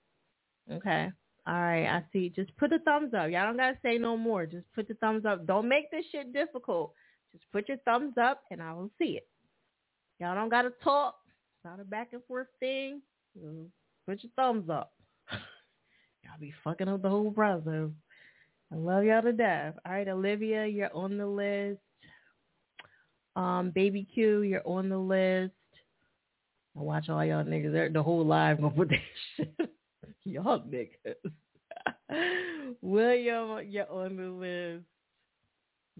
okay? 0.71 1.11
All 1.47 1.53
right 1.55 1.87
i 1.87 2.03
see. 2.13 2.29
Just 2.29 2.55
put 2.57 2.69
the 2.69 2.79
thumbs 2.79 3.13
up. 3.13 3.29
Y'all 3.31 3.47
don't 3.47 3.57
gotta 3.57 3.77
say 3.81 3.97
no 3.97 4.15
more. 4.15 4.45
Just 4.45 4.65
put 4.75 4.87
the 4.87 4.93
thumbs 4.95 5.25
up. 5.25 5.47
Don't 5.47 5.67
make 5.67 5.89
this 5.89 6.05
shit 6.11 6.33
difficult. 6.33 6.93
Just 7.31 7.45
put 7.51 7.67
your 7.67 7.77
thumbs 7.85 8.13
up 8.21 8.43
and 8.51 8.61
i 8.61 8.73
will 8.73 8.91
see 8.99 9.17
it. 9.17 9.27
Y'all 10.19 10.35
don't 10.35 10.49
gotta 10.49 10.71
talk. 10.83 11.15
It's 11.27 11.65
not 11.65 11.79
a 11.79 11.83
back 11.83 12.09
and 12.13 12.23
forth 12.27 12.47
thing. 12.59 13.01
Put 14.07 14.23
your 14.23 14.31
thumbs 14.35 14.69
up. 14.69 14.93
Y'all 16.31 16.39
be 16.39 16.53
fucking 16.63 16.87
up 16.87 17.01
the 17.01 17.09
whole 17.09 17.31
process. 17.31 17.89
I 18.71 18.75
love 18.75 19.03
y'all 19.03 19.21
to 19.21 19.33
death. 19.33 19.75
All 19.85 19.91
right, 19.91 20.07
Olivia, 20.07 20.65
you're 20.65 20.95
on 20.95 21.17
the 21.17 21.27
list. 21.27 21.79
Um, 23.35 23.71
Baby 23.73 24.07
Q, 24.13 24.41
you're 24.41 24.65
on 24.65 24.89
the 24.89 24.97
list. 24.97 25.53
I 26.77 26.81
watch 26.81 27.09
all 27.09 27.23
y'all 27.25 27.43
niggas. 27.43 27.73
They're, 27.73 27.89
the 27.89 28.03
whole 28.03 28.25
live 28.25 28.61
gonna 28.61 28.73
put 28.73 28.89
that 28.89 28.99
shit. 29.37 29.69
y'all 30.23 30.61
niggas. 30.61 31.15
William, 32.81 33.59
you're 33.69 33.91
on 33.91 34.15
the 34.15 34.29
list. 34.29 34.85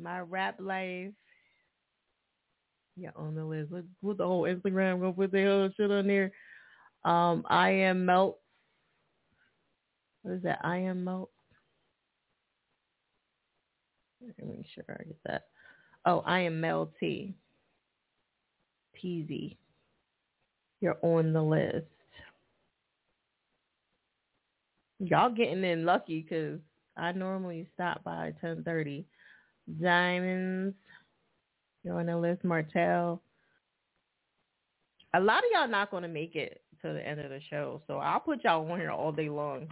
My 0.02 0.22
rap 0.22 0.56
life, 0.60 1.12
yeah, 2.96 3.10
on 3.16 3.36
the 3.36 3.44
list. 3.44 3.72
Put 4.04 4.18
the 4.18 4.26
whole 4.26 4.44
Instagram. 4.44 5.02
Gonna 5.02 5.14
put 5.14 5.32
the 5.32 5.44
whole 5.44 5.70
shit 5.76 5.92
on 5.92 6.08
there. 6.08 6.32
Um, 7.04 7.44
I 7.50 7.72
am 7.72 8.06
melt. 8.06 8.41
What 10.24 10.36
is 10.36 10.44
that? 10.44 10.60
I 10.64 10.78
am 10.78 11.04
melt. 11.04 11.32
Let 14.26 14.38
me 14.38 14.56
make 14.58 14.68
sure 14.74 14.84
I 14.88 15.04
get 15.04 15.20
that. 15.26 15.48
Oh, 16.06 16.24
I 16.26 16.42
am 16.42 16.62
Mel 16.62 16.92
T. 17.00 17.34
TZ. 18.96 19.56
You're 20.80 20.98
on 21.02 21.34
the 21.34 21.42
list. 21.42 21.86
Y'all 25.00 25.32
getting 25.32 25.64
in 25.64 25.86
lucky 25.86 26.22
because 26.22 26.60
I 26.98 27.12
normally 27.12 27.68
stop 27.74 28.04
by 28.04 28.34
10:30. 28.44 29.06
Diamonds. 29.82 30.76
You're 31.84 32.00
on 32.00 32.06
the 32.08 32.18
list, 32.18 32.44
Martell. 32.44 33.22
A 35.14 35.20
lot 35.20 35.40
of 35.40 35.50
y'all 35.52 35.68
not 35.68 35.92
going 35.92 36.04
to 36.04 36.10
make 36.10 36.36
it 36.36 36.62
to 36.82 36.94
the 36.94 37.06
end 37.06 37.20
of 37.20 37.30
the 37.30 37.42
show, 37.50 37.82
so 37.88 37.98
I'll 37.98 38.20
put 38.20 38.44
y'all 38.44 38.70
on 38.72 38.80
here 38.80 38.92
all 38.92 39.12
day 39.12 39.30
long. 39.30 39.68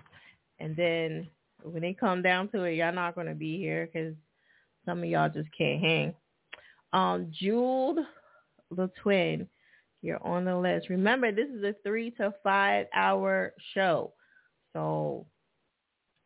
And 0.59 0.75
then 0.75 1.29
when 1.63 1.81
they 1.81 1.93
come 1.93 2.21
down 2.21 2.49
to 2.49 2.63
it, 2.63 2.75
y'all 2.75 2.93
not 2.93 3.15
going 3.15 3.27
to 3.27 3.35
be 3.35 3.57
here 3.57 3.87
because 3.91 4.15
some 4.85 4.99
of 4.99 5.05
y'all 5.09 5.29
just 5.29 5.49
can't 5.57 5.81
hang. 5.81 6.13
Um, 6.93 7.31
Jeweled, 7.31 7.99
the 8.71 8.89
twin, 9.01 9.47
you're 10.01 10.25
on 10.25 10.45
the 10.45 10.57
list. 10.57 10.89
Remember, 10.89 11.31
this 11.31 11.49
is 11.49 11.63
a 11.63 11.75
three 11.83 12.11
to 12.11 12.33
five 12.43 12.87
hour 12.93 13.53
show, 13.73 14.13
so 14.73 15.25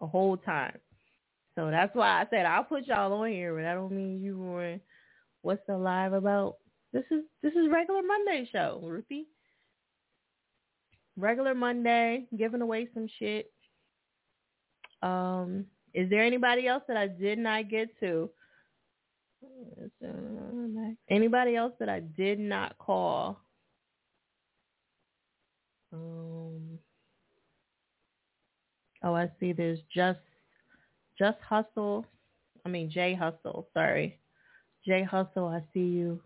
a 0.01 0.07
whole 0.07 0.37
time. 0.37 0.77
So 1.55 1.69
that's 1.69 1.93
why 1.95 2.21
I 2.21 2.25
said 2.29 2.45
I'll 2.45 2.63
put 2.63 2.87
y'all 2.87 3.13
on 3.13 3.29
here, 3.29 3.55
but 3.55 3.65
I 3.65 3.73
don't 3.73 3.91
mean 3.91 4.21
you 4.21 4.37
were 4.37 4.79
what's 5.41 5.61
the 5.67 5.77
live 5.77 6.13
about? 6.13 6.55
This 6.91 7.03
is 7.11 7.23
this 7.41 7.53
is 7.53 7.69
regular 7.71 8.01
Monday 8.01 8.47
show, 8.51 8.81
Ruthie. 8.83 9.27
Regular 11.15 11.53
Monday, 11.53 12.25
giving 12.37 12.61
away 12.61 12.87
some 12.93 13.07
shit. 13.19 13.51
Um, 15.03 15.65
is 15.93 16.09
there 16.09 16.23
anybody 16.23 16.67
else 16.67 16.83
that 16.87 16.97
I 16.97 17.07
did 17.07 17.37
not 17.37 17.69
get 17.69 17.89
to? 17.99 18.29
Anybody 21.09 21.55
else 21.55 21.73
that 21.79 21.89
I 21.89 21.99
did 21.99 22.39
not 22.39 22.77
call? 22.77 23.39
Um, 25.91 26.79
oh, 29.03 29.13
I 29.13 29.29
see. 29.39 29.53
There's 29.53 29.79
just 29.93 30.19
just 31.19 31.37
hustle. 31.47 32.05
I 32.65 32.69
mean 32.69 32.89
Jay 32.89 33.13
Hustle. 33.13 33.67
Sorry. 33.73 34.19
Jay 34.87 35.03
Hustle, 35.03 35.47
I 35.47 35.61
see 35.73 35.81
you. 35.81 36.21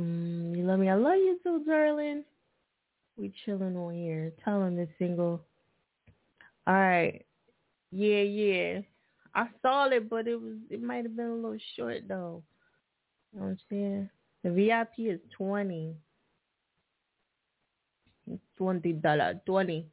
Mm, 0.00 0.56
you 0.56 0.64
love 0.64 0.78
me. 0.80 0.88
I 0.88 0.94
love 0.94 1.16
you 1.16 1.38
too, 1.42 1.64
darling. 1.66 2.24
We 3.16 3.32
chilling 3.44 3.76
on 3.76 3.94
here. 3.94 4.32
Tell 4.44 4.62
him 4.62 4.86
single. 4.98 5.40
All 6.66 6.74
right. 6.74 7.24
Yeah, 7.90 8.22
yeah. 8.22 8.80
I 9.34 9.46
saw 9.62 9.88
it, 9.88 10.08
but 10.10 10.26
it 10.26 10.40
was 10.40 10.56
it 10.70 10.82
might 10.82 11.04
have 11.04 11.16
been 11.16 11.26
a 11.26 11.34
little 11.34 11.58
short 11.76 12.08
though. 12.08 12.42
You 13.32 13.40
know 13.40 13.46
what 13.46 13.50
I'm 13.50 13.58
saying? 13.70 14.10
The 14.42 14.50
VIP 14.50 15.10
is 15.10 15.20
twenty. 15.36 15.94
Twenty 18.56 18.92
dollar. 18.92 19.40
Twenty. 19.46 19.86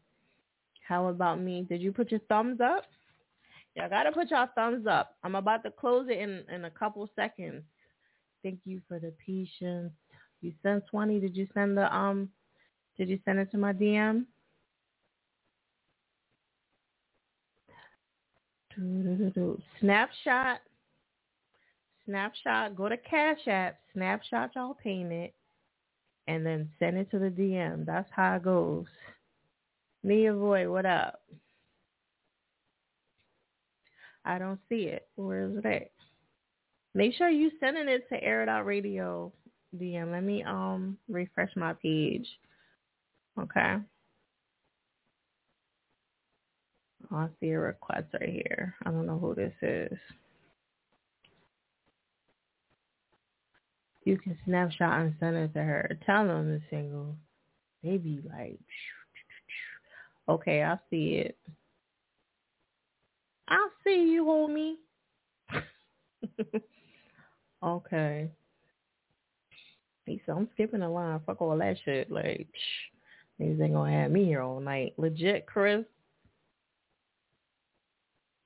How 0.87 1.07
about 1.07 1.39
me? 1.39 1.65
Did 1.67 1.81
you 1.81 1.91
put 1.91 2.11
your 2.11 2.19
thumbs 2.27 2.59
up? 2.61 2.85
Y'all 3.75 3.89
gotta 3.89 4.11
put 4.11 4.31
y'all 4.31 4.49
thumbs 4.55 4.85
up. 4.87 5.15
I'm 5.23 5.35
about 5.35 5.63
to 5.63 5.71
close 5.71 6.07
it 6.09 6.17
in, 6.19 6.43
in 6.53 6.65
a 6.65 6.71
couple 6.71 7.09
seconds. 7.15 7.63
Thank 8.43 8.59
you 8.65 8.81
for 8.87 8.99
the 8.99 9.13
patience. 9.25 9.91
You 10.41 10.53
sent 10.61 10.85
twenty. 10.87 11.19
Did 11.19 11.35
you 11.37 11.47
send 11.53 11.77
the 11.77 11.93
um 11.95 12.29
did 12.97 13.09
you 13.09 13.19
send 13.25 13.39
it 13.39 13.51
to 13.51 13.57
my 13.57 13.73
DM? 13.73 14.25
Snapshot. 19.79 20.59
Snapshot. 22.05 22.75
Go 22.75 22.89
to 22.89 22.97
Cash 22.97 23.47
App. 23.47 23.77
Snapshot 23.93 24.51
y'all 24.55 24.77
payment. 24.81 25.31
And 26.27 26.45
then 26.45 26.69
send 26.79 26.97
it 26.97 27.11
to 27.11 27.19
the 27.19 27.29
DM. 27.29 27.85
That's 27.85 28.09
how 28.11 28.35
it 28.35 28.43
goes. 28.43 28.85
Mia 30.03 30.33
Boy, 30.33 30.69
what 30.69 30.85
up? 30.85 31.21
I 34.25 34.37
don't 34.37 34.59
see 34.69 34.83
it. 34.85 35.07
Where 35.15 35.45
is 35.45 35.57
it 35.57 35.65
at? 35.65 35.91
Make 36.93 37.15
sure 37.15 37.29
you 37.29 37.51
sending 37.59 37.89
it 37.89 38.07
to 38.09 38.23
Air 38.23 38.47
Out 38.47 38.65
Radio 38.65 39.33
DM. 39.77 40.11
Let 40.11 40.23
me 40.23 40.43
um 40.43 40.97
refresh 41.09 41.49
my 41.55 41.73
page. 41.73 42.27
Okay. 43.39 43.75
Oh, 47.11 47.15
I 47.15 47.27
see 47.39 47.49
a 47.49 47.59
request 47.59 48.07
right 48.19 48.29
here. 48.29 48.75
I 48.85 48.91
don't 48.91 49.05
know 49.05 49.19
who 49.19 49.35
this 49.35 49.53
is. 49.61 49.97
You 54.05 54.17
can 54.17 54.37
snapshot 54.45 54.99
and 54.99 55.15
send 55.19 55.35
it 55.37 55.53
to 55.53 55.63
her. 55.63 55.97
Tell 56.05 56.27
them 56.27 56.49
the 56.49 56.61
single. 56.69 57.15
They 57.83 57.97
be 57.97 58.21
like, 58.27 58.59
okay, 60.27 60.63
I 60.63 60.77
see 60.89 61.15
it. 61.15 61.37
I 63.47 63.69
see 63.83 64.09
you, 64.11 64.25
homie. 64.25 64.75
okay. 67.63 68.29
He 70.05 70.21
said, 70.25 70.35
I'm 70.35 70.49
skipping 70.53 70.81
a 70.81 70.91
line. 70.91 71.21
Fuck 71.25 71.41
all 71.41 71.57
that 71.57 71.77
shit. 71.85 72.11
Like, 72.11 72.47
psh, 72.47 72.92
niggas 73.43 73.61
ain't 73.61 73.73
gonna 73.73 73.91
have 73.91 74.11
me 74.11 74.25
here 74.25 74.41
all 74.41 74.59
night. 74.59 74.93
Legit, 74.97 75.45
Chris. 75.45 75.85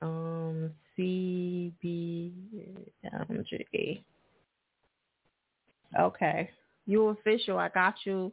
Um, 0.00 0.70
CBMG. 0.98 2.32
Okay. 5.98 6.50
You 6.86 7.08
official. 7.08 7.58
I 7.58 7.68
got 7.68 7.94
you. 8.04 8.32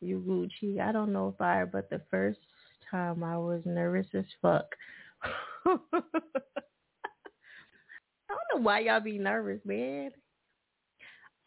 You 0.00 0.22
Gucci. 0.26 0.80
I 0.80 0.92
don't 0.92 1.12
know 1.12 1.34
I, 1.38 1.66
but 1.66 1.90
the 1.90 2.00
first 2.10 2.38
time 2.90 3.22
I 3.24 3.36
was 3.36 3.62
nervous 3.64 4.06
as 4.14 4.24
fuck. 4.40 4.66
I 5.66 5.78
don't 8.28 8.40
know 8.54 8.60
why 8.60 8.80
y'all 8.80 9.00
be 9.00 9.18
nervous, 9.18 9.60
man. 9.64 10.10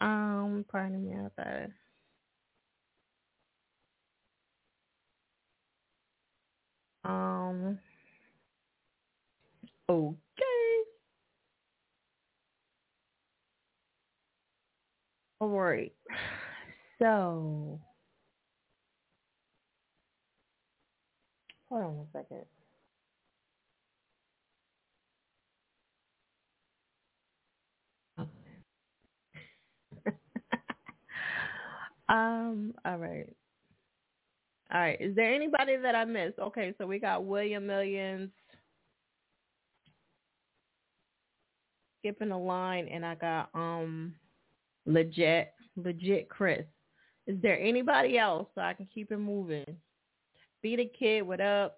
Um, 0.02 0.66
pardon 0.70 1.06
me, 1.06 1.16
I 1.16 1.30
thought. 1.42 1.70
Um. 7.06 7.80
Okay. 9.90 10.16
All 15.40 15.50
right. 15.50 15.94
So, 17.00 17.80
hold 21.70 21.84
on 21.84 21.98
one 21.98 22.08
second. 22.14 22.46
um, 32.10 32.74
all 32.86 32.98
right. 32.98 33.34
All 34.74 34.80
right. 34.80 34.98
Is 35.02 35.16
there 35.16 35.34
anybody 35.34 35.76
that 35.78 35.96
I 35.96 36.06
missed? 36.06 36.40
Okay, 36.40 36.74
so 36.78 36.88
we 36.88 36.98
got 36.98 37.26
William 37.26 37.68
Millions 37.68 38.30
skipping 42.00 42.32
a 42.32 42.40
line 42.40 42.88
and 42.88 43.06
I 43.06 43.16
got 43.16 43.50
um 43.54 44.16
legit 44.86 45.54
legit 45.76 46.30
Chris. 46.30 46.66
Is 47.28 47.40
there 47.42 47.60
anybody 47.60 48.18
else 48.18 48.48
so 48.56 48.62
I 48.62 48.74
can 48.74 48.88
keep 48.94 49.12
it 49.12 49.18
moving? 49.18 49.78
Be 50.62 50.76
the 50.76 50.92
kid, 50.98 51.24
what 51.24 51.42
up? 51.42 51.78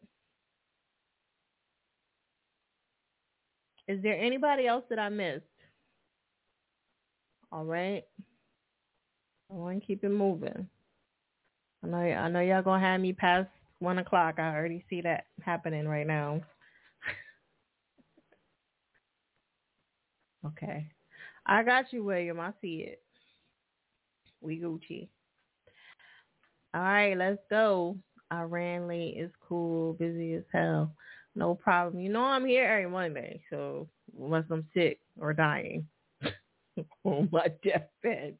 Is 3.88 4.02
there 4.02 4.18
anybody 4.18 4.68
else 4.68 4.86
that 4.90 5.00
I 5.00 5.10
missed? 5.10 5.44
All 7.52 7.66
right. 7.66 8.04
I 9.52 9.54
want 9.54 9.82
to 9.82 9.86
keep 9.86 10.04
it 10.04 10.10
moving. 10.10 10.68
I 11.84 11.88
know 11.88 11.98
I 11.98 12.30
know 12.30 12.40
y'all 12.40 12.62
gonna 12.64 12.80
have 12.80 13.02
me 13.02 13.14
past 13.14 13.50
one 13.80 14.00
o'clock. 14.00 14.36
I 14.40 14.56
already 14.56 14.86
see 14.90 15.02
that 15.02 15.26
happening 15.42 15.88
right 15.88 16.08
now. 16.08 16.42
okay. 20.48 20.88
I 21.46 21.64
got 21.64 21.92
you, 21.92 22.04
William. 22.04 22.40
I 22.40 22.54
see 22.62 22.86
it. 22.88 23.02
We 24.42 24.60
Gucci. 24.60 25.10
All 26.74 26.82
right, 26.82 27.18
let's 27.18 27.42
go. 27.50 27.98
I 28.32 28.44
ran 28.44 28.88
late. 28.88 29.16
It's 29.18 29.36
cool. 29.48 29.94
Busy 29.94 30.34
as 30.36 30.44
hell. 30.52 30.96
No 31.36 31.54
problem. 31.56 32.02
You 32.02 32.10
know 32.10 32.24
I'm 32.24 32.46
here 32.46 32.66
every 32.66 32.90
Monday, 32.90 33.42
so 33.50 33.88
unless 34.20 34.46
I'm 34.50 34.68
sick 34.74 35.00
or 35.20 35.34
dying 35.34 35.88
on 37.04 37.30
my 37.32 37.48
deathbed. 37.64 38.38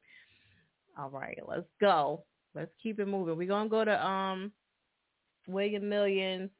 All 0.98 1.10
right, 1.10 1.40
let's 1.48 1.68
go. 1.82 2.24
Let's 2.56 2.72
keep 2.82 3.00
it 3.00 3.08
moving. 3.08 3.38
We're 3.38 3.48
gonna 3.48 3.70
go 3.70 3.84
to 3.84 4.06
um 4.06 4.52
William 5.48 5.90
Millions. 5.90 6.52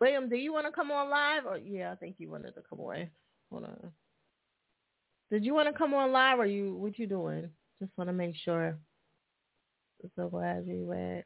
William, 0.00 0.28
do 0.28 0.36
you 0.36 0.52
want 0.52 0.66
to 0.66 0.72
come 0.72 0.90
on 0.90 1.10
live? 1.10 1.46
Or 1.46 1.58
yeah, 1.58 1.92
I 1.92 1.96
think 1.96 2.16
you 2.18 2.30
wanted 2.30 2.54
to 2.54 2.62
come 2.68 2.80
on. 2.80 3.08
Hold 3.50 3.64
on. 3.64 3.92
Did 5.30 5.44
you 5.44 5.54
want 5.54 5.68
to 5.68 5.78
come 5.78 5.94
on 5.94 6.12
live, 6.12 6.38
or 6.38 6.46
you 6.46 6.74
what 6.74 6.98
you 6.98 7.06
doing? 7.06 7.48
Just 7.80 7.92
want 7.96 8.08
to 8.08 8.12
make 8.12 8.36
sure. 8.36 8.78
So 10.16 10.28
glad 10.28 10.66
you 10.66 10.84
went. 10.84 11.24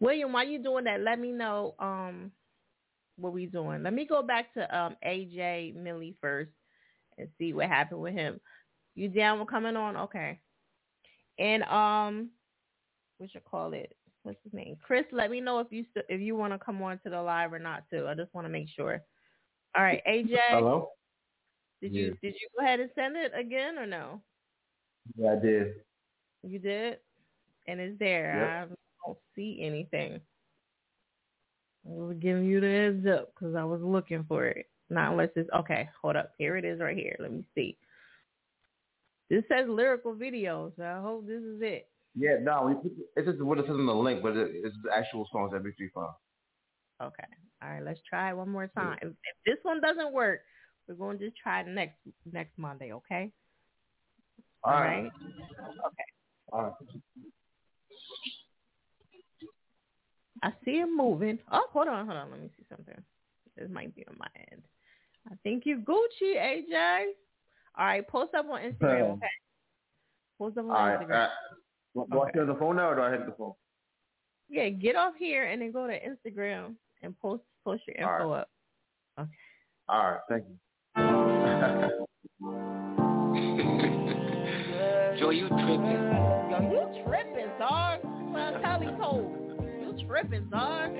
William, 0.00 0.32
while 0.32 0.46
you 0.46 0.62
doing 0.62 0.84
that, 0.84 1.00
let 1.00 1.18
me 1.18 1.32
know 1.32 1.74
um 1.78 2.32
what 3.16 3.32
we 3.32 3.46
doing. 3.46 3.82
Let 3.82 3.94
me 3.94 4.06
go 4.06 4.22
back 4.22 4.52
to 4.54 4.76
um 4.76 4.96
AJ 5.06 5.74
Millie 5.74 6.16
first 6.20 6.50
and 7.18 7.28
see 7.38 7.52
what 7.52 7.68
happened 7.68 8.00
with 8.00 8.14
him. 8.14 8.40
You 8.94 9.08
down 9.08 9.38
with 9.38 9.48
coming 9.48 9.76
on? 9.76 9.96
Okay. 9.96 10.40
And 11.38 11.62
um, 11.64 12.30
what 13.18 13.34
you 13.34 13.40
call 13.40 13.72
it? 13.72 13.94
What's 14.22 14.38
his 14.44 14.52
name? 14.52 14.76
Chris. 14.82 15.04
Let 15.12 15.30
me 15.30 15.40
know 15.40 15.60
if 15.60 15.68
you 15.70 15.84
st- 15.94 16.06
if 16.08 16.20
you 16.20 16.36
want 16.36 16.52
to 16.52 16.58
come 16.58 16.82
on 16.82 16.98
to 17.04 17.10
the 17.10 17.22
live 17.22 17.52
or 17.52 17.58
not 17.58 17.84
too. 17.90 18.06
I 18.08 18.14
just 18.14 18.34
want 18.34 18.46
to 18.46 18.50
make 18.50 18.68
sure. 18.74 19.02
All 19.76 19.84
right, 19.84 20.02
AJ. 20.08 20.36
Hello. 20.48 20.88
Did 21.80 21.94
you 21.94 22.16
did 22.22 22.34
you 22.34 22.48
go 22.58 22.64
ahead 22.64 22.80
and 22.80 22.90
send 22.94 23.16
it 23.16 23.32
again 23.38 23.78
or 23.78 23.86
no? 23.86 24.20
Yeah, 25.16 25.32
I 25.32 25.36
did. 25.36 25.74
You 26.42 26.58
did, 26.58 26.98
and 27.66 27.80
it's 27.80 27.98
there. 27.98 28.66
Yep. 28.68 28.70
I 28.70 29.06
don't 29.06 29.18
see 29.34 29.60
anything. 29.62 30.20
I 31.86 31.90
was 31.90 32.16
giving 32.20 32.44
you 32.44 32.60
the 32.60 32.66
heads 32.66 33.06
up 33.06 33.32
because 33.34 33.54
I 33.54 33.64
was 33.64 33.80
looking 33.80 34.24
for 34.28 34.46
it. 34.46 34.67
Not 34.90 35.12
unless 35.12 35.30
it's 35.36 35.50
okay. 35.54 35.88
Hold 36.00 36.16
up, 36.16 36.32
here 36.38 36.56
it 36.56 36.64
is 36.64 36.80
right 36.80 36.96
here. 36.96 37.16
Let 37.18 37.32
me 37.32 37.44
see. 37.54 37.76
This 39.30 39.44
says 39.48 39.66
lyrical 39.68 40.14
videos. 40.14 40.72
So 40.76 40.84
I 40.84 41.00
hope 41.02 41.26
this 41.26 41.42
is 41.42 41.60
it. 41.60 41.88
Yeah, 42.14 42.36
no, 42.40 42.80
it's 43.16 43.26
just 43.26 43.42
what 43.42 43.58
it 43.58 43.66
says 43.66 43.74
on 43.74 43.86
the 43.86 43.94
link, 43.94 44.22
but 44.22 44.36
it's 44.36 44.74
the 44.82 44.90
actual 44.92 45.28
songs 45.30 45.52
that 45.52 45.62
three 45.62 45.90
file. 45.94 46.18
Okay. 47.02 47.24
All 47.62 47.68
right. 47.68 47.82
Let's 47.82 48.00
try 48.08 48.30
it 48.30 48.36
one 48.36 48.48
more 48.48 48.68
time. 48.68 48.98
If, 49.02 49.08
if 49.08 49.36
this 49.46 49.58
one 49.62 49.80
doesn't 49.80 50.12
work, 50.12 50.40
we're 50.88 50.94
going 50.94 51.18
to 51.18 51.26
just 51.26 51.36
try 51.36 51.62
the 51.62 51.70
next 51.70 51.98
next 52.32 52.56
Monday. 52.56 52.92
Okay. 52.92 53.30
All 54.64 54.72
All 54.72 54.80
right. 54.80 55.02
right. 55.02 55.12
Okay. 55.86 56.04
All 56.52 56.62
right. 56.62 56.72
I 60.42 60.52
see 60.64 60.78
him 60.78 60.96
moving. 60.96 61.38
Oh, 61.52 61.66
hold 61.72 61.88
on, 61.88 62.06
hold 62.06 62.16
on. 62.16 62.30
Let 62.30 62.40
me 62.40 62.48
see 62.56 62.64
something. 62.68 62.94
This 63.56 63.68
might 63.70 63.94
be 63.94 64.06
on 64.08 64.16
my 64.18 64.28
end. 64.52 64.62
I 65.26 65.34
think 65.42 65.64
you 65.66 65.78
Gucci, 65.78 66.36
AJ. 66.36 67.04
All 67.78 67.86
right, 67.86 68.06
post 68.06 68.34
up 68.34 68.46
on 68.50 68.60
Instagram, 68.60 69.12
okay? 69.12 69.26
Post 70.38 70.58
up 70.58 70.64
on 70.64 70.70
All 70.70 70.76
right. 70.76 71.00
Instagram. 71.00 71.26
Uh, 71.26 71.30
do 71.94 72.06
do 72.10 72.20
I 72.20 72.30
stay 72.30 72.40
on 72.40 72.46
the 72.46 72.54
phone 72.54 72.76
now 72.76 72.90
or 72.90 72.94
do 72.94 73.02
I 73.02 73.10
hit 73.10 73.26
the 73.26 73.32
phone? 73.32 73.52
Yeah, 74.48 74.68
get 74.68 74.96
off 74.96 75.14
here 75.18 75.44
and 75.44 75.60
then 75.60 75.72
go 75.72 75.86
to 75.86 75.92
Instagram 75.92 76.74
and 77.02 77.18
post 77.18 77.42
post 77.64 77.82
your 77.86 78.06
All 78.06 78.14
info 78.14 78.30
right. 78.30 78.40
up. 78.40 78.48
Okay. 79.20 79.30
All 79.88 80.10
right. 80.10 80.20
Thank 80.28 80.44
you. 80.48 80.56
Joe, 85.18 85.30
you 85.30 85.48
tripping. 85.48 86.04
Yo, 86.50 86.58
you 86.70 87.02
tripping, 87.04 87.50
dog. 87.58 88.00
Well, 88.32 88.60
tell 88.62 88.78
me 88.78 88.86
told. 88.98 89.30
You 89.80 89.88
tripping, 90.06 90.48
dog. 90.50 90.92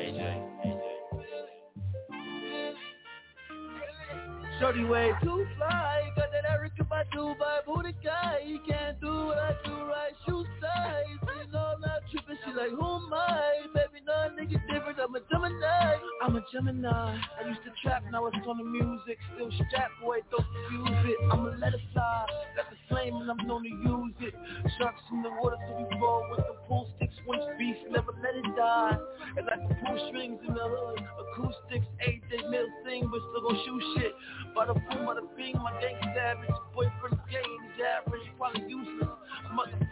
Shorty 4.60 4.82
way 4.84 5.12
too 5.22 5.46
fly, 5.56 6.10
got 6.16 6.32
that 6.32 6.44
Erykah 6.50 6.88
Badu 6.88 7.36
vibe, 7.38 7.64
who 7.64 7.82
the 7.82 7.92
guy? 8.02 8.40
He 8.44 8.58
can't 8.68 9.00
do 9.00 9.26
what 9.26 9.38
I 9.38 9.54
do 9.64 9.70
right, 9.70 10.12
shoe 10.26 10.44
size. 10.60 11.04
You 11.46 11.52
know 11.52 11.74
I'm 11.74 11.80
not 11.80 12.02
tripping, 12.10 12.36
she 12.44 12.52
like, 12.52 12.70
who 12.70 12.84
am 12.84 13.12
I? 13.12 13.62
Baby, 13.72 14.02
no 14.04 14.12
nigga 14.34 14.58
different, 14.66 14.98
I'm 14.98 15.14
a 15.14 15.20
Gemini. 15.30 15.96
I'm 16.22 16.34
a 16.34 16.42
Gemini, 16.52 16.90
I 16.90 17.48
used 17.48 17.60
to 17.64 17.70
trap, 17.82 18.02
now 18.10 18.26
it's 18.26 18.36
on 18.48 18.58
the 18.58 18.64
music. 18.64 19.18
Still 19.34 19.50
strap, 19.68 19.90
boy, 20.02 20.18
don't 20.30 20.44
confuse 20.44 21.14
it. 21.14 21.18
I'ma 21.30 21.54
let 21.60 21.74
it 21.74 21.80
fly, 21.92 22.26
got 22.56 22.68
the 22.70 22.76
flame 22.88 23.14
and 23.14 23.30
I'm 23.30 23.46
known 23.46 23.62
to 23.62 23.68
use 23.68 24.14
it. 24.20 24.34
Sharks 24.76 25.02
in 25.12 25.22
the 25.22 25.30
water, 25.40 25.56
so 25.68 25.76
we 25.78 26.00
roll 26.00 26.26
with 26.30 26.40
the 26.40 26.54
pool 26.66 26.90
sticks. 26.96 27.14
Once 27.26 27.44
beast, 27.58 27.78
never 27.90 28.12
let 28.22 28.34
it 28.34 28.56
die. 28.56 28.98
And 29.36 29.46
like 29.46 29.68
the 29.68 29.74
pull 29.86 30.08
strings 30.08 30.40
in 30.46 30.54
the 30.54 30.66
hood, 30.66 30.98
acoustics, 30.98 31.86
eight 32.08 32.22
day 32.28 32.42
mill 32.50 32.66
sing, 32.84 33.08
but 33.10 33.20
still 33.30 33.42
gon' 33.46 33.60
shoot 33.64 33.82
shit. 33.96 34.12
Bada 34.56 34.74
boom, 34.74 35.06
bada 35.06 35.22
bing, 35.36 35.56
my 35.56 35.72
gang 35.80 35.96
savage. 36.14 36.50
Boyfriend's 36.74 37.22
gay, 37.30 37.42
he's 37.42 37.84
average, 37.84 38.22
probably 38.36 38.62
useless. 38.68 39.08
In 39.48 39.86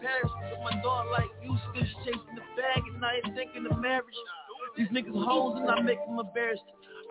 Paris 0.00 0.32
with 0.50 0.58
my 0.64 0.82
dog 0.82 1.06
like 1.12 1.30
Eustace, 1.42 1.94
chasing 2.04 2.34
the 2.34 2.42
bag 2.56 2.82
and 2.92 3.04
I 3.04 3.20
ain't 3.24 3.36
thinking 3.36 3.66
of 3.70 3.78
marriage. 3.78 4.18
These 4.76 4.88
niggas 4.88 5.24
hoes 5.24 5.58
and 5.60 5.70
I 5.70 5.80
make 5.80 5.98
them 6.06 6.18
embarrassed. 6.18 6.62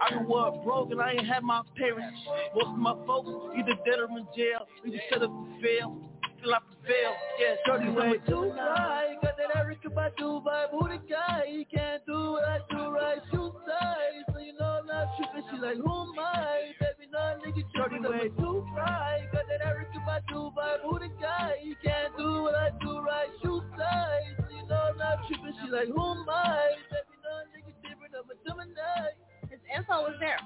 I 0.01 0.17
grew 0.17 0.33
up 0.35 0.63
broke 0.63 0.91
and 0.91 1.01
I 1.01 1.11
ain't 1.11 1.27
had 1.27 1.43
my 1.43 1.61
parents. 1.77 2.17
Most 2.55 2.67
of 2.67 2.77
my 2.77 2.95
folks 3.05 3.29
either 3.57 3.75
dead 3.85 3.99
or 3.99 4.09
in 4.17 4.27
jail. 4.35 4.65
We 4.83 4.91
just 4.91 5.03
set 5.09 5.21
up 5.21 5.29
to 5.29 5.61
fail. 5.61 5.95
Till 6.41 6.55
I 6.55 6.59
prevail. 6.65 7.13
Yeah, 7.37 7.53
shorty 7.67 7.89
way 7.93 8.17
too 8.27 8.51
high. 8.57 9.13
Got 9.21 9.37
that 9.37 9.53
Erykah 9.61 9.93
Badu 9.93 10.41
vibe. 10.41 10.71
Who 10.71 10.89
the 10.89 10.97
guy? 11.05 11.45
He 11.45 11.65
can't 11.65 12.01
do 12.07 12.33
what 12.33 12.45
I 12.45 12.59
do 12.71 12.89
right. 12.89 13.19
Shoot 13.29 13.53
size. 13.61 14.25
So 14.33 14.39
you 14.39 14.53
know 14.57 14.81
I'm 14.81 14.87
not 14.87 15.13
tripping. 15.17 15.45
She 15.51 15.57
like, 15.61 15.77
who 15.77 15.85
am 15.85 16.17
I? 16.17 16.73
Baby, 16.81 17.11
no 17.13 17.37
nigga, 17.45 17.61
shorty 17.75 17.99
way 18.01 18.29
too 18.41 18.65
high. 18.73 19.21
Got 19.31 19.45
that 19.53 19.61
Erykah 19.61 20.01
Badu 20.01 20.49
vibe. 20.57 20.81
Who 20.89 20.97
the 20.97 21.09
guy? 21.21 21.57
He 21.61 21.75
can't 21.85 22.17
do 22.17 22.41
what 22.41 22.55
I 22.55 22.71
do 22.81 23.01
right. 23.01 23.29
Shoot 23.43 23.63
size. 23.77 24.33
So 24.41 24.49
you 24.49 24.65
know 24.65 24.81
I'm 24.89 24.97
not 24.97 25.19
tripping. 25.27 25.53
She 25.61 25.69
like, 25.69 25.89
who 25.93 26.01
am 26.01 26.25
I? 26.27 26.73
Baby, 26.89 27.21
no 27.21 27.31
nigga 27.53 27.73
different. 27.85 28.17
I'm 28.17 28.25
a 28.25 28.35
Gemini. 28.41 29.13
His 29.45 29.61
info 29.77 30.09
was 30.09 30.17
there. 30.19 30.41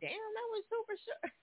Damn, 0.00 0.10
that 0.34 0.48
was 0.50 0.64
super 0.66 0.98
sure. 0.98 1.30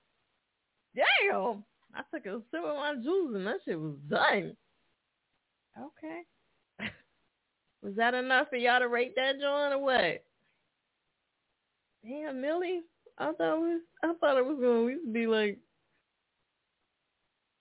Damn. 0.96 1.64
I 1.94 2.02
took 2.14 2.26
a 2.26 2.42
sip 2.52 2.64
of 2.64 2.76
my 2.76 2.96
juice 2.96 3.36
and 3.36 3.48
that 3.48 3.58
shit 3.66 3.80
was 3.80 3.96
done. 4.10 4.56
Okay. 5.78 6.22
was 7.82 7.96
that 7.96 8.14
enough 8.14 8.50
for 8.50 8.56
y'all 8.56 8.80
to 8.80 8.88
rate 8.88 9.14
that 9.16 9.40
joint 9.40 9.74
or 9.74 9.80
what? 9.80 10.24
Damn, 12.04 12.42
Millie. 12.42 12.82
I 13.18 13.32
thought 13.32 13.56
it 13.56 13.60
was 13.60 13.82
I 14.04 14.14
thought 14.20 14.38
it 14.38 14.46
was 14.46 14.58
gonna 14.62 14.98
be 15.14 15.26
like 15.26 15.58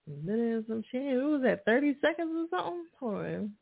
a 0.08 0.26
minute 0.26 0.56
and 0.56 0.64
some 0.66 0.84
change. 0.92 1.22
What 1.22 1.30
was 1.30 1.42
that, 1.42 1.64
thirty 1.64 1.96
seconds 2.00 2.48
or 2.52 2.58
something? 2.58 2.86
Hold 2.98 3.14
on. 3.14 3.52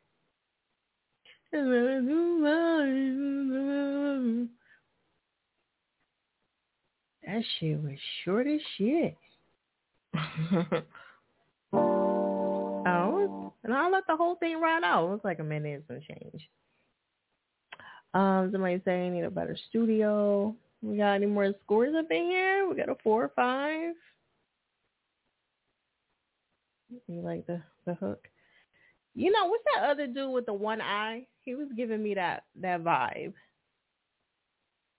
That 7.26 7.42
shit 7.60 7.82
was 7.82 7.98
short 8.24 8.46
as 8.46 8.60
shit. 8.78 9.16
oh, 11.74 13.52
and 13.64 13.72
I 13.72 13.88
let 13.88 14.06
the 14.06 14.16
whole 14.16 14.36
thing 14.36 14.60
run 14.60 14.84
out. 14.84 15.06
It 15.06 15.10
was 15.10 15.20
like 15.24 15.38
a 15.38 15.44
minute 15.44 15.84
and 15.88 16.02
change. 16.02 16.48
Um, 18.14 18.50
somebody 18.52 18.80
saying 18.84 19.14
need 19.14 19.24
a 19.24 19.30
better 19.30 19.56
studio. 19.68 20.54
We 20.82 20.98
got 20.98 21.14
any 21.14 21.26
more 21.26 21.52
scores 21.64 21.94
up 21.96 22.10
in 22.10 22.24
here? 22.24 22.68
We 22.68 22.76
got 22.76 22.90
a 22.90 22.96
four 23.02 23.24
or 23.24 23.32
five. 23.34 23.94
You 27.08 27.20
like 27.22 27.46
the 27.46 27.62
the 27.86 27.94
hook? 27.94 28.28
You 29.14 29.30
know 29.30 29.46
what's 29.46 29.64
that 29.74 29.90
other 29.90 30.06
dude 30.06 30.32
with 30.32 30.46
the 30.46 30.52
one 30.52 30.80
eye? 30.80 31.26
He 31.42 31.54
was 31.54 31.68
giving 31.76 32.02
me 32.02 32.14
that 32.14 32.44
that 32.60 32.82
vibe. 32.82 33.32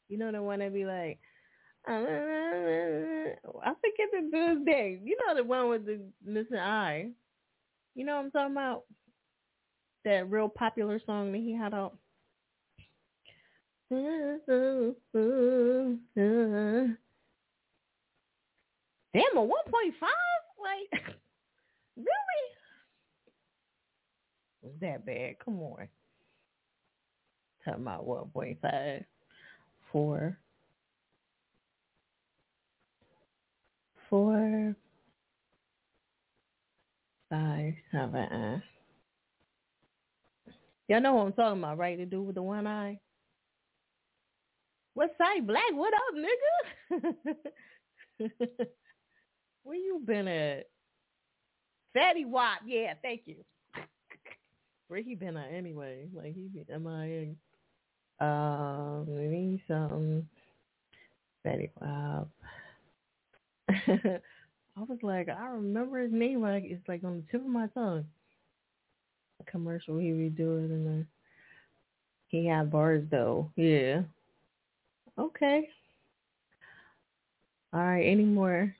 You 0.09 0.17
know 0.17 0.31
the 0.31 0.41
one 0.41 0.59
that 0.59 0.73
be 0.73 0.85
like, 0.85 1.19
I 1.85 3.73
forget 3.81 4.09
the 4.11 4.29
dude's 4.31 4.65
name. 4.65 5.01
You 5.03 5.17
know 5.25 5.35
the 5.35 5.43
one 5.43 5.69
with 5.69 5.85
the 5.85 5.99
missing 6.23 6.57
eye. 6.57 7.09
You 7.95 8.05
know 8.05 8.15
what 8.15 8.25
I'm 8.25 8.31
talking 8.31 8.53
about? 8.53 8.83
That 10.05 10.29
real 10.29 10.49
popular 10.49 10.99
song 11.05 11.31
that 11.31 11.39
he 11.39 11.53
had 11.53 11.73
out. 11.73 11.97
Damn, 19.13 19.37
a 19.37 19.41
1.5? 19.41 19.47
Like, 20.59 20.89
really? 21.97 22.07
Was 24.63 24.73
that 24.81 25.05
bad? 25.05 25.35
Come 25.43 25.61
on. 25.61 25.87
Talking 27.63 27.81
about 27.83 28.07
1.5. 28.07 29.05
4. 29.91 30.37
Four, 34.13 34.75
five, 37.31 37.73
seven. 37.91 38.15
Uh. 38.21 38.59
Y'all 40.87 41.01
know 41.01 41.15
what 41.15 41.25
I'm 41.25 41.33
talking 41.33 41.63
about, 41.63 41.79
right? 41.79 41.97
To 41.97 42.05
do 42.05 42.21
with 42.21 42.35
the 42.35 42.43
one 42.43 42.67
eye. 42.67 42.99
What's 44.93 45.17
side 45.17 45.47
black? 45.47 45.63
What 45.71 45.95
up, 45.95 47.01
nigga? 48.21 48.27
Where 49.63 49.77
you 49.77 49.99
been 50.05 50.27
at? 50.27 50.67
Fetty 51.97 52.27
Wap, 52.27 52.59
yeah, 52.67 52.93
thank 53.01 53.21
you. 53.25 53.37
Where 54.89 55.01
he 55.01 55.15
been 55.15 55.37
at 55.37 55.51
anyway? 55.51 56.07
Like 56.13 56.35
he 56.35 56.49
been 56.53 56.83
MIA. 56.83 57.33
Um, 58.23 59.07
maybe 59.09 59.63
some 59.67 60.29
Fetty 61.43 61.71
Wap. 61.81 62.27
I 64.77 64.81
was 64.81 64.99
like, 65.03 65.29
I 65.29 65.47
remember 65.49 65.99
his 65.99 66.11
name 66.11 66.41
like 66.41 66.63
it's 66.65 66.87
like 66.87 67.03
on 67.03 67.17
the 67.17 67.31
tip 67.31 67.41
of 67.41 67.51
my 67.51 67.67
tongue. 67.67 68.05
A 69.39 69.51
commercial 69.51 69.97
he 69.97 70.11
be 70.11 70.25
it, 70.27 70.39
and 70.39 70.85
then 70.85 71.07
he 72.27 72.47
had 72.47 72.71
bars 72.71 73.03
though. 73.11 73.51
Yeah. 73.55 74.01
Okay. 75.19 75.69
All 77.73 77.81
right, 77.81 78.03
any 78.03 78.23
more? 78.23 78.75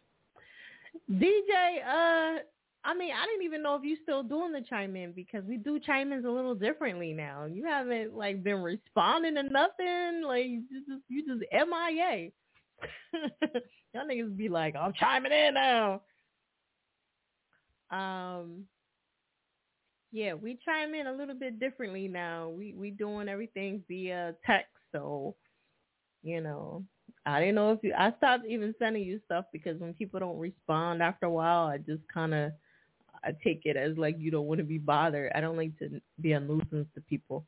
DJ, 1.12 1.52
uh 1.88 2.40
I 2.86 2.94
mean, 2.94 3.12
I 3.14 3.26
didn't 3.26 3.46
even 3.46 3.64
know 3.64 3.76
if 3.76 3.84
you 3.84 3.96
still 4.04 4.24
doing 4.24 4.52
the 4.52 4.62
chime 4.62 4.98
in 4.98 5.14
because 5.14 5.46
we 5.46 5.56
do 5.56 5.80
chime 5.80 6.12
ins 6.12 6.26
a 6.26 6.30
little 6.30 6.54
differently 6.54 7.14
now. 7.14 7.46
You 7.46 7.64
haven't 7.66 8.14
like 8.14 8.44
been 8.44 8.62
responding 8.62 9.36
to 9.36 9.44
nothing. 9.44 10.24
Like 10.26 10.46
you 10.46 10.64
just 10.70 11.02
you 11.08 11.26
just 11.26 11.44
MIA. 11.52 12.30
Y'all 13.94 14.08
niggas 14.08 14.36
be 14.36 14.50
like, 14.50 14.76
I'm 14.76 14.94
chiming 14.94 15.32
in 15.32 15.54
now. 15.54 16.02
Um, 17.92 18.64
yeah, 20.12 20.34
we 20.34 20.60
chime 20.64 20.94
in 20.94 21.08
a 21.08 21.14
little 21.14 21.36
bit 21.36 21.60
differently 21.60 22.08
now. 22.08 22.50
We 22.50 22.74
we 22.78 22.92
doing 22.92 23.28
everything 23.28 23.84
via 23.88 24.36
text, 24.46 24.72
so 24.92 25.36
you 26.24 26.42
know, 26.42 26.84
I 27.26 27.40
didn't 27.40 27.56
know 27.56 27.72
if 27.72 27.80
you. 27.84 27.94
I 27.98 28.14
stopped 28.18 28.46
even 28.48 28.74
sending 28.80 29.04
you 29.04 29.20
stuff 29.26 29.46
because 29.52 29.80
when 29.80 29.94
people 29.94 30.20
don't 30.20 30.40
respond 30.40 31.02
after 31.02 31.26
a 31.26 31.32
while, 31.32 31.68
I 31.68 31.78
just 31.78 32.02
kind 32.14 32.34
of 32.34 32.52
I 33.24 33.32
take 33.44 33.62
it 33.66 33.78
as 33.78 33.98
like 33.98 34.16
you 34.20 34.32
don't 34.32 34.48
want 34.48 34.60
to 34.60 34.66
be 34.66 34.78
bothered. 34.78 35.32
I 35.34 35.42
don't 35.42 35.58
like 35.58 35.78
to 35.80 36.02
be 36.22 36.34
a 36.34 36.40
nuisance 36.40 36.88
to 36.96 37.02
people. 37.10 37.46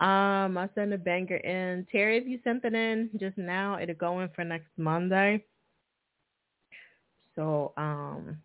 Um, 0.00 0.58
I 0.58 0.68
sent 0.74 0.92
a 0.92 0.98
banger 0.98 1.36
in. 1.36 1.86
Terry, 1.90 2.18
if 2.18 2.26
you 2.26 2.38
sent 2.44 2.64
it 2.64 2.74
in 2.74 3.08
just 3.18 3.38
now, 3.38 3.78
it'll 3.80 3.94
go 3.94 4.20
in 4.20 4.28
for 4.34 4.44
next 4.44 4.68
Monday. 4.76 5.42
So 7.34 7.72
um, 7.78 8.36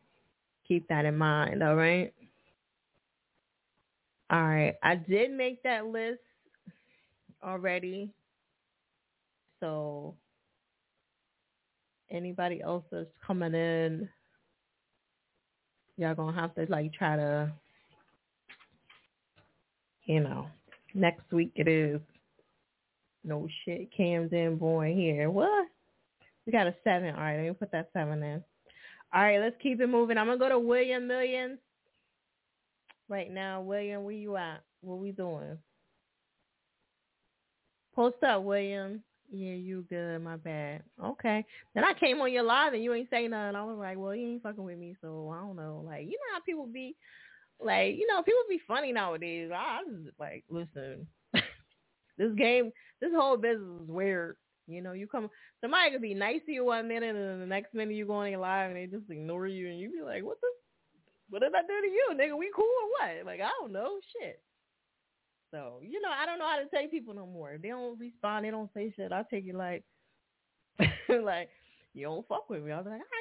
keep 0.65 0.87
that 0.87 1.05
in 1.05 1.17
mind. 1.17 1.61
All 1.61 1.75
right. 1.75 2.13
All 4.29 4.41
right. 4.41 4.75
I 4.81 4.95
did 4.95 5.31
make 5.31 5.61
that 5.63 5.87
list 5.87 6.21
already. 7.43 8.09
So 9.59 10.15
anybody 12.09 12.61
else 12.61 12.85
that's 12.91 13.09
coming 13.25 13.53
in, 13.53 14.07
y'all 15.97 16.15
gonna 16.15 16.39
have 16.39 16.55
to 16.55 16.65
like 16.69 16.93
try 16.93 17.17
to, 17.17 17.51
you 20.05 20.21
know, 20.21 20.47
Next 20.93 21.31
week 21.31 21.51
it 21.55 21.67
is. 21.67 21.99
No 23.23 23.47
shit. 23.63 23.89
Camden 23.95 24.57
born 24.57 24.95
here. 24.95 25.29
What? 25.29 25.67
We 26.45 26.51
got 26.51 26.67
a 26.67 26.75
seven. 26.83 27.15
All 27.15 27.21
right, 27.21 27.37
let 27.37 27.43
me 27.43 27.53
put 27.53 27.71
that 27.71 27.89
seven 27.93 28.23
in. 28.23 28.43
All 29.13 29.21
right, 29.21 29.39
let's 29.39 29.55
keep 29.61 29.79
it 29.79 29.87
moving. 29.87 30.17
I'm 30.17 30.27
gonna 30.27 30.39
go 30.39 30.49
to 30.49 30.59
William 30.59 31.07
Millions. 31.07 31.59
Right 33.09 33.31
now, 33.31 33.61
William, 33.61 34.03
where 34.03 34.13
you 34.13 34.37
at? 34.37 34.63
What 34.81 34.99
we 34.99 35.11
doing? 35.11 35.57
Post 37.93 38.23
up, 38.23 38.43
William. 38.43 39.03
Yeah, 39.31 39.53
you 39.53 39.85
good. 39.89 40.21
My 40.21 40.37
bad. 40.37 40.83
Okay. 41.03 41.45
Then 41.75 41.83
I 41.83 41.93
came 41.93 42.19
on 42.21 42.31
your 42.31 42.43
live 42.43 42.73
and 42.73 42.83
you 42.83 42.93
ain't 42.93 43.09
say 43.09 43.27
nothing. 43.27 43.55
I 43.55 43.63
was 43.63 43.77
like, 43.77 43.97
well, 43.97 44.15
you 44.15 44.27
ain't 44.27 44.43
fucking 44.43 44.63
with 44.63 44.77
me, 44.77 44.95
so 45.01 45.33
I 45.33 45.39
don't 45.39 45.55
know. 45.55 45.83
Like, 45.85 46.03
you 46.03 46.11
know 46.11 46.33
how 46.33 46.41
people 46.45 46.67
be 46.67 46.95
like, 47.63 47.95
you 47.97 48.07
know, 48.07 48.23
people 48.23 48.41
be 48.49 48.61
funny 48.67 48.91
nowadays. 48.91 49.51
I, 49.53 49.55
I 49.55 49.79
just 50.03 50.19
like, 50.19 50.43
listen, 50.49 51.07
this 52.17 52.33
game, 52.37 52.71
this 52.99 53.11
whole 53.15 53.37
business 53.37 53.81
is 53.83 53.89
weird. 53.89 54.37
You 54.67 54.81
know, 54.81 54.93
you 54.93 55.07
come, 55.07 55.29
somebody 55.59 55.91
could 55.91 56.01
be 56.01 56.13
nice 56.13 56.41
to 56.45 56.51
you 56.51 56.65
one 56.65 56.87
minute, 56.87 57.15
and 57.15 57.29
then 57.29 57.39
the 57.39 57.45
next 57.45 57.73
minute 57.73 57.95
you 57.95 58.05
go 58.05 58.13
on 58.13 58.29
your 58.29 58.39
live 58.39 58.71
and 58.71 58.77
they 58.77 58.85
just 58.85 59.09
ignore 59.09 59.47
you, 59.47 59.69
and 59.69 59.79
you 59.79 59.91
be 59.91 60.01
like, 60.01 60.23
what 60.23 60.37
the, 60.41 60.47
what 61.29 61.41
did 61.41 61.53
I 61.55 61.61
do 61.61 61.67
to 61.67 61.87
you, 61.87 62.09
nigga? 62.15 62.37
We 62.37 62.51
cool 62.55 62.65
or 62.65 63.07
what? 63.07 63.25
Like, 63.25 63.41
I 63.41 63.49
don't 63.59 63.71
know, 63.71 63.99
shit. 64.13 64.41
So, 65.51 65.79
you 65.83 66.01
know, 66.01 66.09
I 66.09 66.25
don't 66.25 66.39
know 66.39 66.47
how 66.47 66.59
to 66.59 66.69
take 66.73 66.91
people 66.91 67.13
no 67.13 67.25
more. 67.25 67.57
They 67.61 67.69
don't 67.69 67.99
respond, 67.99 68.45
they 68.45 68.51
don't 68.51 68.71
say 68.73 68.93
shit. 68.95 69.11
I 69.11 69.23
take 69.29 69.45
it 69.47 69.55
like, 69.55 69.83
like, 71.09 71.49
you 71.93 72.05
don't 72.05 72.27
fuck 72.27 72.49
with 72.49 72.63
me. 72.63 72.71
I'll 72.71 72.83
be 72.83 72.89
like, 72.89 72.99
all 72.99 73.05
right. 73.05 73.20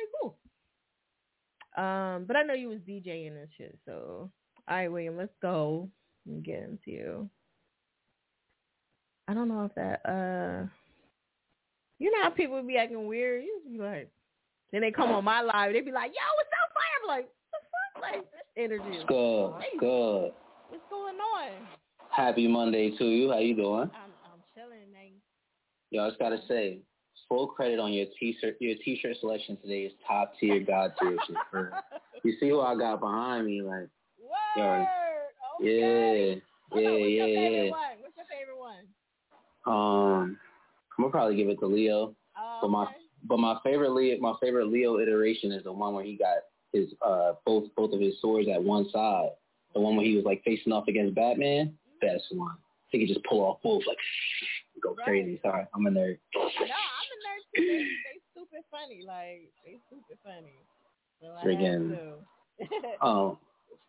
Um, 1.77 2.25
but 2.27 2.37
I 2.37 2.43
know 2.43 2.55
you 2.55 2.69
was 2.69 2.79
DJing 2.81 3.29
and 3.29 3.49
shit, 3.57 3.79
so 3.85 4.31
all 4.69 4.77
right, 4.77 4.89
William, 4.89 5.17
let's 5.17 5.33
go 5.41 5.89
and 6.27 6.45
get 6.45 6.63
into 6.63 6.91
you. 6.91 7.31
I 9.29 9.35
don't 9.35 9.49
know 9.49 9.65
if 9.65 9.75
that 9.77 10.01
uh 10.09 10.67
you 11.99 12.11
know 12.11 12.23
how 12.23 12.31
people 12.31 12.57
would 12.57 12.67
be 12.67 12.77
acting 12.77 13.07
weird. 13.07 13.45
You 13.45 13.61
be 13.71 13.79
like 13.79 14.11
then 14.73 14.81
they 14.81 14.91
come 14.91 15.11
on 15.11 15.25
my 15.25 15.41
live, 15.43 15.73
they'd 15.73 15.85
be 15.85 15.93
like, 15.93 16.11
Yo, 16.11 16.21
what's 16.37 16.51
up, 16.51 16.71
fire? 16.75 16.97
I'm 17.03 17.09
like, 17.09 17.29
what 17.51 17.63
the 17.63 17.69
fuck? 17.71 18.03
Like 18.03 18.33
this 18.33 18.43
energy 18.57 18.97
is 18.99 19.05
Good, 19.07 19.53
crazy. 19.55 19.77
good. 19.79 20.33
What's 20.69 20.85
going 20.91 21.17
on? 21.17 21.51
Happy 22.11 22.49
Monday 22.49 22.97
to 22.99 23.05
you. 23.05 23.31
How 23.31 23.39
you 23.39 23.55
doing? 23.55 23.91
I'm 23.95 24.11
I'm 24.25 24.43
chilling, 24.55 24.91
man. 24.93 25.13
Yo, 25.91 26.05
I 26.05 26.09
just 26.09 26.19
gotta 26.19 26.39
say, 26.49 26.79
full 27.31 27.47
credit 27.47 27.79
on 27.79 27.95
your 27.95 28.07
t-shirt. 28.19 28.57
Your 28.61 28.77
t-shirt 28.85 29.17
selection 29.21 29.57
today 29.57 29.83
is 29.83 29.93
top 30.07 30.35
tier, 30.39 30.61
god 30.61 30.93
tier 31.01 31.17
shit. 31.27 31.37
You 32.23 32.35
see 32.39 32.51
who 32.51 32.61
I 32.61 32.77
got 32.77 33.01
behind 33.01 33.47
me? 33.47 33.63
Like, 33.63 33.89
yeah, 34.55 34.81
What's, 34.81 34.91
yeah, 35.61 36.35
up, 36.35 36.43
what's 36.69 36.85
yeah, 36.85 36.91
your 36.91 37.29
yeah. 37.29 37.71
one? 37.71 37.81
What's 38.01 38.17
your 38.17 38.27
favorite 38.29 38.59
one? 38.59 38.85
Um, 39.67 40.39
I'm 40.99 41.03
gonna 41.05 41.11
probably 41.11 41.37
give 41.37 41.49
it 41.49 41.59
to 41.61 41.67
Leo. 41.67 42.15
Oh, 42.39 42.59
but 42.61 42.69
my 42.69 42.87
but 43.25 43.39
my 43.39 43.57
favorite 43.65 43.93
Leo, 43.93 44.19
my 44.21 44.35
favorite 44.41 44.67
Leo 44.67 44.99
iteration 44.99 45.51
is 45.51 45.65
the 45.65 45.73
one 45.73 45.95
where 45.95 46.05
he 46.05 46.17
got 46.17 46.37
his 46.75 46.93
uh 47.01 47.33
both 47.47 47.65
both 47.75 47.95
of 47.95 48.01
his 48.01 48.21
swords 48.21 48.49
at 48.53 48.63
one 48.63 48.89
side. 48.91 49.31
The 49.75 49.81
one 49.81 49.97
where 49.97 50.05
he 50.05 50.17
was 50.17 50.27
like 50.27 50.43
facing 50.45 50.73
off 50.73 50.89
against 50.89 51.15
Batman. 51.15 51.75
Best 52.03 52.25
one. 52.33 52.57
He 52.89 52.99
could 52.99 53.09
just 53.09 53.25
pull 53.25 53.41
off 53.41 53.61
both 53.63 53.83
like 53.87 53.97
go 54.83 54.95
crazy. 54.95 55.41
Sorry, 55.43 55.65
I'm 55.75 55.87
a 55.87 55.91
nerd. 55.91 56.19
No, 56.35 56.41
I'm 56.43 56.49
a 56.49 56.59
nerd 56.59 56.67
too. 56.67 57.31
They, 57.57 57.63
they 57.63 58.21
stupid 58.33 58.65
funny. 58.71 59.03
Like 59.07 59.51
they 59.65 59.79
stupid 59.87 60.19
funny. 60.25 60.59
So 61.21 61.35
I 61.35 61.45
Friggin' 61.45 61.91
have 61.91 61.99
to. 61.99 62.15
Um, 63.07 63.39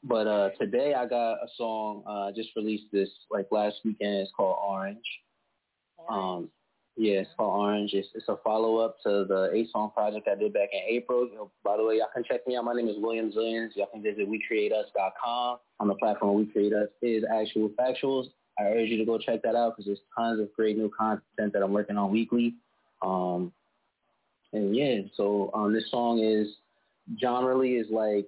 but 0.04 0.28
uh, 0.28 0.50
today 0.60 0.94
I 0.94 1.06
got 1.06 1.34
a 1.34 1.48
song 1.58 2.04
uh, 2.08 2.28
I 2.28 2.32
just 2.32 2.50
released 2.56 2.86
this 2.92 3.10
like 3.30 3.48
last 3.52 3.78
weekend. 3.84 4.16
It's 4.16 4.32
called 4.36 4.58
Orange. 4.66 4.98
Um, 6.10 6.50
yeah, 6.98 7.20
it's 7.20 7.30
called 7.38 7.60
Orange. 7.60 7.92
It's, 7.94 8.08
it's 8.16 8.28
a 8.28 8.38
follow 8.44 8.78
up 8.78 8.98
to 9.04 9.26
the 9.28 9.52
eight 9.54 9.70
song 9.72 9.92
project 9.94 10.28
I 10.28 10.36
did 10.36 10.54
back 10.54 10.70
in 10.74 10.82
April. 10.88 11.28
You 11.28 11.36
know, 11.36 11.52
by 11.64 11.78
the 11.78 11.86
way, 11.86 11.98
y'all 11.98 12.08
can 12.14 12.24
check 12.24 12.46
me 12.48 12.56
out. 12.56 12.66
My 12.66 12.74
name 12.74 12.90
is 12.90 12.96
William 12.98 13.32
Zillions. 13.32 13.76
Y'all 13.76 13.88
can 13.92 14.02
visit 14.02 14.28
WeCreateUs.com. 14.28 15.58
On 15.80 15.88
the 15.88 15.96
platform 15.96 16.36
We 16.36 16.46
Create 16.46 16.74
Us 16.74 16.90
is 17.02 17.24
Actual 17.34 17.70
Factuals. 17.70 18.26
I 18.60 18.64
urge 18.64 18.90
you 18.90 18.98
to 18.98 19.06
go 19.06 19.18
check 19.18 19.42
that 19.44 19.56
out 19.56 19.74
because 19.74 19.86
there's 19.86 20.02
tons 20.18 20.40
of 20.40 20.52
great 20.54 20.78
new 20.78 20.92
content 20.96 21.54
that 21.54 21.64
I'm 21.64 21.72
working 21.72 21.98
on 21.98 22.12
weekly. 22.12 22.56
Um, 23.02 23.52
and 24.54 24.76
yeah, 24.76 25.02
so 25.16 25.50
um, 25.54 25.74
this 25.74 25.90
song 25.90 26.20
is 26.20 26.48
generally 27.20 27.74
is 27.74 27.88
like 27.90 28.28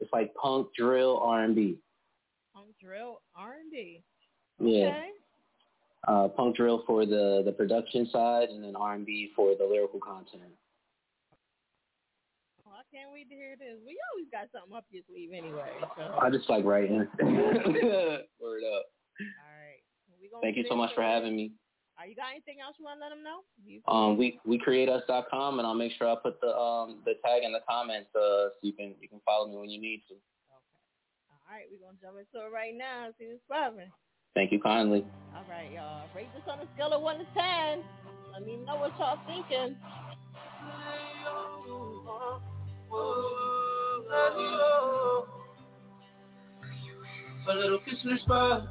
it's 0.00 0.12
like 0.12 0.34
punk, 0.34 0.68
drill, 0.76 1.18
R&B. 1.22 1.78
Punk 2.54 2.68
drill 2.82 3.20
R 3.36 3.54
and 3.60 3.70
B. 3.70 4.02
Yeah. 4.58 4.86
Okay. 4.86 5.08
Uh, 6.08 6.28
punk 6.28 6.56
drill 6.56 6.82
for 6.86 7.06
the 7.06 7.42
the 7.44 7.52
production 7.52 8.08
side, 8.10 8.48
and 8.48 8.64
then 8.64 8.74
R&B 8.74 9.30
for 9.36 9.54
the 9.56 9.64
lyrical 9.64 10.00
content. 10.00 10.50
Well, 12.64 12.74
I 12.74 12.82
can't 12.94 13.12
wait 13.12 13.28
to 13.28 13.34
hear 13.36 13.54
this. 13.56 13.78
We 13.86 13.96
always 14.12 14.28
got 14.32 14.48
something 14.52 14.76
up 14.76 14.84
your 14.90 15.04
sleeve 15.08 15.30
anyway. 15.32 15.70
So. 15.96 16.18
I 16.20 16.30
just 16.30 16.50
like 16.50 16.64
writing. 16.64 17.06
Word 17.22 18.64
up. 18.64 18.86
All 19.20 19.52
right. 19.54 20.42
Thank 20.42 20.56
you 20.56 20.64
so 20.68 20.74
much 20.74 20.90
for 20.94 21.02
having 21.02 21.36
me. 21.36 21.52
Are 22.02 22.06
you 22.10 22.16
got 22.18 22.34
anything 22.34 22.58
else 22.58 22.74
you 22.82 22.84
want 22.84 22.98
to 22.98 23.06
let 23.06 23.14
them 23.14 23.22
know? 23.22 23.46
You- 23.64 23.78
Um, 23.86 24.16
we 24.18 24.40
we 24.44 24.58
createus.com, 24.58 25.60
and 25.60 25.66
I'll 25.66 25.74
make 25.78 25.92
sure 25.92 26.08
I 26.10 26.16
put 26.16 26.40
the 26.40 26.50
um 26.50 27.00
the 27.04 27.14
tag 27.24 27.44
in 27.44 27.52
the 27.52 27.60
comments 27.68 28.10
uh 28.16 28.50
so 28.50 28.58
you 28.62 28.72
can 28.72 28.96
you 29.00 29.08
can 29.08 29.20
follow 29.24 29.46
me 29.46 29.54
when 29.56 29.70
you 29.70 29.80
need 29.80 30.02
to. 30.08 30.14
All 30.14 31.54
right, 31.54 31.66
we're 31.70 31.78
gonna 31.78 31.96
jump 32.02 32.18
into 32.18 32.44
it 32.44 32.50
right 32.50 32.74
now. 32.74 33.06
and 33.06 33.14
See 33.20 33.26
what's 33.28 33.44
popping. 33.48 33.92
Thank 34.34 34.50
you 34.50 34.58
kindly. 34.60 35.06
All 35.36 35.44
right, 35.48 35.70
y'all. 35.70 36.08
Rate 36.16 36.26
this 36.34 36.42
on 36.50 36.58
a 36.58 36.66
scale 36.74 36.92
of 36.92 37.02
one 37.02 37.18
to 37.18 37.26
ten. 37.38 37.84
Let 38.32 38.44
me 38.44 38.56
know 38.66 38.76
what 38.82 38.98
y'all 38.98 39.18
thinking. 39.28 39.76
A 47.48 47.54
little 47.54 47.78
kiss 47.80 47.98
in 48.04 48.10
the 48.10 48.18
spot, 48.22 48.62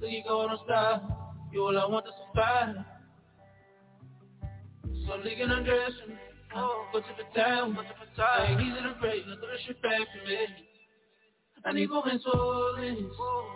till 0.00 0.08
you 0.08 0.22
go 0.26 0.40
on 0.40 0.58
style. 0.64 1.34
You 1.52 1.62
all 1.64 1.78
I 1.78 1.86
want 1.86 2.06
to 2.06 2.12
survive. 2.36 2.84
So 5.06 5.16
leaking 5.24 5.50
and 5.50 5.64
dressing, 5.64 6.18
go 6.52 7.00
to 7.00 7.00
the 7.00 7.40
town, 7.40 7.74
go 7.74 7.82
to 7.82 7.88
the 7.88 8.22
town. 8.22 8.46
Ain't 8.46 8.60
easy 8.60 8.82
to 8.82 8.94
break, 9.00 9.26
look 9.26 9.38
at 9.38 9.66
shit 9.66 9.80
back 9.82 9.92
to 9.92 10.28
me. 10.28 10.36
I 11.64 11.72
need 11.72 11.88
going 11.88 12.18
swollen, 12.22 13.10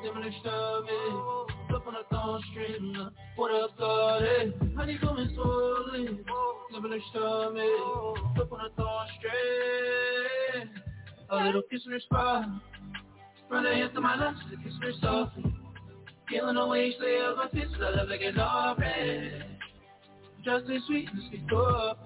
living 0.04 0.22
in 0.24 0.34
stubborn. 0.40 1.46
Up 1.74 1.86
on 1.86 1.94
the 1.94 2.04
thorn 2.10 2.42
stream, 2.50 2.96
uh, 3.00 3.10
what 3.36 3.54
up, 3.54 3.78
God? 3.78 4.22
I 4.22 4.86
need 4.86 5.00
going 5.00 5.30
swollen, 5.34 6.24
living 6.72 6.92
in 6.92 7.02
stubborn. 7.10 7.58
Up 8.40 8.52
on 8.52 8.58
the 8.64 8.70
thorn 8.76 9.06
stream. 9.18 10.70
A 11.30 11.44
little 11.44 11.62
kiss 11.70 11.82
in 11.86 11.92
the 11.92 12.00
spot. 12.00 12.46
Run 13.48 13.64
her 13.64 13.74
hands 13.74 13.92
to 13.94 14.00
my 14.00 14.16
lungs, 14.16 14.38
kiss 14.64 14.74
her 14.82 14.92
softly. 15.00 15.49
Feeling 16.30 16.54
the 16.54 16.66
way 16.66 16.94
lay 17.00 17.18
up 17.18 17.36
my 17.36 17.48
fist, 17.48 17.74
I 17.80 17.90
love 17.90 18.08
like 18.08 18.20
an 18.22 18.38
orange. 18.38 19.44
Just 20.44 20.70
as 20.70 20.80
sweet, 20.86 21.08
and 21.12 21.22
speak 21.26 21.52
up. 21.52 21.98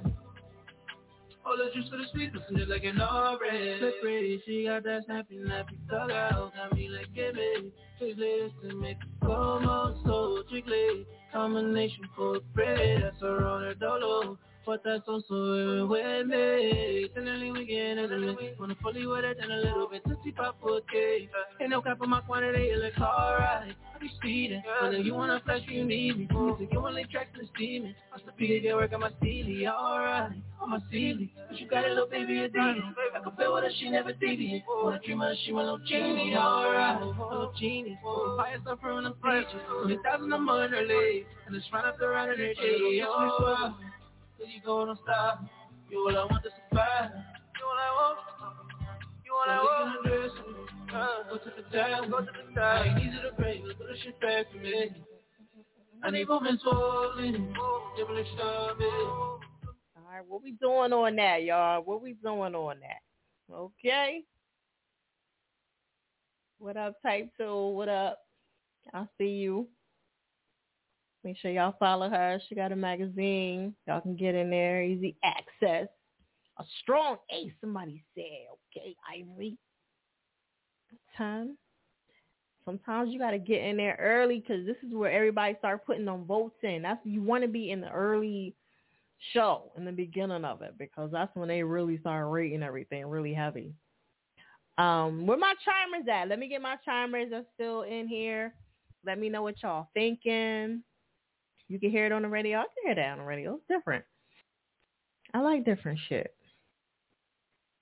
All 1.45 1.59
the 1.59 1.69
juice 1.75 1.91
for 1.91 1.99
the 1.99 2.05
sweet, 2.11 2.33
listen 2.33 2.57
just 2.57 2.71
like 2.71 2.85
an 2.85 3.03
orange. 3.03 3.83
Look 3.83 4.01
pretty, 4.01 4.43
she 4.47 4.65
got 4.65 4.83
that 4.85 5.03
snappy, 5.05 5.37
nappy 5.37 5.77
thug 5.91 6.11
out. 6.11 6.53
Got 6.55 6.73
me 6.75 6.89
like, 6.89 7.13
me, 7.13 7.71
please 7.99 8.17
listen, 8.17 8.81
make 8.81 8.97
go 9.21 9.61
more 9.61 9.95
so 10.07 10.43
jiggly. 10.51 11.05
Combination 11.31 12.09
for 12.17 12.41
bread, 12.55 13.03
that's 13.03 13.21
her 13.21 13.47
on 13.47 13.63
her 13.63 13.75
dolo. 13.75 14.39
But 14.67 14.83
that's 14.83 15.07
also 15.07 15.87
with 15.87 16.27
me. 16.27 17.09
Suddenly 17.15 17.53
we 17.53 17.67
get 17.67 17.99
into 17.99 18.09
the 18.09 18.55
Wanna 18.59 18.75
fully 18.83 19.07
with 19.07 19.25
it 19.25 19.37
and 19.41 19.53
a 19.53 19.57
little 19.57 19.89
bit 19.89 20.03
to 20.05 20.17
keep 20.25 20.41
up 20.41 20.57
with 20.63 20.85
it. 20.93 21.29
Ain't 21.61 21.71
no 21.71 21.83
cap 21.83 21.99
on 22.01 22.09
my 22.09 22.21
quantity, 22.23 22.71
it 22.71 22.79
looks 22.79 22.99
alright. 22.99 23.75
I 23.95 23.99
be 23.99 24.11
speeding. 24.17 24.63
Whether 24.81 24.99
you 24.99 25.15
wanna 25.15 25.41
flash, 25.45 25.61
you 25.69 25.85
need 25.85 26.19
me. 26.19 26.29
Music, 26.33 26.69
you 26.73 26.79
only 26.79 27.05
tracks 27.13 27.37
and 27.39 27.49
steaming. 27.55 27.95
I 28.15 28.19
still 28.21 28.33
pick 28.39 28.63
get 28.63 28.75
work 28.75 28.93
on 28.95 29.01
my 29.01 29.11
steely, 29.21 29.67
alright. 29.69 30.33
On 30.61 30.71
my 30.71 30.79
steely. 30.89 31.31
But 31.49 31.59
you 31.61 31.69
got 31.69 31.85
a 31.85 31.89
little 31.89 32.09
baby, 32.09 32.41
a 32.41 32.49
demon. 32.49 32.95
I 33.15 33.21
can 33.23 33.37
feel 33.37 33.57
her, 33.57 33.69
she 33.79 33.91
never 33.91 34.15
deviant. 34.15 34.63
Wanna 34.67 35.01
dream 35.05 35.21
of, 35.21 35.37
she 35.45 35.53
want 35.53 35.67
little 35.67 35.87
genie, 35.87 36.35
alright. 36.37 37.03
A 37.03 37.07
little 37.07 37.53
genie. 37.61 37.99
Fire 38.37 38.59
suffer 38.65 38.91
on 38.91 39.05
the. 39.05 39.11
Twenty 39.11 39.99
thousand 40.03 40.33
a 40.33 40.39
month. 40.39 40.73
And 40.75 41.55
it's 41.55 41.67
right 41.73 41.85
up 41.85 41.99
the 41.99 42.09
right 42.09 42.31
of 42.31 42.37
J. 42.37 43.03
Oh, 43.07 43.75
till 44.37 44.47
you 44.47 44.61
gonna 44.65 44.95
stop. 45.03 45.45
You 45.91 45.99
all 46.09 46.17
I 46.17 46.25
want 46.25 46.43
to 46.45 46.51
survive. 46.71 47.11
You 47.59 47.65
all 47.67 47.79
I 47.79 47.91
want. 47.99 48.19
You 49.25 49.33
all 49.35 49.49
I 49.49 49.59
want. 49.63 50.07
Dress, 50.07 50.31
uh-huh. 50.93 51.25
go 51.31 51.39
to 51.39 51.51
the 51.57 51.77
town, 51.77 52.11
go 52.11 52.21
to 52.21 52.27
the 52.27 52.55
town. 52.55 52.87
Ain't 52.87 52.99
easy 53.01 53.19
to 53.23 53.35
break, 53.37 53.63
look 53.65 53.81
at 53.81 53.87
the 53.87 53.97
shit 54.03 54.21
back 54.21 54.51
to 54.53 54.59
me. 54.59 54.91
I 56.03 56.11
need 56.11 56.29
women 56.29 56.59
swollen, 56.63 57.55
different 57.97 58.29
stomach. 58.35 58.81
All 58.83 59.41
right, 60.11 60.23
what 60.29 60.43
we 60.43 60.53
doing 60.53 60.93
on 60.93 61.17
that, 61.17 61.45
y'all? 61.45 61.83
What 61.83 62.03
we 62.03 62.15
doing 62.15 62.55
on 62.55 62.77
that? 62.81 63.55
Okay. 63.55 64.23
What 66.59 66.77
up, 66.77 66.95
Type 67.03 67.31
Two? 67.39 67.69
What 67.69 67.89
up? 67.89 68.19
I 68.93 69.07
see 69.19 69.29
you. 69.29 69.69
Make 71.25 71.39
sure 71.39 71.51
y'all 71.51 71.75
follow 71.79 72.11
her. 72.11 72.39
She 72.49 72.55
got 72.55 72.73
a 72.73 72.77
magazine. 72.77 73.75
Y'all 73.87 74.03
can 74.03 74.15
get 74.15 74.35
in 74.35 74.51
there. 74.51 74.83
Easy 74.83 75.17
access. 75.25 75.89
A 76.59 76.65
strong 76.83 77.17
A, 77.33 77.51
somebody 77.61 78.05
said. 78.15 78.47
Okay, 78.77 78.95
Ivory. 79.11 79.57
Time. 81.17 81.57
Sometimes 82.65 83.13
you 83.13 83.19
got 83.19 83.33
to 83.33 83.39
get 83.39 83.63
in 83.63 83.77
there 83.77 83.97
early 84.01 84.41
because 84.41 84.67
this 84.67 84.77
is 84.87 84.95
where 84.95 85.11
everybody 85.11 85.55
start 85.59 85.85
putting 85.87 86.05
them 86.05 86.25
votes 86.25 86.57
in. 86.63 86.83
That's 86.83 87.01
you 87.05 87.23
want 87.23 87.43
to 87.43 87.49
be 87.49 87.71
in 87.71 87.81
the 87.81 87.91
early 87.91 88.55
show 89.33 89.73
in 89.77 89.85
the 89.85 89.93
beginning 89.93 90.45
of 90.45 90.63
it 90.63 90.75
because 90.79 91.11
that's 91.11 91.35
when 91.35 91.49
they 91.49 91.63
really 91.63 91.99
start 91.99 92.31
rating 92.31 92.63
everything 92.63 93.07
really 93.07 93.35
heavy. 93.35 93.73
Um, 94.77 95.27
where 95.27 95.39
my 95.39 95.55
chimers 95.65 96.09
at? 96.11 96.29
Let 96.29 96.39
me 96.39 96.49
get 96.49 96.63
my 96.63 96.77
chimers 96.85 97.29
that's 97.31 97.47
still 97.55 97.83
in 97.83 98.09
here. 98.09 98.55
Let 99.05 99.19
me 99.19 99.29
know 99.29 99.43
what 99.43 99.63
y'all 99.63 99.89
thinking. 99.95 100.83
You 101.69 101.81
can 101.81 101.91
hear 101.91 102.07
it 102.07 102.13
on 102.13 102.23
the 102.23 102.29
radio. 102.29 102.59
I 102.59 102.63
can 102.63 102.87
hear 102.87 102.95
that 102.95 103.13
on 103.13 103.19
the 103.19 103.25
radio. 103.25 103.55
It's 103.55 103.65
different. 103.69 104.05
I 105.33 105.41
like 105.41 105.65
different 105.65 105.99
shit. 106.09 106.35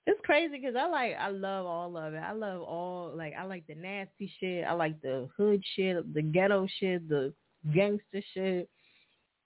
It's 0.05 0.19
crazy 0.25 0.57
because 0.57 0.75
I 0.75 0.87
like 0.87 1.15
I 1.17 1.29
love 1.29 1.65
all 1.65 1.95
of 1.95 2.13
it. 2.13 2.17
I 2.17 2.33
love 2.33 2.61
all 2.61 3.13
like 3.15 3.33
I 3.39 3.43
like 3.43 3.65
the 3.67 3.75
nasty 3.75 4.31
shit. 4.39 4.65
I 4.65 4.73
like 4.73 5.01
the 5.01 5.29
hood 5.37 5.61
shit, 5.75 6.13
the 6.13 6.21
ghetto 6.21 6.67
shit, 6.79 7.07
the 7.07 7.33
gangster 7.73 8.21
shit. 8.33 8.69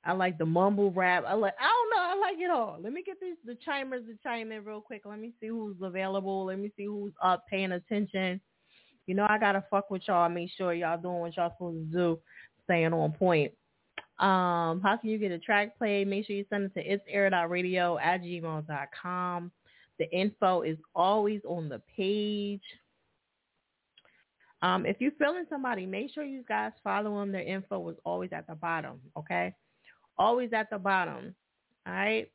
I 0.03 0.13
like 0.13 0.37
the 0.37 0.45
mumble 0.45 0.91
rap. 0.91 1.25
I 1.27 1.33
like 1.33 1.53
I 1.59 1.67
don't 1.67 1.89
know. 1.95 2.01
I 2.01 2.29
like 2.29 2.39
it 2.39 2.49
all. 2.49 2.79
Let 2.81 2.93
me 2.93 3.03
get 3.05 3.19
these 3.21 3.35
the 3.45 3.55
chimers 3.63 4.05
to 4.07 4.17
chime 4.23 4.51
in 4.51 4.65
real 4.65 4.81
quick. 4.81 5.03
Let 5.05 5.19
me 5.19 5.33
see 5.39 5.47
who's 5.47 5.75
available. 5.81 6.45
Let 6.45 6.57
me 6.57 6.71
see 6.75 6.85
who's 6.85 7.13
up 7.21 7.45
paying 7.49 7.73
attention. 7.73 8.41
You 9.05 9.13
know 9.13 9.27
I 9.29 9.37
gotta 9.37 9.63
fuck 9.69 9.91
with 9.91 10.07
y'all. 10.07 10.29
Make 10.29 10.49
sure 10.57 10.73
y'all 10.73 10.99
doing 10.99 11.19
what 11.19 11.37
y'all 11.37 11.51
supposed 11.51 11.91
to 11.91 11.97
do, 11.97 12.19
staying 12.63 12.93
on 12.93 13.11
point. 13.11 13.51
Um, 14.19 14.81
how 14.81 14.97
can 14.99 15.09
you 15.09 15.19
get 15.19 15.31
a 15.31 15.37
track 15.37 15.77
played? 15.77 16.07
Make 16.07 16.25
sure 16.25 16.35
you 16.35 16.45
send 16.49 16.65
it 16.65 16.73
to 16.73 16.81
it's 16.81 17.03
radio 17.49 17.97
at 17.99 18.21
gmail.com. 18.21 19.51
The 19.99 20.11
info 20.11 20.61
is 20.61 20.77
always 20.95 21.41
on 21.47 21.69
the 21.69 21.81
page. 21.95 22.61
Um, 24.61 24.85
if 24.85 24.97
you're 24.99 25.11
feeling 25.19 25.45
somebody, 25.49 25.85
make 25.85 26.11
sure 26.13 26.23
you 26.23 26.43
guys 26.47 26.71
follow 26.83 27.19
them. 27.19 27.31
Their 27.31 27.43
info 27.43 27.79
was 27.79 27.95
always 28.03 28.31
at 28.33 28.47
the 28.47 28.55
bottom, 28.55 28.99
okay? 29.15 29.53
Always 30.17 30.51
at 30.51 30.69
the 30.71 30.79
bottom. 30.79 31.35
All 31.85 31.93
right. 31.93 32.27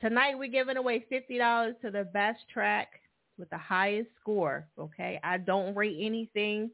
Tonight 0.00 0.36
we're 0.36 0.50
giving 0.50 0.78
away 0.78 1.04
fifty 1.08 1.38
dollars 1.38 1.76
to 1.82 1.90
the 1.90 2.04
best 2.04 2.40
track 2.52 3.00
with 3.38 3.50
the 3.50 3.58
highest 3.58 4.08
score. 4.20 4.66
Okay. 4.78 5.20
I 5.22 5.38
don't 5.38 5.76
rate 5.76 5.98
anything. 6.00 6.70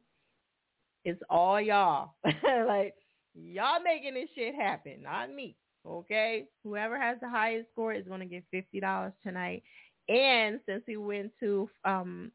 It's 1.05 1.21
all 1.29 1.61
y'all. 1.61 2.15
like 2.67 2.95
y'all 3.37 3.83
making 3.83 4.15
this 4.15 4.29
shit 4.35 4.55
happen, 4.55 5.03
not 5.03 5.33
me. 5.33 5.57
Okay. 5.87 6.47
Whoever 6.65 6.99
has 7.01 7.19
the 7.21 7.29
highest 7.29 7.71
score 7.73 7.93
is 7.93 8.07
gonna 8.09 8.27
get 8.27 8.45
fifty 8.51 8.81
dollars 8.81 9.13
tonight. 9.23 9.63
And 10.09 10.61
since 10.67 10.83
we 10.87 10.97
went 10.97 11.33
to 11.41 11.69
um 11.85 12.33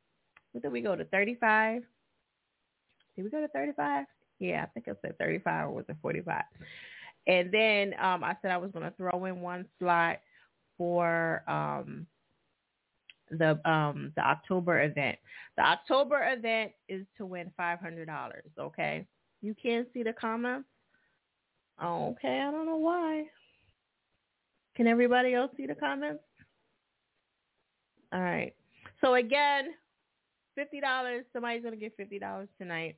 what 0.52 0.64
did 0.64 0.72
we 0.72 0.82
go 0.82 0.95
to? 0.95 1.06
Thirty 1.06 1.36
five? 1.36 1.84
Did 3.15 3.23
we 3.26 3.30
go 3.30 3.41
to 3.41 3.48
35? 3.49 4.06
Yeah, 4.40 4.64
I 4.64 4.65
think 4.68 4.88
I 4.88 4.94
said 5.02 5.18
35 5.18 5.68
or 5.68 5.72
was 5.72 5.86
it 5.90 5.98
45? 6.02 6.44
And 7.28 7.52
then 7.52 7.94
um, 8.02 8.23
I 8.23 8.36
said 8.41 8.52
I 8.52 8.57
was 8.57 8.72
going 8.72 8.86
to 8.86 8.95
throw 8.98 9.26
in 9.26 9.41
one 9.41 9.65
slot 9.78 10.19
for 10.78 11.44
um, 11.48 12.07
the 13.30 13.60
um, 13.69 14.11
the 14.15 14.22
October 14.22 14.82
event. 14.82 15.18
The 15.56 15.64
October 15.64 16.34
event 16.34 16.72
is 16.90 17.06
to 17.18 17.26
win 17.26 17.52
$500. 17.60 18.07
Okay, 18.60 19.06
you 19.41 19.56
can't 19.61 19.88
see 19.94 20.03
the 20.03 20.14
comments. 20.14 20.68
Okay, 21.83 22.43
I 22.47 22.51
don't 22.51 22.65
know 22.65 22.77
why. 22.77 23.25
Can 24.75 24.87
everybody 24.87 25.33
else 25.33 25.51
see 25.57 25.65
the 25.65 25.75
comments? 25.75 26.23
All 28.13 28.21
right. 28.21 28.53
So 28.99 29.15
again, 29.15 29.69
fifty 30.55 30.79
dollars. 30.79 31.25
Somebody's 31.33 31.63
gonna 31.63 31.75
get 31.75 31.95
fifty 31.97 32.19
dollars 32.19 32.49
tonight, 32.59 32.97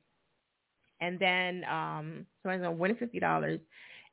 and 1.00 1.18
then 1.18 1.64
um, 1.64 2.26
somebody's 2.42 2.64
gonna 2.64 2.72
win 2.72 2.96
fifty 2.96 3.20
dollars, 3.20 3.60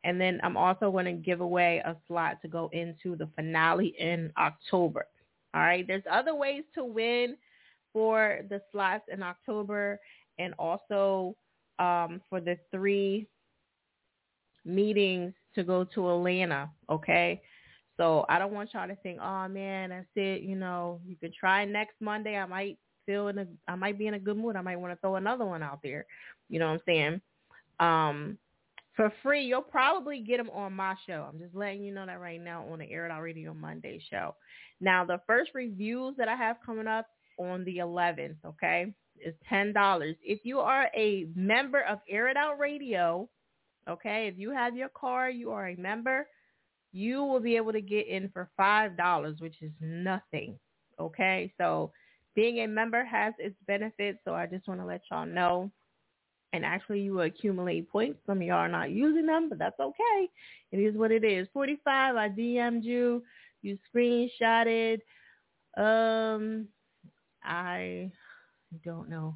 and 0.04 0.20
then 0.20 0.40
I'm 0.44 0.58
also 0.58 0.92
gonna 0.92 1.14
give 1.14 1.42
away 1.42 1.82
a 1.86 1.96
slot 2.08 2.42
to 2.42 2.48
go 2.48 2.70
into 2.72 3.16
the 3.16 3.28
finale 3.36 3.94
in 4.00 4.32
October. 4.38 5.06
All 5.54 5.62
right. 5.62 5.86
There's 5.86 6.04
other 6.10 6.36
ways 6.36 6.64
to 6.76 6.86
win 6.86 7.36
for 7.94 8.40
the 8.50 8.62
slots 8.72 9.04
in 9.12 9.22
October, 9.22 10.00
and 10.40 10.54
also 10.58 11.36
um, 11.80 12.22
for 12.30 12.40
the 12.40 12.58
three 12.72 13.28
meetings 14.66 15.34
to 15.56 15.64
go 15.64 15.84
to 15.84 16.10
Atlanta. 16.12 16.70
Okay. 16.90 17.42
So 17.98 18.26
I 18.30 18.40
don't 18.40 18.54
want 18.54 18.74
y'all 18.74 18.88
to 18.88 18.96
think, 18.98 19.20
oh 19.22 19.48
man, 19.48 19.90
that's 19.90 20.08
it. 20.16 20.42
You 20.42 20.56
know, 20.56 21.00
you 21.06 21.16
can 21.16 21.32
try 21.38 21.66
next 21.66 21.96
Monday. 22.00 22.38
I 22.38 22.46
might 22.46 22.78
feel 23.06 23.28
in 23.28 23.40
a 23.40 23.48
I 23.68 23.76
might 23.76 23.98
be 23.98 24.08
in 24.08 24.16
a 24.16 24.20
good 24.20 24.38
mood. 24.38 24.56
I 24.56 24.62
might 24.62 24.78
want 24.78 24.94
to 24.94 25.00
throw 25.00 25.16
another 25.16 25.46
one 25.46 25.64
out 25.64 25.80
there. 25.84 26.06
You 26.50 26.60
know 26.60 26.68
what 26.68 26.74
I'm 26.74 26.82
saying? 26.86 27.22
Um, 27.80 28.38
for 28.96 29.12
free, 29.24 29.44
you'll 29.44 29.62
probably 29.62 30.20
get 30.20 30.38
them 30.38 30.50
on 30.50 30.74
my 30.74 30.96
show. 31.08 31.28
I'm 31.28 31.40
just 31.40 31.56
letting 31.56 31.84
you 31.84 31.94
know 31.94 32.06
that 32.06 32.20
right 32.20 32.42
now 32.42 32.66
on 32.72 32.80
the 32.80 32.92
Air 32.92 33.06
It 33.06 33.12
Out 33.12 33.22
Radio 33.22 33.54
Monday 33.54 34.02
show. 34.10 34.36
Now, 34.80 35.06
the 35.06 35.22
first 35.26 35.52
reviews 35.54 36.16
that 36.18 36.28
I 36.28 36.36
have 36.36 36.58
coming 36.66 36.88
up 36.88 37.08
on 37.38 37.64
the 37.64 37.78
11th, 37.78 38.36
okay, 38.46 38.94
is 39.24 39.34
$10. 39.50 40.16
If 40.24 40.40
you 40.44 40.60
are 40.60 40.90
a 40.96 41.28
member 41.36 41.82
of 41.82 42.00
Air 42.10 42.28
It 42.28 42.38
Out 42.38 42.60
Radio, 42.60 43.30
okay, 43.90 44.28
if 44.28 44.38
you 44.38 44.52
have 44.52 44.76
your 44.76 44.90
card, 44.90 45.36
you 45.36 45.52
are 45.52 45.70
a 45.70 45.76
member, 45.76 46.28
you 46.94 47.24
will 47.24 47.40
be 47.40 47.56
able 47.56 47.72
to 47.72 47.82
get 47.82 48.08
in 48.08 48.30
for 48.30 48.50
$5, 48.60 49.42
which 49.42 49.62
is 49.62 49.72
nothing, 49.80 50.60
okay? 51.00 51.54
So 51.58 51.92
being 52.36 52.60
a 52.60 52.68
member 52.68 53.04
has 53.04 53.34
its 53.40 53.56
benefits, 53.68 54.20
so 54.26 54.34
I 54.34 54.46
just 54.46 54.68
want 54.68 54.80
to 54.80 54.86
let 54.86 55.02
y'all 55.10 55.26
know. 55.26 55.72
And 56.54 56.66
actually, 56.66 57.00
you 57.00 57.14
will 57.14 57.22
accumulate 57.22 57.90
points. 57.90 58.20
Some 58.26 58.40
of 58.40 58.44
y'all 58.44 58.58
are 58.58 58.68
not 58.68 58.92
using 58.92 59.26
them, 59.26 59.48
but 59.48 59.58
that's 59.58 59.80
okay. 59.80 60.30
It 60.74 60.78
is 60.78 60.96
what 60.96 61.12
it 61.12 61.24
is. 61.24 61.48
45, 61.54 62.16
I 62.16 62.30
DM'd 62.30 62.84
you. 62.84 63.24
You 63.62 63.78
screenshotted. 63.94 65.00
Um, 65.78 66.68
I 67.44 68.12
don't 68.84 69.10
know. 69.10 69.36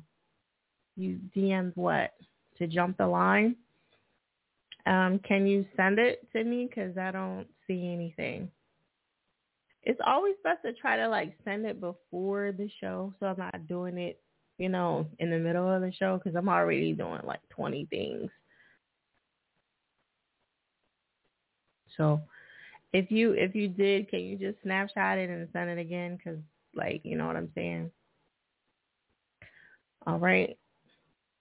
You 0.97 1.19
DM'd 1.35 1.75
what? 1.75 2.11
To 2.57 2.67
jump 2.67 2.97
the 2.97 3.07
line? 3.07 3.55
Um, 4.85 5.19
can 5.19 5.47
you 5.47 5.65
send 5.75 5.99
it 5.99 6.27
to 6.33 6.43
me? 6.43 6.67
Because 6.67 6.97
I 6.97 7.11
don't 7.11 7.47
see 7.67 7.91
anything 7.91 8.51
it's 9.85 10.01
always 10.05 10.35
best 10.43 10.63
to 10.63 10.73
try 10.73 10.97
to 10.97 11.07
like 11.07 11.37
send 11.45 11.65
it 11.65 11.79
before 11.79 12.51
the 12.51 12.69
show 12.81 13.13
so 13.19 13.27
I'm 13.27 13.37
not 13.37 13.67
doing 13.67 13.97
it, 13.97 14.19
you 14.57 14.67
know, 14.67 15.07
in 15.19 15.29
the 15.29 15.37
middle 15.37 15.71
of 15.71 15.81
the 15.81 15.93
show 15.93 16.17
because 16.17 16.35
I'm 16.35 16.49
already 16.49 16.91
doing 16.93 17.21
like 17.23 17.41
20 17.51 17.85
things. 17.85 18.31
So 21.95 22.21
if 22.93 23.11
you 23.11 23.31
if 23.33 23.55
you 23.55 23.67
did, 23.67 24.09
can 24.09 24.21
you 24.21 24.37
just 24.37 24.61
snapshot 24.63 25.19
it 25.19 25.29
and 25.29 25.47
send 25.53 25.69
it 25.69 25.77
again? 25.77 26.17
Because 26.17 26.39
like 26.73 27.01
you 27.03 27.15
know 27.15 27.27
what 27.27 27.37
I'm 27.37 27.51
saying. 27.55 27.91
All 30.07 30.19
right. 30.19 30.57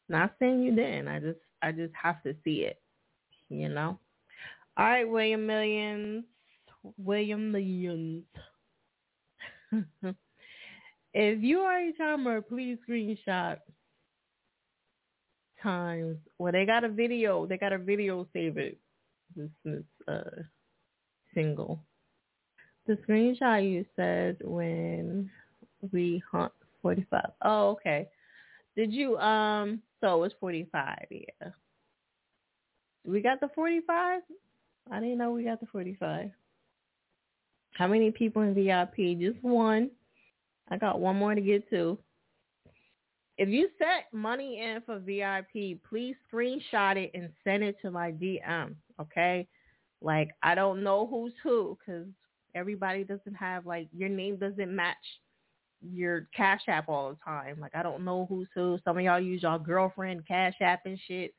Not 0.09 0.35
saying 0.39 0.63
you 0.63 0.77
didn't. 0.77 1.09
I 1.09 1.19
just 1.19 1.41
I 1.63 1.73
just 1.73 1.95
have 2.01 2.23
to 2.25 2.37
see 2.45 2.67
it. 2.67 2.81
You 3.49 3.69
know. 3.69 3.99
All 4.77 4.85
right, 4.87 5.09
William 5.09 5.47
Millions. 5.47 6.25
William 6.99 7.53
Millions. 7.53 8.25
if 11.15 11.43
you 11.43 11.61
are 11.61 11.81
a 11.81 11.93
timer, 11.93 12.41
please 12.41 12.79
screenshot 12.89 13.59
times. 15.63 16.19
Well, 16.39 16.53
they 16.53 16.67
got 16.67 16.85
a 16.85 16.89
video. 16.89 17.47
They 17.47 17.57
got 17.57 17.73
a 17.73 17.79
video 17.79 18.27
save 18.33 18.59
it. 18.59 18.79
This 19.35 19.51
is 19.65 19.85
uh 20.07 20.43
single. 21.35 21.81
The 22.87 22.99
screenshot 23.09 23.69
you 23.69 23.85
said 23.97 24.37
when 24.43 25.31
we 25.93 26.23
hunt 26.31 26.53
45. 26.83 27.31
Oh, 27.43 27.71
okay. 27.71 28.09
Did 28.77 28.93
you, 28.93 29.17
um, 29.19 29.81
so 30.01 30.17
it 30.17 30.21
was 30.21 30.33
45, 30.39 30.99
yeah. 31.11 31.49
We 33.05 33.21
got 33.21 33.41
the 33.41 33.49
45? 33.55 34.23
I 34.91 35.01
didn't 35.01 35.19
know 35.19 35.31
we 35.31 35.45
got 35.45 35.61
the 35.61 35.67
45. 35.67 36.31
How 37.73 37.87
many 37.87 38.11
people 38.11 38.43
in 38.43 38.55
VIP? 38.55 39.19
Just 39.19 39.43
one. 39.43 39.91
I 40.69 40.77
got 40.77 41.01
one 41.01 41.17
more 41.17 41.35
to 41.35 41.41
get 41.41 41.69
to. 41.71 41.99
If 43.37 43.49
you 43.49 43.69
set 43.79 44.13
money 44.13 44.61
in 44.61 44.81
for 44.87 44.99
VIP, 44.99 45.83
please 45.89 46.15
screenshot 46.33 46.97
it 46.97 47.11
and 47.15 47.31
send 47.43 47.65
it 47.65 47.77
to 47.83 47.91
my 47.91 48.13
DM, 48.13 48.75
okay? 49.01 49.49
Like, 50.01 50.31
I 50.43 50.55
don't 50.55 50.85
know 50.85 51.07
who's 51.07 51.33
who 51.43 51.77
because 51.79 52.07
everybody 52.55 53.03
doesn't 53.03 53.35
have, 53.35 53.67
like, 53.67 53.89
your 53.93 54.09
name 54.09 54.37
doesn't 54.37 54.75
match 54.75 54.97
your 55.83 56.29
Cash 56.35 56.63
App 56.69 56.89
all 56.89 57.11
the 57.11 57.19
time. 57.25 57.59
Like, 57.61 57.75
I 57.75 57.83
don't 57.83 58.05
know 58.05 58.27
who's 58.29 58.49
who. 58.55 58.79
Some 58.85 58.99
of 58.99 59.05
y'all 59.05 59.21
use 59.21 59.43
y'all 59.43 59.59
girlfriend 59.59 60.27
Cash 60.29 60.55
App 60.61 60.87
and 60.87 60.99
shit. 61.09 61.35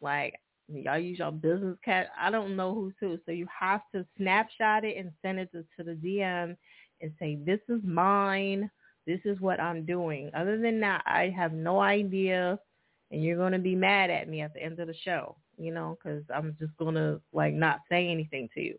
Like, 0.00 0.40
y'all 0.68 0.98
use 0.98 1.18
your 1.18 1.32
business 1.32 1.76
cat. 1.84 2.08
I 2.18 2.30
don't 2.30 2.56
know 2.56 2.74
who's 2.74 2.94
who. 3.00 3.18
So 3.26 3.32
you 3.32 3.46
have 3.58 3.82
to 3.94 4.06
snapshot 4.16 4.84
it 4.84 4.96
and 4.96 5.12
send 5.22 5.38
it 5.38 5.50
to, 5.52 5.64
to 5.76 5.84
the 5.84 5.94
DM 5.94 6.56
and 7.00 7.12
say, 7.18 7.36
this 7.44 7.60
is 7.68 7.80
mine. 7.84 8.70
This 9.06 9.20
is 9.24 9.40
what 9.40 9.60
I'm 9.60 9.84
doing. 9.84 10.30
Other 10.34 10.58
than 10.58 10.80
that, 10.80 11.02
I 11.06 11.32
have 11.36 11.52
no 11.52 11.80
idea. 11.80 12.58
And 13.10 13.22
you're 13.22 13.36
going 13.36 13.52
to 13.52 13.58
be 13.58 13.74
mad 13.74 14.10
at 14.10 14.28
me 14.28 14.40
at 14.40 14.54
the 14.54 14.62
end 14.62 14.80
of 14.80 14.86
the 14.86 14.94
show, 15.04 15.36
you 15.58 15.72
know, 15.72 15.98
because 16.02 16.24
I'm 16.34 16.56
just 16.58 16.76
going 16.78 16.94
to 16.94 17.20
like 17.32 17.52
not 17.52 17.80
say 17.88 18.08
anything 18.08 18.48
to 18.54 18.60
you. 18.60 18.78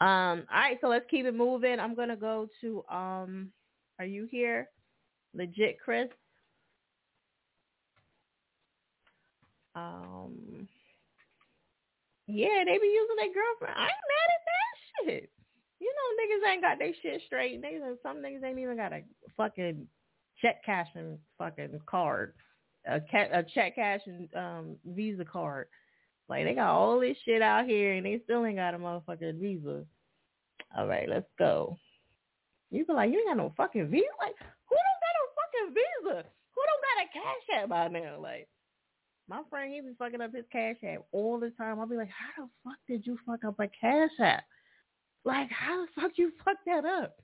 Um, 0.00 0.44
all 0.52 0.60
right, 0.60 0.78
so 0.80 0.88
let's 0.88 1.06
keep 1.10 1.24
it 1.24 1.34
moving. 1.34 1.80
I'm 1.80 1.94
going 1.94 2.10
to 2.10 2.16
go 2.16 2.48
to, 2.60 2.84
um, 2.94 3.50
are 3.98 4.04
you 4.04 4.28
here? 4.30 4.68
Legit 5.34 5.78
Chris? 5.82 6.08
Um, 9.74 10.68
yeah, 12.26 12.64
they 12.64 12.78
be 12.78 12.86
using 12.86 13.16
their 13.16 13.34
girlfriend. 13.34 13.74
I 13.76 13.82
ain't 13.82 14.10
mad 14.10 14.30
at 14.32 14.44
that 14.46 15.12
shit. 15.12 15.30
You 15.80 15.92
know, 15.92 16.46
niggas 16.46 16.52
ain't 16.52 16.62
got 16.62 16.78
their 16.78 16.92
shit 17.02 17.22
straight. 17.26 17.62
Niggas, 17.62 17.96
some 18.02 18.18
niggas 18.18 18.44
ain't 18.44 18.58
even 18.58 18.76
got 18.76 18.92
a 18.92 19.02
fucking 19.36 19.86
check 20.40 20.64
cashing 20.64 21.18
fucking 21.38 21.80
card, 21.86 22.34
a, 22.86 23.00
ca- 23.00 23.28
a 23.32 23.42
check 23.42 23.74
cashing 23.74 24.28
um 24.34 24.76
Visa 24.86 25.24
card. 25.24 25.66
Like 26.28 26.44
they 26.44 26.54
got 26.54 26.70
all 26.70 27.00
this 27.00 27.16
shit 27.24 27.42
out 27.42 27.66
here, 27.66 27.94
and 27.94 28.06
they 28.06 28.20
still 28.24 28.44
ain't 28.46 28.56
got 28.56 28.74
a 28.74 28.78
motherfucking 28.78 29.40
Visa. 29.40 29.84
All 30.76 30.86
right, 30.86 31.08
let's 31.08 31.28
go. 31.38 31.76
You 32.70 32.84
be 32.86 32.92
like, 32.92 33.10
you 33.12 33.18
ain't 33.18 33.28
got 33.28 33.36
no 33.36 33.52
fucking 33.56 33.88
Visa. 33.88 34.06
Like, 34.20 34.34
who 34.38 34.76
don't 34.76 35.02
got 35.04 35.14
no 35.20 35.26
fucking 35.36 35.74
Visa? 35.74 36.28
Who 36.54 36.62
don't 36.66 36.84
got 36.88 37.04
a 37.04 37.12
cash 37.12 37.62
app 37.62 37.68
by 37.68 37.88
now? 37.88 38.18
Like, 38.20 38.48
My 39.28 39.40
friend, 39.48 39.72
he 39.72 39.80
be 39.80 39.94
fucking 39.98 40.20
up 40.20 40.34
his 40.34 40.44
cash 40.52 40.76
app 40.86 41.04
all 41.12 41.40
the 41.40 41.50
time. 41.50 41.80
I'll 41.80 41.86
be 41.86 41.96
like, 41.96 42.10
how 42.10 42.44
the 42.44 42.50
fuck 42.62 42.78
did 42.86 43.06
you 43.06 43.18
fuck 43.24 43.44
up 43.44 43.58
a 43.58 43.68
cash 43.68 44.10
app? 44.20 44.44
Like, 45.24 45.50
how 45.50 45.84
the 45.84 46.00
fuck 46.00 46.12
you 46.16 46.32
fuck 46.44 46.56
that 46.66 46.84
up? 46.84 47.16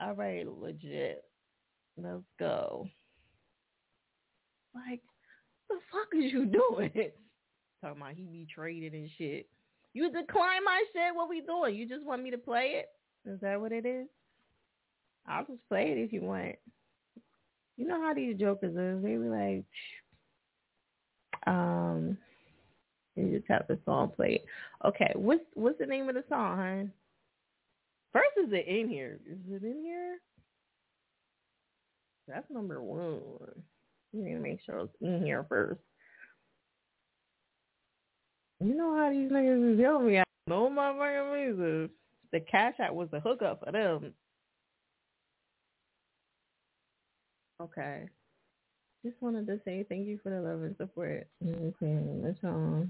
All 0.00 0.14
right, 0.14 0.46
legit. 0.46 1.24
Let's 1.96 2.22
go. 2.38 2.86
Like, 4.74 5.00
what 5.66 5.78
the 5.78 5.82
fuck 5.90 6.22
is 6.22 6.32
you 6.32 6.44
doing? 6.70 7.10
Talking 7.82 8.02
about 8.02 8.14
he 8.14 8.24
be 8.24 8.46
trading 8.54 8.94
and 8.94 9.10
shit. 9.16 9.48
You 9.94 10.12
decline 10.12 10.64
my 10.64 10.82
shit. 10.92 11.14
What 11.14 11.30
we 11.30 11.40
doing? 11.40 11.74
You 11.74 11.88
just 11.88 12.04
want 12.04 12.22
me 12.22 12.30
to 12.30 12.38
play 12.38 12.82
it? 12.82 12.86
Is 13.28 13.40
that 13.40 13.60
what 13.60 13.72
it 13.72 13.86
is? 13.86 14.06
I'll 15.26 15.44
just 15.44 15.66
play 15.68 15.90
it 15.90 15.98
if 15.98 16.12
you 16.12 16.22
want. 16.22 16.56
You 17.76 17.86
know 17.86 18.00
how 18.00 18.14
these 18.14 18.38
jokers 18.38 18.76
is. 18.76 19.02
They 19.02 19.16
be 19.16 19.28
like, 19.28 19.64
um, 21.48 22.18
you 23.16 23.38
just 23.38 23.48
have 23.48 23.66
the 23.68 23.78
song 23.84 24.12
played. 24.14 24.42
Okay, 24.84 25.12
what's 25.14 25.44
what's 25.54 25.78
the 25.78 25.86
name 25.86 26.08
of 26.08 26.14
the 26.14 26.24
song, 26.28 26.56
hon? 26.56 26.92
First, 28.12 28.46
is 28.46 28.52
it 28.52 28.66
in 28.66 28.88
here? 28.88 29.18
Is 29.26 29.38
it 29.50 29.64
in 29.64 29.82
here? 29.82 30.18
That's 32.26 32.50
number 32.50 32.82
one. 32.82 33.20
You 34.12 34.24
need 34.24 34.34
to 34.34 34.40
make 34.40 34.60
sure 34.64 34.80
it's 34.80 34.92
in 35.00 35.24
here 35.24 35.44
first. 35.48 35.80
You 38.60 38.74
know 38.74 38.96
how 38.96 39.10
these 39.10 39.30
niggas 39.30 39.74
is 39.74 39.80
telling 39.80 40.06
me 40.06 40.22
know 40.48 40.68
my 40.68 40.92
fucking 40.92 41.56
music. 41.56 41.90
The 42.32 42.40
cash 42.40 42.74
app 42.80 42.92
was 42.92 43.08
the 43.10 43.20
hookup 43.20 43.64
for 43.64 43.72
them. 43.72 44.12
Okay. 47.62 48.08
Just 49.04 49.16
wanted 49.20 49.46
to 49.46 49.60
say 49.64 49.86
thank 49.88 50.06
you 50.06 50.18
for 50.22 50.30
the 50.30 50.40
love 50.40 50.62
and 50.62 50.76
support. 50.76 51.26
Mm-hmm. 51.44 52.22
That's 52.24 52.38
all. 52.44 52.86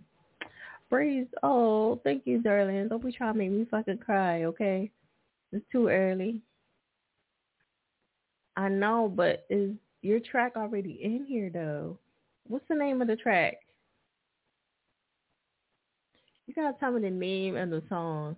Breeze, 0.89 1.27
oh, 1.43 2.01
thank 2.03 2.27
you, 2.27 2.41
darling. 2.41 2.89
Don't 2.89 3.05
be 3.05 3.13
trying 3.13 3.35
to 3.35 3.39
make 3.39 3.51
me 3.51 3.67
fucking 3.71 3.99
cry, 3.99 4.45
okay? 4.45 4.91
It's 5.53 5.65
too 5.71 5.89
early. 5.89 6.41
I 8.57 8.69
know, 8.69 9.13
but 9.15 9.47
is 9.51 9.73
your 10.03 10.21
track 10.21 10.53
already 10.57 10.99
in 11.03 11.27
here 11.27 11.51
though? 11.53 11.99
What's 12.47 12.67
the 12.69 12.75
name 12.75 13.03
of 13.03 13.09
the 13.09 13.17
track? 13.17 13.59
You 16.47 16.55
gotta 16.55 16.77
tell 16.81 16.93
me 16.93 17.03
the 17.03 17.11
name 17.11 17.57
of 17.57 17.69
the 17.71 17.83
song. 17.89 18.35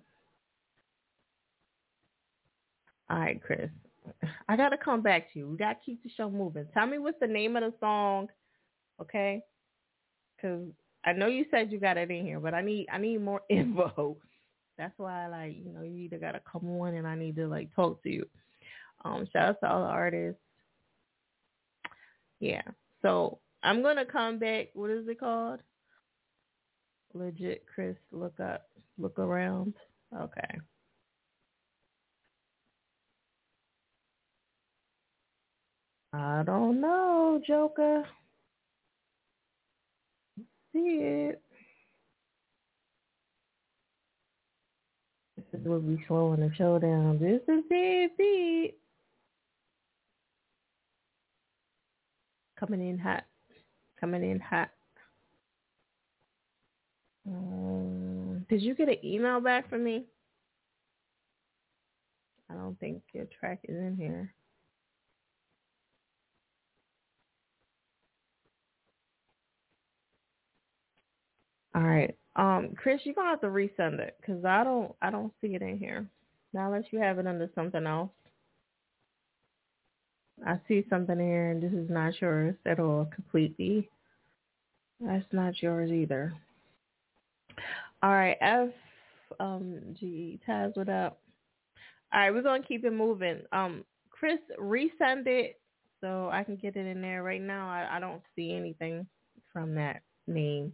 All 3.09 3.19
right, 3.19 3.41
Chris. 3.41 3.69
I 4.47 4.57
gotta 4.57 4.77
come 4.77 5.01
back 5.01 5.31
to 5.33 5.39
you. 5.39 5.49
We 5.49 5.57
gotta 5.57 5.79
keep 5.83 6.03
the 6.03 6.09
show 6.09 6.29
moving. 6.29 6.65
Tell 6.73 6.87
me 6.87 6.99
what's 6.99 7.19
the 7.19 7.27
name 7.27 7.55
of 7.55 7.63
the 7.63 7.73
song, 7.79 8.27
okay? 9.01 9.41
Because 10.35 10.67
I 11.05 11.13
know 11.13 11.27
you 11.27 11.45
said 11.51 11.71
you 11.71 11.79
got 11.79 11.97
it 11.97 12.11
in 12.11 12.25
here, 12.25 12.39
but 12.39 12.53
I 12.53 12.61
need 12.61 12.87
I 12.91 12.97
need 12.97 13.21
more 13.21 13.41
info. 13.49 14.17
That's 14.77 14.97
why 14.97 15.25
I 15.25 15.27
like 15.27 15.57
you 15.57 15.71
know 15.71 15.81
you 15.81 15.97
either 15.97 16.17
gotta 16.17 16.41
come 16.49 16.69
on 16.79 16.95
and 16.95 17.07
I 17.07 17.15
need 17.15 17.35
to 17.37 17.47
like 17.47 17.73
talk 17.75 18.01
to 18.03 18.09
you. 18.09 18.25
Um, 19.03 19.27
shout 19.33 19.49
out 19.49 19.59
to 19.61 19.71
all 19.71 19.81
the 19.81 19.87
artists. 19.87 20.41
Yeah. 22.39 22.61
So 23.01 23.39
I'm 23.63 23.81
gonna 23.81 24.05
come 24.05 24.39
back. 24.39 24.69
What 24.73 24.89
is 24.89 25.07
it 25.07 25.19
called? 25.19 25.59
Legit, 27.13 27.65
Chris. 27.73 27.95
Look 28.11 28.39
up. 28.39 28.67
Look 28.97 29.19
around. 29.19 29.73
Okay. 30.15 30.59
I 36.13 36.43
don't 36.45 36.81
know, 36.81 37.41
Joker. 37.47 38.03
See 40.73 40.79
it. 40.79 41.41
This 45.37 45.61
is 45.61 45.65
what 45.65 45.83
we 45.83 46.03
slowing 46.07 46.41
the 46.41 46.53
show 46.55 46.79
down. 46.79 47.19
This 47.19 47.41
is 47.47 47.63
it, 47.69 48.17
beat. 48.17 48.75
Coming 52.59 52.89
in 52.89 52.99
hot. 52.99 53.23
Coming 53.99 54.29
in 54.29 54.39
hot. 54.39 54.69
Um, 57.27 58.45
did 58.49 58.61
you 58.61 58.75
get 58.75 58.89
an 58.89 58.97
email 59.03 59.39
back 59.39 59.69
from 59.69 59.83
me? 59.83 60.05
I 62.49 62.53
don't 62.55 62.79
think 62.79 63.01
your 63.13 63.25
track 63.39 63.59
is 63.63 63.77
in 63.77 63.95
here. 63.97 64.33
All 71.73 71.83
right. 71.83 72.15
Um, 72.35 72.73
Chris, 72.77 73.01
you're 73.03 73.15
gonna 73.15 73.29
have 73.29 73.41
to 73.41 73.47
resend 73.47 73.99
it 73.99 74.17
because 74.19 74.43
I 74.45 74.63
don't 74.63 74.93
I 75.01 75.09
don't 75.09 75.33
see 75.41 75.55
it 75.55 75.61
in 75.61 75.77
here. 75.77 76.05
Now 76.53 76.67
unless 76.67 76.91
you 76.91 76.99
have 76.99 77.19
it 77.19 77.27
under 77.27 77.49
something 77.55 77.85
else. 77.85 78.11
I 80.45 80.59
see 80.67 80.85
something 80.89 81.19
here 81.19 81.51
and 81.51 81.61
this 81.61 81.73
is 81.73 81.89
not 81.89 82.19
yours 82.21 82.55
at 82.65 82.79
all 82.79 83.09
completely. 83.13 83.89
That's 84.99 85.25
not 85.31 85.61
yours 85.61 85.91
either. 85.91 86.33
All 88.01 88.11
right, 88.11 88.37
F 88.41 88.69
um 89.39 89.79
G 89.99 90.39
Taz, 90.47 90.75
what 90.75 90.89
up? 90.89 91.19
All 92.13 92.19
right, 92.19 92.31
we're 92.31 92.41
gonna 92.41 92.63
keep 92.63 92.85
it 92.85 92.93
moving. 92.93 93.41
Um 93.51 93.83
Chris, 94.09 94.39
resend 94.59 95.27
it 95.27 95.59
so 95.99 96.29
I 96.31 96.43
can 96.43 96.55
get 96.55 96.75
it 96.75 96.87
in 96.87 97.01
there 97.01 97.23
right 97.23 97.41
now. 97.41 97.69
I, 97.69 97.97
I 97.97 97.99
don't 97.99 98.21
see 98.35 98.53
anything 98.53 99.05
from 99.51 99.75
that 99.75 100.01
name. 100.27 100.73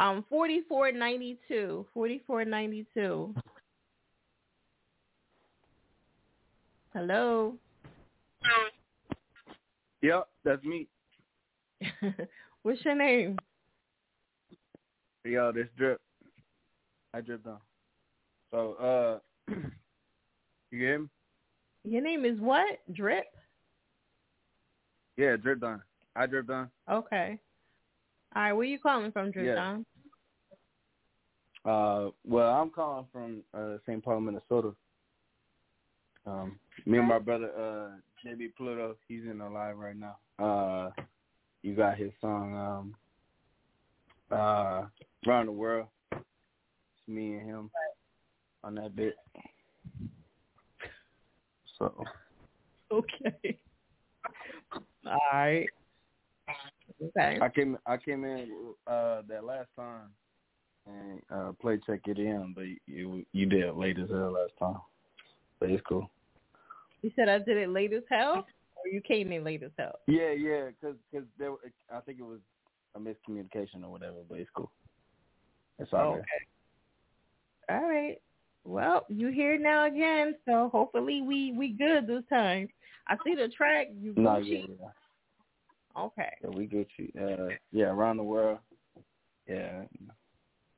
Um, 0.00 0.24
forty 0.30 0.62
four 0.66 0.90
ninety 0.92 1.38
two. 1.46 1.86
Forty 1.92 2.22
four 2.26 2.42
ninety 2.46 2.86
two. 2.94 3.34
Hello. 6.94 7.54
Yep, 10.00 10.28
that's 10.42 10.64
me. 10.64 10.88
What's 12.62 12.82
your 12.82 12.94
name? 12.94 13.36
Yo, 15.24 15.52
this 15.52 15.68
drip. 15.76 16.00
I 17.12 17.20
dripped 17.20 17.46
on. 17.46 17.58
So, 18.50 19.20
uh, 19.48 19.52
you 20.70 20.78
hear 20.78 20.98
me? 21.00 21.08
Your 21.84 22.02
name 22.02 22.24
is 22.24 22.40
what? 22.40 22.78
Drip. 22.94 23.26
Yeah, 25.18 25.36
drip 25.36 25.62
on. 25.62 25.82
I 26.16 26.24
dripped 26.24 26.48
on. 26.48 26.70
Okay. 26.90 27.38
All 28.34 28.42
right, 28.42 28.52
where 28.52 28.64
you 28.64 28.78
calling 28.78 29.10
from, 29.10 29.32
Drip 29.32 29.46
Yeah. 29.46 29.76
Uh, 31.64 32.10
well, 32.24 32.54
I'm 32.54 32.70
calling 32.70 33.06
from 33.12 33.42
uh, 33.52 33.76
St. 33.86 34.02
Paul, 34.02 34.20
Minnesota. 34.20 34.72
Um, 36.26 36.58
me 36.86 36.98
and 36.98 37.08
my 37.08 37.18
brother 37.18 37.50
uh, 37.56 38.28
JB 38.28 38.54
Pluto, 38.56 38.96
he's 39.08 39.24
in 39.24 39.38
the 39.38 39.48
live 39.48 39.76
right 39.78 39.96
now. 39.96 40.16
Uh, 40.38 40.90
you 41.62 41.74
got 41.74 41.98
his 41.98 42.12
song 42.20 42.94
um, 44.30 44.38
uh, 44.38 44.86
"Around 45.26 45.46
the 45.46 45.52
World." 45.52 45.88
It's 46.12 47.08
me 47.08 47.34
and 47.34 47.48
him 47.48 47.70
on 48.64 48.74
that 48.76 48.94
bit. 48.96 49.14
So 51.78 52.04
Okay. 52.92 53.58
All 55.06 55.18
right. 55.32 55.66
Okay. 57.02 57.38
I 57.40 57.48
came 57.48 57.78
I 57.86 57.96
came 57.96 58.24
in 58.24 58.50
uh, 58.86 59.22
that 59.28 59.44
last 59.44 59.68
time 59.76 60.10
and 60.90 61.22
uh, 61.30 61.52
play 61.60 61.78
check 61.86 62.00
it 62.06 62.18
in, 62.18 62.52
but 62.54 62.64
you 62.86 63.24
you 63.32 63.46
did 63.46 63.64
it 63.64 63.76
late 63.76 63.98
as 63.98 64.10
hell 64.10 64.32
last 64.32 64.52
time. 64.58 64.80
But 65.58 65.70
it's 65.70 65.82
cool. 65.88 66.10
You 67.02 67.10
said 67.16 67.28
I 67.28 67.38
did 67.38 67.56
it 67.56 67.70
late 67.70 67.92
as 67.92 68.02
hell, 68.10 68.34
or 68.76 68.90
you 68.90 69.00
came 69.00 69.32
in 69.32 69.44
late 69.44 69.62
as 69.62 69.72
hell? 69.78 69.98
Yeah, 70.06 70.32
yeah, 70.32 70.68
because 70.68 70.96
cause 71.12 71.24
there, 71.38 71.52
I 71.92 72.00
think 72.00 72.18
it 72.18 72.24
was 72.24 72.40
a 72.94 72.98
miscommunication 72.98 73.84
or 73.84 73.90
whatever, 73.90 74.18
but 74.28 74.38
it's 74.38 74.50
cool. 74.54 74.70
It's 75.78 75.92
all 75.92 76.14
Okay. 76.14 76.22
All 77.70 77.88
right. 77.88 78.20
Well, 78.64 79.06
you 79.08 79.28
here 79.28 79.58
now 79.58 79.86
again, 79.86 80.34
so 80.44 80.68
hopefully 80.72 81.22
we 81.22 81.52
we 81.52 81.70
good 81.72 82.06
this 82.06 82.24
time. 82.28 82.68
I 83.08 83.16
see 83.24 83.34
the 83.34 83.48
track. 83.48 83.88
You 83.98 84.12
there. 84.14 84.24
No, 84.24 84.36
yeah, 84.38 84.58
yeah, 84.68 86.02
Okay. 86.02 86.32
yeah, 86.42 86.50
we 86.50 86.66
get 86.66 86.88
you. 86.98 87.10
Uh, 87.18 87.54
yeah, 87.72 87.86
around 87.86 88.18
the 88.18 88.22
world. 88.22 88.58
Yeah, 89.48 89.84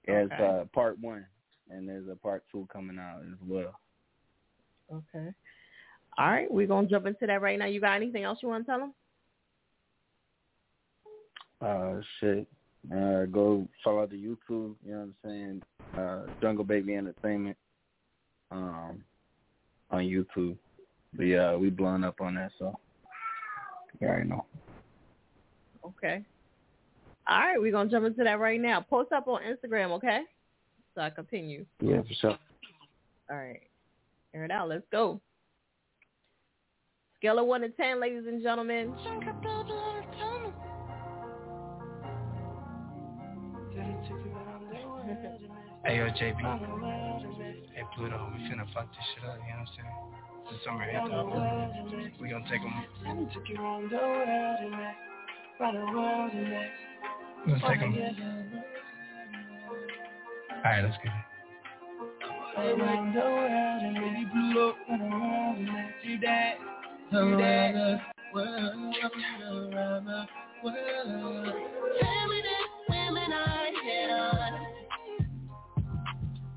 yeah. 0.06 0.14
It's 0.14 0.32
Okay. 0.32 0.44
uh, 0.44 0.64
part 0.72 0.98
one, 1.00 1.26
and 1.70 1.88
there's 1.88 2.08
a 2.08 2.16
part 2.16 2.44
two 2.50 2.66
coming 2.72 2.98
out 2.98 3.22
as 3.22 3.38
well. 3.46 3.78
Okay. 4.92 5.32
All 6.18 6.30
right, 6.30 6.52
we're 6.52 6.66
gonna 6.66 6.88
jump 6.88 7.06
into 7.06 7.26
that 7.26 7.40
right 7.40 7.58
now. 7.58 7.66
You 7.66 7.80
got 7.80 7.96
anything 7.96 8.24
else 8.24 8.40
you 8.42 8.48
want 8.48 8.66
to 8.66 8.70
tell 8.70 8.78
them? 8.80 8.94
Uh, 11.60 12.00
shit. 12.20 12.46
Uh, 12.92 13.24
go 13.26 13.66
follow 13.84 14.06
the 14.06 14.16
YouTube. 14.16 14.74
You 14.84 14.92
know 14.92 14.98
what 14.98 15.02
I'm 15.02 15.14
saying? 15.24 15.62
Uh, 15.96 16.22
Jungle 16.40 16.64
Baby 16.64 16.94
Entertainment. 16.96 17.56
Um, 18.50 19.02
on 19.90 20.02
YouTube. 20.04 20.56
But 21.14 21.24
yeah, 21.24 21.54
we 21.54 21.70
blowing 21.70 22.04
up 22.04 22.20
on 22.20 22.34
that, 22.34 22.50
so 22.58 22.78
you 24.00 24.08
already 24.08 24.28
know. 24.28 24.44
Okay. 25.84 26.24
All 27.28 27.38
right, 27.38 27.60
we're 27.60 27.72
gonna 27.72 27.88
jump 27.88 28.06
into 28.06 28.24
that 28.24 28.40
right 28.40 28.60
now. 28.60 28.80
Post 28.80 29.12
up 29.12 29.28
on 29.28 29.40
Instagram, 29.42 29.90
okay? 29.92 30.22
So 30.94 31.00
I 31.00 31.10
continue. 31.10 31.64
Yeah, 31.80 32.02
for 32.02 32.14
sure. 32.14 32.38
All 33.30 33.36
right. 33.36 33.62
Air 34.34 34.44
it 34.44 34.50
out. 34.50 34.68
Let's 34.68 34.84
go. 34.90 35.20
Scale 37.18 37.38
of 37.38 37.46
one 37.46 37.60
to 37.60 37.68
ten, 37.70 38.00
ladies 38.00 38.24
and 38.26 38.42
gentlemen. 38.42 38.94
Hey 45.84 45.96
yo, 45.96 46.06
JB. 46.10 46.38
Hey 47.74 47.82
Pluto, 47.96 48.32
we 48.32 48.38
finna 48.44 48.64
fuck 48.72 48.86
this 48.92 49.04
shit 49.14 49.24
up, 49.28 49.36
you 49.36 49.50
know 49.50 49.58
what 49.58 49.66
I'm 49.66 49.66
saying? 49.74 49.94
The 50.46 50.56
summer 50.64 50.84
anthem. 50.84 52.12
We 52.20 52.28
gonna 52.28 52.48
take 52.48 52.62
them. 52.62 52.74
We 57.44 57.52
gonna 57.54 57.64
oh 57.64 57.68
take 57.70 57.80
them. 57.80 58.62
Alright, 60.64 60.84
let's 60.84 60.96
get 61.02 61.12
it. 61.12 61.12
Around 62.56 63.14
the 63.14 63.20
world 63.20 63.82
and 63.82 63.94
maybe 63.94 64.24
blew 64.32 64.68
up 64.68 64.76
around 64.88 65.66
the 65.66 66.06
do 66.06 66.20
that, 66.20 66.54
do 67.10 67.36
that. 67.36 68.00
World, 68.32 68.94
around 69.74 70.04
the 70.04 70.26
world. 70.62 71.46
Tell 72.00 72.28
me 72.28 72.38
that 72.42 72.66
women 72.88 73.32
I 73.32 73.72
hit 73.84 74.10
on 74.10 74.52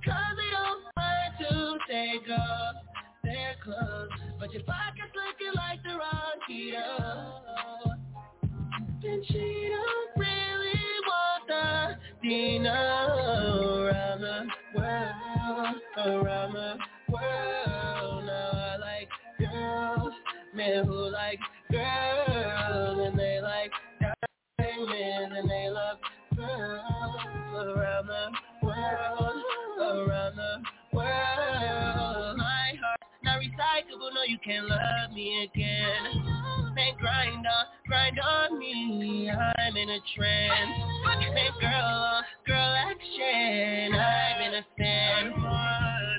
Cause 0.05 0.35
they 0.37 0.49
don't 0.51 0.83
mind 0.95 1.33
to 1.39 1.77
take 1.89 2.29
off 2.29 2.75
their 3.23 3.55
clothes 3.63 4.09
But 4.39 4.53
your 4.53 4.63
pocket's 4.63 5.15
looking 5.15 5.55
like 5.55 5.81
the 5.81 5.97
wrong 5.97 6.37
keto 6.47 7.95
Then 9.01 9.23
she 9.27 9.64
Around 12.67 14.21
the 14.21 14.47
world, 14.75 15.75
around 15.97 16.53
the 16.53 16.77
world. 17.09 18.25
Now 18.25 18.51
I 18.53 18.77
like 18.79 19.09
girls, 19.39 20.13
men 20.55 20.85
who 20.85 21.04
you 34.27 34.37
can't 34.43 34.67
love 34.67 35.11
me 35.13 35.43
again. 35.43 36.73
Man, 36.73 36.93
grind 36.99 37.45
on, 37.45 37.65
grind 37.87 38.19
on 38.19 38.59
me, 38.59 39.29
I'm 39.29 39.77
in 39.77 39.89
a 39.89 39.99
trance. 40.15 40.71
Man, 41.05 41.51
girl, 41.61 42.21
girl 42.47 42.75
action, 42.75 43.93
I'm 43.93 44.41
in 44.41 44.53
a 44.55 44.65
stand. 44.73 45.33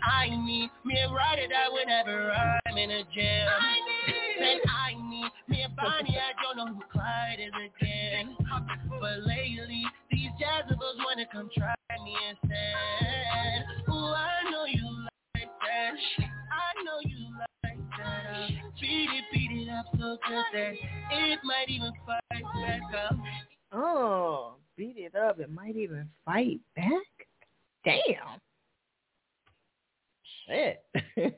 I 0.04 0.28
need 0.28 0.70
me 0.84 0.98
a 1.00 1.12
rider 1.12 1.48
that 1.48 1.72
whenever 1.72 2.32
I'm 2.32 2.78
in 2.78 2.90
a 2.90 3.02
jam. 3.14 3.48
Man, 4.40 4.58
I 4.68 4.94
need 4.94 5.30
me 5.48 5.64
a 5.64 5.68
Bonnie, 5.70 6.16
I 6.16 6.32
don't 6.42 6.56
know 6.56 6.74
who 6.74 6.82
Clyde 6.92 7.40
is 7.40 7.52
again. 7.54 8.36
But 9.00 9.26
lately, 9.26 9.84
these 10.10 10.30
jazzabos 10.40 10.96
wanna 11.04 11.26
come 11.32 11.50
try 11.56 11.74
me 12.04 12.16
instead. 12.30 13.64
Ooh, 13.88 14.14
I 14.14 14.50
know 14.50 14.64
you 14.64 15.06
like 15.34 15.50
that. 15.60 15.94
I 16.20 16.84
know 16.84 16.98
you 17.02 17.30
like 17.38 17.55
beat 18.80 19.08
it, 19.10 19.24
beat 19.32 19.50
it 19.62 19.68
up 19.70 19.86
so 19.92 20.18
good 20.28 20.44
that 20.52 20.74
it 21.12 21.38
might 21.44 21.68
even 21.68 21.92
fight 22.06 22.20
back 22.30 22.80
up. 23.10 23.16
Oh, 23.72 24.54
beat 24.76 24.96
it 24.96 25.14
up. 25.14 25.40
It 25.40 25.50
might 25.50 25.76
even 25.76 26.08
fight 26.24 26.60
back. 26.74 26.88
Damn. 27.84 28.40
Shit. 30.46 30.84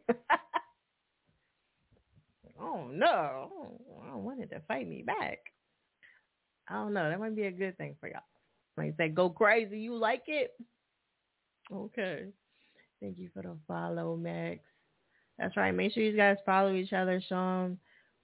oh 2.61 2.89
no. 2.91 3.51
I 4.03 4.11
don't 4.11 4.25
want 4.25 4.41
it 4.41 4.51
to 4.51 4.61
fight 4.69 4.89
me 4.89 5.03
back. 5.03 5.39
I 6.69 6.75
don't 6.75 6.93
know. 6.93 7.09
That 7.09 7.21
might 7.21 7.37
be 7.37 7.45
a 7.45 7.51
good 7.51 7.77
thing 7.79 7.97
for 8.01 8.09
y'all. 8.09 8.21
Like 8.77 8.95
say, 8.97 9.09
go 9.09 9.31
crazy. 9.31 9.79
You 9.79 9.97
like 9.97 10.25
it? 10.27 10.53
Okay. 11.73 12.27
Thank 13.01 13.19
you 13.19 13.29
for 13.33 13.43
the 13.43 13.57
follow, 13.67 14.17
Max. 14.17 14.61
That's 15.39 15.57
right. 15.57 15.73
Make 15.73 15.93
sure 15.93 16.03
you 16.03 16.17
guys 16.17 16.37
follow 16.45 16.75
each 16.75 16.93
other. 16.93 17.23
Show 17.29 17.35
them 17.35 17.79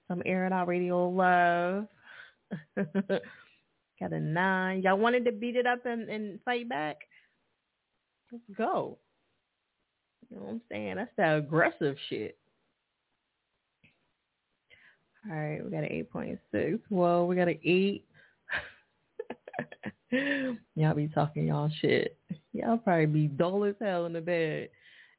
some 0.07 0.21
Air 0.25 0.45
It 0.45 0.53
Out 0.53 0.67
Radio 0.67 1.09
love. 1.09 1.87
Got 3.99 4.11
a 4.11 4.19
nine. 4.19 4.81
Y'all 4.81 4.97
wanted 4.97 5.25
to 5.25 5.31
beat 5.31 5.55
it 5.55 5.65
up 5.65 5.85
and, 5.85 6.09
and 6.09 6.39
fight 6.43 6.67
back? 6.67 6.97
Let's 8.31 8.43
go. 8.57 8.97
You 10.29 10.37
know 10.37 10.43
what 10.43 10.51
I'm 10.51 10.61
saying? 10.69 10.95
That's 10.95 11.11
that 11.17 11.37
aggressive 11.37 11.95
shit. 12.09 12.37
All 15.29 15.35
right, 15.35 15.63
we 15.63 15.71
got 15.71 15.83
an 15.83 16.05
8.6. 16.13 16.79
Well, 16.89 17.25
we 17.25 17.35
got 17.35 17.47
an 17.47 17.59
8. 17.63 18.05
y'all 20.75 20.93
be 20.93 21.07
talking 21.07 21.47
y'all 21.47 21.71
shit. 21.81 22.17
Y'all 22.53 22.77
probably 22.77 23.07
be 23.07 23.27
dull 23.27 23.63
as 23.63 23.75
hell 23.81 24.05
in 24.05 24.13
the 24.13 24.21
bed. 24.21 24.69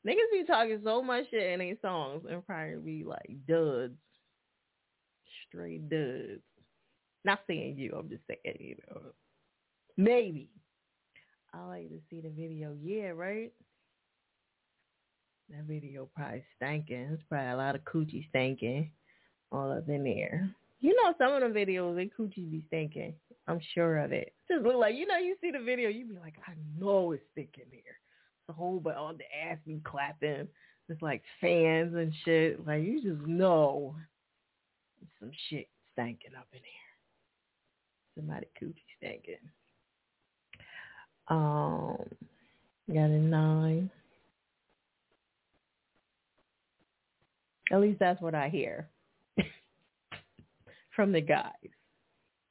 Niggas 0.07 0.31
be 0.33 0.45
talking 0.47 0.81
so 0.85 1.03
much 1.03 1.27
shit 1.31 1.53
in 1.53 1.61
these 1.61 1.77
songs 1.83 2.24
and 2.31 2.47
probably 2.47 2.77
be 2.77 3.05
like 3.05 3.39
duds. 3.49 3.95
Straight 5.49 5.89
duds. 5.89 6.43
Not 7.24 7.41
saying 7.49 7.77
you, 7.77 7.95
I'm 7.99 8.09
just 8.09 8.23
saying, 8.28 8.57
you 8.61 8.77
know. 8.89 9.01
Maybe. 9.97 10.49
I 11.53 11.66
like 11.66 11.89
to 11.89 11.99
see 12.09 12.20
the 12.20 12.31
video. 12.31 12.77
Yeah, 12.81 13.09
right? 13.09 13.53
That 15.51 15.65
video 15.65 16.09
probably 16.15 16.45
stinking. 16.57 17.09
It's 17.12 17.23
probably 17.28 17.51
a 17.51 17.57
lot 17.57 17.74
of 17.74 17.83
coochie 17.83 18.28
stinking 18.28 18.91
all 19.51 19.73
up 19.73 19.89
in 19.89 20.05
there. 20.05 20.51
You 20.81 20.95
know 20.95 21.15
some 21.19 21.33
of 21.33 21.41
the 21.41 21.59
videos, 21.59 21.97
they 21.97 22.11
coochie 22.16 22.51
be 22.51 22.65
stinking. 22.69 23.15
I'm 23.49 23.61
sure 23.74 23.99
of 23.99 24.12
it. 24.12 24.35
Just 24.49 24.65
look 24.65 24.77
like, 24.77 24.95
you 24.95 25.07
know, 25.07 25.16
you 25.16 25.37
see 25.41 25.51
the 25.51 25.65
video, 25.65 25.89
you 25.89 26.07
be 26.07 26.19
like, 26.19 26.35
I 26.47 26.53
know 26.78 27.12
it's 27.12 27.23
stinking 27.33 27.65
there. 27.70 27.99
The 28.47 28.52
whole, 28.52 28.81
but 28.81 28.97
all 28.97 29.12
the 29.12 29.24
ass 29.36 29.59
be 29.66 29.81
clapping. 29.85 30.47
It's 30.89 31.02
like 31.02 31.23
fans 31.40 31.94
and 31.94 32.12
shit. 32.24 32.64
Like, 32.66 32.85
you 32.85 33.02
just 33.02 33.27
know 33.27 33.97
some 35.18 35.31
shit 35.48 35.68
stinking 35.93 36.35
up 36.39 36.47
in 36.52 36.60
here. 36.60 36.86
Somebody 38.16 38.47
coochie 38.60 38.74
stinking. 38.98 39.35
Um, 41.28 41.98
got 42.89 43.10
a 43.10 43.18
nine. 43.18 43.90
At 47.73 47.81
least 47.81 47.98
that's 47.98 48.20
what 48.20 48.35
I 48.35 48.48
hear 48.48 48.89
from 50.94 51.10
the 51.10 51.20
guys. 51.20 51.51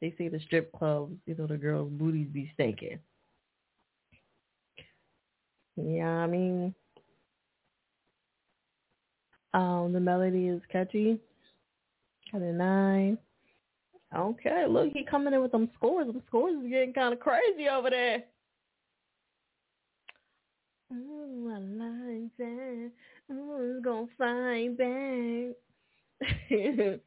They 0.01 0.13
say 0.17 0.27
the 0.27 0.41
strip 0.41 0.73
clubs, 0.73 1.15
you 1.25 1.35
know, 1.35 1.47
the 1.47 1.57
girls' 1.57 1.89
booties 1.91 2.27
be 2.27 2.51
stinking. 2.53 2.99
Yeah, 5.77 6.07
I 6.07 6.27
mean, 6.27 6.73
um, 9.53 9.91
the 9.93 9.99
melody 9.99 10.47
is 10.47 10.61
catchy. 10.71 11.19
Got 12.31 12.41
a 12.41 12.53
nine. 12.53 13.17
Okay, 14.15 14.65
look, 14.69 14.91
he 14.93 15.03
coming 15.03 15.33
in 15.33 15.41
with 15.41 15.51
them 15.51 15.69
scores. 15.75 16.07
Them 16.07 16.21
scores 16.27 16.55
is 16.63 16.69
getting 16.69 16.93
kind 16.93 17.13
of 17.13 17.19
crazy 17.19 17.67
over 17.69 17.89
there. 17.89 18.23
Ooh, 20.93 21.51
I 21.53 21.59
like 21.59 22.31
that. 22.37 22.91
Ooh, 23.33 23.81
gonna 23.83 24.07
fight 24.17 24.77
back. 24.77 25.55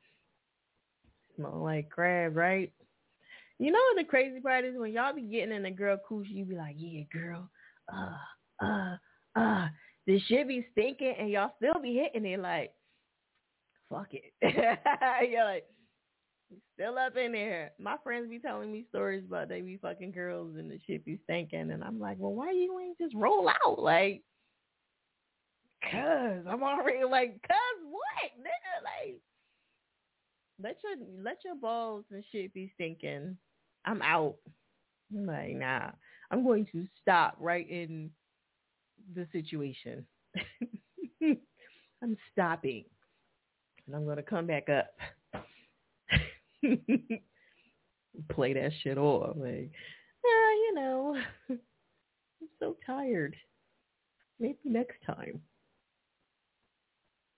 Smell 1.36 1.62
like 1.62 1.88
crab, 1.88 2.36
right? 2.36 2.72
You 3.58 3.72
know 3.72 3.78
what 3.92 4.02
the 4.02 4.08
crazy 4.08 4.40
part 4.40 4.64
is 4.64 4.76
when 4.76 4.92
y'all 4.92 5.14
be 5.14 5.22
getting 5.22 5.54
in 5.54 5.64
a 5.64 5.70
girl 5.70 5.96
coochie, 6.08 6.30
you 6.30 6.44
be 6.44 6.56
like, 6.56 6.76
yeah, 6.78 7.02
girl, 7.12 7.48
uh, 7.92 8.16
uh, 8.62 8.96
uh, 9.36 9.68
this 10.06 10.22
shit 10.22 10.48
be 10.48 10.66
stinking, 10.72 11.14
and 11.18 11.30
y'all 11.30 11.52
still 11.56 11.80
be 11.80 11.94
hitting 11.94 12.30
it 12.30 12.40
like, 12.40 12.72
fuck 13.90 14.08
it. 14.12 14.32
You're 15.30 15.44
like, 15.44 15.64
still 16.74 16.98
up 16.98 17.16
in 17.16 17.32
there. 17.32 17.72
My 17.78 17.96
friends 18.02 18.30
be 18.30 18.38
telling 18.38 18.72
me 18.72 18.86
stories 18.88 19.24
about 19.26 19.48
they 19.48 19.60
be 19.60 19.76
fucking 19.76 20.12
girls 20.12 20.56
and 20.56 20.70
the 20.70 20.78
shit 20.86 21.04
be 21.04 21.18
stinking, 21.24 21.70
and 21.70 21.84
I'm 21.84 22.00
like, 22.00 22.16
well, 22.18 22.34
why 22.34 22.52
you 22.52 22.78
ain't 22.80 22.98
just 22.98 23.14
roll 23.14 23.48
out? 23.48 23.78
Like, 23.78 24.22
cause 25.82 26.44
I'm 26.48 26.62
already 26.62 27.04
like, 27.04 27.40
cause 27.46 27.82
what, 27.90 28.32
nigga? 28.38 28.82
Like, 28.84 29.20
let 30.60 30.76
your 30.82 31.22
let 31.22 31.38
your 31.44 31.54
balls 31.54 32.04
and 32.10 32.24
shit 32.32 32.52
be 32.52 32.72
stinking. 32.74 33.36
I'm 33.84 34.02
out. 34.02 34.36
I'm 35.12 35.26
like, 35.26 35.54
nah. 35.54 35.90
I'm 36.30 36.44
going 36.44 36.66
to 36.72 36.86
stop 37.00 37.36
right 37.40 37.68
in 37.68 38.10
the 39.14 39.26
situation. 39.32 40.06
I'm 41.22 42.16
stopping. 42.32 42.84
And 43.86 43.96
I'm 43.96 44.06
gonna 44.06 44.22
come 44.22 44.46
back 44.46 44.68
up. 44.68 44.94
Play 48.30 48.52
that 48.54 48.72
shit 48.82 48.98
off. 48.98 49.36
Like, 49.36 49.70
ah, 50.26 50.50
you 50.50 50.74
know, 50.74 51.16
I'm 51.50 51.58
so 52.58 52.76
tired. 52.86 53.36
Maybe 54.40 54.58
next 54.64 54.96
time. 55.06 55.40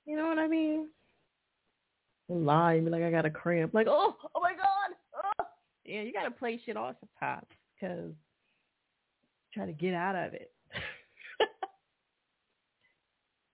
You 0.06 0.16
know 0.16 0.26
what 0.26 0.38
I 0.38 0.48
mean? 0.48 0.88
Lie 2.28 2.80
be 2.80 2.90
like, 2.90 3.02
I 3.02 3.10
got 3.10 3.26
a 3.26 3.30
cramp. 3.30 3.74
Like, 3.74 3.86
oh, 3.88 4.16
oh 4.34 4.40
my 4.40 4.52
God. 4.52 4.96
Oh. 5.40 5.44
Yeah, 5.84 6.02
you 6.02 6.12
got 6.12 6.24
to 6.24 6.30
play 6.30 6.60
shit 6.64 6.76
off 6.76 6.94
sometimes 7.00 7.46
because 7.74 8.12
try 9.52 9.66
to 9.66 9.72
get 9.72 9.94
out 9.94 10.14
of 10.14 10.34
it. 10.34 10.52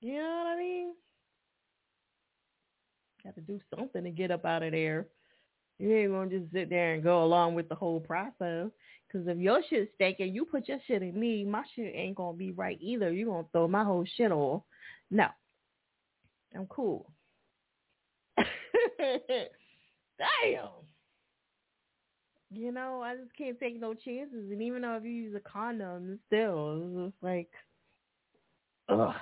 You 0.01 0.15
know 0.15 0.43
what 0.45 0.47
I 0.47 0.57
mean? 0.57 0.95
Got 3.25 3.35
to 3.35 3.41
do 3.41 3.61
something 3.75 4.05
to 4.05 4.11
get 4.11 4.31
up 4.31 4.45
out 4.45 4.63
of 4.63 4.73
there. 4.73 5.09
You 5.79 5.95
ain't 5.95 6.13
gonna 6.13 6.31
just 6.31 6.53
sit 6.53 6.71
there 6.71 6.95
and 6.95 7.03
go 7.03 7.23
along 7.25 7.55
with 7.55 7.69
the 7.69 7.75
whole 7.75 8.01
process. 8.01 8.71
Cause 9.13 9.23
if 9.27 9.39
your 9.39 9.63
shit's 9.69 9.91
stinking, 9.95 10.35
you 10.35 10.45
put 10.45 10.69
your 10.69 10.79
shit 10.87 11.03
in 11.03 11.19
me, 11.19 11.45
my 11.45 11.63
shit 11.75 11.95
ain't 11.95 12.17
gonna 12.17 12.37
be 12.37 12.53
right 12.53 12.79
either. 12.81 13.13
You 13.13 13.27
gonna 13.27 13.47
throw 13.53 13.69
my 13.69 13.85
whole 13.85 14.05
shit 14.17 14.33
off. 14.33 14.63
No, 15.11 15.27
I'm 16.55 16.67
cool. 16.67 17.11
Damn. 18.99 19.27
You 22.51 22.73
know, 22.73 23.03
I 23.03 23.17
just 23.17 23.37
can't 23.37 23.59
take 23.59 23.79
no 23.81 23.95
chances. 23.95 24.51
And 24.51 24.63
even 24.63 24.83
though 24.83 24.97
if 24.97 25.05
you 25.05 25.11
use 25.11 25.35
a 25.35 25.41
condom, 25.41 26.19
still, 26.27 26.83
it's 26.83 27.13
just 27.13 27.23
like, 27.23 27.51
ugh, 28.89 29.15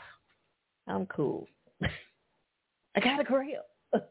I'm 0.87 1.07
cool. 1.07 1.47
I 2.97 3.01
got 3.01 3.21
a 3.21 3.25
cramp. 3.25 3.65
and 3.93 4.03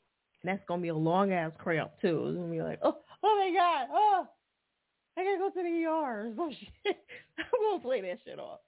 that's 0.44 0.62
to 0.68 0.76
be 0.78 0.88
a 0.88 0.94
long 0.94 1.32
ass 1.32 1.52
cramp, 1.58 1.92
too. 2.00 2.28
It's 2.28 2.36
to 2.36 2.50
be 2.50 2.62
like, 2.62 2.80
oh, 2.82 2.98
oh 3.22 3.36
my 3.38 3.52
God, 3.56 3.88
oh, 3.92 4.26
I 5.16 5.24
got 5.24 5.32
to 5.32 5.38
go 5.38 5.50
to 5.50 5.62
the 5.62 5.84
ER. 5.84 6.32
Oh, 6.38 6.50
shit. 6.50 6.96
I'm 7.38 7.80
to 7.80 7.82
play 7.82 8.00
that 8.00 8.18
shit 8.24 8.38
off. 8.38 8.60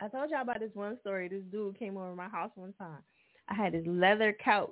I 0.00 0.08
told 0.08 0.30
y'all 0.30 0.42
about 0.42 0.60
this 0.60 0.74
one 0.74 0.98
story. 1.00 1.28
This 1.28 1.42
dude 1.52 1.78
came 1.78 1.96
over 1.96 2.14
my 2.14 2.28
house 2.28 2.50
one 2.56 2.72
time. 2.74 2.98
I 3.48 3.54
had 3.54 3.72
this 3.74 3.84
leather 3.86 4.36
couch, 4.42 4.70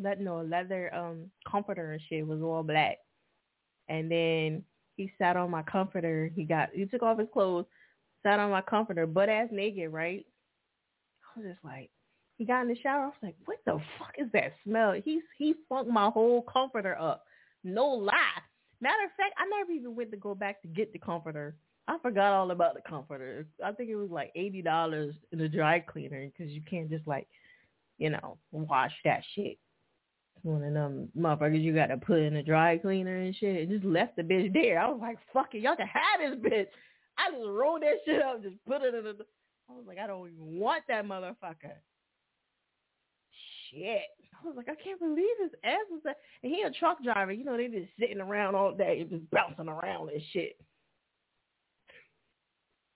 let 0.00 0.20
no 0.20 0.40
leather 0.40 0.92
um 0.94 1.30
comforter 1.46 1.92
and 1.92 2.00
shit. 2.08 2.26
Was 2.26 2.40
all 2.42 2.62
black. 2.62 2.98
And 3.88 4.10
then 4.10 4.64
he 4.96 5.12
sat 5.18 5.36
on 5.36 5.50
my 5.50 5.62
comforter. 5.62 6.30
He 6.34 6.44
got 6.44 6.70
he 6.72 6.86
took 6.86 7.02
off 7.02 7.18
his 7.18 7.28
clothes, 7.32 7.66
sat 8.22 8.40
on 8.40 8.50
my 8.50 8.62
comforter, 8.62 9.06
butt 9.06 9.28
ass 9.28 9.48
naked, 9.52 9.92
right? 9.92 10.26
I 11.34 11.40
was 11.40 11.48
just 11.48 11.64
like, 11.64 11.90
he 12.36 12.44
got 12.44 12.62
in 12.62 12.68
the 12.68 12.76
shower. 12.76 13.04
I 13.04 13.06
was 13.06 13.14
like, 13.22 13.36
what 13.44 13.58
the 13.64 13.78
fuck 13.98 14.14
is 14.18 14.28
that 14.32 14.52
smell? 14.64 14.92
He 14.92 15.20
he 15.38 15.54
funked 15.68 15.90
my 15.90 16.10
whole 16.10 16.42
comforter 16.42 16.98
up. 16.98 17.24
No 17.62 17.86
lie. 17.86 18.12
Matter 18.80 19.04
of 19.04 19.10
fact, 19.16 19.34
I 19.38 19.44
never 19.58 19.70
even 19.70 19.94
went 19.94 20.10
to 20.10 20.16
go 20.16 20.34
back 20.34 20.60
to 20.62 20.68
get 20.68 20.92
the 20.92 20.98
comforter. 20.98 21.54
I 21.86 21.98
forgot 22.02 22.32
all 22.32 22.50
about 22.50 22.74
the 22.74 22.80
comforter. 22.88 23.46
I 23.64 23.72
think 23.72 23.90
it 23.90 23.96
was 23.96 24.10
like 24.10 24.32
eighty 24.34 24.62
dollars 24.62 25.14
in 25.32 25.38
the 25.38 25.48
dry 25.48 25.80
cleaner 25.80 26.26
because 26.26 26.52
you 26.52 26.62
can't 26.68 26.90
just 26.90 27.06
like, 27.06 27.28
you 27.98 28.10
know, 28.10 28.38
wash 28.52 28.92
that 29.04 29.22
shit 29.34 29.58
one 30.44 30.62
of 30.62 30.74
them 30.74 31.08
motherfuckers 31.18 31.62
you 31.62 31.74
got 31.74 31.86
to 31.86 31.96
put 31.96 32.18
in 32.18 32.34
the 32.34 32.42
dry 32.42 32.76
cleaner 32.76 33.16
and 33.16 33.34
shit. 33.34 33.62
And 33.62 33.70
just 33.70 33.84
left 33.84 34.16
the 34.16 34.22
bitch 34.22 34.52
there. 34.52 34.78
I 34.78 34.88
was 34.88 35.00
like, 35.00 35.18
fuck 35.32 35.54
it, 35.54 35.62
y'all 35.62 35.76
can 35.76 35.86
have 35.88 36.20
this 36.20 36.52
bitch. 36.52 36.66
I 37.16 37.30
just 37.30 37.48
rolled 37.48 37.82
that 37.82 37.96
shit 38.04 38.22
up, 38.22 38.42
just 38.42 38.56
put 38.66 38.82
it 38.82 38.94
in 38.94 39.04
the. 39.04 39.16
I 39.68 39.72
was 39.72 39.84
like, 39.86 39.98
I 39.98 40.06
don't 40.06 40.28
even 40.28 40.58
want 40.58 40.84
that 40.88 41.04
motherfucker. 41.04 41.76
Shit. 43.70 44.02
I 44.42 44.46
was 44.46 44.56
like, 44.56 44.68
I 44.68 44.74
can't 44.82 45.00
believe 45.00 45.24
his 45.40 45.52
ass 45.64 45.86
was 45.90 46.02
that. 46.04 46.16
And 46.42 46.54
he 46.54 46.62
a 46.62 46.70
truck 46.70 47.02
driver. 47.02 47.32
You 47.32 47.44
know, 47.44 47.56
they 47.56 47.68
just 47.68 47.90
sitting 47.98 48.20
around 48.20 48.54
all 48.54 48.74
day, 48.74 49.06
just 49.08 49.30
bouncing 49.30 49.68
around 49.68 50.10
and 50.10 50.22
shit. 50.32 50.58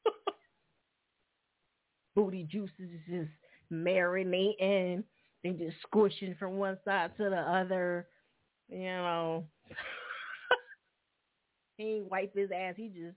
Booty 2.15 2.45
juices 2.45 2.75
is 2.79 3.01
just 3.09 3.31
marinating 3.73 5.05
they 5.43 5.51
just 5.51 5.77
squishing 5.83 6.35
from 6.39 6.57
one 6.57 6.79
side 6.85 7.17
to 7.17 7.31
the 7.31 7.37
other. 7.37 8.07
You 8.69 8.85
know, 8.85 9.45
he 11.79 11.85
ain't 11.85 12.11
wipe 12.11 12.35
his 12.35 12.51
ass. 12.51 12.75
He 12.77 12.89
just 12.89 13.17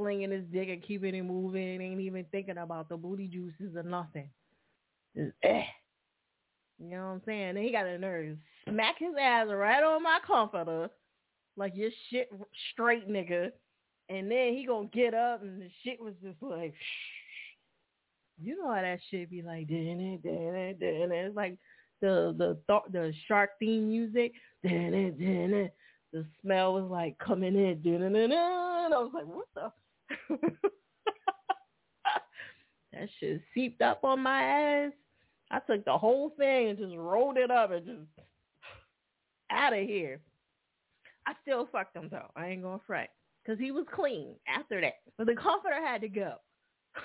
flinging 0.00 0.30
his 0.30 0.44
dick 0.52 0.68
and 0.68 0.82
keeping 0.82 1.14
it 1.14 1.22
moving. 1.22 1.80
Ain't 1.80 2.00
even 2.00 2.24
thinking 2.30 2.58
about 2.58 2.88
the 2.88 2.96
booty 2.96 3.28
juices 3.28 3.76
or 3.76 3.82
nothing. 3.82 4.30
Just 5.14 5.32
eh. 5.42 5.62
You 6.78 6.90
know 6.90 7.06
what 7.06 7.12
I'm 7.12 7.22
saying? 7.26 7.48
And 7.50 7.58
he 7.58 7.72
got 7.72 7.86
a 7.86 7.98
nerve 7.98 8.38
smack 8.68 8.96
his 8.98 9.14
ass 9.20 9.48
right 9.50 9.82
on 9.82 10.02
my 10.02 10.18
comforter, 10.26 10.88
like 11.56 11.72
your 11.74 11.90
shit 12.08 12.30
straight 12.72 13.08
nigga. 13.08 13.50
And 14.08 14.30
then 14.30 14.54
he 14.54 14.64
gonna 14.66 14.88
get 14.88 15.14
up 15.14 15.42
and 15.42 15.60
the 15.60 15.68
shit 15.84 16.00
was 16.00 16.14
just 16.22 16.42
like. 16.42 16.72
Shh 16.74 17.20
you 18.42 18.56
know 18.56 18.72
how 18.72 18.80
that 18.80 19.00
shit 19.10 19.30
be 19.30 19.42
like, 19.42 19.68
dun 19.68 19.76
it, 19.78 20.20
it, 20.24 20.80
dun 20.80 21.12
it. 21.12 21.26
It's 21.26 21.36
like 21.36 21.58
the 22.00 22.34
the 22.36 22.58
th- 22.66 22.92
the 22.92 23.12
shark 23.28 23.50
theme 23.58 23.88
music, 23.88 24.32
dun 24.64 24.94
it, 24.94 25.18
dun 25.18 25.54
it. 25.54 25.74
The 26.12 26.24
smell 26.40 26.74
was 26.74 26.90
like 26.90 27.18
coming 27.18 27.54
in, 27.54 27.82
it. 27.84 28.32
I 28.32 28.88
was 28.88 29.10
like, 29.14 29.26
what 29.26 29.46
the? 29.54 29.70
that 32.92 33.08
shit 33.18 33.40
seeped 33.54 33.82
up 33.82 34.04
on 34.04 34.22
my 34.22 34.42
ass. 34.42 34.92
I 35.50 35.58
took 35.60 35.84
the 35.84 35.98
whole 35.98 36.30
thing 36.38 36.68
and 36.68 36.78
just 36.78 36.96
rolled 36.96 37.36
it 37.36 37.50
up 37.50 37.72
and 37.72 37.84
just 37.84 37.98
out 39.50 39.72
of 39.72 39.86
here. 39.86 40.20
I 41.26 41.32
still 41.42 41.68
fucked 41.70 41.96
him 41.96 42.08
though. 42.10 42.30
I 42.36 42.48
ain't 42.48 42.62
gonna 42.62 42.80
fret 42.86 43.10
because 43.44 43.58
he 43.58 43.70
was 43.70 43.84
clean 43.92 44.34
after 44.48 44.80
that. 44.80 44.94
But 45.18 45.26
the 45.26 45.34
comforter 45.34 45.84
had 45.84 46.00
to 46.02 46.08
go. 46.08 46.34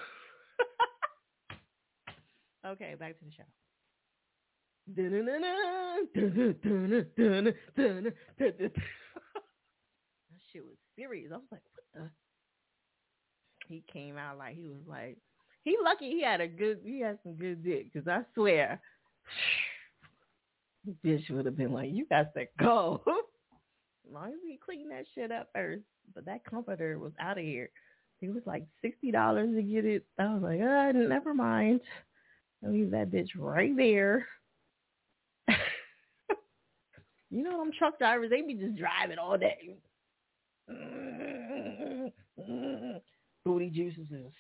Okay, 2.66 2.96
back 3.00 3.20
to 3.20 3.26
the 3.26 3.32
show. 3.32 3.44
that 8.40 8.72
shit 10.52 10.66
was 10.66 10.78
serious. 10.96 11.32
I 11.32 11.36
was 11.38 11.46
like, 11.52 11.62
what 11.74 11.84
the? 11.94 12.10
He 13.68 13.84
came 13.92 14.18
out 14.18 14.38
like 14.38 14.56
he 14.56 14.68
was 14.68 14.86
like, 14.88 15.18
he 15.64 15.78
lucky 15.84 16.10
he 16.10 16.24
had 16.24 16.42
a 16.42 16.48
good, 16.48 16.80
he 16.84 17.02
had 17.02 17.20
some 17.24 17.34
good 17.34 17.64
dick. 17.64 17.92
Cause 17.94 18.08
I 18.08 18.22
swear, 18.34 18.80
bitch 21.04 21.30
would 21.30 21.46
have 21.46 21.58
been 21.58 21.74
like, 21.74 21.92
you 21.92 22.06
got 22.06 22.34
to 22.36 22.46
go. 22.60 23.02
as 23.08 23.14
long 24.14 24.28
as 24.28 24.40
he 24.46 24.60
clean 24.64 24.90
that 24.90 25.06
shit 25.14 25.32
up 25.32 25.50
first. 25.54 25.84
But 26.14 26.26
that 26.26 26.46
comforter 26.46 27.00
was 27.00 27.14
out 27.20 27.40
of 27.40 27.44
here. 27.44 27.70
It 28.22 28.34
was 28.34 28.44
like 28.46 28.64
sixty 28.82 29.12
dollars 29.12 29.54
to 29.56 29.62
get 29.62 29.86
it. 29.86 30.06
I 30.18 30.34
was 30.34 30.44
like, 30.44 30.62
uh, 30.62 30.92
never 30.94 31.34
mind. 31.34 31.82
I 32.64 32.70
leave 32.70 32.92
that 32.92 33.12
bitch 33.12 33.30
right 33.38 33.76
there. 33.76 34.26
you 37.30 37.44
know 37.44 37.60
them 37.60 37.72
truck 37.78 38.00
drivers, 38.00 38.30
they 38.30 38.42
be 38.42 38.56
just 38.56 38.78
driving 38.78 39.18
all 39.18 39.38
day. 39.38 39.76
Booty 43.46 43.70
juices 43.70 44.08
is 44.12 44.32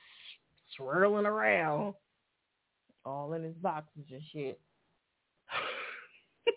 swirling 0.75 1.25
around. 1.25 1.93
All 3.05 3.33
in 3.33 3.43
his 3.43 3.55
boxes 3.55 4.03
and 4.11 4.21
shit. 4.33 4.59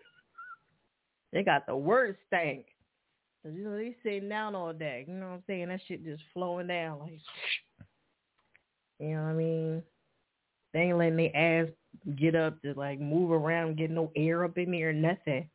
they 1.33 1.43
got 1.43 1.67
the 1.67 1.77
worst 1.77 2.19
stank. 2.27 2.65
You 3.45 3.65
know 3.65 3.77
they 3.77 3.95
sitting 4.03 4.29
down 4.29 4.55
all 4.55 4.73
day. 4.73 5.05
You 5.07 5.15
know 5.15 5.27
what 5.27 5.35
I'm 5.35 5.43
saying? 5.47 5.69
That 5.69 5.81
shit 5.87 6.05
just 6.05 6.23
flowing 6.33 6.67
down 6.67 7.01
like 7.01 7.13
you 8.99 9.15
know 9.15 9.23
what 9.23 9.29
I 9.29 9.35
mean? 9.35 9.83
They 10.73 10.81
ain't 10.81 10.99
letting 10.99 11.17
their 11.17 11.37
ass 11.37 11.69
get 12.17 12.35
up 12.35 12.61
to 12.63 12.73
like 12.75 13.01
move 13.01 13.31
around, 13.31 13.77
get 13.77 13.91
no 13.91 14.11
air 14.17 14.45
up 14.45 14.59
in 14.59 14.71
there, 14.71 14.91
or 14.91 14.93
nothing. 14.93 15.49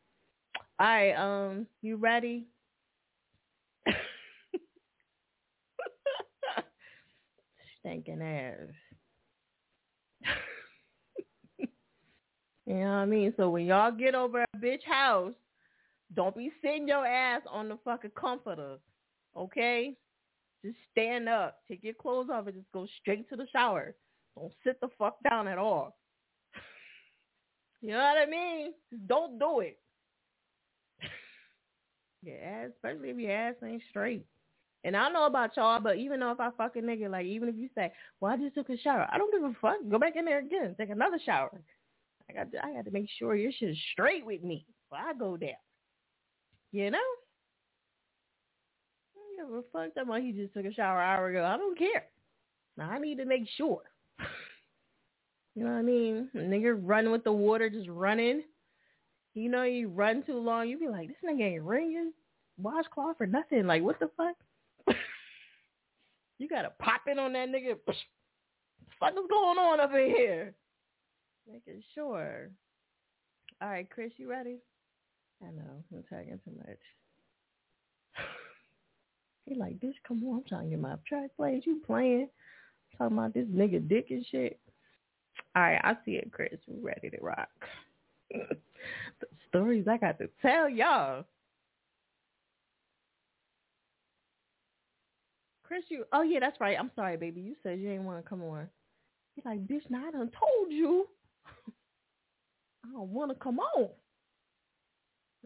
All 0.80 0.86
right, 0.86 1.12
um, 1.12 1.66
you 1.82 1.96
ready? 1.96 2.46
Stinking 7.84 8.22
ass. 8.22 8.74
you 12.66 12.74
know 12.74 12.80
what 12.80 12.86
I 12.86 13.04
mean? 13.04 13.34
So 13.36 13.50
when 13.50 13.66
y'all 13.66 13.92
get 13.92 14.14
over 14.14 14.42
a 14.42 14.58
bitch 14.58 14.84
house, 14.84 15.34
don't 16.14 16.36
be 16.36 16.50
sitting 16.62 16.88
your 16.88 17.06
ass 17.06 17.42
on 17.50 17.68
the 17.68 17.78
fucking 17.84 18.12
comforter, 18.18 18.76
okay? 19.36 19.96
Just 20.64 20.76
stand 20.90 21.28
up, 21.28 21.58
take 21.68 21.84
your 21.84 21.94
clothes 21.94 22.28
off, 22.32 22.46
and 22.46 22.56
just 22.56 22.72
go 22.72 22.86
straight 23.00 23.28
to 23.28 23.36
the 23.36 23.46
shower. 23.52 23.94
Don't 24.38 24.52
sit 24.64 24.80
the 24.80 24.88
fuck 24.98 25.16
down 25.28 25.46
at 25.46 25.58
all. 25.58 25.96
You 27.82 27.90
know 27.90 27.98
what 27.98 28.16
I 28.16 28.24
mean? 28.24 28.72
Just 28.90 29.06
don't 29.06 29.38
do 29.38 29.60
it. 29.60 29.78
your 32.22 32.42
ass, 32.42 32.70
especially 32.76 33.10
if 33.10 33.18
your 33.18 33.30
ass 33.30 33.56
ain't 33.62 33.82
straight. 33.90 34.24
And 34.84 34.96
I 34.96 35.04
don't 35.04 35.14
know 35.14 35.26
about 35.26 35.56
y'all, 35.56 35.80
but 35.80 35.96
even 35.96 36.20
though 36.20 36.30
if 36.30 36.40
I 36.40 36.50
fuck 36.50 36.76
a 36.76 36.80
nigga, 36.80 37.10
like 37.10 37.26
even 37.26 37.48
if 37.48 37.56
you 37.56 37.70
say, 37.74 37.90
"Well, 38.20 38.32
I 38.32 38.36
just 38.36 38.54
took 38.54 38.68
a 38.68 38.76
shower," 38.76 39.08
I 39.10 39.16
don't 39.16 39.32
give 39.32 39.42
a 39.42 39.54
fuck. 39.60 39.76
Go 39.88 39.98
back 39.98 40.16
in 40.16 40.26
there 40.26 40.40
again, 40.40 40.74
take 40.78 40.90
another 40.90 41.18
shower. 41.24 41.60
I 42.28 42.32
got 42.34 42.52
to, 42.52 42.64
I 42.64 42.72
got 42.72 42.84
to 42.84 42.90
make 42.90 43.08
sure 43.18 43.34
your 43.34 43.52
shit 43.52 43.70
is 43.70 43.78
straight 43.92 44.24
with 44.24 44.42
me 44.42 44.66
before 44.90 45.06
I 45.06 45.14
go 45.14 45.36
down. 45.36 45.50
You 46.72 46.90
know? 46.90 46.98
give 49.36 49.52
a 49.52 49.62
fuck 49.72 49.94
that 49.94 50.22
he 50.22 50.32
just 50.32 50.54
took 50.54 50.64
a 50.64 50.72
shower 50.72 51.00
an 51.00 51.18
hour 51.18 51.28
ago. 51.28 51.44
I 51.44 51.56
don't 51.56 51.78
care. 51.78 52.04
Now 52.76 52.90
I 52.90 52.98
need 52.98 53.18
to 53.18 53.24
make 53.24 53.48
sure. 53.56 53.82
you 55.54 55.64
know 55.64 55.70
what 55.70 55.78
I 55.78 55.82
mean? 55.82 56.28
A 56.34 56.38
nigga 56.38 56.78
running 56.80 57.12
with 57.12 57.24
the 57.24 57.32
water, 57.32 57.68
just 57.68 57.88
running. 57.88 58.42
You 59.34 59.48
know, 59.48 59.64
you 59.64 59.88
run 59.88 60.22
too 60.24 60.38
long, 60.38 60.68
you 60.68 60.78
be 60.78 60.88
like, 60.88 61.08
this 61.08 61.16
nigga 61.24 61.54
ain't 61.54 61.62
ringing 61.62 62.12
washcloth 62.58 63.16
or 63.20 63.26
nothing. 63.26 63.66
Like, 63.66 63.82
what 63.82 63.98
the 63.98 64.10
fuck? 64.16 64.36
you 66.38 66.48
gotta 66.48 66.72
pop 66.78 67.02
in 67.10 67.18
on 67.18 67.32
that 67.34 67.48
nigga. 67.48 67.76
Fuck 67.86 69.12
is 69.12 69.26
going 69.28 69.58
on 69.58 69.80
up 69.80 69.92
in 69.92 70.14
here? 70.14 70.54
Making 71.50 71.82
sure. 71.94 72.50
All 73.60 73.68
right, 73.68 73.88
Chris, 73.88 74.12
you 74.16 74.30
ready? 74.30 74.58
I 75.42 75.50
know, 75.50 75.84
I'm 75.92 76.04
tagging 76.08 76.40
too 76.44 76.52
much. 76.56 76.78
he 79.44 79.54
like, 79.54 79.78
bitch, 79.80 79.94
come 80.06 80.22
on, 80.24 80.38
I'm 80.38 80.44
trying 80.48 80.64
to 80.64 80.70
get 80.70 80.80
my 80.80 80.96
track 81.06 81.30
played. 81.36 81.66
You 81.66 81.80
playing? 81.86 82.28
Talking 82.96 83.18
about 83.18 83.34
this 83.34 83.46
nigga 83.46 83.86
dick 83.86 84.06
and 84.10 84.24
shit. 84.30 84.58
All 85.56 85.62
right, 85.62 85.80
I 85.82 85.96
see 86.04 86.12
it, 86.12 86.32
Chris. 86.32 86.58
We 86.66 86.80
ready 86.80 87.10
to 87.10 87.18
rock. 87.20 87.48
the 88.30 89.26
stories 89.48 89.86
I 89.88 89.96
got 89.98 90.18
to 90.18 90.28
tell 90.40 90.68
y'all. 90.68 91.24
Chris, 95.74 95.84
you. 95.88 96.04
Oh 96.12 96.22
yeah, 96.22 96.38
that's 96.38 96.60
right. 96.60 96.76
I'm 96.78 96.92
sorry, 96.94 97.16
baby. 97.16 97.40
You 97.40 97.56
said 97.64 97.80
you 97.80 97.88
didn't 97.88 98.04
want 98.04 98.22
to 98.22 98.28
come 98.28 98.44
on. 98.44 98.68
He's 99.34 99.44
like, 99.44 99.66
bitch, 99.66 99.90
now 99.90 100.06
I 100.06 100.12
done 100.12 100.30
told 100.30 100.70
you. 100.70 101.08
I 102.84 102.92
don't 102.92 103.08
want 103.08 103.32
to 103.32 103.34
come 103.34 103.58
on. 103.58 103.82
All 103.82 103.90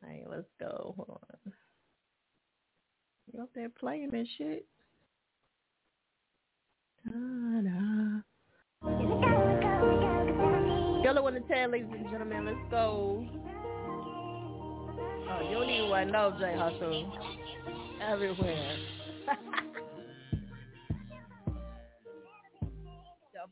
right, 0.03 0.25
let's 0.31 0.45
go. 0.61 0.93
Hold 0.97 1.21
on. 1.23 1.53
You 3.33 3.43
up 3.43 3.49
there 3.55 3.71
playing 3.71 4.11
this 4.11 4.29
shit? 4.37 4.67
Ta-da. 7.07 8.21
Y'all 11.05 11.23
want 11.23 11.37
to 11.37 11.55
tell, 11.55 11.71
ladies 11.71 11.89
and 11.91 12.11
gentlemen, 12.11 12.45
let's 12.45 12.71
go. 12.71 13.27
Oh, 15.31 15.49
you 15.49 15.55
don't 15.55 15.71
even 15.71 15.89
want 15.89 16.09
to 16.09 16.13
know, 16.13 16.37
J 16.39 16.55
Hustle. 16.55 17.19
Everywhere. 18.03 18.77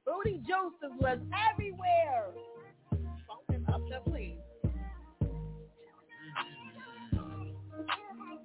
booty 0.06 0.40
juices 0.46 0.96
was 1.00 1.18
everywhere. 1.50 2.30
Fucking 3.26 3.66
up 3.72 3.82
the 3.90 4.10
please. 4.10 4.38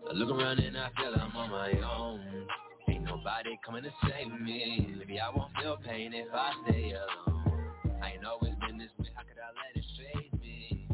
I 0.10 0.14
look 0.14 0.30
around 0.30 0.60
and 0.60 0.78
I 0.78 0.90
feel 0.98 1.14
I'm 1.16 1.36
on 1.38 1.52
my 1.52 1.72
own. 1.82 2.48
Ain't 2.90 3.04
nobody 3.04 3.58
coming 3.66 3.84
to 3.84 3.92
save 4.04 4.42
me. 4.42 4.96
Maybe 4.98 5.20
I 5.20 5.30
won't 5.30 5.52
feel 5.62 5.78
pain 5.78 6.14
if 6.14 6.28
I 6.34 6.52
stay 6.68 6.94
alone. 6.94 7.72
I 8.02 8.14
ain't 8.14 8.26
always 8.26 8.54
been 8.68 8.78
this 8.78 8.90
way. 8.98 9.10
How 9.16 9.22
could 9.24 9.38
I 9.38 9.52
let 9.54 9.76
it 9.76 9.86
fade 9.98 10.42
me? 10.42 10.90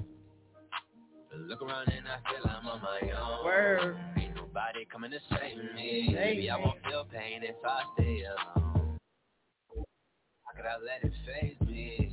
I 1.34 1.38
look 1.38 1.62
around 1.62 1.88
and 1.88 2.06
I 2.08 2.18
feel 2.30 2.46
I'm 2.46 2.68
on 2.68 2.82
my 2.82 3.12
own. 3.12 3.46
Word. 3.46 3.98
Ain't 4.18 4.36
nobody 4.36 4.86
coming 4.92 5.12
to 5.12 5.20
save 5.32 5.58
me. 5.74 6.12
Maybe 6.14 6.50
I 6.50 6.58
won't 6.58 6.84
feel 6.88 7.06
pain 7.06 7.42
if 7.44 7.56
I 7.66 7.82
stay 7.96 8.24
alone. 8.24 8.87
Could 10.58 10.66
I 10.66 10.82
let 10.82 11.06
it 11.06 11.14
fade 11.22 11.62
me? 11.70 12.10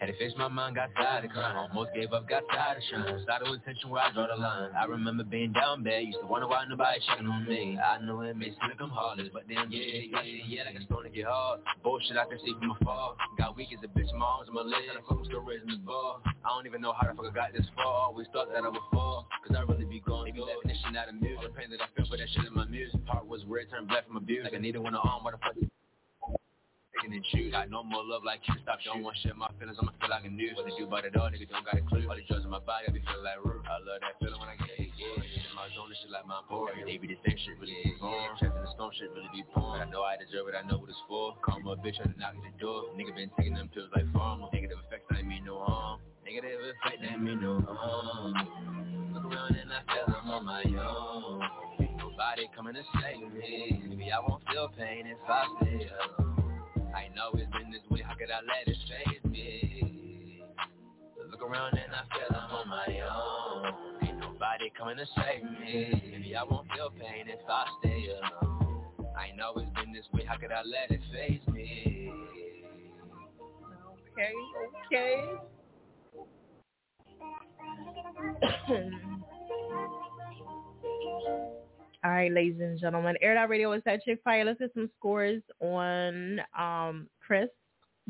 Had 0.00 0.12
to 0.12 0.18
face 0.18 0.34
my 0.36 0.48
mind, 0.48 0.74
got 0.74 0.90
tired 0.98 1.24
of 1.24 1.30
crying. 1.30 1.56
Almost 1.56 1.94
gave 1.94 2.12
up, 2.12 2.28
got 2.28 2.42
tired 2.52 2.76
of 2.76 2.84
trying. 2.90 3.22
Started 3.22 3.48
with 3.48 3.64
tension 3.64 3.88
where 3.88 4.02
I 4.02 4.12
draw 4.12 4.26
the 4.26 4.34
line. 4.34 4.74
I 4.74 4.84
remember 4.84 5.22
being 5.22 5.52
down 5.52 5.84
bad, 5.84 6.02
used 6.02 6.18
to 6.20 6.26
wonder 6.26 6.50
why 6.50 6.66
nobody 6.68 6.98
checking 7.06 7.30
on 7.30 7.46
me. 7.46 7.78
I 7.78 8.02
know 8.04 8.20
it 8.20 8.36
may 8.36 8.50
seem 8.52 8.68
like 8.68 8.82
I'm 8.82 8.90
heartless, 8.90 9.28
but 9.32 9.48
damn, 9.48 9.70
yeah, 9.70 10.02
yeah, 10.10 10.20
yeah, 10.44 10.62
like 10.66 10.74
it's 10.74 10.84
starting 10.84 11.12
to 11.12 11.16
get 11.16 11.24
hard. 11.30 11.60
Bullshit 11.82 12.18
I 12.18 12.26
can 12.26 12.42
see 12.44 12.52
from 12.58 12.74
afar. 12.74 13.14
Got 13.38 13.56
weak 13.56 13.70
as 13.72 13.80
a 13.86 13.88
bitch, 13.88 14.12
my 14.18 14.26
arms 14.26 14.50
and 14.50 14.58
my 14.58 14.66
legs, 14.66 14.90
and 14.90 14.98
I'm 14.98 15.24
still 15.24 15.46
raising 15.46 15.70
the 15.70 15.80
bar. 15.80 16.18
I 16.26 16.48
don't 16.50 16.66
even 16.66 16.82
know 16.82 16.92
how 16.92 17.06
the 17.06 17.14
fuck 17.14 17.30
I 17.30 17.32
got 17.32 17.54
this 17.54 17.70
far. 17.78 18.10
Always 18.10 18.26
thought 18.34 18.52
that 18.52 18.66
I 18.66 18.68
would 18.68 18.82
fall, 18.92 19.30
cause 19.46 19.56
I 19.56 19.62
really 19.62 19.86
be 19.86 20.02
going 20.02 20.34
Maybe 20.34 20.42
definition 20.42 20.98
out 20.98 21.08
of 21.08 21.16
music. 21.22 21.38
All 21.38 21.48
the 21.48 21.54
pain 21.54 21.70
that 21.70 21.80
I 21.80 21.86
feel 21.94 22.04
for 22.10 22.18
that 22.18 22.28
shit 22.34 22.44
in 22.44 22.52
my 22.52 22.66
music. 22.66 22.98
Heart 23.06 23.30
was 23.30 23.46
red, 23.46 23.70
turned 23.70 23.86
black 23.88 24.04
from 24.10 24.18
abuse. 24.18 24.42
Like 24.42 24.52
I 24.52 24.58
needed 24.58 24.82
one 24.82 24.92
to 24.92 25.00
arm, 25.00 25.22
what 25.22 25.32
the 25.32 25.40
fuck? 25.40 25.56
Picking 27.06 27.22
and 27.22 27.24
choose. 27.30 27.52
Got 27.52 27.70
no 27.70 27.82
more 27.82 28.02
love 28.02 28.24
like 28.24 28.40
you. 28.48 28.54
Stop, 28.62 28.78
don't 28.84 29.02
want 29.02 29.16
shit 29.22 29.36
my 29.36 29.48
feelings. 29.58 29.78
I'ma 29.80 29.92
feel 30.00 30.10
like 30.10 30.24
a 30.26 30.30
news. 30.30 30.56
What 30.56 30.66
they 30.66 30.74
do 30.74 30.86
about 30.86 31.04
it 31.04 31.16
all, 31.16 31.30
nigga 31.30 31.48
don't 31.48 31.64
got 31.64 31.78
a 31.78 31.82
clue. 31.86 32.02
All 32.08 32.16
the 32.16 32.26
drugs 32.26 32.44
in 32.44 32.50
my 32.50 32.58
body, 32.58 32.86
I 32.88 32.90
be 32.90 33.02
feeling 33.06 33.22
like 33.22 33.38
root. 33.44 33.62
I 33.66 33.78
love 33.78 34.02
that 34.02 34.18
feeling 34.18 34.40
when 34.40 34.50
I 34.50 34.56
get 34.58 34.74
it. 34.78 34.90
Yeah, 34.98 35.22
in 35.22 35.54
my 35.54 35.70
zone, 35.74 35.88
this 35.88 35.98
shit 36.02 36.10
like 36.10 36.26
my 36.26 36.42
boy. 36.50 36.74
They 36.74 36.98
be 36.98 37.06
the 37.06 37.18
same 37.22 37.38
shit, 37.38 37.54
really 37.62 37.76
be 37.84 37.94
born. 38.00 38.34
Trapped 38.38 38.58
in 38.58 38.62
the 38.66 38.72
storm, 38.74 38.90
shit 38.98 39.10
really 39.14 39.30
be 39.30 39.46
porn. 39.54 39.78
But 39.78 39.86
I 39.86 39.90
know 39.90 40.02
I 40.02 40.18
deserve 40.18 40.50
it, 40.50 40.58
I 40.58 40.66
know 40.66 40.82
what 40.82 40.90
it's 40.90 41.02
for. 41.06 41.38
Call 41.42 41.62
my 41.62 41.78
bitch, 41.78 41.96
trying 42.02 42.12
to 42.12 42.18
knock 42.18 42.34
at 42.34 42.42
the 42.42 42.54
door. 42.58 42.90
Nigga 42.98 43.14
been 43.14 43.30
taking 43.38 43.54
them 43.54 43.70
pills 43.70 43.90
like 43.94 44.06
pharma. 44.10 44.50
Negative 44.50 44.78
effects, 44.86 45.06
I 45.12 45.22
ain't 45.22 45.28
mean 45.28 45.44
no 45.46 45.62
harm. 45.62 46.02
Negative 46.26 46.58
effect, 46.74 46.98
that 47.02 47.22
mean 47.22 47.40
no 47.40 47.62
harm. 47.62 48.34
Look 49.14 49.30
around 49.30 49.56
and 49.56 49.70
I 49.70 49.80
feel 49.86 50.10
I'm 50.10 50.30
on 50.30 50.44
my 50.44 50.64
own. 50.66 51.40
Ain't 51.80 51.96
nobody 51.96 52.50
coming 52.54 52.74
to 52.74 52.82
save 52.98 53.32
me. 53.32 53.80
Maybe 53.88 54.10
I 54.10 54.18
won't 54.20 54.42
feel 54.50 54.68
pain 54.76 55.06
if 55.06 55.18
I 55.28 55.46
stay 55.62 55.88
alone. 55.88 56.35
I 56.96 57.08
know 57.14 57.30
it's 57.34 57.52
been 57.52 57.70
this 57.70 57.82
way, 57.90 58.00
how 58.00 58.14
could 58.14 58.30
I 58.30 58.40
let 58.40 58.66
it 58.66 58.76
chase 58.88 59.24
me? 59.30 60.42
Look 61.30 61.42
around 61.42 61.76
and 61.76 61.92
I 61.92 62.04
feel 62.08 62.34
I'm 62.34 62.50
on 62.50 62.68
my 62.68 63.00
own. 63.04 64.08
Ain't 64.08 64.18
nobody 64.18 64.72
coming 64.78 64.96
to 64.96 65.04
save 65.14 65.42
me. 65.44 66.10
Maybe 66.10 66.34
I 66.34 66.42
won't 66.42 66.66
feel 66.74 66.90
pain 66.90 67.28
if 67.28 67.40
I 67.46 67.66
stay 67.80 68.06
alone. 68.08 68.86
I 69.14 69.36
know 69.36 69.52
it's 69.56 69.70
been 69.78 69.92
this 69.92 70.06
way, 70.14 70.24
how 70.26 70.38
could 70.38 70.52
I 70.52 70.62
let 70.62 70.90
it 70.90 71.02
phase 71.12 71.46
me? 71.48 72.10
Okay, 74.12 74.32
okay. 74.86 75.22
All 82.04 82.10
right, 82.10 82.32
ladies 82.32 82.60
and 82.60 82.78
gentlemen, 82.78 83.16
Air 83.20 83.36
Out 83.36 83.48
Radio 83.48 83.72
is 83.72 83.82
at 83.86 84.02
Chick 84.04 84.20
Fire. 84.22 84.44
Let's 84.44 84.58
get 84.58 84.72
some 84.74 84.90
scores 84.98 85.42
on 85.60 86.40
um, 86.56 87.08
Chris. 87.24 87.48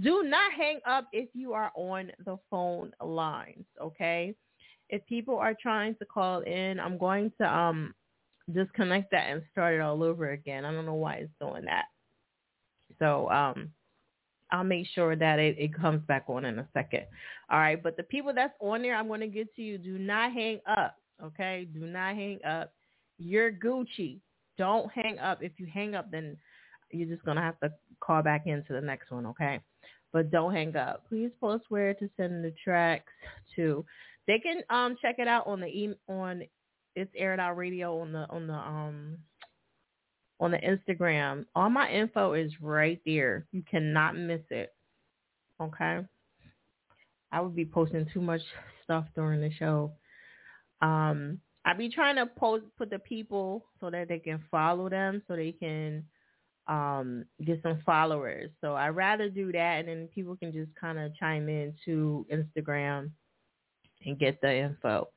Do 0.00 0.22
not 0.24 0.52
hang 0.52 0.80
up 0.86 1.08
if 1.12 1.28
you 1.34 1.52
are 1.54 1.70
on 1.74 2.10
the 2.24 2.36
phone 2.50 2.92
lines, 3.02 3.64
okay? 3.80 4.34
If 4.90 5.06
people 5.06 5.36
are 5.36 5.54
trying 5.60 5.94
to 5.96 6.04
call 6.04 6.40
in, 6.40 6.78
I'm 6.78 6.98
going 6.98 7.32
to 7.40 7.46
um, 7.46 7.94
disconnect 8.52 9.10
that 9.12 9.30
and 9.30 9.42
start 9.52 9.74
it 9.74 9.80
all 9.80 10.02
over 10.02 10.32
again. 10.32 10.64
I 10.64 10.72
don't 10.72 10.86
know 10.86 10.94
why 10.94 11.14
it's 11.14 11.32
doing 11.40 11.64
that. 11.64 11.86
So 12.98 13.30
um, 13.30 13.70
I'll 14.52 14.64
make 14.64 14.86
sure 14.94 15.16
that 15.16 15.38
it, 15.38 15.56
it 15.58 15.74
comes 15.74 16.02
back 16.06 16.24
on 16.28 16.44
in 16.44 16.58
a 16.58 16.68
second. 16.74 17.04
All 17.50 17.58
right, 17.58 17.82
but 17.82 17.96
the 17.96 18.02
people 18.02 18.34
that's 18.34 18.54
on 18.60 18.82
there, 18.82 18.96
I'm 18.96 19.08
going 19.08 19.20
to 19.20 19.28
get 19.28 19.54
to 19.56 19.62
you. 19.62 19.78
Do 19.78 19.98
not 19.98 20.32
hang 20.32 20.60
up, 20.66 20.96
okay? 21.22 21.66
Do 21.72 21.86
not 21.86 22.14
hang 22.14 22.40
up 22.44 22.72
you're 23.18 23.52
Gucci. 23.52 24.20
Don't 24.58 24.90
hang 24.92 25.18
up. 25.18 25.42
If 25.42 25.52
you 25.58 25.66
hang 25.72 25.94
up, 25.94 26.10
then 26.10 26.36
you're 26.90 27.08
just 27.08 27.24
gonna 27.24 27.42
have 27.42 27.58
to 27.60 27.72
call 28.00 28.22
back 28.22 28.46
into 28.46 28.72
the 28.72 28.80
next 28.80 29.10
one, 29.10 29.26
okay? 29.26 29.60
But 30.12 30.30
don't 30.30 30.54
hang 30.54 30.76
up. 30.76 31.04
Please 31.08 31.30
post 31.40 31.64
where 31.68 31.94
to 31.94 32.08
send 32.16 32.44
the 32.44 32.54
tracks 32.62 33.12
to. 33.56 33.84
They 34.26 34.38
can 34.38 34.62
um 34.70 34.96
check 35.00 35.16
it 35.18 35.28
out 35.28 35.46
on 35.46 35.60
the 35.60 35.94
on 36.08 36.42
it's 36.94 37.12
aired 37.16 37.40
out 37.40 37.56
radio 37.56 38.00
on 38.00 38.12
the 38.12 38.26
on 38.30 38.46
the 38.46 38.54
um 38.54 39.18
on 40.40 40.50
the 40.50 40.58
Instagram. 40.58 41.46
All 41.54 41.70
my 41.70 41.90
info 41.90 42.34
is 42.34 42.52
right 42.60 43.00
there. 43.06 43.46
You 43.52 43.62
cannot 43.70 44.16
miss 44.16 44.42
it. 44.50 44.74
Okay. 45.60 46.00
I 47.32 47.40
would 47.40 47.56
be 47.56 47.64
posting 47.64 48.06
too 48.12 48.20
much 48.20 48.40
stuff 48.84 49.06
during 49.14 49.40
the 49.40 49.50
show. 49.58 49.92
Um, 50.80 51.40
I 51.66 51.72
be 51.72 51.88
trying 51.90 52.14
to 52.16 52.26
post 52.26 52.64
put 52.78 52.90
the 52.90 53.00
people 53.00 53.66
so 53.80 53.90
that 53.90 54.08
they 54.08 54.20
can 54.20 54.40
follow 54.50 54.88
them 54.88 55.20
so 55.26 55.34
they 55.34 55.50
can 55.52 56.04
um 56.68 57.24
get 57.44 57.60
some 57.62 57.82
followers. 57.84 58.50
So 58.60 58.74
I 58.74 58.88
rather 58.88 59.28
do 59.28 59.50
that 59.52 59.80
and 59.80 59.88
then 59.88 60.08
people 60.14 60.36
can 60.36 60.52
just 60.52 60.74
kind 60.80 60.98
of 60.98 61.14
chime 61.16 61.48
in 61.48 61.74
to 61.84 62.24
Instagram 62.32 63.10
and 64.04 64.18
get 64.18 64.40
the 64.40 64.54
info. 64.54 65.08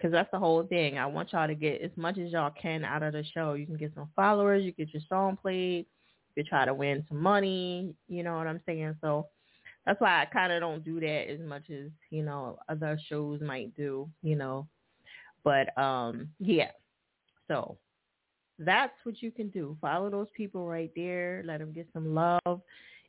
Cause 0.00 0.10
that's 0.10 0.30
the 0.32 0.38
whole 0.38 0.64
thing. 0.64 0.98
I 0.98 1.06
want 1.06 1.32
y'all 1.32 1.46
to 1.46 1.54
get 1.54 1.80
as 1.80 1.92
much 1.96 2.18
as 2.18 2.32
y'all 2.32 2.50
can 2.60 2.84
out 2.84 3.04
of 3.04 3.12
the 3.12 3.22
show. 3.32 3.54
You 3.54 3.66
can 3.66 3.76
get 3.76 3.94
some 3.94 4.08
followers. 4.16 4.64
You 4.64 4.72
get 4.72 4.92
your 4.92 5.02
song 5.08 5.38
played. 5.40 5.86
You 6.34 6.42
try 6.42 6.64
to 6.64 6.74
win 6.74 7.04
some 7.08 7.22
money. 7.22 7.94
You 8.08 8.24
know 8.24 8.36
what 8.36 8.48
I'm 8.48 8.60
saying? 8.66 8.96
So 9.00 9.28
that's 9.86 10.00
why 10.00 10.20
I 10.20 10.24
kind 10.24 10.52
of 10.52 10.60
don't 10.60 10.84
do 10.84 10.98
that 10.98 11.30
as 11.30 11.38
much 11.38 11.70
as 11.70 11.90
you 12.10 12.24
know 12.24 12.58
other 12.68 12.98
shows 13.08 13.40
might 13.40 13.76
do. 13.76 14.08
You 14.22 14.34
know, 14.34 14.66
but 15.44 15.76
um, 15.78 16.28
yeah, 16.38 16.70
so 17.48 17.76
that's 18.58 18.94
what 19.04 19.22
you 19.22 19.30
can 19.30 19.48
do. 19.48 19.76
Follow 19.80 20.10
those 20.10 20.28
people 20.36 20.66
right 20.66 20.90
there. 20.94 21.42
Let 21.44 21.60
them 21.60 21.72
get 21.72 21.88
some 21.92 22.14
love. 22.14 22.60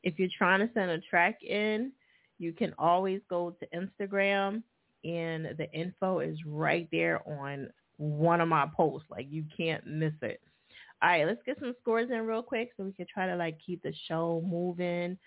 If 0.03 0.19
you're 0.19 0.29
trying 0.37 0.59
to 0.59 0.73
send 0.73 0.91
a 0.91 0.99
track 0.99 1.43
in, 1.43 1.91
you 2.39 2.51
can 2.51 2.73
always 2.77 3.21
go 3.29 3.55
to 3.59 3.67
Instagram 3.77 4.63
and 5.03 5.49
the 5.57 5.69
info 5.73 6.19
is 6.19 6.37
right 6.45 6.87
there 6.91 7.21
on 7.27 7.69
one 7.97 8.41
of 8.41 8.47
my 8.47 8.67
posts. 8.75 9.07
Like 9.09 9.27
you 9.29 9.43
can't 9.55 9.85
miss 9.85 10.13
it. 10.21 10.41
All 11.01 11.09
right, 11.09 11.27
let's 11.27 11.41
get 11.45 11.59
some 11.59 11.75
scores 11.81 12.09
in 12.11 12.25
real 12.25 12.41
quick 12.41 12.71
so 12.77 12.83
we 12.83 12.93
can 12.93 13.05
try 13.13 13.27
to 13.27 13.35
like 13.35 13.57
keep 13.65 13.83
the 13.83 13.93
show 14.07 14.41
moving. 14.45 15.17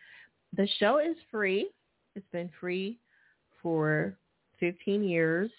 The 0.56 0.66
show 0.78 0.98
is 0.98 1.16
free. 1.30 1.68
It's 2.14 2.26
been 2.32 2.50
free 2.58 2.98
for 3.62 4.16
15 4.58 5.04
years. 5.04 5.50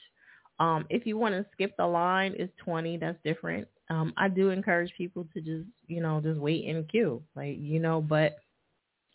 Um, 0.59 0.85
if 0.89 1.05
you 1.05 1.17
want 1.17 1.35
to 1.35 1.45
skip 1.53 1.75
the 1.77 1.85
line, 1.85 2.34
it's 2.38 2.53
20. 2.63 2.97
That's 2.97 3.17
different. 3.23 3.67
Um, 3.89 4.13
I 4.17 4.27
do 4.27 4.49
encourage 4.49 4.91
people 4.97 5.27
to 5.34 5.41
just, 5.41 5.67
you 5.88 6.01
know, 6.01 6.19
just 6.21 6.39
wait 6.39 6.65
in 6.65 6.84
queue, 6.85 7.23
like 7.35 7.57
you 7.59 7.79
know. 7.79 8.01
But 8.01 8.38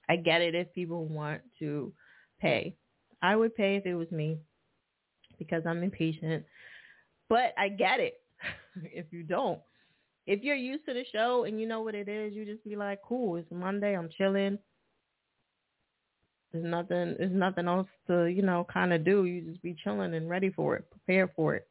I 0.08 0.16
get 0.16 0.40
it 0.40 0.54
if 0.54 0.72
people 0.72 1.06
want 1.06 1.42
to 1.58 1.92
pay. 2.40 2.76
I 3.22 3.36
would 3.36 3.54
pay 3.54 3.76
if 3.76 3.86
it 3.86 3.94
was 3.94 4.10
me 4.10 4.38
because 5.38 5.62
I'm 5.66 5.82
impatient. 5.82 6.44
But 7.28 7.54
I 7.58 7.68
get 7.68 8.00
it 8.00 8.20
if 8.82 9.06
you 9.10 9.22
don't. 9.22 9.60
If 10.26 10.42
you're 10.42 10.54
used 10.54 10.86
to 10.86 10.94
the 10.94 11.04
show 11.12 11.44
and 11.44 11.60
you 11.60 11.66
know 11.66 11.80
what 11.80 11.94
it 11.94 12.08
is, 12.08 12.32
you 12.34 12.44
just 12.44 12.64
be 12.64 12.76
like, 12.76 13.00
cool, 13.02 13.36
it's 13.36 13.50
Monday, 13.50 13.96
I'm 13.96 14.08
chilling. 14.16 14.58
There's 16.52 16.64
nothing 16.64 17.14
there's 17.18 17.32
nothing 17.32 17.66
else 17.66 17.88
to, 18.08 18.24
you 18.26 18.42
know, 18.42 18.66
kind 18.72 18.92
of 18.92 19.04
do. 19.04 19.24
You 19.24 19.40
just 19.42 19.62
be 19.62 19.76
chilling 19.82 20.14
and 20.14 20.28
ready 20.28 20.50
for 20.50 20.76
it, 20.76 20.90
prepare 20.90 21.28
for 21.34 21.54
it. 21.54 21.66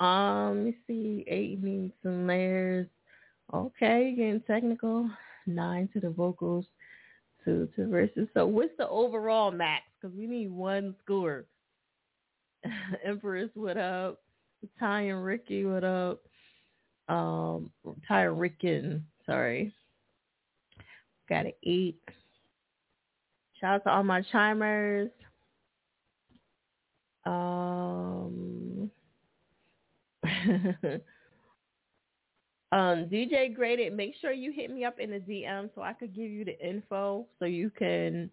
Um, 0.00 0.56
let 0.56 0.64
me 0.64 0.76
see, 0.86 1.24
eight 1.28 1.62
needs 1.62 1.92
some 2.02 2.26
layers. 2.26 2.86
Okay, 3.52 4.14
getting 4.16 4.40
technical. 4.46 5.08
Nine 5.46 5.88
to 5.92 6.00
the 6.00 6.08
vocals, 6.10 6.64
two 7.44 7.68
to 7.76 7.86
verses. 7.88 8.28
So 8.32 8.46
what's 8.46 8.72
the 8.78 8.88
overall 8.88 9.50
max? 9.50 9.82
Because 10.00 10.16
we 10.16 10.26
need 10.26 10.50
one 10.50 10.94
score. 11.04 11.44
Empress, 13.04 13.50
what 13.54 13.76
up? 13.76 14.20
Ty 14.80 15.02
and 15.02 15.22
Ricky, 15.22 15.66
what 15.66 15.84
up? 15.84 16.22
Um, 17.08 17.70
Ty 18.08 18.24
and 18.26 18.40
Ricken, 18.40 19.04
sorry. 19.26 19.74
Got 21.28 21.46
an 21.46 21.52
eight. 21.64 22.00
Shout 23.64 23.76
out 23.76 23.84
to 23.84 23.90
all 23.92 24.04
my 24.04 24.20
chimers. 24.30 25.08
Um, 27.24 28.90
um, 32.72 33.08
DJ 33.08 33.54
Graded, 33.54 33.94
make 33.94 34.16
sure 34.20 34.32
you 34.32 34.52
hit 34.52 34.70
me 34.70 34.84
up 34.84 35.00
in 35.00 35.12
the 35.12 35.18
DM 35.18 35.70
so 35.74 35.80
I 35.80 35.94
could 35.94 36.14
give 36.14 36.30
you 36.30 36.44
the 36.44 36.60
info 36.60 37.24
so 37.38 37.46
you 37.46 37.70
can 37.70 38.30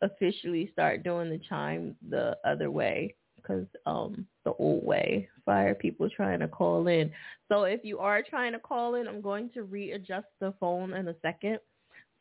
officially 0.00 0.68
start 0.72 1.04
doing 1.04 1.30
the 1.30 1.40
chime 1.48 1.94
the 2.10 2.36
other 2.44 2.72
way. 2.72 3.14
Because 3.36 3.66
um 3.86 4.26
the 4.44 4.52
old 4.54 4.84
way. 4.84 5.28
Fire 5.44 5.76
people 5.76 6.10
trying 6.10 6.40
to 6.40 6.48
call 6.48 6.88
in. 6.88 7.12
So 7.48 7.62
if 7.64 7.84
you 7.84 8.00
are 8.00 8.20
trying 8.20 8.50
to 8.52 8.58
call 8.58 8.96
in 8.96 9.06
i'm 9.06 9.20
going 9.20 9.50
to 9.50 9.62
readjust 9.62 10.26
the 10.40 10.54
phone 10.58 10.92
in 10.94 11.06
a 11.06 11.14
second 11.22 11.58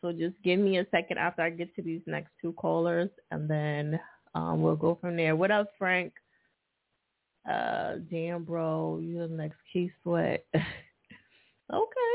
so 0.01 0.11
just 0.11 0.35
give 0.43 0.59
me 0.59 0.79
a 0.79 0.87
second 0.91 1.17
after 1.17 1.41
i 1.41 1.49
get 1.49 1.73
to 1.75 1.81
these 1.81 2.01
next 2.05 2.31
two 2.41 2.53
callers 2.53 3.09
and 3.31 3.49
then 3.49 3.99
um 4.35 4.61
we'll 4.61 4.75
go 4.75 4.97
from 4.99 5.15
there. 5.15 5.35
What 5.35 5.51
up 5.51 5.67
frank? 5.77 6.13
Uh 7.49 7.95
damn 8.09 8.43
bro 8.43 8.99
you're 9.01 9.27
the 9.27 9.35
next 9.35 9.57
Keith 9.71 9.91
Sweat. 10.03 10.45
Okay. 11.73 12.13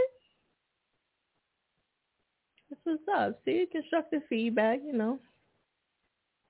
That's 2.69 2.81
what's 2.85 3.03
up. 3.17 3.41
See 3.45 3.67
constructive 3.73 4.23
feedback 4.29 4.81
you 4.85 4.93
know. 4.93 5.19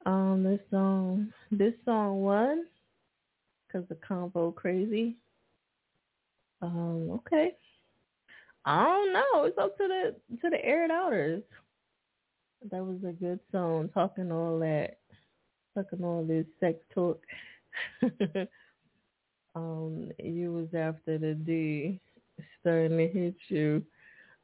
Um, 0.06 0.44
this 0.44 0.60
song, 0.70 1.32
this 1.50 1.74
song 1.84 2.22
won 2.22 2.66
because 3.66 3.88
the 3.88 3.96
combo 3.96 4.52
crazy. 4.52 5.16
Um, 6.62 7.10
okay. 7.10 7.54
I 8.66 8.84
don't 8.84 9.12
know. 9.12 9.44
It's 9.44 9.58
up 9.58 9.76
to 9.78 9.88
the 9.88 10.36
to 10.40 10.50
the 10.50 10.64
aired 10.64 10.90
outers. 10.90 11.42
That 12.70 12.84
was 12.84 12.98
a 13.08 13.12
good 13.12 13.40
song. 13.52 13.88
Talking 13.94 14.32
all 14.32 14.58
that, 14.58 14.98
talking 15.74 16.04
all 16.04 16.24
this 16.24 16.46
sex 16.60 16.78
talk. 16.92 17.22
um, 19.54 20.10
you 20.18 20.52
was 20.52 20.68
after 20.74 21.16
the 21.18 21.34
D 21.34 22.00
starting 22.60 22.98
to 22.98 23.08
hit 23.08 23.36
you. 23.48 23.82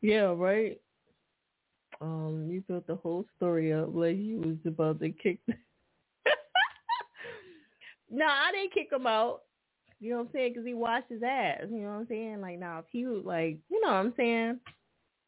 Yeah, 0.01 0.35
right 0.37 0.81
um, 2.03 2.49
you 2.51 2.63
built 2.63 2.87
the 2.87 2.97
whole 2.97 3.25
story 3.37 3.73
up 3.73 3.91
like 3.93 4.17
he 4.17 4.35
was 4.35 4.57
about 4.67 4.99
to 5.01 5.11
kick. 5.11 5.39
no, 8.11 8.27
I 8.27 8.51
didn't 8.53 8.75
kick 8.75 8.93
him 8.93 9.07
out. 9.07 9.43
You 10.03 10.11
know 10.11 10.17
what 10.17 10.23
I'm 10.25 10.31
saying? 10.33 10.53
Because 10.53 10.67
he 10.67 10.75
washed 10.75 11.09
his 11.09 11.23
ass. 11.23 11.61
You 11.71 11.83
know 11.83 11.91
what 11.91 12.01
I'm 12.01 12.07
saying? 12.09 12.41
Like 12.41 12.59
now, 12.59 12.81
if 12.81 12.87
he 12.91 13.07
was 13.07 13.23
like, 13.25 13.59
you 13.71 13.81
know 13.81 13.87
what 13.87 13.99
I'm 13.99 14.13
saying? 14.17 14.59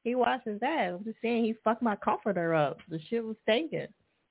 He 0.02 0.16
washed 0.16 0.48
his 0.48 0.60
ass. 0.64 0.94
I'm 0.98 1.04
just 1.04 1.18
saying 1.22 1.44
he 1.44 1.54
fucked 1.62 1.80
my 1.80 1.94
comforter 1.94 2.54
up. 2.54 2.78
The 2.90 2.98
shit 3.08 3.24
was 3.24 3.36
stinking. 3.44 3.86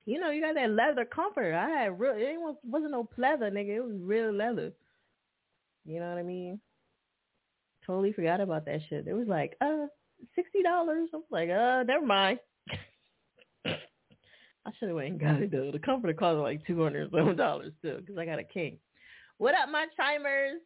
You 0.05 0.19
know, 0.19 0.31
you 0.31 0.41
got 0.41 0.55
that 0.55 0.71
leather 0.71 1.05
comforter. 1.05 1.55
I 1.55 1.69
had 1.69 1.97
real. 1.97 2.15
It 2.17 2.37
was, 2.37 2.57
wasn't 2.67 2.91
no 2.91 3.07
pleather, 3.17 3.49
nigga. 3.53 3.77
It 3.77 3.85
was 3.85 3.95
real 3.97 4.33
leather. 4.33 4.73
You 5.85 6.01
know 6.01 6.09
what 6.09 6.17
I 6.17 6.23
mean? 6.23 6.59
Totally 7.87 8.11
forgot 8.11 8.41
about 8.41 8.65
that 8.65 8.81
shit. 8.89 9.07
It 9.07 9.13
was 9.13 9.29
like, 9.29 9.55
uh, 9.61 9.85
sixty 10.35 10.61
dollars. 10.61 11.07
I 11.13 11.17
was 11.17 11.25
like, 11.31 11.49
uh, 11.51 11.83
never 11.83 12.05
mind. 12.05 12.39
I 13.65 14.71
should 14.77 14.89
have 14.89 14.95
went 14.97 15.11
and 15.11 15.19
got 15.21 15.41
it 15.41 15.51
though. 15.51 15.71
The 15.71 15.79
comforter 15.79 16.13
cost 16.13 16.37
like 16.37 16.67
two 16.67 16.83
hundred 16.83 17.11
seven 17.11 17.37
dollars 17.37 17.71
too, 17.81 17.99
because 18.01 18.17
I 18.17 18.25
got 18.25 18.39
a 18.39 18.43
king. 18.43 18.77
What 19.43 19.55
up, 19.55 19.67
my 19.69 19.87
chimers? 19.97 20.61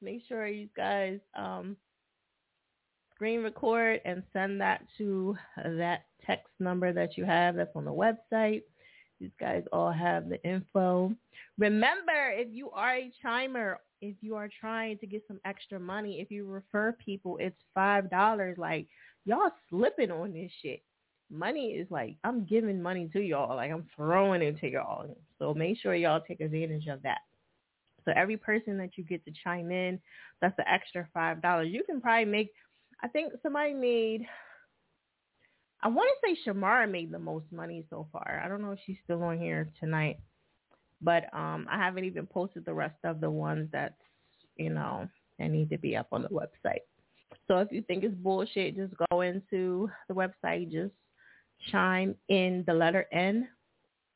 Make 0.00 0.22
sure 0.26 0.46
you 0.46 0.66
guys 0.74 1.18
um, 1.34 1.76
screen 3.14 3.42
record 3.42 4.00
and 4.06 4.22
send 4.32 4.58
that 4.58 4.86
to 4.96 5.36
that 5.62 6.06
text 6.24 6.48
number 6.58 6.94
that 6.94 7.18
you 7.18 7.26
have 7.26 7.56
that's 7.56 7.76
on 7.76 7.84
the 7.84 7.92
website. 7.92 8.62
These 9.20 9.32
guys 9.38 9.64
all 9.70 9.92
have 9.92 10.30
the 10.30 10.42
info. 10.48 11.12
Remember, 11.58 12.30
if 12.30 12.48
you 12.50 12.70
are 12.70 12.94
a 12.94 13.12
chimer, 13.22 13.76
if 14.00 14.16
you 14.22 14.34
are 14.36 14.48
trying 14.58 14.96
to 15.00 15.06
get 15.06 15.24
some 15.28 15.38
extra 15.44 15.78
money, 15.78 16.18
if 16.18 16.30
you 16.30 16.46
refer 16.46 16.96
people, 17.04 17.36
it's 17.38 17.60
five 17.74 18.10
dollars. 18.10 18.56
Like 18.56 18.86
y'all 19.26 19.50
slipping 19.68 20.10
on 20.10 20.32
this 20.32 20.50
shit. 20.62 20.82
Money 21.30 21.72
is 21.72 21.86
like 21.90 22.16
I'm 22.24 22.46
giving 22.46 22.80
money 22.80 23.10
to 23.12 23.20
y'all, 23.20 23.56
like 23.56 23.70
I'm 23.70 23.86
throwing 23.94 24.40
it 24.40 24.58
to 24.60 24.70
y'all. 24.70 25.14
So 25.38 25.52
make 25.52 25.76
sure 25.76 25.94
y'all 25.94 26.22
take 26.26 26.40
advantage 26.40 26.86
of 26.86 27.02
that. 27.02 27.18
So 28.04 28.12
every 28.14 28.36
person 28.36 28.78
that 28.78 28.90
you 28.96 29.04
get 29.04 29.24
to 29.24 29.32
chime 29.44 29.70
in, 29.70 30.00
that's 30.40 30.56
the 30.56 30.70
extra 30.70 31.08
five 31.12 31.42
dollars. 31.42 31.68
You 31.70 31.84
can 31.84 32.00
probably 32.00 32.24
make. 32.24 32.52
I 33.02 33.08
think 33.08 33.32
somebody 33.42 33.74
made. 33.74 34.26
I 35.82 35.88
want 35.88 36.08
to 36.08 36.28
say 36.28 36.38
Shamara 36.46 36.88
made 36.88 37.10
the 37.10 37.18
most 37.18 37.46
money 37.50 37.84
so 37.90 38.06
far. 38.12 38.40
I 38.44 38.48
don't 38.48 38.62
know 38.62 38.70
if 38.72 38.78
she's 38.86 38.98
still 39.02 39.22
on 39.24 39.38
here 39.38 39.68
tonight, 39.80 40.20
but 41.00 41.24
um, 41.34 41.66
I 41.70 41.76
haven't 41.76 42.04
even 42.04 42.26
posted 42.26 42.64
the 42.64 42.74
rest 42.74 42.98
of 43.04 43.20
the 43.20 43.30
ones 43.30 43.68
that 43.72 43.96
you 44.56 44.70
know 44.70 45.08
that 45.38 45.50
need 45.50 45.70
to 45.70 45.78
be 45.78 45.96
up 45.96 46.08
on 46.12 46.22
the 46.22 46.28
website. 46.28 46.82
So 47.48 47.58
if 47.58 47.72
you 47.72 47.82
think 47.82 48.04
it's 48.04 48.14
bullshit, 48.14 48.76
just 48.76 48.94
go 49.10 49.22
into 49.22 49.90
the 50.08 50.14
website, 50.14 50.70
just 50.70 50.92
chime 51.70 52.14
in 52.28 52.64
the 52.66 52.74
letter 52.74 53.06
N, 53.12 53.48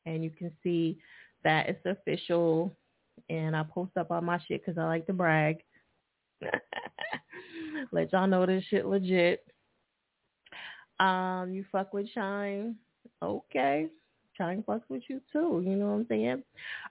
and 0.05 0.23
you 0.23 0.29
can 0.29 0.51
see 0.63 0.97
that 1.43 1.67
it's 1.69 1.85
official. 1.85 2.75
And 3.29 3.55
I 3.55 3.63
post 3.63 3.91
up 3.97 4.11
all 4.11 4.21
my 4.21 4.39
shit 4.47 4.65
because 4.65 4.77
I 4.77 4.85
like 4.85 5.05
to 5.07 5.13
brag. 5.13 5.63
Let 7.91 8.11
y'all 8.13 8.27
know 8.27 8.45
this 8.45 8.63
shit 8.69 8.85
legit. 8.85 9.45
Um, 10.99 11.51
you 11.51 11.65
fuck 11.71 11.93
with 11.93 12.07
Shine, 12.13 12.75
okay. 13.21 13.87
Shine 14.37 14.63
fucks 14.67 14.83
with 14.89 15.03
you 15.07 15.21
too. 15.31 15.63
You 15.65 15.75
know 15.75 15.87
what 15.87 15.93
I'm 15.93 16.07
saying? 16.09 16.43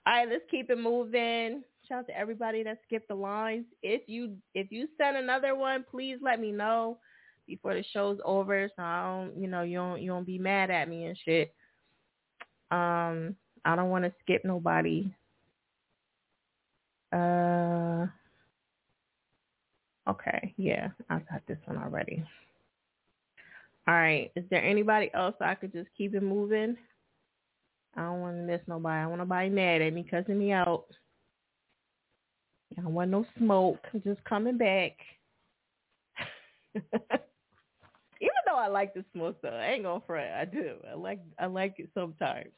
All 0.05 0.13
right, 0.13 0.29
let's 0.29 0.43
keep 0.49 0.69
it 0.69 0.77
moving. 0.77 1.63
Shout 1.87 1.99
out 1.99 2.07
to 2.07 2.17
everybody 2.17 2.63
that 2.63 2.79
skipped 2.85 3.07
the 3.07 3.15
lines. 3.15 3.65
If 3.81 4.01
you 4.07 4.35
if 4.53 4.71
you 4.71 4.87
send 4.97 5.17
another 5.17 5.55
one, 5.55 5.85
please 5.89 6.17
let 6.21 6.39
me 6.39 6.51
know 6.51 6.97
before 7.47 7.73
the 7.73 7.83
show's 7.93 8.19
over, 8.25 8.69
so 8.75 8.81
I 8.81 9.03
don't 9.03 9.41
you 9.41 9.47
know 9.47 9.63
you 9.63 9.77
don't 9.77 10.01
you 10.01 10.09
don't 10.09 10.25
be 10.25 10.37
mad 10.37 10.69
at 10.69 10.89
me 10.89 11.05
and 11.05 11.17
shit. 11.23 11.53
Um, 12.71 13.35
I 13.63 13.75
don't 13.75 13.89
want 13.89 14.03
to 14.03 14.13
skip 14.21 14.43
nobody. 14.43 15.09
Uh, 17.11 18.07
okay, 20.09 20.53
yeah, 20.57 20.89
I 21.09 21.19
got 21.19 21.41
this 21.47 21.59
one 21.65 21.77
already. 21.77 22.23
All 23.87 23.93
right, 23.93 24.31
is 24.35 24.43
there 24.49 24.63
anybody 24.63 25.09
else 25.13 25.35
I 25.39 25.55
could 25.55 25.71
just 25.71 25.87
keep 25.97 26.13
it 26.13 26.23
moving? 26.23 26.75
I 27.95 28.01
don't 28.01 28.21
want 28.21 28.37
to 28.37 28.43
miss 28.43 28.61
nobody. 28.67 29.01
I 29.01 29.07
want 29.07 29.19
nobody 29.19 29.49
mad 29.49 29.81
at 29.81 29.93
me, 29.93 30.05
cussing 30.09 30.37
me 30.37 30.51
out. 30.51 30.85
I 32.77 32.81
don't 32.81 32.93
want 32.93 33.11
no 33.11 33.25
smoke. 33.37 33.79
just 34.03 34.23
coming 34.25 34.57
back. 34.57 34.91
Even 36.75 38.43
though 38.45 38.55
I 38.57 38.67
like 38.67 38.93
to 38.93 39.05
smoke 39.13 39.37
though, 39.41 39.49
I 39.49 39.71
ain't 39.71 39.83
gonna 39.83 40.01
front. 40.05 40.31
I 40.31 40.45
do. 40.45 40.75
I 40.89 40.95
like 40.95 41.19
I 41.39 41.45
like 41.45 41.75
it 41.77 41.89
sometimes. 41.93 42.51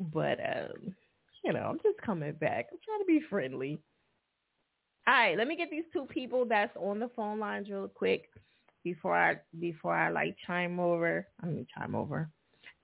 But 0.00 0.38
um, 0.40 0.94
you 1.44 1.52
know, 1.52 1.60
I'm 1.60 1.78
just 1.82 2.00
coming 2.04 2.32
back. 2.32 2.68
I'm 2.70 2.78
trying 2.84 3.00
to 3.00 3.06
be 3.06 3.20
friendly. 3.28 3.80
All 5.06 5.14
right, 5.14 5.36
let 5.36 5.48
me 5.48 5.56
get 5.56 5.70
these 5.70 5.84
two 5.92 6.06
people 6.06 6.44
that's 6.44 6.76
on 6.76 7.00
the 7.00 7.10
phone 7.16 7.40
lines 7.40 7.68
real 7.68 7.88
quick 7.88 8.28
before 8.84 9.16
I 9.16 9.36
before 9.58 9.96
I 9.96 10.10
like 10.10 10.36
chime 10.46 10.78
over. 10.78 11.26
I 11.42 11.46
mean 11.46 11.66
chime 11.76 11.94
over 11.94 12.28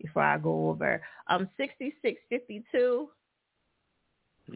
before 0.00 0.22
I 0.22 0.38
go 0.38 0.70
over. 0.70 1.00
Um, 1.28 1.48
sixty 1.56 1.94
six 2.02 2.20
fifty 2.28 2.64
two. 2.72 3.08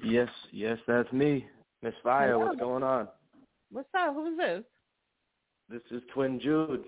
Yes, 0.02 0.28
yes, 0.50 0.78
that's 0.86 1.12
me. 1.12 1.46
Miss 1.82 1.94
Fire, 2.02 2.38
what's 2.38 2.58
going 2.58 2.82
on? 2.82 3.08
What's 3.70 3.88
up? 3.96 4.14
Who's 4.14 4.36
this? 4.38 4.64
This 5.68 5.82
is 5.90 6.02
Twin 6.12 6.40
Jude. 6.40 6.84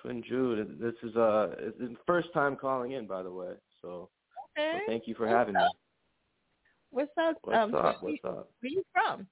Twin 0.00 0.22
Jude. 0.26 0.78
This 0.80 0.94
is 1.02 1.14
uh 1.16 1.54
it's 1.58 1.78
the 1.78 1.94
first 2.06 2.32
time 2.32 2.56
calling 2.56 2.92
in 2.92 3.06
by 3.06 3.22
the 3.22 3.30
way. 3.30 3.52
So, 3.82 4.08
so 4.56 4.78
thank 4.86 5.06
you 5.06 5.14
for 5.14 5.28
having 5.28 5.54
me. 5.54 5.60
What's 6.96 7.12
up? 7.20 7.36
What's 7.42 7.58
um, 7.58 7.74
up? 7.74 8.02
where, 8.02 8.12
What's 8.12 8.24
up? 8.24 8.50
where 8.60 8.72
you 8.72 8.82
from? 8.90 9.26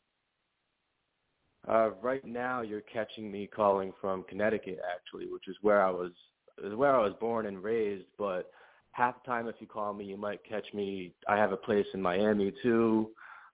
Uh 1.66 1.92
right 2.02 2.22
now 2.22 2.60
you're 2.60 2.82
catching 2.82 3.32
me 3.32 3.46
calling 3.46 3.90
from 4.02 4.22
Connecticut 4.28 4.80
actually, 4.94 5.32
which 5.32 5.48
is 5.48 5.56
where 5.62 5.82
I 5.82 5.88
was 5.88 6.10
is 6.62 6.74
where 6.74 6.94
I 6.94 7.02
was 7.02 7.14
born 7.22 7.46
and 7.46 7.62
raised, 7.62 8.04
but 8.18 8.50
half 8.90 9.14
the 9.22 9.26
time 9.26 9.48
if 9.48 9.54
you 9.60 9.66
call 9.66 9.94
me 9.94 10.04
you 10.04 10.18
might 10.18 10.44
catch 10.46 10.66
me 10.74 11.14
I 11.26 11.38
have 11.38 11.52
a 11.52 11.56
place 11.56 11.86
in 11.94 12.02
Miami 12.02 12.52
too. 12.62 13.12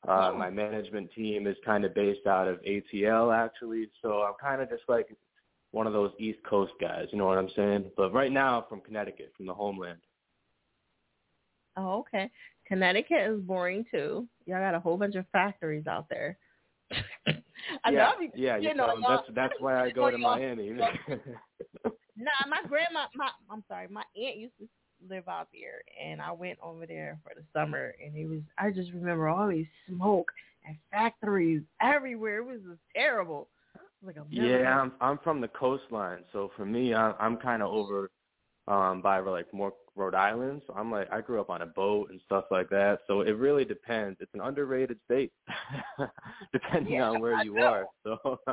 Uh 0.08 0.32
Oh. 0.32 0.36
my 0.36 0.50
management 0.50 1.12
team 1.12 1.46
is 1.46 1.56
kind 1.64 1.84
of 1.84 1.94
based 1.94 2.26
out 2.26 2.48
of 2.48 2.58
ATL 2.64 3.32
actually, 3.32 3.90
so 4.02 4.22
I'm 4.22 4.34
kind 4.40 4.60
of 4.60 4.68
just 4.68 4.88
like 4.88 5.16
one 5.70 5.86
of 5.86 5.92
those 5.92 6.10
East 6.18 6.40
Coast 6.42 6.72
guys, 6.80 7.06
you 7.12 7.18
know 7.18 7.26
what 7.26 7.38
I'm 7.38 7.50
saying? 7.54 7.92
But 7.96 8.12
right 8.12 8.32
now 8.32 8.58
I'm 8.58 8.68
from 8.68 8.80
Connecticut, 8.80 9.32
from 9.36 9.46
the 9.46 9.54
homeland. 9.54 10.00
Oh, 11.76 12.00
okay. 12.00 12.28
Connecticut 12.70 13.30
is 13.30 13.40
boring 13.40 13.84
too. 13.90 14.28
Y'all 14.46 14.60
got 14.60 14.76
a 14.76 14.80
whole 14.80 14.96
bunch 14.96 15.16
of 15.16 15.26
factories 15.32 15.88
out 15.88 16.06
there. 16.08 16.38
I 17.84 17.90
yeah, 17.90 18.06
love 18.06 18.14
you. 18.22 18.30
yeah, 18.34 18.56
you 18.56 18.74
know, 18.74 18.94
that's 19.06 19.26
that's 19.34 19.54
why 19.58 19.84
I 19.84 19.90
go 19.90 20.10
to 20.10 20.18
Miami. 20.18 20.72
Nah, 22.16 22.50
my 22.50 22.60
grandma, 22.68 23.06
my 23.14 23.30
I'm 23.50 23.64
sorry, 23.66 23.88
my 23.88 24.02
aunt 24.14 24.36
used 24.36 24.52
to 24.60 24.68
live 25.08 25.26
out 25.26 25.48
there, 25.54 25.80
and 25.98 26.20
I 26.20 26.32
went 26.32 26.58
over 26.62 26.86
there 26.86 27.18
for 27.24 27.32
the 27.34 27.42
summer, 27.54 27.94
and 28.04 28.14
it 28.14 28.26
was 28.28 28.40
I 28.58 28.70
just 28.70 28.92
remember 28.92 29.28
all 29.28 29.48
these 29.48 29.66
smoke 29.88 30.30
and 30.66 30.76
factories 30.90 31.62
everywhere. 31.80 32.38
It 32.38 32.44
was 32.44 32.60
just 32.68 32.80
terrible. 32.94 33.48
Was 34.02 34.14
like, 34.14 34.16
I'm 34.18 34.26
yeah, 34.30 34.78
I'm 34.78 34.92
I'm 35.00 35.18
from 35.24 35.40
the 35.40 35.48
coastline, 35.48 36.24
so 36.32 36.50
for 36.56 36.66
me, 36.66 36.94
I'm 36.94 37.14
I'm 37.18 37.36
kind 37.38 37.62
of 37.62 37.70
over 37.70 38.10
um 38.68 39.00
by 39.00 39.20
like 39.20 39.52
more 39.54 39.72
Rhode 40.00 40.14
Island. 40.14 40.62
So 40.66 40.74
I'm 40.74 40.90
like 40.90 41.12
I 41.12 41.20
grew 41.20 41.40
up 41.40 41.50
on 41.50 41.62
a 41.62 41.66
boat 41.66 42.10
and 42.10 42.20
stuff 42.24 42.44
like 42.50 42.70
that. 42.70 43.00
So 43.06 43.20
it 43.20 43.32
really 43.36 43.64
depends. 43.64 44.18
It's 44.20 44.32
an 44.34 44.40
underrated 44.40 44.98
state, 45.04 45.32
depending 46.52 46.94
Yeah, 46.94 47.10
on 47.10 47.20
where 47.20 47.34
I 47.34 47.42
you 47.42 47.54
know. 47.54 47.62
are. 47.62 47.86
So. 48.04 48.38
I 48.46 48.52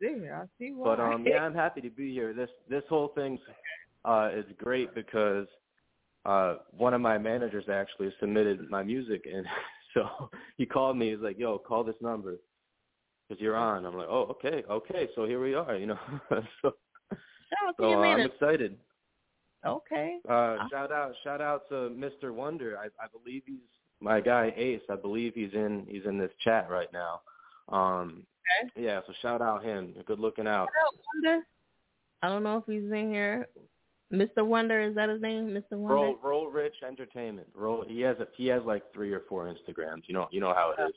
see, 0.00 0.28
I 0.28 0.44
see 0.58 0.72
why. 0.72 0.96
But 0.96 1.00
um, 1.00 1.24
yeah, 1.26 1.38
I'm 1.38 1.54
happy 1.54 1.80
to 1.82 1.90
be 1.90 2.12
here. 2.12 2.34
This 2.34 2.50
this 2.68 2.82
whole 2.88 3.08
thing 3.08 3.38
uh, 4.04 4.30
is 4.34 4.44
great 4.58 4.94
because 4.94 5.46
uh, 6.26 6.56
one 6.72 6.92
of 6.92 7.00
my 7.00 7.18
managers 7.18 7.64
actually 7.70 8.12
submitted 8.20 8.68
my 8.68 8.82
music, 8.82 9.26
and 9.32 9.46
so 9.94 10.30
he 10.58 10.66
called 10.66 10.96
me. 10.96 11.10
He's 11.10 11.20
like, 11.20 11.38
"Yo, 11.38 11.58
call 11.58 11.84
this 11.84 11.94
number 12.00 12.36
because 13.28 13.40
you're 13.40 13.56
on." 13.56 13.86
I'm 13.86 13.96
like, 13.96 14.08
"Oh, 14.10 14.26
okay, 14.30 14.64
okay." 14.68 15.08
So 15.14 15.24
here 15.24 15.40
we 15.42 15.54
are, 15.54 15.76
you 15.76 15.86
know. 15.86 15.98
so 16.62 16.72
Shout 17.50 17.68
out 17.68 17.76
to 17.76 17.82
so 17.82 17.94
uh, 17.94 17.98
I'm 17.98 18.20
excited. 18.20 18.76
Okay. 19.66 20.18
Uh, 20.28 20.56
shout 20.70 20.90
out, 20.90 21.12
shout 21.22 21.40
out 21.40 21.68
to 21.68 21.74
Mr. 21.90 22.32
Wonder. 22.32 22.78
I, 22.78 22.86
I 23.02 23.06
believe 23.12 23.42
he's 23.46 23.58
my 24.00 24.20
guy 24.20 24.52
Ace. 24.56 24.80
I 24.88 24.96
believe 24.96 25.34
he's 25.34 25.52
in 25.52 25.86
he's 25.88 26.06
in 26.06 26.18
this 26.18 26.30
chat 26.42 26.70
right 26.70 26.92
now. 26.92 27.20
Um, 27.68 28.26
Okay. 28.62 28.84
yeah, 28.84 29.00
so 29.06 29.12
shout 29.22 29.42
out 29.42 29.62
him. 29.62 29.94
Good 30.06 30.18
looking 30.18 30.46
out. 30.48 30.68
Wonder. 31.14 31.44
I 32.22 32.28
don't 32.28 32.42
know 32.42 32.56
if 32.56 32.64
he's 32.66 32.90
in 32.90 33.10
here. 33.12 33.48
Mr. 34.12 34.44
Wonder, 34.44 34.80
is 34.80 34.94
that 34.96 35.08
his 35.08 35.20
name? 35.20 35.50
Mr. 35.50 35.78
Wonder? 35.78 35.94
Roll 35.94 36.18
Roll 36.22 36.50
Rich 36.50 36.74
Entertainment. 36.84 37.46
Roll 37.54 37.84
he 37.86 38.00
has 38.00 38.16
a 38.18 38.26
he 38.36 38.46
has 38.48 38.62
like 38.64 38.82
three 38.92 39.12
or 39.12 39.22
four 39.28 39.44
Instagrams. 39.46 40.02
You 40.06 40.14
know 40.14 40.28
you 40.32 40.40
know 40.40 40.52
how 40.54 40.74
it 40.76 40.82
is. 40.82 40.94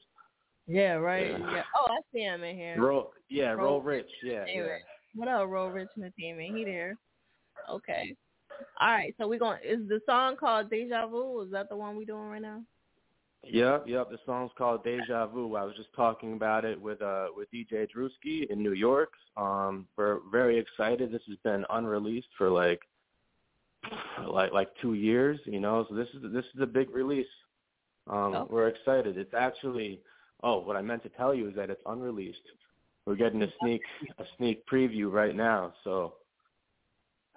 Yeah, 0.65 0.93
right. 0.93 1.31
Yeah. 1.31 1.51
Yeah. 1.51 1.63
Oh, 1.75 1.87
I 1.91 1.99
see 2.13 2.21
him 2.21 2.43
in 2.43 2.55
here. 2.55 2.81
Roll 2.81 3.11
yeah, 3.29 3.51
Roll 3.51 3.65
Roll 3.65 3.81
Rich, 3.81 4.09
yeah, 4.23 4.45
yeah. 4.47 4.51
Anyway, 4.51 4.79
What 5.15 5.27
up, 5.27 5.47
Roll 5.47 5.69
Rich 5.69 5.89
Entertainment? 5.97 6.57
He 6.57 6.63
there. 6.63 6.95
Okay. 7.69 8.15
All 8.79 8.91
right, 8.93 9.13
so 9.17 9.27
we're 9.27 9.39
going 9.39 9.59
to, 9.61 9.71
is 9.71 9.87
the 9.87 10.01
song 10.05 10.35
called 10.35 10.69
Deja 10.69 11.07
Vu? 11.07 11.41
Is 11.41 11.51
that 11.51 11.69
the 11.69 11.75
one 11.75 11.95
we're 11.95 12.05
doing 12.05 12.29
right 12.29 12.41
now? 12.41 12.61
Yep, 13.45 13.85
yep. 13.87 14.09
The 14.09 14.19
song's 14.25 14.51
called 14.57 14.83
Deja 14.85 15.27
Vu. 15.27 15.55
I 15.55 15.63
was 15.63 15.75
just 15.75 15.93
talking 15.95 16.33
about 16.33 16.63
it 16.63 16.79
with 16.79 17.01
uh 17.01 17.27
with 17.35 17.51
DJ 17.51 17.87
Drewski 17.93 18.49
in 18.49 18.63
New 18.63 18.71
York. 18.71 19.11
Um, 19.35 19.85
we're 19.97 20.19
very 20.31 20.57
excited. 20.57 21.11
This 21.11 21.21
has 21.27 21.37
been 21.43 21.65
unreleased 21.69 22.29
for 22.37 22.49
like 22.49 22.81
like 24.25 24.53
like 24.53 24.69
two 24.81 24.93
years, 24.93 25.39
you 25.45 25.59
know. 25.59 25.85
So 25.89 25.95
this 25.95 26.07
is 26.13 26.21
this 26.31 26.45
is 26.55 26.61
a 26.61 26.65
big 26.65 26.89
release. 26.91 27.27
Um, 28.07 28.33
Oh. 28.35 28.47
we're 28.49 28.67
excited. 28.69 29.17
It's 29.17 29.33
actually 29.33 29.99
oh, 30.41 30.59
what 30.59 30.75
I 30.77 30.81
meant 30.81 31.03
to 31.03 31.09
tell 31.09 31.33
you 31.33 31.49
is 31.49 31.55
that 31.55 31.69
it's 31.69 31.81
unreleased. 31.85 32.39
We're 33.05 33.15
getting 33.15 33.41
a 33.43 33.51
sneak 33.59 33.81
a 34.19 34.23
sneak 34.37 34.65
preview 34.67 35.11
right 35.11 35.35
now. 35.35 35.73
So 35.83 36.13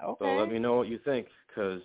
Okay. 0.05 0.25
so 0.25 0.37
let 0.37 0.51
me 0.51 0.59
know 0.59 0.77
what 0.77 0.89
you 0.89 0.99
think 1.05 1.27
because 1.49 1.81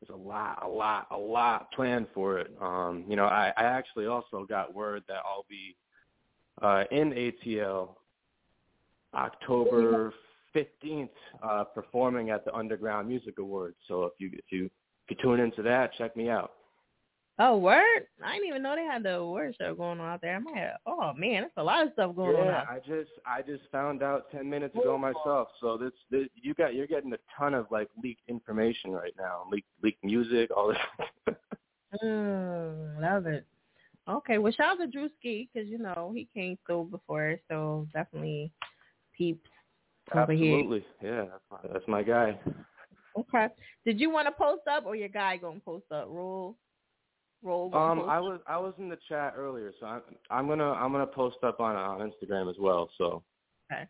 there's 0.00 0.14
a 0.14 0.28
lot, 0.28 0.62
a 0.64 0.68
lot, 0.68 1.06
a 1.10 1.16
lot 1.16 1.70
planned 1.72 2.06
for 2.14 2.38
it. 2.38 2.52
Um, 2.60 3.04
you 3.08 3.16
know, 3.16 3.24
I, 3.24 3.52
I 3.56 3.64
actually 3.64 4.06
also 4.06 4.44
got 4.48 4.74
word 4.74 5.02
that 5.08 5.22
I'll 5.24 5.46
be 5.48 5.76
uh, 6.62 6.84
in 6.90 7.12
ATL 7.12 7.94
October 9.14 10.12
15th 10.54 11.08
uh, 11.42 11.64
performing 11.64 12.30
at 12.30 12.44
the 12.44 12.54
Underground 12.54 13.08
Music 13.08 13.38
Awards. 13.38 13.76
So 13.86 14.04
if 14.04 14.12
you 14.18 14.30
if 14.32 14.44
you 14.50 14.66
if 14.66 15.16
you 15.16 15.16
tune 15.22 15.40
into 15.40 15.62
that, 15.62 15.92
check 15.94 16.16
me 16.16 16.28
out. 16.28 16.52
Oh, 17.40 17.56
word? 17.56 18.06
I 18.24 18.34
didn't 18.34 18.48
even 18.48 18.62
know 18.62 18.74
they 18.74 18.82
had 18.82 19.04
the 19.04 19.14
award 19.14 19.54
show 19.60 19.72
going 19.74 20.00
on 20.00 20.08
out 20.08 20.20
there. 20.20 20.34
I 20.34 20.38
might 20.40 20.56
have, 20.56 20.78
oh, 20.86 21.12
man, 21.16 21.42
there's 21.42 21.52
a 21.56 21.62
lot 21.62 21.86
of 21.86 21.92
stuff 21.92 22.16
going 22.16 22.34
on 22.34 22.46
yeah, 22.46 22.64
I 22.68 22.78
just 22.78 23.10
I 23.24 23.42
just 23.42 23.62
found 23.70 24.02
out 24.02 24.30
10 24.32 24.48
minutes 24.48 24.74
ago 24.74 24.98
myself. 24.98 25.48
So 25.60 25.76
this, 25.76 25.92
this 26.10 26.28
you 26.34 26.54
got 26.54 26.74
you're 26.74 26.88
getting 26.88 27.12
a 27.12 27.18
ton 27.38 27.54
of 27.54 27.66
like 27.70 27.88
leaked 28.02 28.28
information 28.28 28.90
right 28.90 29.14
now, 29.16 29.44
leaked 29.52 29.68
leaked 29.82 30.02
music, 30.02 30.50
all 30.56 30.68
this. 30.68 31.36
Mm, 32.04 33.00
love 33.00 33.26
it. 33.26 33.46
Okay, 34.08 34.38
well, 34.38 34.52
shout 34.52 34.80
out 34.80 34.92
to 34.92 34.98
Drewski 34.98 35.48
because 35.52 35.68
you 35.68 35.78
know 35.78 36.12
he 36.14 36.28
came 36.34 36.58
through 36.66 36.88
before, 36.90 37.38
so 37.48 37.86
definitely 37.94 38.50
peeps 39.16 39.48
over 40.14 40.32
here. 40.32 40.54
Absolutely, 40.54 40.86
yeah, 41.02 41.24
that's 41.24 41.44
my, 41.50 41.72
that's 41.72 41.88
my 41.88 42.02
guy. 42.02 42.38
Okay. 43.18 43.48
Did 43.84 44.00
you 44.00 44.10
want 44.10 44.26
to 44.26 44.32
post 44.32 44.62
up 44.70 44.86
or 44.86 44.94
your 44.96 45.08
guy 45.08 45.36
gonna 45.36 45.60
post 45.60 45.86
up? 45.90 46.06
Roll, 46.08 46.56
roll. 47.42 47.70
gonna 47.70 48.02
Um, 48.02 48.10
I 48.10 48.20
was 48.20 48.40
I 48.46 48.58
was 48.58 48.74
in 48.78 48.88
the 48.88 48.98
chat 49.08 49.34
earlier, 49.36 49.72
so 49.80 49.86
I'm 49.86 50.02
I'm 50.30 50.48
gonna 50.48 50.72
I'm 50.72 50.92
gonna 50.92 51.06
post 51.06 51.38
up 51.42 51.60
on 51.60 51.76
on 51.76 52.00
Instagram 52.00 52.50
as 52.50 52.56
well. 52.58 52.90
So 52.98 53.22
Okay. 53.70 53.86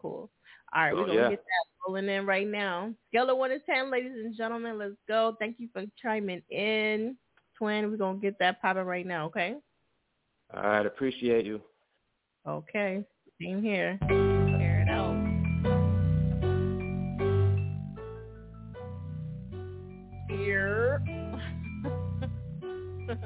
Cool. 0.00 0.30
All 0.74 0.82
right, 0.82 0.92
So, 0.92 0.96
we're 0.96 1.06
gonna 1.06 1.20
yeah. 1.20 1.30
get 1.30 1.38
that 1.38 1.86
rolling 1.86 2.08
in 2.08 2.26
right 2.26 2.46
now. 2.46 2.92
Scale 3.08 3.30
of 3.30 3.38
one 3.38 3.50
to 3.50 3.58
ten, 3.60 3.90
ladies 3.90 4.12
and 4.12 4.36
gentlemen. 4.36 4.78
Let's 4.78 4.94
go. 5.08 5.36
Thank 5.38 5.58
you 5.58 5.68
for 5.72 5.84
chiming 6.02 6.42
in, 6.50 7.16
twin. 7.56 7.90
We're 7.90 7.96
gonna 7.96 8.18
get 8.18 8.38
that 8.40 8.60
popping 8.60 8.84
right 8.84 9.06
now. 9.06 9.26
Okay. 9.26 9.54
all 10.54 10.62
right, 10.62 10.86
appreciate 10.86 11.46
you. 11.46 11.60
Okay. 12.46 13.04
Same 13.40 13.62
here. 13.62 13.98
Let's 23.08 23.18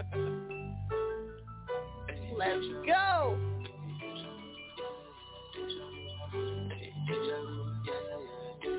go. 2.87 3.39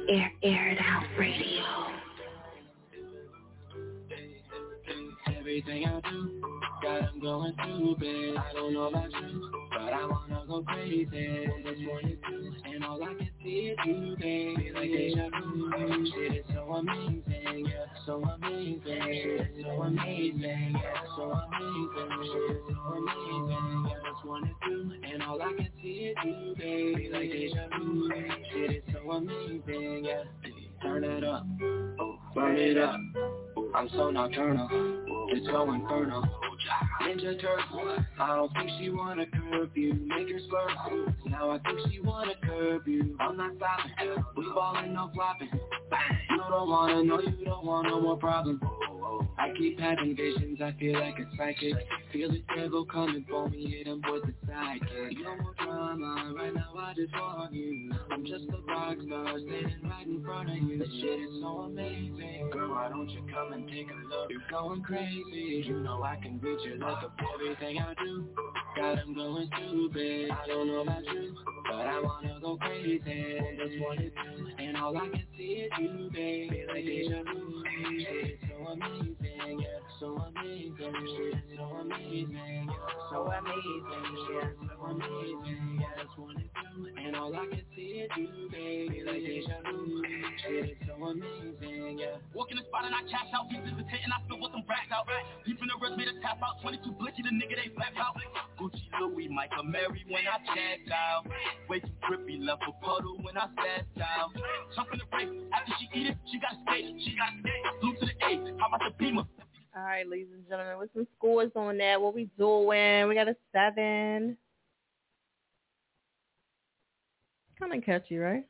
Air, 0.10 0.32
air 0.44 0.68
it 0.70 0.78
out 0.80 1.04
radio. 1.18 1.91
Everything 5.62 5.86
I 5.86 6.10
do, 6.10 6.42
God, 6.82 7.10
I'm 7.14 7.20
going 7.20 7.54
stupid. 7.54 8.36
I 8.36 8.54
don't 8.54 8.74
know 8.74 8.86
about 8.86 9.12
you, 9.12 9.52
but 9.70 9.94
I 9.94 10.06
wanna 10.08 10.44
go 10.48 10.64
crazy. 10.64 11.06
This 11.64 11.80
morning 11.86 12.18
too, 12.28 12.52
and 12.66 12.84
all 12.84 13.04
I 13.04 13.14
can 13.14 13.30
see 13.44 13.70
is 13.70 13.78
you, 13.86 14.16
baby. 14.20 14.72
Like 14.74 14.90
deja 14.90 15.30
vu. 15.30 16.06
Shit 16.16 16.38
is 16.38 16.46
so 16.52 16.64
amazing, 16.64 17.68
yeah, 17.68 17.86
so 18.08 18.24
amazing. 18.24 18.82
Shit 18.82 19.42
is 19.42 19.64
so 19.64 19.84
amazing, 19.84 20.42
yeah, 20.42 21.04
so 21.16 21.32
amazing. 21.32 22.10
Shit 22.24 22.58
is 22.58 22.64
so 22.68 22.82
amazing, 22.98 23.86
yeah. 23.88 24.12
Just 24.12 24.26
wanna 24.26 24.52
and 25.14 25.22
all 25.22 25.42
I 25.42 25.54
can 25.54 25.70
see 25.80 25.90
is 25.90 26.18
you, 26.26 26.56
baby. 26.58 27.10
Like 27.14 27.32
deja 27.32 27.68
vu. 27.78 28.10
Shit 28.52 28.72
is 28.72 28.84
so 28.94 29.12
amazing, 29.12 30.06
yeah. 30.06 30.24
Turn 30.82 31.04
it 31.04 31.24
up, 31.24 31.46
oh, 32.00 32.18
burn 32.34 32.58
it 32.58 32.80
up. 32.80 33.00
I'm 33.74 33.90
so 33.90 34.12
nocturnal, 34.12 34.68
it's 35.32 35.46
so 35.48 35.72
infernal. 35.72 36.24
Ninja 37.02 37.40
turtle. 37.40 38.06
I 38.20 38.36
don't 38.36 38.54
think 38.54 38.70
she 38.80 38.90
wanna 38.90 39.26
curb 39.26 39.72
you, 39.76 39.94
make 39.94 40.30
her 40.30 40.40
swerve. 40.48 41.14
Now 41.26 41.52
I 41.52 41.60
think 41.60 41.80
she 41.92 42.00
wanna 42.00 42.34
curb 42.44 42.88
you. 42.88 43.16
I'm 43.20 43.38
not 43.38 43.52
stopping. 43.58 44.24
We 44.36 44.46
ballin', 44.54 44.94
no 44.94 45.12
flopping. 45.14 45.50
You 45.52 46.38
don't 46.38 46.70
wanna 46.70 47.04
know, 47.04 47.22
you 47.22 47.46
don't 47.46 47.66
want 47.66 47.88
no 47.88 48.02
more 48.02 48.18
problems. 48.18 48.62
I 49.38 49.52
keep 49.58 49.80
having 49.80 50.16
visions, 50.16 50.60
I 50.62 50.72
feel 50.80 51.00
like 51.00 51.18
a 51.18 51.26
psychic 51.36 51.74
Feel 52.14 52.30
the 52.32 52.44
devil 52.56 52.86
coming 52.86 53.26
for 53.30 53.50
me, 53.50 53.72
hit 53.72 53.88
him 53.88 54.02
with 54.12 54.24
the 54.24 54.34
sidekick 54.48 55.14
No 55.24 55.36
more 55.38 55.54
drama, 55.58 56.34
right 56.38 56.54
now 56.54 56.74
I 56.78 56.94
just 56.94 57.12
want 57.14 57.54
you 57.54 57.92
I'm 58.12 58.24
just 58.24 58.46
a 58.50 58.72
rock 58.72 58.98
star, 59.06 59.40
standing 59.40 59.90
right 59.90 60.06
in 60.06 60.24
front 60.24 60.50
of 60.50 60.58
you 60.58 60.78
This 60.78 60.90
shit 61.02 61.20
is 61.20 61.42
so 61.42 61.48
amazing 61.62 62.50
Girl, 62.52 62.70
why 62.70 62.90
don't 62.90 63.10
you 63.10 63.22
come 63.34 63.54
and 63.54 63.68
take 63.68 63.88
a 63.90 64.08
look 64.08 64.30
You're 64.30 64.42
going 64.52 64.84
crazy, 64.84 65.64
you 65.66 65.80
know 65.80 66.04
I 66.04 66.18
can 66.18 66.38
your 66.66 66.78
look 66.78 67.04
up 67.04 67.14
everything 67.36 67.80
I 67.80 67.94
do. 68.04 68.28
Got 68.76 69.00
him 69.00 69.14
going 69.14 69.50
stupid, 69.58 70.32
I 70.32 70.48
don't 70.48 70.68
know 70.68 70.82
about 70.82 71.04
you 71.04 71.36
But 71.70 71.88
I 71.88 72.00
wanna 72.02 72.40
go 72.42 72.58
crazy, 72.58 73.02
just 73.58 73.82
wanna 73.82 74.10
do 74.10 74.48
And 74.60 74.78
all 74.78 74.96
I 74.98 75.10
can 75.10 75.24
see 75.38 75.44
is 75.44 75.72
you, 75.80 76.10
baby, 76.14 76.66
like 76.68 76.86
deja 76.86 77.24
vu 77.24 77.64
amazing 78.72 79.32
yeah, 79.60 79.84
so 80.00 80.18
amazing, 80.18 80.74
yeah, 80.80 81.58
so 81.58 81.64
amazing, 81.82 82.32
yeah, 82.32 82.74
so 83.10 83.28
amazing, 83.28 84.16
yeah, 84.32 84.48
so 84.60 84.84
amazing, 84.86 85.80
yeah, 85.82 85.88
that's 85.98 86.16
what 86.16 86.38
it 86.38 86.48
do, 86.48 86.88
and 86.88 87.16
all 87.16 87.36
I 87.36 87.46
can 87.52 87.64
see 87.76 88.06
is 88.06 88.10
you, 88.16 88.48
baby, 88.52 89.04
like 89.04 89.20
deja 89.20 89.60
vu, 89.68 90.02
shit, 90.40 90.78
it's 90.78 90.88
so 90.88 90.96
amazing, 91.04 92.00
yeah. 92.00 92.16
Walk 92.34 92.52
in 92.52 92.58
the 92.58 92.64
spot 92.64 92.86
and 92.86 92.96
I 92.96 93.04
cash 93.12 93.28
out, 93.36 93.50
pieces 93.50 93.76
of 93.76 93.84
tent 93.92 94.08
and 94.08 94.14
I 94.14 94.24
still 94.24 94.40
with 94.40 94.52
them 94.56 94.64
racks 94.70 94.88
out, 94.94 95.04
deep 95.44 95.60
in 95.60 95.68
the 95.68 95.76
rest 95.82 95.98
made 95.98 96.08
a 96.08 96.16
tap 96.24 96.40
out, 96.40 96.62
22 96.64 96.96
blicky, 96.96 97.22
the 97.28 97.34
nigga 97.36 97.60
they 97.60 97.70
flap 97.76 97.98
out, 98.00 98.16
Gucci, 98.56 98.88
Louis, 99.02 99.28
Michael, 99.28 99.68
Mary 99.68 100.06
when 100.08 100.24
I 100.24 100.40
check 100.48 100.88
out, 100.96 101.28
way 101.68 101.84
too 101.84 101.92
trippy, 102.08 102.40
left 102.40 102.64
a 102.64 102.74
puddle 102.80 103.20
when 103.20 103.36
I 103.36 103.52
sat 103.60 103.84
out, 104.00 104.32
jump 104.76 104.96
in 104.96 105.00
the 105.04 105.08
race, 105.12 105.34
after 105.52 105.74
she 105.76 105.86
eat 106.00 106.08
it, 106.14 106.18
she 106.32 106.40
got 106.40 106.56
steak, 106.64 106.88
she 107.04 107.12
got 107.20 107.36
steak, 107.44 107.62
blue 107.84 107.94
to 108.00 108.06
the 108.08 108.16
A, 108.16 108.32
All 108.64 109.84
right, 109.84 110.08
ladies 110.08 110.28
and 110.34 110.48
gentlemen, 110.48 110.78
with 110.78 110.90
some 110.94 111.08
scores 111.18 111.52
on 111.56 111.78
that, 111.78 112.00
what 112.00 112.14
we 112.14 112.30
doing? 112.38 113.08
We 113.08 113.16
got 113.16 113.28
a 113.28 113.36
seven. 113.52 114.38
Kind 117.58 117.74
of 117.74 117.84
catchy, 117.84 118.18
right? 118.18 118.46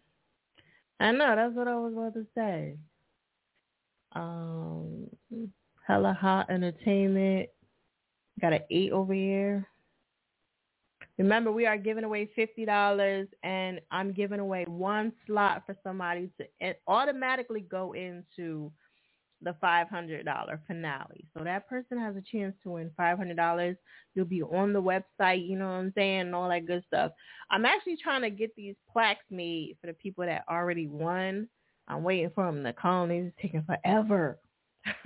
I 1.00 1.12
know, 1.12 1.36
that's 1.36 1.56
what 1.56 1.68
I 1.68 1.76
was 1.76 1.94
about 1.94 2.14
to 2.16 2.26
say. 2.36 2.76
Um, 4.14 5.08
hella 5.88 6.18
hot 6.20 6.50
entertainment. 6.50 7.50
Got 8.40 8.54
an 8.54 8.62
eight 8.70 8.92
over 8.92 9.14
here. 9.14 9.68
Remember, 11.18 11.52
we 11.52 11.66
are 11.66 11.78
giving 11.78 12.04
away 12.04 12.30
fifty 12.36 12.66
dollars, 12.66 13.28
and 13.44 13.80
I'm 13.92 14.12
giving 14.12 14.40
away 14.40 14.66
one 14.68 15.14
slot 15.28 15.64
for 15.66 15.76
somebody 15.84 16.30
to 16.40 16.76
automatically 16.88 17.62
go 17.62 17.94
into 17.94 18.72
the 19.42 19.56
$500 19.64 20.60
finale. 20.68 21.26
So 21.36 21.44
that 21.44 21.68
person 21.68 21.98
has 21.98 22.16
a 22.16 22.22
chance 22.22 22.56
to 22.64 22.72
win 22.72 22.92
$500. 23.00 23.76
You'll 24.14 24.26
be 24.26 24.44
on 24.44 24.74
the 24.74 24.82
website, 24.82 25.48
you 25.48 25.58
know 25.58 25.66
what 25.66 25.76
I'm 25.76 25.94
saying, 25.96 26.22
and 26.22 26.36
all 26.36 26.50
that 26.50 26.68
good 26.68 26.84
stuff. 26.88 27.12
I'm 27.50 27.66
actually 27.66 27.98
trying 28.02 28.22
to 28.22 28.30
get 28.30 28.56
these 28.56 28.76
plaques 28.92 29.26
made 29.30 29.78
for 29.82 29.88
the 29.88 29.94
people 29.94 30.26
that 30.26 30.46
already 30.50 30.88
won. 30.88 31.48
I'm 31.88 32.04
waiting 32.04 32.32
for 32.34 32.46
them 32.46 32.64
to 32.64 32.74
come. 32.74 33.10
They're 33.10 33.34
taking 33.42 33.64
forever. 33.64 34.40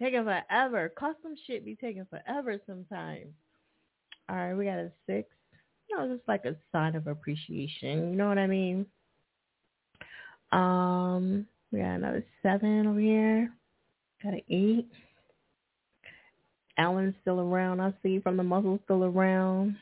taking 0.00 0.24
forever. 0.24 0.92
Custom 0.98 1.34
shit 1.46 1.64
be 1.64 1.76
taking 1.76 2.06
forever 2.06 2.60
sometimes. 2.66 3.32
All 4.28 4.36
right, 4.36 4.54
we 4.54 4.64
got 4.64 4.78
a 4.78 4.92
six. 5.06 5.28
You 5.88 5.96
know, 5.96 6.14
just 6.14 6.26
like 6.28 6.44
a 6.44 6.56
sign 6.72 6.96
of 6.96 7.06
appreciation. 7.06 8.10
You 8.10 8.16
know 8.16 8.28
what 8.28 8.38
I 8.38 8.46
mean? 8.48 8.86
Um, 10.52 11.46
we 11.72 11.80
got 11.80 11.96
another 11.96 12.24
seven 12.42 12.86
over 12.86 13.00
here. 13.00 13.52
Got 14.22 14.34
an 14.34 14.42
eight. 14.48 14.88
Alan's 16.78 17.14
still 17.22 17.40
around. 17.40 17.80
I 17.80 17.92
see 18.02 18.20
from 18.20 18.36
the 18.36 18.42
muscles 18.42 18.80
still 18.84 19.04
around. 19.04 19.76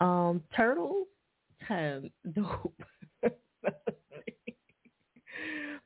Um, 0.00 0.42
turtles, 0.54 1.06
ten. 1.66 2.10
Dope. 2.34 2.74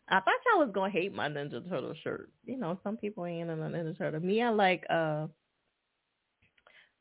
I 0.08 0.20
thought 0.20 0.34
y'all 0.46 0.64
was 0.64 0.70
gonna 0.72 0.90
hate 0.90 1.14
my 1.14 1.28
Ninja 1.28 1.68
Turtle 1.68 1.94
shirt. 2.02 2.30
You 2.44 2.56
know, 2.58 2.78
some 2.84 2.96
people 2.96 3.26
ain't 3.26 3.50
in 3.50 3.60
a 3.60 3.68
Ninja 3.68 3.96
Turtle. 3.96 4.20
Me, 4.20 4.42
I 4.42 4.50
like. 4.50 4.84
uh 4.90 5.26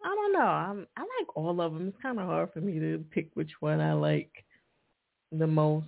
I 0.03 0.09
don't 0.09 0.33
know. 0.33 0.39
I'm. 0.39 0.87
I 0.97 1.01
like 1.01 1.35
all 1.35 1.61
of 1.61 1.73
them. 1.73 1.87
It's 1.87 2.01
kind 2.01 2.19
of 2.19 2.27
hard 2.27 2.51
for 2.53 2.61
me 2.61 2.79
to 2.79 3.03
pick 3.11 3.29
which 3.33 3.51
one 3.59 3.79
I 3.81 3.93
like 3.93 4.31
the 5.31 5.47
most 5.47 5.87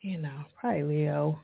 you 0.00 0.18
know, 0.18 0.44
probably 0.58 0.82
Leo. 0.82 1.38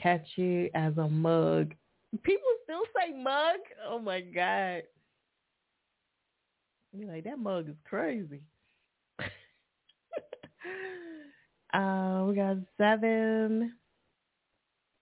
Catch 0.00 0.26
you 0.36 0.70
as 0.74 0.96
a 0.96 1.08
mug. 1.08 1.74
People 2.22 2.48
still 2.64 2.82
say 2.96 3.12
mug. 3.20 3.58
Oh 3.88 3.98
my 3.98 4.20
god. 4.20 4.82
You're 6.92 7.12
like 7.12 7.24
that 7.24 7.38
mug 7.38 7.68
is 7.68 7.76
crazy. 7.84 8.40
uh, 11.74 12.24
we 12.26 12.34
got 12.34 12.56
seven. 12.76 13.74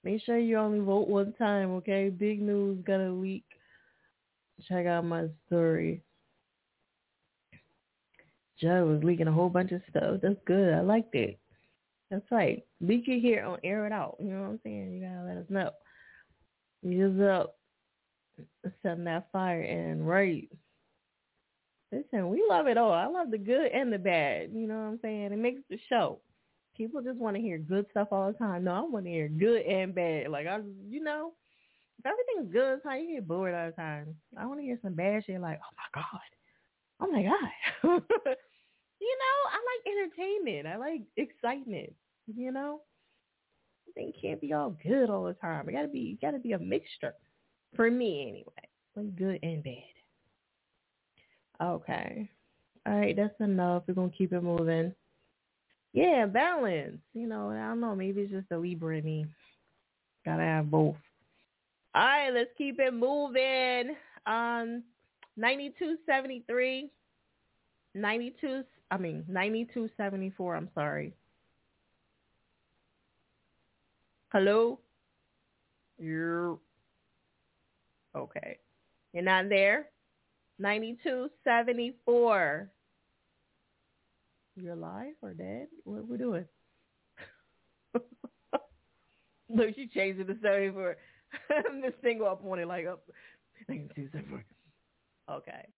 Make 0.03 0.23
sure 0.23 0.39
you 0.39 0.59
only 0.59 0.81
vote 0.81 1.09
one 1.09 1.35
time, 1.36 1.73
okay? 1.73 2.09
Big 2.09 2.40
news 2.40 2.78
got 2.86 3.01
a 3.01 3.11
leak. 3.11 3.44
Check 4.69 4.86
out 4.86 5.05
my 5.05 5.27
story. 5.47 6.03
Joe 8.59 8.86
was 8.86 9.05
leaking 9.05 9.27
a 9.27 9.32
whole 9.32 9.51
bunch 9.51 9.73
of 9.73 9.82
stuff. 9.90 10.20
That's 10.23 10.40
good. 10.47 10.73
I 10.73 10.81
liked 10.81 11.15
it. 11.15 11.39
That's 12.11 12.31
right. 12.31 12.65
Leak 12.81 13.09
it 13.09 13.20
here 13.20 13.45
on 13.45 13.59
air 13.65 13.87
it 13.87 13.93
out. 13.93 14.16
You 14.20 14.31
know 14.33 14.43
what 14.43 14.51
I'm 14.51 14.61
saying? 14.62 14.93
You 14.93 15.01
gotta 15.01 15.27
let 15.27 15.37
us 15.39 15.51
know. 15.51 15.70
Use 16.83 17.20
up 17.20 17.57
setting 18.83 19.05
that 19.05 19.28
fire 19.33 19.62
and 19.62 20.07
right. 20.07 20.49
Listen, 21.93 22.28
we 22.28 22.45
love 22.49 22.66
it 22.66 22.77
all. 22.77 22.93
I 22.93 23.07
love 23.07 23.31
the 23.31 23.39
good 23.39 23.70
and 23.73 23.93
the 23.93 23.99
bad. 23.99 24.51
You 24.53 24.66
know 24.66 24.74
what 24.74 24.89
I'm 24.89 25.01
saying? 25.03 25.33
It 25.33 25.39
makes 25.39 25.62
the 25.70 25.78
show. 25.89 26.20
People 26.77 27.01
just 27.01 27.19
want 27.19 27.37
to 27.37 27.43
hear 27.43 27.59
good 27.59 27.87
stuff 27.91 28.09
all 28.11 28.31
the 28.31 28.39
time. 28.39 28.65
No, 28.65 28.74
I 28.74 28.81
want 28.81 29.07
to 29.07 29.11
hear 29.11 29.28
good 29.28 29.62
and 29.62 29.95
bad. 29.95 30.28
Like 30.28 30.47
I, 30.47 30.61
you 30.89 31.03
know, 31.03 31.33
if 31.99 32.07
everything's 32.07 32.53
good, 32.53 32.74
it's 32.74 32.85
how 32.85 32.95
you 32.95 33.15
get 33.15 33.27
bored 33.27 33.55
all 33.55 33.66
the 33.66 33.73
time. 33.73 34.15
I 34.37 34.47
want 34.47 34.61
to 34.61 34.65
hear 34.65 34.78
some 34.83 34.95
bad 34.95 35.24
shit. 35.24 35.41
Like, 35.41 35.61
oh 35.62 35.74
my 35.77 36.03
god, 36.03 36.20
oh 37.01 37.11
my 37.11 37.23
god. 37.23 38.37
You 39.01 39.16
know, 39.18 39.51
I 39.52 39.59
like 39.70 39.86
entertainment. 39.94 40.66
I 40.66 40.77
like 40.77 41.02
excitement. 41.16 41.93
You 42.35 42.51
know, 42.52 42.81
things 43.94 44.14
can't 44.20 44.40
be 44.40 44.52
all 44.52 44.77
good 44.82 45.10
all 45.10 45.24
the 45.24 45.35
time. 45.35 45.68
It 45.68 45.73
gotta 45.73 45.89
be, 45.89 46.18
gotta 46.20 46.39
be 46.39 46.52
a 46.52 46.59
mixture. 46.59 47.14
For 47.74 47.90
me, 47.90 48.23
anyway, 48.23 48.68
like 48.97 49.16
good 49.16 49.39
and 49.43 49.62
bad. 49.62 49.74
Okay. 51.62 52.28
All 52.86 52.98
right, 52.98 53.16
that's 53.16 53.39
enough. 53.40 53.82
We're 53.86 53.94
gonna 53.94 54.10
keep 54.16 54.32
it 54.32 54.43
moving. 54.43 54.94
Yeah, 55.93 56.27
balance. 56.27 56.98
You 57.14 57.27
know, 57.27 57.51
I 57.51 57.68
don't 57.68 57.81
know. 57.81 57.94
Maybe 57.94 58.23
it's 58.23 58.32
just 58.32 58.51
a 58.51 58.59
Libra 58.59 58.98
in 58.98 59.05
me. 59.05 59.27
Gotta 60.24 60.43
have 60.43 60.70
both. 60.70 60.97
All 61.94 62.02
right, 62.02 62.31
let's 62.31 62.51
keep 62.59 62.78
it 62.78 62.93
moving. 62.93 63.97
Um, 64.27 64.82
ninety-two 65.36 65.97
seventy-three. 66.06 66.90
92 67.94 68.62
I 68.91 68.99
mean, 68.99 69.25
9274, 69.29 70.57
I'm 70.57 70.69
sorry. 70.75 71.15
Hello? 74.33 74.81
You're 75.99 76.59
okay. 78.15 78.59
You're 79.13 79.25
not 79.25 79.49
there? 79.49 79.87
9274. 80.59 82.71
You're 84.57 84.73
alive 84.73 85.15
or 85.21 85.35
dead? 85.35 85.67
What 85.85 85.99
are 85.99 86.05
we 86.05 86.17
doing? 86.17 86.47
Look, 89.49 89.75
she 89.75 89.89
changed 89.89 90.21
it 90.21 90.27
to 90.27 90.37
74. 90.43 90.97
I'm 91.51 91.83
just 91.83 91.97
single 92.03 92.29
up 92.29 92.45
on 92.45 92.59
it 92.59 92.69
like 92.69 92.87
up. 92.87 93.03
9274. 93.69 94.45
Okay. 95.31 95.67